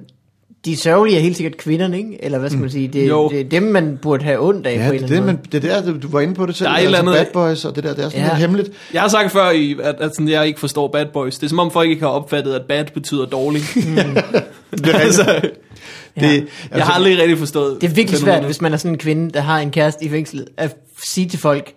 de 0.71 0.77
sørgelige 0.77 1.17
er 1.19 1.21
helt 1.23 1.37
sikkert 1.37 1.57
kvinderne, 1.57 1.97
ikke? 1.99 2.25
Eller 2.25 2.39
hvad 2.39 2.51
skal 2.51 2.61
man 2.61 2.71
sige? 2.71 2.89
Det, 2.89 3.09
Jo. 3.09 3.29
det 3.29 3.41
er 3.41 3.45
dem, 3.45 3.63
man 3.63 3.99
burde 4.03 4.25
have 4.25 4.41
ondt 4.49 4.67
af 4.67 4.73
Ja, 4.75 4.87
på 4.87 4.93
en 4.93 4.99
det, 4.99 5.05
eller 5.05 5.17
er 5.17 5.21
anden 5.21 5.37
det, 5.37 5.53
men 5.53 5.63
det 5.63 5.71
er 5.71 5.81
der, 5.83 5.99
du 5.99 6.09
var 6.09 6.21
inde 6.21 6.35
på 6.35 6.47
det 6.47 6.57
selv. 6.57 6.69
Der 6.69 6.75
er 6.75 6.79
altså 6.79 6.97
andet- 6.97 7.15
Bad 7.15 7.27
Boys 7.33 7.65
og 7.65 7.77
det 7.77 7.85
der, 7.85 7.95
det 7.95 8.05
er 8.05 8.09
sådan 8.09 8.25
Ja. 8.25 8.29
lidt 8.31 8.39
hemmeligt. 8.39 8.71
Jeg 8.93 9.01
har 9.03 9.09
sagt 9.09 9.33
før, 9.33 9.51
i, 9.51 9.77
at, 9.83 9.95
at 10.01 10.11
sådan, 10.15 10.29
jeg 10.29 10.47
ikke 10.47 10.61
forstår 10.61 10.89
bad 10.89 11.07
boys. 11.13 11.35
Det 11.39 11.45
er 11.45 11.49
som 11.49 11.59
om 11.59 11.71
folk 11.71 11.91
ikke 11.91 12.03
har 12.03 12.09
opfattet, 12.09 12.55
at 12.55 12.63
bad 12.69 12.85
betyder 12.95 13.27
dårlig. 13.27 13.63
Det 14.85 14.95
er 14.95 14.99
altså, 14.99 15.25
måde. 15.27 15.53
Ja. 16.29 16.33
Det, 16.33 16.47
jeg 16.75 16.85
har 16.85 16.93
aldrig 16.93 17.19
rigtig 17.19 17.39
forstået. 17.39 17.81
Det 17.81 17.91
er 17.91 17.95
virkelig 17.95 18.21
svært, 18.21 18.45
hvis 18.45 18.61
man 18.61 18.73
er 18.73 18.77
sådan 18.77 18.91
en 18.93 18.99
kvinde, 18.99 19.31
der 19.31 19.41
har 19.41 19.59
en 19.59 19.71
kæreste 19.71 20.05
i 20.05 20.09
fængslet, 20.09 20.47
at 20.57 20.77
sige 21.09 21.29
til 21.29 21.39
folk, 21.39 21.73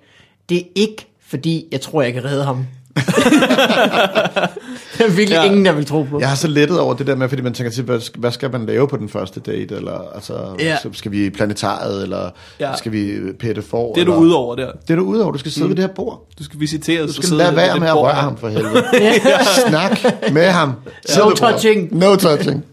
det 0.49 0.57
er 0.57 0.61
ikke 0.75 1.05
fordi, 1.27 1.65
jeg 1.71 1.81
tror, 1.81 2.01
jeg 2.01 2.13
kan 2.13 2.25
redde 2.25 2.43
ham. 2.43 2.65
det 4.97 5.05
er 5.05 5.09
virkelig 5.09 5.29
Ja. 5.29 5.41
ja. 5.41 5.43
ingen, 5.49 5.65
der 5.65 5.71
vil 5.71 5.85
tro 5.85 6.03
på. 6.03 6.19
Jeg 6.19 6.29
har 6.29 6.35
så 6.35 6.47
lettet 6.47 6.79
over 6.79 6.93
det 6.93 7.07
der 7.07 7.15
med, 7.15 7.29
fordi 7.29 7.41
man 7.41 7.53
tænker 7.53 7.71
til, 7.71 7.83
hvad, 7.83 7.97
sk- 7.99 8.19
hvad 8.19 8.31
skal 8.31 8.51
man 8.51 8.65
lave 8.65 8.87
på 8.87 8.97
den 8.97 9.09
første 9.09 9.39
date? 9.39 9.75
Eller 9.75 10.01
altså, 10.15 10.33
Ja. 10.59 10.77
så 10.83 10.89
skal 10.93 11.11
vi 11.11 11.25
i 11.25 11.29
planetariet, 11.29 12.03
eller 12.03 12.29
Ja. 12.59 12.69
ja. 12.69 12.75
skal 12.77 12.91
vi 12.91 13.13
pætte 13.39 13.61
for? 13.61 13.93
Det 13.93 14.01
er 14.01 14.05
du 14.05 14.11
eller, 14.11 14.21
ude 14.25 14.35
over 14.35 14.55
der. 14.55 14.71
Det 14.87 14.89
er 14.89 14.95
du 14.95 15.03
ude 15.03 15.23
over. 15.23 15.31
Du 15.31 15.37
skal 15.39 15.51
sidde 15.51 15.65
mm. 15.67 15.69
ved 15.69 15.75
det 15.75 15.83
her 15.85 15.93
bord. 15.95 16.27
Du 16.39 16.43
skal 16.43 16.59
visiteres. 16.59 17.15
Du 17.15 17.21
skal 17.21 17.37
lade 17.37 17.55
være 17.55 17.79
med 17.79 17.87
at 17.87 17.97
røre 17.97 18.13
ham 18.13 18.37
for 18.37 18.47
helvede. 18.49 18.83
Snak 19.67 19.99
med 20.33 20.45
ham. 20.49 20.73
Sid 21.05 21.21
No 21.23 21.29
touching. 21.29 21.97
No 21.97 22.15
touching. 22.15 22.63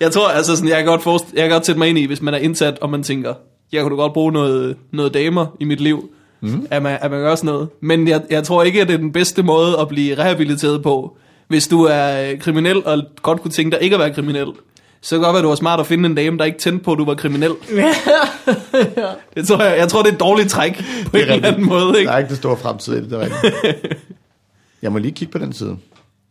Jeg 0.00 0.12
tror, 0.12 0.28
altså 0.28 0.56
sådan, 0.56 0.68
jeg 0.70 0.76
kan 0.78 0.86
godt, 0.86 1.02
forest- 1.02 1.34
jeg 1.34 1.42
kan 1.42 1.50
godt 1.50 1.66
sætte 1.66 1.78
mig 1.78 1.88
ind 1.88 1.98
i, 1.98 2.06
hvis 2.06 2.22
man 2.22 2.34
er 2.34 2.38
indsat, 2.38 2.78
og 2.80 2.90
man 2.90 3.02
tænker, 3.02 3.34
jeg 3.72 3.82
kunne 3.82 3.96
da 3.96 4.02
godt 4.02 4.12
bruge 4.12 4.32
noget, 4.32 4.76
noget 4.92 5.14
damer 5.14 5.46
i 5.60 5.64
mit 5.64 5.80
liv, 5.80 6.10
mm. 6.42 6.66
at, 6.70 6.82
man, 6.82 6.98
at 7.00 7.10
man 7.10 7.20
gør 7.20 7.34
sådan 7.34 7.52
noget. 7.52 7.68
Men 7.80 8.08
jeg, 8.08 8.22
jeg 8.30 8.44
tror 8.44 8.62
ikke, 8.62 8.80
at 8.80 8.88
det 8.88 8.94
er 8.94 8.98
den 8.98 9.12
bedste 9.12 9.42
måde 9.42 9.80
at 9.80 9.88
blive 9.88 10.18
rehabiliteret 10.18 10.82
på. 10.82 11.16
Hvis 11.48 11.68
du 11.68 11.82
er 11.84 12.30
øh, 12.30 12.38
kriminel, 12.38 12.86
og 12.86 13.02
godt 13.22 13.42
kunne 13.42 13.50
tænke 13.50 13.70
dig 13.70 13.82
ikke 13.82 13.96
at 13.96 14.00
være 14.00 14.14
kriminel, 14.14 14.46
så 15.00 15.10
kan 15.10 15.18
det 15.18 15.24
godt 15.24 15.34
være, 15.34 15.38
at 15.38 15.42
du 15.42 15.48
var 15.48 15.54
smart 15.54 15.80
at 15.80 15.86
finde 15.86 16.08
en 16.08 16.14
dame, 16.14 16.38
der 16.38 16.44
ikke 16.44 16.58
tændte 16.58 16.84
på, 16.84 16.92
at 16.92 16.98
du 16.98 17.04
var 17.04 17.14
kriminel. 17.14 17.50
det 19.34 19.48
tror 19.48 19.62
jeg, 19.62 19.78
jeg 19.78 19.88
tror, 19.88 20.02
det 20.02 20.08
er 20.08 20.12
et 20.14 20.20
dårligt 20.20 20.50
træk 20.50 20.84
på 21.10 21.16
en 21.16 21.22
eller 21.22 21.48
anden 21.48 21.66
måde. 21.66 21.92
Der 21.92 21.98
Ikke? 21.98 22.10
er 22.10 22.18
ikke 22.18 22.30
det 22.30 22.36
store 22.36 22.56
fremtid 22.56 22.96
i 22.96 23.00
det, 23.00 23.10
det 23.10 23.18
er 23.18 23.20
rigtigt. 23.20 23.96
Jeg 24.82 24.92
må 24.92 24.98
lige 24.98 25.12
kigge 25.12 25.32
på 25.32 25.38
den 25.38 25.52
side. 25.52 25.76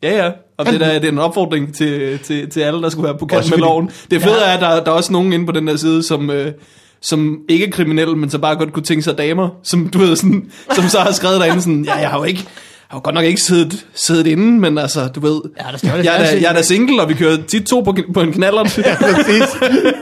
Ja, 0.04 0.26
ja. 0.26 0.32
Og 0.58 0.66
det, 0.66 0.80
der, 0.80 0.94
det 0.94 1.06
er 1.06 1.12
en 1.12 1.20
opfordring 1.20 1.76
til, 1.76 2.20
til, 2.20 2.50
til 2.50 2.60
alle, 2.60 2.82
der 2.82 2.90
skulle 2.90 3.08
være 3.08 3.18
på 3.18 3.26
kant 3.26 3.50
med 3.50 3.58
loven. 3.58 3.92
Det 4.12 4.22
fede 4.22 4.42
er, 4.46 4.54
at 4.54 4.62
der, 4.62 4.84
der 4.84 4.92
er 4.92 4.96
også 4.96 5.14
nogen 5.14 5.34
inde 5.34 5.46
på 5.46 5.52
den 5.52 5.68
der 5.68 5.76
side, 5.76 6.04
som, 6.04 6.30
øh, 6.30 6.52
som 7.02 7.38
ikke 7.50 7.66
er 7.68 7.72
kriminelle, 7.72 8.16
men 8.18 8.30
så 8.30 8.38
bare 8.38 8.56
godt 8.56 8.74
kunne 8.74 8.84
tænke 8.84 9.04
sig 9.04 9.18
damer, 9.18 9.50
som 9.64 9.90
du 9.90 10.00
ved, 10.00 10.16
sådan, 10.16 10.52
som 10.76 10.88
så 10.88 11.00
har 11.00 11.12
skrevet 11.12 11.40
derinde 11.40 11.62
sådan, 11.62 11.86
ja, 11.86 11.96
jeg 11.96 12.10
har 12.10 12.18
jo 12.18 12.24
ikke, 12.24 12.40
jeg 12.40 12.50
har 12.90 12.98
jo 12.98 13.02
godt 13.04 13.16
nok 13.16 13.26
ikke 13.26 13.42
siddet, 13.42 13.86
siddet 13.94 14.28
inde, 14.28 14.60
men 14.60 14.78
altså, 14.78 15.08
du 15.08 15.20
ved, 15.20 15.42
Ja, 15.60 15.72
der 15.72 15.78
står 15.78 15.90
det 15.98 16.06
jeg, 16.06 16.14
er 16.16 16.18
da, 16.26 16.42
jeg 16.42 16.50
er 16.50 16.54
da 16.54 16.62
single, 16.62 17.02
og 17.02 17.10
vi 17.10 17.14
kører 17.14 17.38
tit 17.48 17.64
to 17.64 17.80
på, 17.82 17.96
på 18.14 18.22
en 18.22 18.32
knaller. 18.34 18.64
det 18.64 18.74
Præcis. 19.16 19.44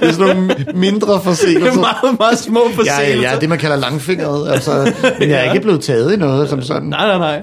Det 0.02 0.10
er 0.10 0.12
sådan 0.12 0.36
nogle 0.38 0.56
mindre 0.76 1.14
er 1.16 1.20
forseelser. 1.20 1.74
meget, 2.04 2.20
meget 2.20 2.38
små 2.40 2.60
Ja, 2.70 2.76
forseelser. 2.76 3.22
ja, 3.22 3.34
ja, 3.34 3.40
det 3.40 3.50
man 3.50 3.58
kalder 3.58 3.76
langfingret. 3.76 4.52
Altså, 4.52 4.94
men 5.20 5.30
jeg 5.30 5.46
er 5.48 5.54
ikke 5.54 5.64
blevet 5.64 5.82
taget 5.82 6.14
i 6.14 6.16
noget 6.18 6.50
som 6.50 6.62
sådan. 6.62 6.88
Nej, 6.90 7.08
nej, 7.08 7.18
nej. 7.18 7.42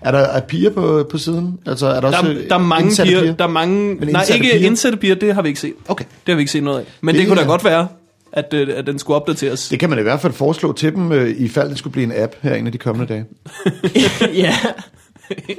Er 0.00 0.10
der 0.10 0.18
er 0.18 0.40
piger 0.40 0.70
på, 0.70 1.06
på 1.10 1.18
siden? 1.18 1.58
Altså, 1.66 1.86
er 1.86 2.00
der, 2.00 2.10
Der, 2.10 2.18
også 2.18 2.36
der 2.48 2.54
er 2.54 2.58
mange 2.58 2.84
indsatte 2.84 3.12
piger, 3.20 3.34
der 3.34 3.44
er 3.44 3.48
mange, 3.48 3.94
nej, 3.94 4.02
indsatte 4.08 4.34
ikke 4.34 4.56
piger? 4.56 4.66
indsatte 4.66 4.98
piger, 4.98 5.14
det 5.14 5.34
har 5.34 5.42
vi 5.42 5.48
ikke 5.48 5.60
set. 5.60 5.72
Okay. 5.88 6.04
Det 6.04 6.32
har 6.32 6.34
vi 6.36 6.40
ikke 6.40 6.52
set 6.52 6.62
noget 6.62 6.78
af. 6.78 6.84
Men 7.00 7.14
Det 7.14 7.20
det, 7.20 7.28
kunne 7.28 7.40
da 7.40 7.46
godt 7.46 7.64
være, 7.64 7.86
at, 8.36 8.54
øh, 8.54 8.68
at 8.78 8.86
den 8.86 8.98
skulle 8.98 9.16
opdateres. 9.16 9.68
Det 9.68 9.80
kan 9.80 9.90
man 9.90 9.98
i 9.98 10.02
hvert 10.02 10.20
fald 10.20 10.32
foreslå 10.32 10.72
til 10.72 10.94
dem, 10.94 11.12
øh, 11.12 11.30
i 11.38 11.48
fald 11.48 11.68
det 11.70 11.78
skulle 11.78 11.92
blive 11.92 12.04
en 12.04 12.12
app 12.22 12.32
her 12.42 12.54
en 12.54 12.66
af 12.66 12.72
de 12.72 12.78
kommende 12.78 13.12
dage. 13.14 13.24
ja, 14.44 14.54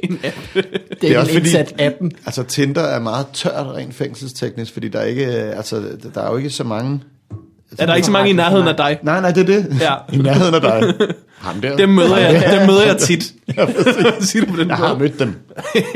en 0.03 0.19
app. 0.23 0.35
det 0.53 0.65
Det 1.01 1.11
er 1.11 1.15
er, 1.15 1.19
også 1.19 1.31
en 1.37 1.45
fordi- 1.45 1.73
appen. 1.83 2.11
Altså 2.25 2.43
Tinder 2.43 2.81
er 2.81 2.99
meget 2.99 3.25
tørt 3.33 3.67
rent 3.75 3.95
fængselsteknisk, 3.95 4.73
fordi 4.73 4.87
der 4.87 4.99
er 4.99 5.03
ikke, 5.05 5.25
øh, 5.25 5.57
altså, 5.57 5.83
der 6.15 6.21
er 6.21 6.31
jo 6.31 6.37
ikke 6.37 6.49
så 6.49 6.63
mange... 6.63 6.99
Er 7.79 7.85
der 7.85 7.95
ikke 7.95 8.05
så 8.05 8.11
mange 8.11 8.29
i 8.29 8.33
nærheden 8.33 8.67
af 8.67 8.75
dig? 8.75 8.99
Nej, 9.03 9.21
nej, 9.21 9.31
det 9.31 9.41
er 9.41 9.45
det. 9.45 9.81
Ja. 9.81 9.93
I 10.13 10.17
nærheden 10.17 10.55
af 10.55 10.61
dig. 10.61 10.93
Ham 11.37 11.61
der. 11.61 11.75
Dem 11.77 11.89
møder 11.89 12.17
jeg, 12.17 12.57
dem 12.59 12.67
møder 12.67 12.85
jeg 12.85 12.97
tit. 12.97 13.33
Den 14.57 14.67
Jeg 14.69 14.77
har 14.77 14.97
mødt 14.97 15.19
dem. 15.19 15.33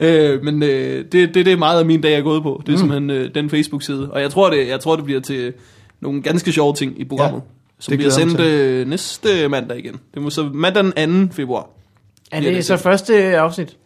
Øh, 0.00 0.42
men 0.44 0.62
øh, 0.62 1.04
det, 1.04 1.12
det, 1.12 1.34
det 1.34 1.48
er 1.48 1.56
meget 1.56 1.80
af 1.80 1.86
min 1.86 2.00
dag, 2.00 2.10
jeg 2.10 2.18
er 2.18 2.22
gået 2.22 2.42
på. 2.42 2.62
Det 2.66 2.68
er 2.68 2.72
mm. 2.72 2.78
simpelthen 2.78 3.10
øh, 3.10 3.34
den 3.34 3.50
Facebook-side. 3.50 4.10
Og 4.12 4.20
jeg 4.20 4.30
tror, 4.30 4.50
det, 4.50 4.68
jeg 4.68 4.80
tror, 4.80 4.96
det 4.96 5.04
bliver 5.04 5.20
til 5.20 5.52
nogle 6.00 6.22
ganske 6.22 6.52
sjove 6.52 6.74
ting 6.74 7.00
i 7.00 7.04
programmet. 7.04 7.38
Ja, 7.40 7.46
Ja, 7.46 7.82
som 7.82 7.90
det 7.92 7.98
bliver 7.98 8.10
sendt 8.10 8.40
øh, 8.40 8.88
næste 8.88 9.48
mandag 9.48 9.78
igen. 9.78 9.96
Det 10.14 10.22
må 10.22 10.30
så 10.30 10.50
mandag 10.54 10.84
den 10.84 11.28
2. 11.28 11.34
februar. 11.34 11.68
Er 12.32 12.40
Ja, 12.40 12.46
det 12.48 12.56
det 12.56 12.64
så 12.64 12.76
første 12.76 13.38
afsnit? 13.38 13.76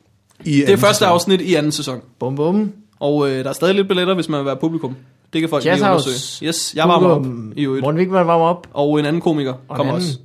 I 0.45 0.53
Det 0.61 0.71
er 0.71 0.77
første 0.77 0.99
sæson. 0.99 1.09
afsnit 1.13 1.41
i 1.41 1.55
anden 1.55 1.73
sæson. 1.73 2.01
Bum 2.19 2.37
bum. 2.37 2.73
Og 3.01 3.31
øh, 3.31 3.45
der 3.45 3.49
er 3.49 3.53
stadig 3.53 3.75
lidt 3.75 3.89
billetter, 3.89 4.15
hvis 4.15 4.29
man 4.29 4.39
vil 4.39 4.47
være 4.47 4.57
publikum. 4.57 4.97
Det 5.33 5.41
kan 5.41 5.51
folk 5.51 5.65
lige 5.65 5.73
Jazzhouse. 5.73 6.09
undersøge. 6.09 6.49
Yes, 6.49 6.73
jeg 6.77 6.89
varmer 6.89 7.09
op 7.09 7.27
i 7.57 7.65
øvrigt. 7.65 7.83
Morten 7.83 7.99
Wigman 7.99 8.27
varmer 8.27 8.45
op. 8.45 8.67
Og 8.73 8.99
en 9.01 9.07
anden 9.07 9.23
komiker 9.23 9.55
Og 9.69 9.77
kommer 9.77 9.93
også. 9.93 10.19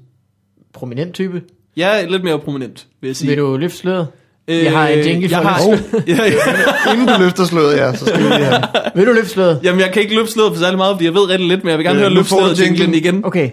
prominent 0.73 1.13
type. 1.13 1.41
Er 1.77 2.09
lidt 2.09 2.23
mere 2.23 2.39
prominent, 2.39 2.87
vil 3.01 3.07
jeg 3.07 3.15
sige. 3.15 3.29
Vil 3.29 3.37
du 3.37 3.57
løfte 3.57 3.77
sløret? 3.77 4.07
Jeg 4.47 4.71
har 4.71 4.87
en 4.87 5.05
jingle 5.05 5.29
jeg 5.31 5.41
for 5.41 5.49
har, 5.49 5.69
ja, 6.07 6.15
ja. 6.87 6.93
Inden 6.93 7.07
du 7.07 7.13
løfter 7.19 7.45
sløret, 7.45 7.77
ja, 7.77 7.93
så 7.93 8.05
skal 8.05 8.17
vi 8.17 8.23
lige 8.23 8.45
have... 8.45 8.63
Vil 8.95 9.07
du 9.07 9.11
løfte 9.11 9.29
sløret? 9.29 9.59
Jamen, 9.63 9.81
jeg 9.81 9.91
kan 9.91 10.01
ikke 10.01 10.15
løbe 10.15 10.27
sløret 10.27 10.53
for 10.53 10.59
særlig 10.59 10.77
meget, 10.77 10.95
fordi 10.95 11.05
jeg 11.05 11.13
ved 11.13 11.29
rigtig 11.29 11.47
lidt, 11.47 11.63
men 11.63 11.69
jeg 11.69 11.77
vil 11.77 11.85
gerne 11.85 11.99
Øh, 11.99 12.05
høre 12.05 12.19
du 12.19 12.23
sløret 12.23 12.59
jinglen 12.59 12.93
igen. 12.93 13.25
Okay. 13.25 13.49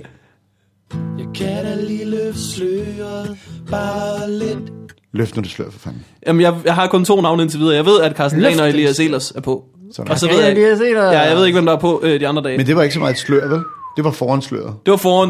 Jeg 1.19 1.27
kan 1.35 1.65
løft 2.07 2.39
sløret 2.39 3.37
bare 3.71 4.31
lidt. 4.31 4.73
Løft 5.15 5.37
nu 5.37 5.43
det 5.43 5.51
slør 5.51 5.71
for 5.71 5.79
fanden. 5.79 6.05
Jamen, 6.27 6.43
jeg, 6.43 6.55
jeg 6.65 6.75
har 6.75 6.87
kun 6.87 7.05
to 7.05 7.21
navne 7.21 7.43
indtil 7.43 7.61
videre. 7.61 7.75
Jeg 7.75 7.87
ved, 7.87 8.01
at 8.01 8.17
Carsten 8.17 8.41
Lahn 8.41 8.61
og. 8.61 8.69
Elias 8.69 9.01
Elers 9.01 9.31
er 9.31 9.41
på. 9.41 9.65
Sådan. 9.93 10.11
Og 10.13 10.19
så 10.19 10.29
ved 10.29 10.37
jeg, 10.39 10.57
jeg 10.59 10.77
lige 10.79 11.11
ja, 11.11 11.21
jeg 11.21 11.37
ved 11.37 11.47
ikke, 11.47 11.57
hvem 11.57 11.67
der 11.67 11.73
er 11.73 11.79
på 11.79 12.01
øh, 12.05 12.21
de 12.21 12.29
andre 12.29 12.43
dage. 12.43 12.57
Men 12.57 12.67
det 12.67 12.77
var 12.77 12.83
ikke 12.83 12.95
så 12.95 13.01
meget 13.01 13.13
et 13.13 13.19
slør, 13.19 13.49
vel? 13.49 13.61
Det 13.97 14.05
var 14.05 14.11
foran 14.11 14.43
sløret. 14.43 14.75
Det 14.87 14.91
var 14.91 14.97
foran, 14.97 15.29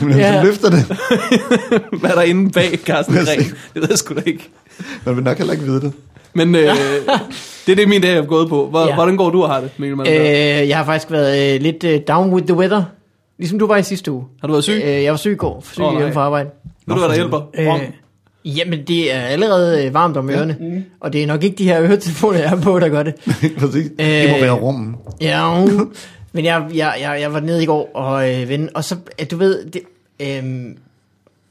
Men 0.00 0.12
hvis 0.12 0.16
Ja. 0.24 0.40
du 0.40 0.46
løfter 0.46 0.70
det, 0.70 0.84
hvad 2.00 2.10
der 2.10 2.16
er 2.16 2.22
inde 2.22 2.50
bag 2.50 2.78
Carsten. 2.84 3.14
Gren. 3.14 3.38
Det 3.38 3.50
ved 3.74 3.86
jeg 3.90 3.98
sgu 3.98 4.14
da 4.14 4.20
ikke. 4.26 4.48
man 5.04 5.16
vil 5.16 5.24
nok 5.24 5.38
heller 5.38 5.52
ikke 5.52 5.64
vide 5.64 5.80
det. 5.80 5.92
Men 6.34 6.54
øh, 6.54 6.62
det 7.66 7.72
er 7.72 7.76
det, 7.76 7.88
min 7.88 8.02
dag 8.02 8.16
er 8.16 8.22
gået 8.24 8.48
på. 8.48 8.66
Hvor, 8.70 8.86
Ja. 8.86 8.94
Hvordan 8.94 9.16
går 9.16 9.30
du 9.30 9.42
og 9.42 9.48
har 9.54 9.60
det, 9.60 9.70
Mikkel 9.78 9.96
Malmberg? 9.96 10.60
Øh, 10.62 10.68
jeg 10.68 10.76
har 10.76 10.84
faktisk 10.84 11.10
været 11.10 11.54
øh, 11.54 11.60
lidt 11.60 11.84
øh, 11.84 12.00
down 12.08 12.32
with 12.34 12.46
the 12.46 12.56
weather. 12.56 12.82
Ligesom 13.38 13.58
du 13.58 13.66
var 13.66 13.76
i 13.76 13.82
sidste 13.82 14.12
uge. 14.12 14.24
Har 14.40 14.46
du 14.48 14.52
været 14.52 14.64
syg? 14.64 14.82
Øh, 14.84 15.02
jeg 15.02 15.10
var 15.12 15.16
syg 15.16 15.32
i 15.32 15.34
går. 15.34 15.64
Syg 15.72 15.80
oh, 15.82 15.96
hjemme 15.96 16.12
fra 16.12 16.20
arbejde. 16.20 16.48
Ved 16.86 16.94
du, 16.94 17.00
hvad 17.00 17.08
der 17.08 17.14
hjælper? 17.14 17.40
Øh, 17.58 17.80
jamen, 18.58 18.78
det 18.88 19.14
er 19.14 19.20
allerede 19.20 19.84
øh, 19.86 19.94
varmt 19.94 20.16
om 20.16 20.30
ørerne. 20.30 20.56
Ja. 20.60 20.66
Og 21.00 21.12
det 21.12 21.22
er 21.22 21.26
nok 21.26 21.44
ikke 21.44 21.56
de 21.56 21.64
her 21.64 21.82
øretelefoner, 21.82 22.38
jeg 22.38 22.52
er 22.52 22.60
på, 22.60 22.78
der 22.78 22.88
gør 22.88 23.02
det. 23.02 23.14
Præcis. 23.58 23.90
Det 23.98 24.30
må 24.30 24.36
Øh. 24.36 24.42
være 24.42 24.52
rummen. 24.52 24.94
Ja, 25.20 25.64
men 26.36 26.44
jeg, 26.44 26.66
jeg, 26.74 26.94
jeg, 27.00 27.18
jeg 27.20 27.32
var 27.32 27.40
nede 27.40 27.62
i 27.62 27.66
går 27.66 27.90
og 27.94 28.34
øh, 28.34 28.48
ven, 28.48 28.68
og 28.74 28.84
så, 28.84 28.96
øh, 29.20 29.26
du 29.30 29.36
ved, 29.36 29.64
det, 29.64 29.82
øh, 30.20 30.44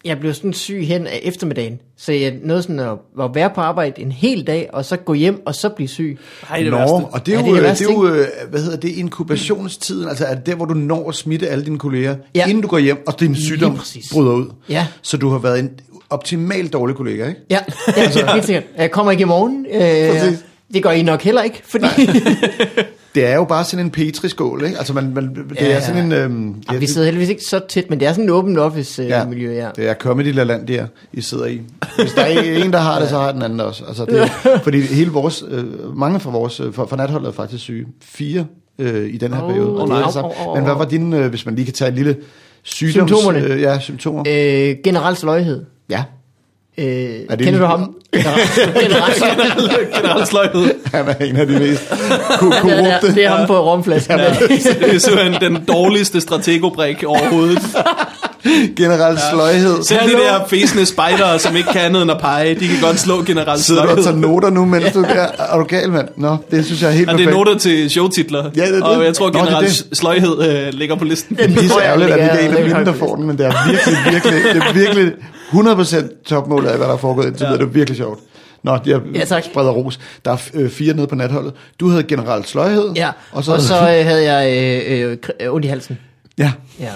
jeg 0.05 0.19
blev 0.19 0.33
sådan 0.33 0.53
syg 0.53 0.85
hen 0.87 1.07
af 1.07 1.19
eftermiddagen, 1.23 1.79
så 1.97 2.11
jeg 2.11 2.33
nåede 2.43 2.61
sådan 2.61 2.79
at, 2.79 2.91
at 3.21 3.29
være 3.35 3.49
på 3.55 3.61
arbejde 3.61 4.01
en 4.01 4.11
hel 4.11 4.47
dag, 4.47 4.69
og 4.73 4.85
så 4.85 4.97
gå 4.97 5.13
hjem, 5.13 5.41
og 5.45 5.55
så 5.55 5.69
blive 5.69 5.87
syg. 5.87 6.17
Ej, 6.49 6.57
det 6.57 6.67
er 6.67 6.71
Nå, 6.71 6.77
værste. 6.77 6.93
og 6.93 7.25
det 7.25 7.33
er 7.33 7.39
Ja, 7.39 7.45
jo, 7.45 7.45
det 7.45 7.49
er 7.51 7.53
det 7.53 7.61
det 7.61 7.69
værste, 7.69 7.83
er 7.85 7.91
jo 7.93 8.07
øh, 8.07 8.27
hvad 8.49 8.61
hedder 8.61 8.77
det, 8.77 8.89
inkubationstiden, 8.89 10.09
altså 10.09 10.25
er 10.25 10.35
det 10.35 10.45
der, 10.45 10.55
hvor 10.55 10.65
du 10.65 10.73
når 10.73 11.09
at 11.09 11.15
smitte 11.15 11.47
alle 11.49 11.65
dine 11.65 11.79
kolleger, 11.79 12.15
Ja. 12.35 12.45
inden 12.47 12.61
du 12.61 12.67
går 12.67 12.77
hjem, 12.77 13.03
og 13.07 13.19
din 13.19 13.35
sygdom 13.35 13.79
bryder 14.13 14.31
ud. 14.33 14.45
Ja. 14.69 14.87
Så 15.01 15.17
du 15.17 15.29
har 15.29 15.37
været 15.39 15.59
en 15.59 15.69
optimalt 16.09 16.73
dårlig 16.73 16.95
kollega, 16.95 17.27
ikke? 17.27 17.39
Ja, 17.49 17.59
ja 17.97 18.33
helt 18.33 18.45
sikkert. 18.45 18.63
Jeg 18.77 18.91
kommer 18.91 19.11
ikke 19.11 19.21
i 19.21 19.25
morgen. 19.25 19.65
Øh, 19.71 20.11
Præcis. 20.19 20.45
det 20.73 20.83
gør 20.83 20.91
I 20.91 21.01
nok 21.03 21.21
heller 21.21 21.41
ikke, 21.41 21.61
fordi... 21.65 21.85
Det 23.15 23.25
er 23.25 23.35
jo 23.35 23.43
bare 23.43 23.63
sådan 23.63 23.85
en 23.85 23.91
petriskål, 23.91 24.63
ikke? 24.65 24.77
Altså, 24.77 24.93
man, 24.93 25.11
man, 25.13 25.35
det 25.35 25.55
Ja, 25.61 25.65
er 25.65 25.69
ja. 25.69 25.81
sådan 25.85 26.05
en... 26.05 26.11
Øhm, 26.11 26.55
ja, 26.71 26.77
vi 26.77 26.87
sidder 26.87 27.05
heldigvis 27.05 27.29
ikke 27.29 27.43
så 27.43 27.59
tæt, 27.69 27.89
men 27.89 27.99
det 27.99 28.07
er 28.07 28.11
sådan 28.11 28.23
en 28.23 28.29
åben 28.29 28.57
office-miljø, 28.57 29.53
ja. 29.53 29.69
Det 29.75 29.89
er 29.89 29.93
Comedy 29.93 30.33
La 30.33 30.43
Land, 30.43 30.67
der 30.67 30.87
I 31.13 31.21
sidder 31.21 31.45
i. 31.45 31.61
Hvis 31.99 32.13
der 32.13 32.21
er 32.21 32.41
en, 32.63 32.73
der 32.73 32.79
har 32.79 32.99
det, 32.99 33.09
så 33.09 33.17
har 33.17 33.31
den 33.31 33.41
anden 33.41 33.59
også. 33.59 33.83
Altså, 33.87 34.05
det, 34.05 34.29
fordi 34.63 34.81
hele 34.81 35.11
vores, 35.11 35.43
øh, 35.49 35.97
mange 35.97 36.19
fra 36.19 36.31
vores, 36.31 36.59
øh, 36.59 36.73
fra, 36.73 36.85
fra 36.85 36.95
natholdet 36.95 37.27
er 37.27 37.31
faktisk 37.31 37.63
syge. 37.63 37.85
Fire 38.01 38.45
øh, 38.79 39.09
i 39.13 39.17
den 39.17 39.33
her 39.33 39.43
Åh, 39.43 39.49
periode. 39.49 39.81
De 39.81 39.85
nej. 39.87 40.01
Au, 40.01 40.11
au, 40.19 40.31
au, 40.47 40.55
Men 40.55 40.63
hvad 40.63 40.73
var 40.73 40.85
din, 40.85 41.13
øh, 41.13 41.29
hvis 41.29 41.45
man 41.45 41.55
lige 41.55 41.65
kan 41.65 41.73
tage 41.73 41.89
en 41.89 41.95
lille 41.95 42.15
sygdoms... 42.63 42.93
Symptomerne? 43.09 43.39
Øh, 43.39 43.61
ja, 43.61 43.79
symptomer. 43.79 44.23
Øh, 44.27 44.75
generel 44.83 45.15
sløjhed. 45.15 45.65
Ja. 45.89 46.03
Øh, 46.77 46.85
det 46.85 47.39
kender 47.39 47.53
en- 47.53 47.59
du 47.59 47.65
ham? 47.65 47.91
generel 48.13 49.13
sløjhed. 49.15 49.69
Generelt 49.95 50.27
sløjhed. 50.27 50.73
Han 50.93 51.05
er 51.07 51.25
en 51.25 51.35
af 51.37 51.47
de 51.47 51.59
mest 51.59 51.81
ko- 52.39 52.51
Ja, 52.53 52.55
det, 52.55 52.57
er, 52.57 52.61
korrupte. 52.61 53.15
det 53.15 53.25
er 53.25 53.29
ham 53.29 53.47
på 53.47 53.71
rumflasken. 53.71 54.19
Ja, 54.19 54.29
det 54.39 54.95
er 54.95 54.99
simpelthen 54.99 55.41
den 55.53 55.63
dårligste 55.67 56.21
strategobrik 56.21 57.03
overhovedet. 57.03 57.59
Generel 58.75 59.17
sløjhed. 59.31 59.83
Selv 59.83 59.99
de 60.01 60.11
der 60.11 60.45
fæsende 60.47 60.85
spejdere, 60.85 61.39
som 61.39 61.55
ikke 61.55 61.69
kan 61.71 61.81
andet 61.81 62.01
end 62.01 62.11
at 62.11 62.17
pege, 62.21 62.55
de 62.55 62.67
kan 62.67 62.77
godt 62.81 62.99
slå 62.99 63.23
generelt 63.23 63.61
Sidder 63.61 63.81
du 63.83 63.89
og 63.89 63.95
tager 63.95 64.03
sløjhed. 64.03 64.21
noter 64.21 64.49
nu, 64.49 64.65
mens 64.65 64.85
du 64.93 65.01
er 65.01 65.13
der? 65.13 65.27
Er 65.53 65.57
du 65.57 65.63
gal, 65.63 65.91
mand? 65.91 66.07
Nå, 66.17 66.37
det 66.51 66.65
synes 66.65 66.81
jeg 66.81 66.87
er 66.87 66.93
helt 66.93 67.07
Ja, 67.07 67.13
det 67.13 67.21
er 67.21 67.25
perfekt. 67.25 67.37
noter 67.37 67.57
til 67.59 67.89
showtitler, 67.89 68.43
Ja, 68.55 68.61
det 68.61 68.69
er 68.69 68.73
det. 68.73 68.83
og 68.83 69.05
jeg 69.05 69.13
tror 69.13 69.25
Nå, 69.25 69.31
det 69.33 69.39
er 69.39 69.45
generelt 69.45 69.85
sløjhed 69.93 70.49
øh, 70.67 70.73
ligger 70.73 70.95
på 70.95 71.05
listen. 71.05 71.35
Det 71.35 71.45
er 71.45 71.61
jeg 71.79 71.85
ærgerligt, 71.85 72.11
at 72.11 72.17
ikke 72.19 72.45
er 72.45 72.49
en 72.49 72.55
af 72.57 72.63
mine, 72.63 72.85
der 72.85 72.93
får 72.93 73.15
den, 73.15 73.27
men 73.27 73.37
det 73.37 73.45
er 73.45 73.53
virkelig, 73.69 73.97
virkelig, 74.13 74.53
det 74.53 74.63
er 74.69 74.73
virkelig 74.73 75.11
100% 75.51 76.23
topmålet 76.23 76.67
af, 76.69 76.77
hvad 76.77 76.87
der 76.87 76.93
er 76.93 76.97
foregået 76.97 77.25
indtil 77.27 77.45
videre. 77.45 77.57
Det 77.59 77.65
er 77.65 77.69
virkelig 77.69 77.97
sjovt. 77.97 78.19
Nå, 78.63 78.77
jeg 78.85 79.01
Ja, 79.15 79.25
tak. 79.25 79.43
spreder 79.43 79.71
ros. 79.71 79.99
Der 80.25 80.31
er 80.31 80.49
øh, 80.53 80.69
fire 80.69 80.93
nede 80.93 81.07
på 81.07 81.15
natholdet. 81.15 81.53
Du 81.79 81.87
havde 81.89 82.03
generelt 82.03 82.47
sløjhed. 82.47 82.91
Ja, 82.95 83.11
og 83.31 83.43
så, 83.43 83.53
og 83.53 83.61
så 83.61 83.73
øh, 83.75 83.81
havde 84.05 84.33
jeg 84.33 84.57
øh, 84.91 85.11
øh, 85.11 85.17
øh, 85.39 85.53
ondt 85.53 85.65
i 85.65 85.69
halsen. 85.69 85.97
ja, 86.37 86.51
Ja. 86.79 86.89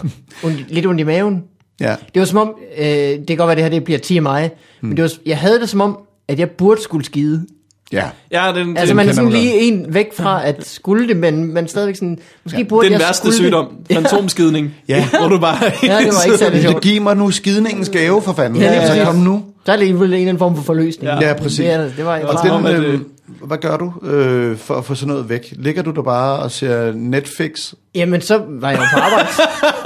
Ondt, 0.44 0.72
lidt 0.72 0.86
ondt 0.86 1.00
i 1.00 1.04
maven. 1.04 1.44
ja. 1.80 1.96
Det 2.14 2.20
var 2.20 2.26
som 2.26 2.38
om, 2.38 2.54
øh, 2.78 2.86
det 2.86 3.28
kan 3.28 3.38
godt 3.38 3.48
være, 3.48 3.56
det 3.56 3.64
her 3.64 3.70
det 3.70 3.84
bliver 3.84 4.00
10 4.00 4.16
af 4.16 4.22
mig, 4.24 4.52
Hmm. 4.80 4.88
men 4.90 4.98
det 4.98 5.04
var, 5.04 5.12
jeg 5.26 5.38
havde 5.38 5.60
det 5.60 5.70
som 5.70 5.82
om, 5.82 5.98
at 6.28 6.40
jeg 6.40 6.50
burde 6.52 6.82
skulle 6.82 7.06
skide. 7.06 7.46
Ja, 7.94 8.04
Ja, 8.32 8.52
den, 8.56 8.78
Altså 8.78 8.88
den, 8.92 8.96
man 8.96 9.10
er 9.10 9.14
sådan 9.14 9.30
lige 9.30 9.54
en 9.54 9.86
væk 9.94 10.08
fra 10.18 10.46
at 10.48 10.68
skulle 10.68 11.08
det, 11.08 11.18
men 11.18 11.54
man 11.54 11.68
stadigvæk 11.68 11.96
sådan, 11.96 12.18
måske 12.44 12.66
burde 12.66 12.86
den 12.86 12.94
jeg 12.94 13.00
værste 13.00 13.34
sygdom, 13.34 13.68
Det. 13.88 13.96
fantomskidning, 13.96 14.74
Ja. 14.88 15.08
hvor 15.20 15.28
du 15.28 15.40
bare... 15.40 15.58
Ja, 15.64 15.98
det 15.98 16.06
var 16.06 16.24
ikke 16.26 16.38
særlig 16.38 16.54
det 16.62 16.70
sjovt. 16.72 16.84
giver 16.84 17.02
mig 17.02 17.18
nu 17.18 17.32
skidningens 17.32 17.90
gave 17.90 18.22
for 18.22 18.34
fanden. 18.34 18.62
Ja, 18.62 18.68
altså, 18.68 18.88
præcis. 18.94 19.06
kom 19.06 19.16
nu. 19.16 19.44
Så 19.66 19.72
er 19.72 19.78
det 19.78 19.90
en 19.90 20.04
eller 20.04 20.18
anden 20.18 20.38
form 20.38 20.56
for 20.56 20.64
forløsning. 20.64 21.12
Ja. 21.22 21.28
Ja, 21.28 21.34
præcis. 21.34 21.58
Det, 21.58 21.72
er, 21.72 21.82
det 21.98 22.06
var 22.06 22.16
jeg 22.16 22.26
Og 22.26 22.42
klar 22.42 22.58
den, 22.58 22.66
at, 22.66 22.80
øh, 22.80 22.94
øh, 22.94 23.00
hvad 23.44 23.58
gør 23.58 23.78
du 23.78 23.94
øh, 24.08 24.58
for 24.58 24.76
at 24.76 24.86
få 24.86 24.96
sådan 24.96 25.08
noget 25.08 25.30
væk? 25.30 25.54
Ligger 25.58 25.82
du 25.84 25.92
der 25.92 26.02
bare 26.02 26.40
og 26.40 26.52
ser 26.52 26.92
Netflix? 26.96 27.74
Jamen, 27.96 28.22
så 28.22 28.42
var 28.50 28.70
jeg 28.70 28.78
jo 28.80 28.84
på 28.94 29.00
arbejde. 29.00 29.28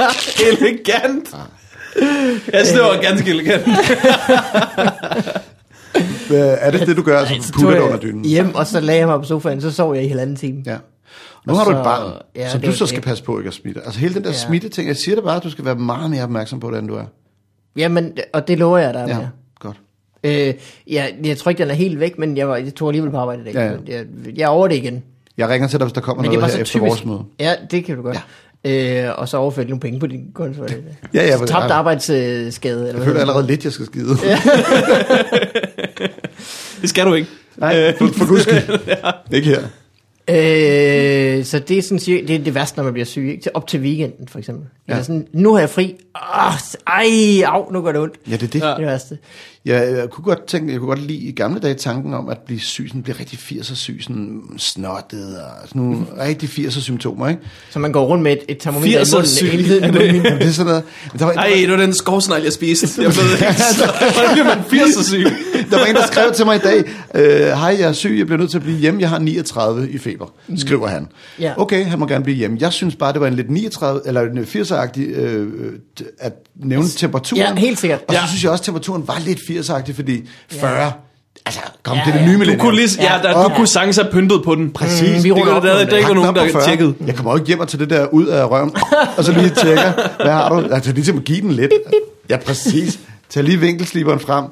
elegant. 0.52 1.30
Jeg 2.54 2.66
synes, 2.66 2.70
det 2.72 2.82
var 2.82 3.02
ganske 3.02 3.30
elegant. 3.30 3.64
Er 6.32 6.72
det 6.72 6.88
det, 6.88 6.98
du 6.98 7.02
gør? 7.02 7.20
Altså, 7.20 7.36
Så 7.42 7.54
putter 7.54 7.70
det 7.70 7.76
jeg 7.76 7.84
under 7.84 7.98
dynen? 8.00 8.26
Hjem, 8.26 8.56
og 8.56 8.68
så 8.68 8.80
lagde 8.80 9.00
jeg 9.00 9.08
mig 9.08 9.20
på 9.20 9.26
sofaen, 9.26 9.62
så 9.62 9.72
sov 9.72 9.96
jeg 9.96 10.04
i 10.04 10.08
halvanden 10.08 10.36
time. 10.36 10.64
Ja. 10.66 10.78
Nu 11.48 11.54
Og 11.54 11.60
har 11.60 11.66
du 11.66 11.72
så- 11.72 11.78
et 11.78 11.84
barn, 11.84 12.12
ja, 12.36 12.50
som 12.50 12.60
det 12.62 12.70
du 12.70 12.76
så 12.76 12.84
det. 12.84 12.90
skal 12.90 13.02
passe 13.02 13.24
på 13.24 13.38
ikke 13.40 13.48
at 13.48 13.54
smitte. 13.54 13.82
Altså 13.86 14.00
hele 14.00 14.14
den 14.14 14.24
der 14.24 14.30
Ja. 14.30 14.36
smitte-ting, 14.36 14.88
jeg 14.88 14.96
siger 14.98 15.16
det 15.16 15.24
bare, 15.24 15.36
at 15.38 15.44
du 15.44 15.50
skal 15.50 15.66
være 15.66 15.76
meget 15.76 16.10
mere 16.10 16.24
opmærksom 16.24 16.60
på 16.60 16.72
det, 16.72 16.80
end 16.80 16.88
du 16.88 16.96
er. 16.96 17.04
Jamen, 17.78 18.12
og 18.34 18.48
det 18.48 18.58
lover 18.60 18.78
jeg 18.78 18.94
dig. 18.94 19.06
Ja, 19.08 19.18
Ja. 19.18 19.28
godt. 19.60 19.78
Øh, 20.24 20.54
jeg, 20.88 21.16
jeg 21.24 21.38
tror 21.38 21.50
ikke, 21.50 21.64
den 21.64 21.70
er 21.72 21.76
helt 21.76 22.00
væk, 22.00 22.18
men 22.20 22.38
jeg, 22.38 22.48
var, 22.50 22.56
jeg 22.58 22.76
tog 22.76 22.88
alligevel 22.90 23.12
på 23.12 23.18
arbejde 23.18 23.42
i 23.42 23.46
dag. 23.46 23.54
Ja, 23.54 23.64
ja. 23.64 23.72
Jeg, 23.88 24.06
jeg 24.38 24.44
er 24.44 24.48
over 24.48 24.68
det 24.68 24.76
igen. 24.76 25.04
Jeg 25.38 25.50
ringer 25.50 25.68
til 25.68 25.80
dig, 25.80 25.86
hvis 25.86 25.94
der 25.94 26.02
kommer 26.02 26.24
Men 26.24 26.32
det 26.32 26.40
noget 26.40 26.52
her 26.52 26.58
så 26.58 26.62
efter 26.62 26.80
typisk. 26.80 26.90
vores 26.90 27.06
møde. 27.06 27.22
Ja, 27.40 27.54
det 27.72 27.86
kan 27.86 27.96
du 27.96 28.02
godt. 28.02 28.18
Ja. 28.66 29.08
Øh, 29.10 29.20
og 29.20 29.30
så 29.30 29.38
overførte 29.38 29.70
nogle 29.70 29.80
penge 29.80 30.00
på 30.00 30.08
din 30.08 30.26
konto. 30.34 30.64
Ja, 31.14 31.26
Ja, 31.28 31.38
Tabt 31.38 31.72
arbejdsskade. 31.72 32.88
Eller 32.88 33.00
Jeg 33.00 33.06
føler 33.08 33.20
allerede 33.20 33.48
lidt, 33.48 33.64
jeg 33.64 33.72
skal 33.74 33.86
skide. 33.86 34.16
Ja. 36.04 36.08
Det 36.82 36.90
skal 36.90 37.06
du 37.06 37.14
ikke. 37.14 37.30
Nej, 37.58 37.98
for, 37.98 38.08
for 38.18 38.28
guds 38.28 38.44
skyld. 38.44 38.80
Ikke 39.38 39.50
her. 39.50 39.68
Øh, 40.30 41.46
så 41.46 41.60
det 41.60 41.78
er, 41.78 41.82
sådan, 41.82 41.98
det 42.28 42.30
er 42.36 42.40
det 42.40 42.56
værste, 42.56 42.78
når 42.78 42.84
man 42.84 42.94
bliver 42.94 43.06
syg. 43.06 43.28
Ikke? 43.32 43.44
Til- 43.44 43.52
Op 43.54 43.68
til 43.68 43.80
weekenden, 43.80 44.28
for 44.28 44.40
eksempel. 44.40 44.66
Ja. 44.88 44.94
Eller 44.94 45.04
sådan, 45.04 45.28
nu 45.34 45.54
har 45.54 45.60
jeg 45.60 45.70
fri. 45.70 45.96
Oh, 46.16 46.54
ej, 46.88 47.44
au, 47.46 47.72
nu 47.72 47.82
gør 47.82 47.92
det 47.92 48.02
ondt. 48.02 48.16
Ja, 48.30 48.36
det 48.36 48.44
er 48.44 48.48
det. 48.48 48.60
Ja. 48.60 48.66
Ja. 48.66 48.70
Det 48.70 48.74
er 48.74 48.78
det 48.78 48.86
værste. 48.88 49.18
Jeg, 49.66 49.94
jeg, 49.98 50.10
kunne 50.10 50.24
godt 50.26 50.46
tænke, 50.46 50.72
jeg 50.72 50.80
kunne 50.80 50.88
godt 50.88 51.02
lide 51.08 51.20
i 51.20 51.32
gamle 51.32 51.60
dage 51.60 51.74
tanken 51.74 52.14
om 52.14 52.30
at 52.30 52.38
blive 52.38 52.60
syg, 52.60 52.86
sådan, 52.88 53.04
blive 53.04 53.16
rigtig 53.20 53.40
80'er 53.40 53.76
syg, 53.76 54.00
sådan 54.02 54.42
snottet 54.58 55.36
og 55.38 55.68
sådan 55.68 55.82
nogle 55.82 56.06
rigtig 56.20 56.50
80'er 56.50 56.82
symptomer, 56.82 57.28
ikke? 57.30 57.42
Så 57.70 57.80
man 57.80 57.92
går 57.92 58.06
rundt 58.06 58.24
med 58.24 58.32
et, 58.32 58.40
et 58.48 58.58
termometer 58.60 59.00
i 59.00 59.04
80'er 59.04 59.12
munden 59.16 59.28
syg. 59.30 59.50
hele 59.52 59.64
tiden. 59.64 59.84
Er 59.84 59.92
det- 59.92 60.06
Jamen, 60.08 60.24
det 60.24 60.42
er 60.48 60.52
sådan 60.52 60.66
noget. 60.70 60.84
Men 61.12 61.20
der 61.20 61.26
var, 61.26 61.34
Ej, 61.34 61.54
det 61.62 61.70
var 61.72 61.78
den 61.78 61.94
skovsnegl, 61.94 62.44
jeg 62.44 62.54
spiste. 62.54 62.88
Jeg 63.04 63.12
ved 63.16 63.24
ikke. 63.34 63.46
Hvordan 64.14 64.32
bliver 64.34 64.46
man 64.56 64.64
80 64.70 65.06
syg? 65.08 65.26
Der 65.72 65.78
var 65.80 65.86
en, 65.86 65.96
der 65.96 66.08
skrev 66.12 66.32
til 66.34 66.46
mig 66.46 66.56
i 66.56 66.60
dag, 66.60 66.84
øh, 67.16 67.48
hej, 67.48 67.76
jeg 67.80 67.90
er 67.90 67.94
syg, 67.94 68.16
jeg 68.18 68.26
bliver 68.26 68.40
nødt 68.40 68.50
til 68.52 68.58
at 68.58 68.64
blive 68.64 68.78
hjemme, 68.78 69.02
jeg 69.02 69.10
har 69.10 69.20
39 69.20 69.90
i 69.92 69.98
feber, 70.14 70.26
skriver 70.58 70.88
han. 70.88 71.08
Ja. 71.40 71.54
Okay, 71.58 71.86
han 71.86 72.00
må 72.00 72.06
gerne 72.08 72.24
blive 72.24 72.38
hjemme. 72.38 72.58
Jeg 72.60 72.74
synes 72.74 72.96
bare, 72.96 73.14
det 73.14 73.22
var 73.22 73.28
en 73.28 73.34
lidt 73.34 73.50
39, 73.50 74.02
eller 74.06 74.22
en 74.22 74.38
80'er-agtig, 74.38 75.00
øh, 75.02 75.48
t- 76.02 76.16
at 76.20 76.34
nævne 76.56 76.88
temperaturen. 76.88 77.42
Ja, 77.42 77.56
helt 77.56 77.80
sikkert. 77.80 78.00
Og 78.08 78.14
så 78.14 78.20
Ja. 78.22 78.28
synes 78.28 78.44
jeg 78.44 78.52
også, 78.52 78.62
at 78.62 78.66
temperaturen 78.66 79.08
var 79.08 79.20
lidt 79.26 79.40
80'er-agtig, 79.40 79.96
fordi 79.96 80.28
40, 80.52 80.92
altså, 81.46 81.62
kom, 81.84 81.98
Ja, 81.98 82.02
det 82.06 82.10
er 82.10 82.14
det 82.14 82.20
ja. 82.20 82.26
nye 82.26 82.34
Du 82.34 82.38
millennium. 82.40 82.66
kunne, 82.66 82.76
lige, 82.76 82.90
ja, 83.02 83.20
der, 83.24 83.34
du 83.34 83.40
Ja. 83.40 83.56
kunne 83.56 83.68
sagtens 83.68 83.96
have 83.98 84.12
pyntet 84.12 84.42
på 84.46 84.56
den. 84.56 84.72
Præcis. 84.72 85.18
Mm, 85.18 85.24
vi 85.24 85.30
Det 85.30 85.38
der, 85.38 85.60
der 85.62 85.70
er 85.74 85.80
ikke 85.98 86.08
den 86.08 86.16
nogen, 86.16 86.36
der 86.36 86.42
på 86.42 86.46
har 86.46 86.52
40. 86.52 86.64
tjekket. 86.66 86.96
Jeg 87.08 87.16
kommer 87.16 87.36
ikke 87.36 87.48
hjem 87.48 87.60
og 87.60 87.68
til 87.68 87.80
det 87.80 87.90
der 87.90 88.06
ud 88.08 88.26
af 88.26 88.50
røven, 88.52 88.72
og 89.18 89.24
så 89.24 89.32
lige 89.32 89.50
tjekker, 89.50 89.92
hvad 90.24 90.32
har 90.32 90.50
du? 90.50 90.68
Altså 90.74 90.92
ligesom 90.92 91.18
at 91.18 91.24
give 91.24 91.42
den 91.42 91.52
lidt. 91.52 91.72
Ja, 92.30 92.38
præcis. 92.38 93.00
Tag 93.30 93.44
lige 93.44 93.60
vinkelsliberen 93.60 94.20
frem, 94.20 94.46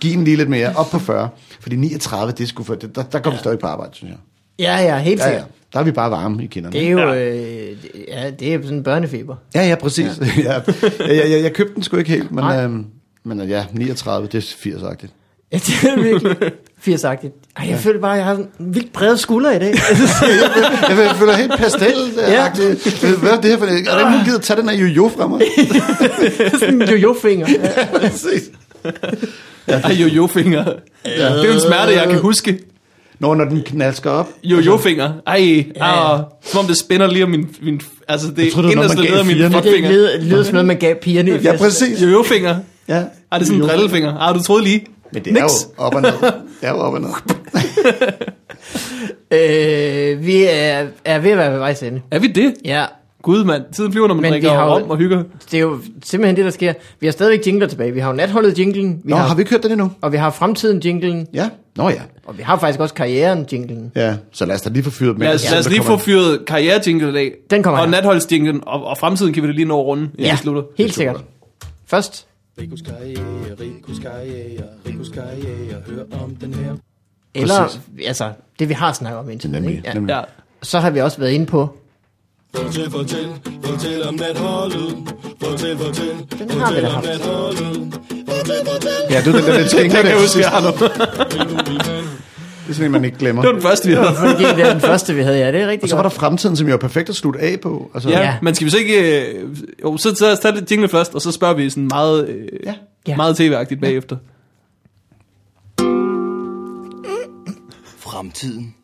giv 0.00 0.12
den 0.12 0.24
lige 0.24 0.36
lidt 0.36 0.48
mere, 0.48 0.72
op 0.76 0.90
på 0.90 0.98
40. 0.98 1.28
Fordi 1.60 1.76
39, 1.76 2.32
det 2.38 2.48
sgu 2.48 2.62
for, 2.62 2.74
der, 2.74 3.02
der 3.02 3.18
går 3.18 3.30
vi 3.30 3.36
stadig 3.36 3.58
på 3.58 3.66
arbejde, 3.66 3.90
synes 3.94 4.10
jeg. 4.10 4.18
Ja, 4.58 4.80
ja, 4.80 4.98
helt 4.98 5.20
Ja, 5.20 5.24
ja. 5.26 5.30
sikkert. 5.30 5.48
Der 5.72 5.78
er 5.80 5.84
vi 5.84 5.90
bare 5.92 6.10
varme 6.10 6.44
i 6.44 6.46
kinderne. 6.46 6.72
Det 6.78 6.86
er 6.86 6.90
jo, 6.90 7.12
øh, 7.14 7.68
ja, 8.08 8.30
det 8.30 8.54
er 8.54 8.58
sådan 8.62 8.76
en 8.78 8.82
børnefeber. 8.82 9.36
Ja, 9.54 9.68
ja, 9.68 9.74
præcis. 9.74 10.06
Ja. 10.44 10.52
ja, 11.00 11.16
jeg, 11.16 11.30
jeg, 11.30 11.42
jeg 11.42 11.52
købte 11.52 11.74
den 11.74 11.82
sgu 11.82 11.96
ikke 11.96 12.10
helt, 12.10 12.32
men, 12.32 12.44
Nej. 12.44 12.64
øhm, 12.64 12.84
men 13.24 13.40
øh, 13.40 13.50
ja, 13.50 13.64
39, 13.72 14.28
det 14.32 14.34
er 14.34 14.40
80-agtigt. 14.40 15.10
Ja, 15.52 15.56
det 15.56 15.74
er 15.90 16.02
virkelig 16.02 16.36
80-agtigt. 16.86 17.52
Ej, 17.56 17.68
jeg 17.68 17.78
føler 17.78 18.00
bare, 18.00 18.12
at 18.12 18.18
jeg 18.18 18.26
har 18.26 18.34
sådan 18.34 18.50
vildt 18.58 18.92
brede 18.92 19.18
skuldre 19.18 19.56
i 19.56 19.58
dag. 19.58 19.74
Jeg, 20.88 20.98
jeg 20.98 21.16
føler 21.16 21.36
helt 21.36 21.52
pastel 21.58 21.94
ja. 22.28 22.48
Hvad 23.20 23.30
er 23.30 23.40
det 23.40 23.50
her 23.50 23.58
for 23.58 23.66
det? 23.66 23.78
Er 23.78 23.84
der 23.84 23.98
ikke 23.98 24.10
nogen 24.10 24.34
at 24.34 24.42
tage 24.42 24.60
den 24.60 24.68
her 24.68 24.76
jojo 24.76 25.08
fra 25.16 25.26
mig? 25.26 25.40
sådan 26.58 26.82
en 26.82 26.88
jojo-finger. 26.88 27.48
Ja. 27.50 27.98
præcis. 27.98 28.50
Ej, 29.66 29.92
jo, 29.92 30.06
jo, 30.06 30.26
finger. 30.26 30.64
Det 30.64 31.22
er 31.22 31.44
jo 31.46 31.52
en 31.52 31.60
smerte, 31.60 31.92
jeg 31.92 32.08
kan 32.10 32.18
huske. 32.18 32.58
Når, 33.22 33.34
når 33.34 33.44
den 33.44 33.62
knalsker 33.62 34.10
op. 34.10 34.28
Jo, 34.42 34.60
jo 34.60 34.76
finger. 34.76 35.12
Ej, 35.26 35.64
ja. 35.76 36.14
ah, 36.14 36.20
som 36.44 36.60
om 36.60 36.66
det 36.66 36.76
spænder 36.76 37.06
lige 37.06 37.24
om 37.24 37.30
min, 37.30 37.48
min 37.62 37.80
altså 38.08 38.26
det 38.36 38.44
Jeg 38.44 38.52
troede, 38.52 38.68
det 38.68 38.74
inderste 38.74 39.02
led 39.02 39.18
af 39.18 39.24
min 39.24 39.36
firerne. 39.36 39.62
Det 39.62 39.90
lyder, 39.90 40.18
lyder 40.20 40.42
som 40.42 40.52
noget, 40.52 40.66
man 40.66 40.76
gav 40.76 40.94
pigerne 40.94 41.30
i 41.30 41.34
Ja, 41.34 41.56
præcis. 41.56 42.02
Jo, 42.02 42.08
jo 42.08 42.22
finger. 42.22 42.56
Ja. 42.88 42.94
Ej, 42.94 43.02
det 43.38 43.40
er 43.40 43.44
sådan 43.44 43.62
en 43.62 43.68
drillefinger. 43.68 44.18
Ah, 44.18 44.34
du 44.34 44.42
troede 44.42 44.64
lige. 44.64 44.86
Men 45.12 45.24
det 45.24 45.36
er 45.36 45.42
Niks. 45.42 45.68
jo 45.78 45.84
op 45.84 45.94
og 45.94 46.02
ned. 46.02 46.12
Det 46.12 46.32
er 46.62 46.70
jo 46.70 46.76
op 46.76 46.94
og 46.94 47.00
ned. 47.00 47.10
Øh, 49.32 50.26
vi 50.26 50.44
er, 50.44 50.86
er 51.04 51.18
ved 51.18 51.30
at 51.30 51.38
være 51.38 51.52
ved 51.52 51.58
vejs 51.58 51.82
ende. 51.82 52.00
Er 52.10 52.18
vi 52.18 52.26
det? 52.26 52.54
Ja, 52.64 52.84
Gud, 53.22 53.44
mand. 53.44 53.62
Tiden 53.72 53.92
flyver, 53.92 54.08
når 54.08 54.14
man 54.14 54.22
Men 54.22 54.32
drikker 54.32 54.50
har 54.52 54.74
rom 54.78 54.90
og 54.90 54.96
hygger. 54.96 55.22
det 55.50 55.54
er 55.54 55.60
jo 55.60 55.78
simpelthen 56.04 56.36
det, 56.36 56.44
der 56.44 56.50
sker. 56.50 56.72
Vi 57.00 57.06
har 57.06 57.12
stadigvæk 57.12 57.46
jingler 57.46 57.66
tilbage. 57.66 57.92
Vi 57.92 58.00
har 58.00 58.10
jo 58.10 58.16
natholdet 58.16 58.58
jinglen, 58.58 59.00
vi 59.04 59.10
Nå, 59.10 59.16
har, 59.16 59.26
har 59.26 59.34
vi 59.34 59.40
ikke 59.40 59.50
hørt 59.50 59.62
den 59.62 59.72
endnu? 59.72 59.92
og 60.00 60.12
vi 60.12 60.16
har 60.16 60.30
fremtiden 60.30 60.80
jinglen, 60.84 61.26
Ja. 61.34 61.48
Nå 61.76 61.88
ja. 61.88 62.00
og 62.26 62.38
vi 62.38 62.42
har 62.42 62.58
faktisk 62.58 62.80
også 62.80 62.94
karrieren 62.94 63.46
jinglen. 63.52 63.92
Ja, 63.96 64.16
så 64.32 64.46
lad 64.46 64.54
os 64.54 64.62
da 64.62 64.70
lige 64.70 64.82
få 64.82 64.90
fyret 64.90 65.18
med. 65.18 65.26
Lad 65.26 65.34
os, 65.34 65.50
lad 65.50 65.58
os 65.58 65.70
lige 65.70 65.82
få 65.82 65.96
fyret 65.96 66.44
karrierejingle 66.46 67.08
i 67.08 67.12
dag. 67.12 67.32
Den 67.50 67.62
kommer 67.62 67.78
Og 67.80 67.84
her. 67.86 67.90
natholdsjinglen, 67.90 68.60
og, 68.66 68.84
og 68.84 68.98
fremtiden 68.98 69.32
kan 69.32 69.42
vi 69.42 69.48
da 69.48 69.52
lige 69.52 69.64
nå 69.64 69.80
at 69.80 69.86
runde, 69.86 70.08
vi 70.18 70.30
slutter. 70.36 70.62
helt 70.78 70.94
sikkert. 70.94 71.24
Først, 71.86 72.26
Rikus 72.60 72.80
karriere, 72.82 73.20
Rikus 73.60 73.98
karriere, 73.98 74.62
Rikus 74.88 75.08
karriere, 75.08 75.76
hør 75.86 76.22
om 76.24 76.34
den 76.36 76.54
her. 76.54 76.72
eller 77.34 77.62
Præcis. 77.62 77.80
altså, 78.06 78.30
det 78.58 78.68
vi 78.68 78.74
har 78.74 78.92
snakket 78.92 79.18
om 79.18 79.30
indtil 79.30 79.50
nu. 79.50 79.58
Nemlig? 79.58 79.82
Ja. 79.84 79.94
nemlig. 79.94 80.12
Ja. 80.12 80.20
Så 80.62 80.78
har 80.80 80.90
vi 80.90 81.00
også 81.00 81.18
været 81.18 81.30
inde 81.30 81.46
på, 81.46 81.76
Fortæl, 82.56 82.90
fortæl, 82.90 83.28
fortæl 83.64 84.02
om 84.08 84.14
natholdet. 84.14 84.96
Fortæl, 85.44 85.76
fortæl, 85.78 86.14
fortæl 86.30 86.84
om 86.86 87.04
natholdet. 87.04 87.94
Fortæl, 88.28 88.56
fortæl, 88.72 88.90
Ja, 89.10 89.20
det 89.20 89.26
er 89.26 89.32
den 89.32 89.44
der 89.46 89.58
lidt 89.58 89.70
tænker, 89.76 89.96
Jeg 89.96 90.04
kan 90.04 90.12
det, 90.14 90.20
huske, 90.20 90.40
jeg 90.40 90.48
har 90.50 90.60
noget. 90.60 90.80
det 90.80 92.70
er 92.70 92.72
sådan 92.72 92.84
en, 92.84 92.92
man 92.92 93.04
ikke 93.04 93.18
glemmer. 93.18 93.42
Det 93.42 93.48
var 93.48 93.52
den 93.54 93.62
første, 93.62 93.88
vi 93.88 93.94
havde. 93.94 94.08
det 94.56 94.66
er 94.66 94.72
den 94.72 94.80
første, 94.80 95.14
vi 95.14 95.22
havde. 95.22 95.38
Ja, 95.38 95.52
det 95.52 95.60
er 95.60 95.64
Og 95.64 95.70
rigtig 95.70 95.90
så 95.90 95.96
var 95.96 96.02
der 96.02 96.08
fremtiden, 96.10 96.56
som 96.56 96.68
jo 96.68 96.72
er 96.72 96.78
perfekt 96.78 97.08
at 97.08 97.14
slutte 97.16 97.40
af 97.40 97.60
på. 97.62 97.90
Altså, 97.94 98.08
Ja, 98.10 98.20
Ja. 98.20 98.36
men 98.42 98.54
skal 98.54 98.64
vi 98.64 98.70
så 98.70 98.78
ikke... 98.78 99.26
Øh, 99.32 99.48
jo, 99.82 99.96
så, 99.96 100.14
så 100.14 100.38
tag 100.42 100.52
lidt 100.54 100.70
jingle 100.70 100.88
først, 100.88 101.14
og 101.14 101.20
så 101.22 101.32
spørger 101.32 101.54
vi 101.54 101.70
sådan 101.70 101.88
meget, 101.88 102.28
øh. 102.28 102.48
Ja. 103.08 103.16
meget 103.16 103.36
tv-agtigt 103.36 103.80
bagefter. 103.80 104.16
Fremtiden. 107.98 108.74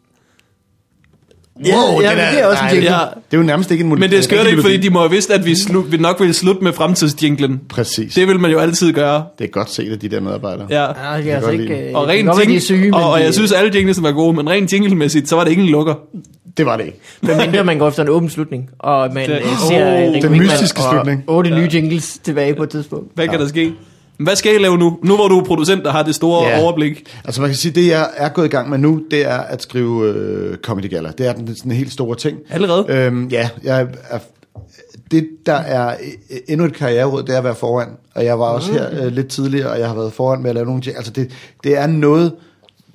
Ja, 1.66 1.74
Wow, 1.76 2.00
ja, 2.00 2.10
er- 2.12 2.30
det 2.30 2.40
er 2.42 2.46
også 2.46 2.60
en 2.62 2.64
nej, 2.66 2.74
jingle. 2.74 2.90
Ja, 2.92 2.98
Det 3.00 3.36
er 3.36 3.36
jo 3.36 3.42
nærmest 3.42 3.70
ikke 3.70 3.84
en 3.84 4.00
men 4.00 4.10
det 4.10 4.24
skør 4.24 4.42
det 4.42 4.50
ikke, 4.50 4.62
fordi 4.62 4.76
de 4.76 4.90
må 4.90 4.98
have 4.98 5.10
vidst, 5.10 5.30
at 5.30 5.44
vi, 5.46 5.54
slu, 5.54 5.80
vi 5.80 5.96
nok 5.96 6.20
ville 6.20 6.34
slutte 6.34 6.64
med 6.64 6.72
fremtidsjinglen. 6.72 7.60
Præcis. 7.68 8.14
Det 8.14 8.28
vil 8.28 8.40
man 8.40 8.50
jo 8.50 8.58
altid 8.58 8.92
gøre. 8.92 9.24
Det 9.38 9.44
er 9.44 9.48
godt 9.48 9.70
set 9.70 9.92
af 9.92 9.98
de 9.98 10.08
der 10.08 10.20
medarbejdere. 10.20 10.66
Ja. 10.70 10.82
Ja, 10.82 11.18
det 11.22 11.30
er 11.32 11.34
altså 11.36 11.50
ikke... 11.50 11.74
øh, 11.88 11.94
Og 11.94 12.08
det 12.08 12.24
godt 12.26 12.38
være, 12.38 12.46
de 12.46 12.56
er 12.56 12.60
syge, 12.60 12.80
men 12.80 12.94
og, 12.94 13.10
og 13.10 13.18
de- 13.18 13.24
jeg 13.24 13.34
synes, 13.34 13.52
alle 13.52 13.70
jinglesene 13.74 14.06
var 14.06 14.12
gode, 14.12 14.36
men 14.36 14.50
rent 14.50 14.72
jinglemæssigt, 14.72 15.28
så 15.28 15.36
var 15.36 15.44
det 15.44 15.50
ikke 15.50 15.62
en 15.62 15.68
lukker. 15.68 15.94
Det 16.56 16.66
var 16.66 16.76
det 16.76 16.84
ikke. 16.84 16.98
Medmindre 17.22 17.64
man 17.64 17.78
går 17.78 17.88
efter 17.88 18.02
en 18.02 18.08
åben 18.08 18.30
slutning, 18.30 18.70
og 18.78 19.10
man 19.14 19.28
Det- 19.28 19.36
øh, 19.36 19.42
ser 19.68 20.08
oh, 20.08 20.22
den 20.22 20.32
mystiske 20.38 20.80
slutning. 20.90 21.24
otte 21.26 21.50
nye 21.50 21.68
jingles 21.74 22.18
tilbage 22.24 22.54
på 22.54 22.62
et 22.62 22.68
tidspunkt. 22.70 23.06
Hvad 23.14 23.28
kan 23.28 23.40
der 23.40 23.48
ske? 23.48 23.72
Hvad 24.18 24.36
skal 24.36 24.54
I 24.54 24.58
lave 24.58 24.78
nu? 24.78 24.98
Nu 25.04 25.16
hvor 25.16 25.28
du 25.28 25.38
er 25.40 25.44
producent, 25.44 25.84
der 25.84 25.90
har 25.90 26.02
det 26.02 26.14
store 26.14 26.46
Ja. 26.48 26.62
overblik. 26.62 27.16
Altså 27.24 27.40
man 27.40 27.50
kan 27.50 27.56
sige, 27.56 27.72
det 27.72 27.86
jeg 27.88 28.08
er 28.16 28.28
gået 28.28 28.44
i 28.46 28.48
gang 28.48 28.70
med 28.70 28.78
nu, 28.78 29.02
det 29.10 29.26
er 29.26 29.38
at 29.38 29.62
skrive 29.62 30.08
øh, 30.14 30.56
Comedy 30.56 30.90
Gala. 30.90 31.12
Det 31.18 31.26
er 31.26 31.32
den 31.32 31.56
sådan 31.56 31.72
en 31.72 31.76
helt 31.78 31.92
store 31.92 32.16
ting. 32.16 32.38
Allerede? 32.50 32.84
Øhm, 32.88 33.28
ja, 33.28 33.48
jeg 33.64 33.86
er, 34.10 34.18
det 35.10 35.28
der 35.46 35.52
er 35.54 35.88
øh, 36.30 36.36
endnu 36.48 36.66
et 36.66 36.74
karriereråd, 36.74 37.22
det 37.22 37.34
er 37.34 37.38
at 37.38 37.44
være 37.44 37.54
foran. 37.54 37.88
Og 38.14 38.24
jeg 38.24 38.38
var 38.38 38.44
også 38.46 38.72
her 38.72 39.04
øh, 39.04 39.12
lidt 39.12 39.28
tidligere, 39.28 39.70
og 39.70 39.78
jeg 39.78 39.88
har 39.88 39.94
været 39.94 40.12
foran 40.12 40.42
med 40.42 40.50
at 40.50 40.54
lave 40.54 40.66
nogle 40.66 40.82
jing- 40.86 40.96
Altså 40.96 41.12
det, 41.12 41.30
det 41.64 41.76
er 41.78 41.86
noget, 41.86 42.32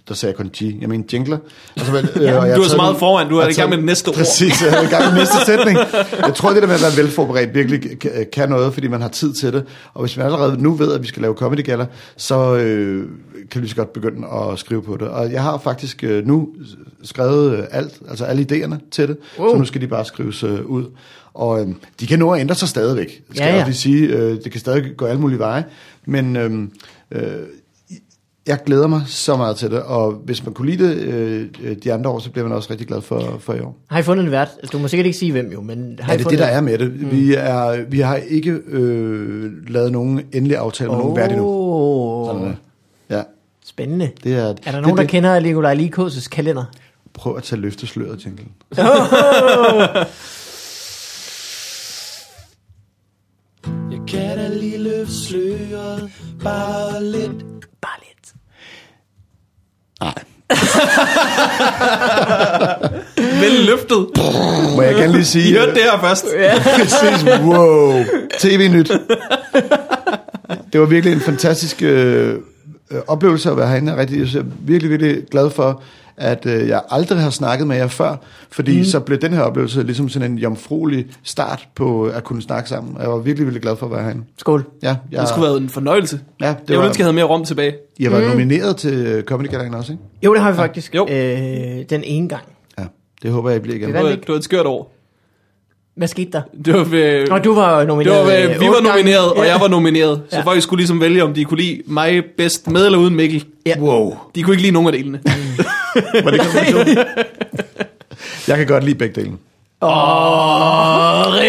der 0.07 0.13
sagde 0.13 0.31
jeg 0.31 0.37
kun 0.37 0.49
G, 0.57 0.81
jeg 0.81 0.89
mener 0.89 1.03
jingler. 1.13 1.37
Altså, 1.77 1.91
men, 1.93 2.05
øh, 2.23 2.37
og 2.39 2.47
jeg 2.47 2.57
du 2.57 2.61
er 2.61 2.67
så 2.67 2.75
meget 2.75 2.87
nogle- 2.87 2.99
foran, 2.99 3.29
du 3.29 3.37
er 3.37 3.47
i 3.47 3.53
gang 3.53 3.69
med 3.69 3.77
det 3.77 3.85
næste 3.85 4.07
ord. 4.09 4.15
Præcis, 4.15 4.61
jeg 4.61 4.73
er 4.73 4.81
i 4.81 4.85
gang 4.85 5.05
med 5.05 5.13
næste 5.19 5.35
sætning. 5.51 5.77
Jeg 6.25 6.33
tror, 6.35 6.49
det 6.53 6.61
der 6.61 6.67
med 6.67 6.75
at 6.75 6.81
være 6.81 6.97
velforberedt 7.03 7.53
virkelig 7.55 7.81
kan, 8.33 8.49
noget, 8.49 8.73
fordi 8.73 8.87
man 8.87 9.01
har 9.01 9.09
tid 9.09 9.33
til 9.33 9.53
det. 9.53 9.63
Og 9.93 10.01
hvis 10.01 10.17
man 10.17 10.25
allerede 10.25 10.63
nu 10.63 10.73
ved, 10.73 10.93
at 10.93 11.01
vi 11.01 11.07
skal 11.07 11.21
lave 11.21 11.33
comedy 11.35 11.65
gala, 11.65 11.85
så 12.17 12.55
øh, 12.55 13.07
kan 13.51 13.61
vi 13.61 13.67
så 13.67 13.75
godt 13.75 13.93
begynde 13.93 14.27
at 14.27 14.59
skrive 14.59 14.81
på 14.83 14.97
det. 14.97 15.07
Og 15.07 15.31
jeg 15.31 15.43
har 15.43 15.57
faktisk 15.57 16.03
øh, 16.03 16.27
nu 16.27 16.47
skrevet 17.03 17.57
øh, 17.57 17.63
alt, 17.71 17.93
altså 18.09 18.25
alle 18.25 18.47
idéerne 18.51 18.89
til 18.91 19.07
det, 19.07 19.17
Wow. 19.39 19.51
så 19.51 19.57
nu 19.57 19.65
skal 19.65 19.81
de 19.81 19.87
bare 19.87 20.05
skrives 20.05 20.43
øh, 20.43 20.65
ud. 20.65 20.85
Og 21.33 21.61
øh, 21.61 21.67
de 21.99 22.07
kan 22.07 22.19
nå 22.19 22.31
at 22.31 22.39
ændre 22.41 22.55
sig 22.55 22.67
stadigvæk, 22.69 23.21
skal 23.33 23.43
Ja, 23.43 23.45
ja, 23.45 23.51
ja. 23.53 23.59
ja. 23.59 23.65
jeg 23.65 23.75
sige. 23.75 24.07
Øh, 24.07 24.31
det 24.43 24.51
kan 24.51 24.59
stadig 24.59 24.83
gå 24.97 25.05
alle 25.05 25.21
mulige 25.21 25.39
veje. 25.39 25.63
Men 26.07 26.35
øh, 26.35 26.51
øh, 27.11 27.23
jeg 28.47 28.59
glæder 28.65 28.87
mig 28.87 29.01
så 29.07 29.37
meget 29.37 29.55
til 29.55 29.71
det, 29.71 29.81
og 29.81 30.11
hvis 30.11 30.45
man 30.45 30.53
kunne 30.53 30.71
lide 30.71 30.87
det 30.87 30.95
øh, 30.97 31.47
øh, 31.63 31.75
de 31.83 31.93
andre 31.93 32.09
år, 32.09 32.19
så 32.19 32.31
bliver 32.31 32.47
man 32.47 32.57
også 32.57 32.71
rigtig 32.71 32.87
glad 32.87 33.01
for, 33.01 33.37
for 33.39 33.53
i 33.53 33.59
år. 33.59 33.77
Har 33.89 33.99
I 33.99 34.03
fundet 34.03 34.25
en 34.25 34.31
vært? 34.31 34.49
Du 34.73 34.77
må 34.79 34.87
sikkert 34.87 35.05
ikke 35.05 35.17
sige 35.17 35.31
hvem 35.31 35.51
jo, 35.51 35.61
men 35.61 35.99
har 36.01 36.13
Ja, 36.13 36.13
I 36.13 36.17
det 36.17 36.21
er 36.21 36.23
fundet 36.23 36.39
det, 36.39 36.47
der 36.47 36.53
er 36.53 36.61
med 36.61 36.77
det. 36.77 36.99
Mm. 37.01 37.11
Vi, 37.11 37.33
er, 37.33 37.83
vi 37.89 37.99
har 37.99 38.15
ikke 38.15 38.51
øh, 38.67 39.51
lavet 39.69 39.91
nogen 39.91 40.21
endelig 40.33 40.57
aftale 40.57 40.89
med 40.89 40.97
oh. 40.97 41.01
nogen 41.03 41.17
vært 41.17 41.31
endnu. 41.31 42.25
Sådan, 42.27 42.47
øh, 42.47 42.53
ja, 43.09 43.21
spændende. 43.65 44.11
det 44.23 44.33
er, 44.35 44.39
Er 44.39 44.53
der 44.53 44.71
det, 44.71 44.81
nogen, 44.81 44.97
der 44.97 45.03
det. 45.03 45.11
kender 45.11 45.39
Nikolaj 45.39 45.75
Likos' 45.75 46.29
kalender? 46.29 46.65
Prøv 47.13 47.37
at 47.37 47.43
tage 47.43 47.61
løftesløret, 47.61 48.25
Jingle. 48.25 48.45
Jeg 53.91 53.99
kan 54.07 54.37
da 54.37 54.47
lige 54.47 54.77
løfte 54.77 55.13
sløret. 55.13 56.11
Bare 56.43 57.03
lidt. 57.03 57.45
Nej. 60.03 60.23
Vel 63.41 63.51
løftet. 63.65 64.07
Må 64.75 64.81
jeg 64.81 64.95
gerne 64.95 65.13
lige 65.13 65.25
sige... 65.25 65.49
I 65.49 65.53
hørte 65.53 65.73
det 65.73 65.81
her 65.81 65.99
først. 66.01 66.25
Præcis, 66.77 67.25
wow. 67.41 68.03
TV-nyt. 68.39 68.91
Det 70.73 70.81
var 70.81 70.85
virkelig 70.85 71.13
en 71.13 71.21
fantastisk 71.21 71.81
øh, 71.81 72.35
øh, 72.91 72.97
oplevelse 73.07 73.51
at 73.51 73.57
være 73.57 73.67
herinde. 73.67 73.91
Er 73.91 73.97
rigtig, 73.97 74.19
jeg 74.19 74.39
er 74.39 74.43
virkelig, 74.59 74.91
virkelig 74.91 75.23
glad 75.31 75.49
for, 75.49 75.81
at 76.17 76.45
øh, 76.45 76.67
jeg 76.67 76.81
aldrig 76.89 77.19
har 77.19 77.29
snakket 77.29 77.67
med 77.67 77.75
jer 77.77 77.87
før, 77.87 78.15
fordi 78.51 78.77
mm. 78.77 78.83
så 78.83 78.99
blev 78.99 79.17
den 79.17 79.33
her 79.33 79.41
oplevelse 79.41 79.83
ligesom 79.83 80.09
sådan 80.09 80.31
en 80.31 80.37
jomfruelig 80.37 81.05
start 81.23 81.67
på 81.75 82.03
at 82.05 82.23
kunne 82.23 82.41
snakke 82.41 82.69
sammen. 82.69 82.97
Jeg 83.01 83.09
var 83.09 83.17
virkelig, 83.17 83.45
virkelig 83.47 83.61
glad 83.61 83.75
for 83.75 83.85
at 83.85 83.91
være 83.91 84.03
herinde. 84.03 84.23
Skål. 84.37 84.65
Ja, 84.83 84.95
jeg, 85.11 85.19
Det 85.21 85.27
skulle 85.29 85.45
have 85.45 85.53
været 85.53 85.61
en 85.63 85.69
fornøjelse. 85.69 86.19
ja, 86.41 86.47
Det 86.47 86.69
jeg 86.69 86.79
var, 86.79 86.85
ønske, 86.85 87.01
jeg 87.01 87.05
havde 87.05 87.15
mere 87.15 87.25
rom 87.25 87.45
tilbage. 87.45 87.75
I 87.99 88.03
har 88.03 88.11
været 88.11 88.27
nomineret 88.29 88.77
til 88.77 89.23
Comedy 89.27 89.49
Galaen 89.49 89.73
også, 89.73 89.91
ikke? 89.91 90.03
Jo, 90.23 90.33
det 90.33 90.41
har 90.41 90.51
vi 90.51 90.55
faktisk. 90.55 90.95
Jo. 90.95 91.07
Øh, 91.09 91.17
den 91.89 92.03
ene 92.03 92.29
gang. 92.29 92.43
Ja, 92.79 92.83
det 93.23 93.31
håber 93.31 93.49
jeg, 93.49 93.57
I 93.57 93.61
bliver 93.61 93.75
igen. 93.77 93.93
Det 93.93 94.03
var- 94.03 94.09
det 94.09 94.27
var 94.27 94.35
et 94.35 94.43
skørt 94.43 94.65
år. 94.65 94.93
Hvad 95.97 96.07
skete 96.07 96.31
der? 96.31 96.41
Det 96.65 96.73
var 96.73 96.83
ved, 96.83 97.27
Nå, 97.27 97.37
du 97.37 97.53
var 97.55 97.73
jo 97.73 97.79
det 97.79 97.87
nomineret. 97.87 98.17
var 98.19 98.25
ved, 98.25 98.43
øh, 98.49 98.61
vi 98.61 98.65
var 98.67 98.73
gange. 98.73 98.89
nomineret, 98.89 99.31
og 99.31 99.37
Ja. 99.37 99.51
jeg 99.51 99.61
var 99.61 99.67
nomineret. 99.67 100.21
Så 100.29 100.37
Ja. 100.37 100.43
folk 100.43 100.61
skulle 100.61 100.79
ligesom 100.79 101.01
vælge, 101.01 101.23
om 101.23 101.33
de 101.33 101.45
kunne 101.45 101.59
lide 101.59 101.81
mig 101.87 102.23
bedst 102.37 102.69
med 102.71 102.85
eller 102.85 102.99
uden 102.99 103.15
Mikkel. 103.15 103.45
Ja. 103.65 103.79
Wow. 103.79 104.17
De 104.35 104.43
kunne 104.43 104.53
ikke 104.53 104.61
lide 104.61 104.73
nogen 104.73 104.87
af 104.87 104.93
delene. 104.93 105.19
Var 105.95 106.31
det 106.31 106.39
kombinationen? 106.41 106.97
jeg 108.47 108.57
kan 108.57 108.67
godt 108.67 108.83
lide 108.83 108.95
begge 108.97 109.21
dele. 109.21 109.31
Åh, 109.81 109.87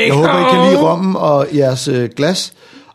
Jeg 0.06 0.14
håber, 0.14 0.48
I 0.48 0.54
kan 0.54 0.70
lide 0.70 0.82
rommen 0.88 1.16
og 1.16 1.46
jeres 1.54 1.88
øh, 1.88 2.08
glas, 2.16 2.52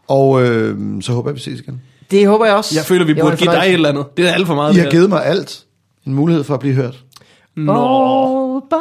og 0.07 0.43
øh, 0.43 0.77
så 1.01 1.11
håber 1.13 1.29
jeg, 1.29 1.35
vi 1.35 1.41
ses 1.41 1.59
igen. 1.59 1.81
Det 2.11 2.27
håber 2.27 2.45
jeg 2.45 2.55
også. 2.55 2.75
Jeg 2.75 2.83
føler, 2.85 3.05
vi 3.05 3.13
Det 3.13 3.23
var 3.23 3.29
burde 3.29 3.37
give 3.37 3.51
dig 3.51 3.59
et 3.67 3.73
eller 3.73 3.89
andet. 3.89 4.05
Det 4.17 4.27
er 4.29 4.33
alt 4.33 4.47
for 4.47 4.55
meget. 4.55 4.71
I 4.71 4.73
det 4.73 4.81
har 4.81 4.85
her. 4.85 4.91
givet 4.91 5.09
mig 5.09 5.25
alt. 5.25 5.63
En 6.07 6.13
mulighed 6.13 6.43
for 6.43 6.53
at 6.53 6.59
blive 6.59 6.75
hørt. 6.75 6.95
Nå. 7.55 7.71
All 7.73 8.61
by 8.69 8.75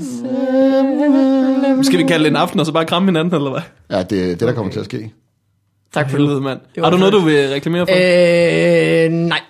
myself. 0.00 1.84
Skal 1.86 1.98
vi 1.98 2.04
kalde 2.04 2.24
det 2.24 2.30
en 2.30 2.36
aften, 2.36 2.60
og 2.60 2.66
så 2.66 2.72
bare 2.72 2.84
kramme 2.86 3.08
hinanden, 3.08 3.34
eller 3.34 3.50
hvad? 3.50 3.60
Ja, 3.90 4.02
det 4.02 4.22
er 4.24 4.26
det, 4.28 4.40
der 4.40 4.52
kommer 4.52 4.72
til 4.72 4.78
at 4.80 4.84
ske. 4.84 5.12
Tak 5.94 6.10
for 6.10 6.18
det. 6.18 6.42
mand. 6.42 6.60
Det 6.74 6.84
Har 6.84 6.90
du 6.90 6.96
noget, 6.96 7.12
du 7.12 7.18
vil 7.20 7.48
reklamere 7.48 7.86
for? 7.86 7.94
Øh, 7.94 9.10
nej. 9.12 9.40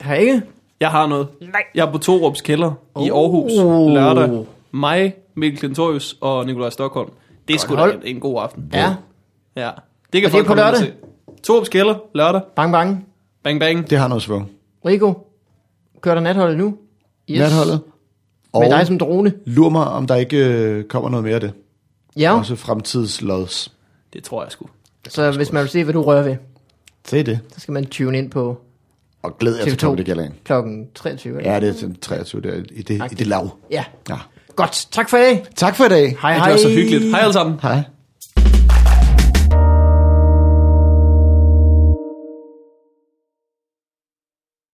Har 0.00 0.14
jeg 0.14 0.22
ikke? 0.22 0.42
Jeg 0.80 0.90
har 0.90 1.06
noget. 1.06 1.28
Nej. 1.40 1.62
Jeg 1.74 1.86
er 1.86 1.92
på 1.92 1.98
Torups 1.98 2.40
Kælder 2.40 2.70
i 2.70 3.10
Oh. 3.10 3.18
Aarhus 3.22 3.52
lørdag. 3.94 4.46
Mig, 4.72 5.14
Mikkel 5.34 5.58
Klintorius 5.60 6.16
og 6.20 6.46
Nikolaj 6.46 6.70
Stockholm. 6.70 7.10
Det 7.48 7.54
er 7.54 7.58
sgu 7.58 7.76
da 7.76 7.84
en, 7.84 8.00
en 8.04 8.20
god 8.20 8.42
aften. 8.42 8.70
Ja. 8.72 8.94
Ja. 9.56 9.70
Det 10.12 10.20
kan 10.22 10.24
Og 10.24 10.24
det 10.24 10.24
er 10.26 10.30
folk 10.30 10.46
på 10.46 10.54
lørdag? 10.54 10.78
se. 10.80 10.92
Torups 11.42 11.68
Kælder 11.68 11.94
lørdag. 12.14 12.40
Bang, 12.56 12.72
bang. 12.72 13.06
Bang 13.42 13.60
bang. 13.60 13.90
Det 13.90 13.98
har 13.98 14.08
noget 14.08 14.22
svung. 14.22 14.50
Rico, 14.86 15.26
kører 16.00 16.14
der 16.14 16.22
natholdet 16.22 16.58
nu? 16.58 16.76
Yes. 17.30 17.38
Natholdet. 17.38 17.80
Og 18.52 18.60
Med 18.62 18.70
dig 18.70 18.86
som 18.86 18.98
drone? 18.98 19.32
lur 19.46 19.68
mig, 19.68 19.86
om 19.86 20.06
der 20.06 20.14
ikke 20.14 20.36
øh, 20.46 20.84
kommer 20.84 21.10
noget 21.10 21.24
mere 21.24 21.34
af 21.34 21.40
det. 21.40 21.52
Ja, 22.16 22.38
Også 22.38 22.56
fremtidslods. 22.56 23.72
Det 24.12 24.24
tror 24.24 24.42
jeg 24.42 24.52
sgu. 24.52 24.66
så 25.08 25.30
hvis 25.36 25.52
man 25.52 25.62
vil 25.62 25.68
se, 25.70 25.84
hvad 25.84 25.94
du 25.94 26.02
rører 26.02 26.22
ved, 26.22 26.36
Se 27.04 27.22
det. 27.22 27.40
så 27.54 27.60
skal 27.60 27.72
man 27.72 27.86
tune 27.86 28.18
ind 28.18 28.30
på 28.30 28.58
Og 29.22 29.38
glæd 29.38 29.56
jer 29.56 29.64
til 29.64 29.72
TV2 29.72 29.76
Comedy 29.80 30.04
Galaen. 30.04 30.32
klokken 30.44 30.86
23. 30.94 31.38
eller? 31.38 31.52
Ja, 31.52 31.60
det 31.60 31.68
er 31.68 31.72
sådan 31.72 31.96
23 31.96 32.40
der, 32.42 32.54
i 32.72 32.82
det, 32.82 33.12
i 33.12 33.14
det 33.14 33.26
lav. 33.26 33.50
ja. 33.70 33.84
Ja. 34.08 34.16
Godt. 34.56 34.88
Tak 34.90 35.10
for 35.10 35.16
i 35.16 35.20
dag. 35.20 35.44
Tak 35.56 35.76
for 35.76 35.84
i 35.84 35.88
dag. 35.88 36.16
Hej, 36.22 36.32
Det 36.32 36.40
hej. 36.42 36.50
var 36.50 36.56
så 36.58 36.68
hyggeligt. 36.68 37.04
Hej 37.04 37.20
alle 37.20 37.32
sammen. 37.32 37.58
Hej. 37.62 37.82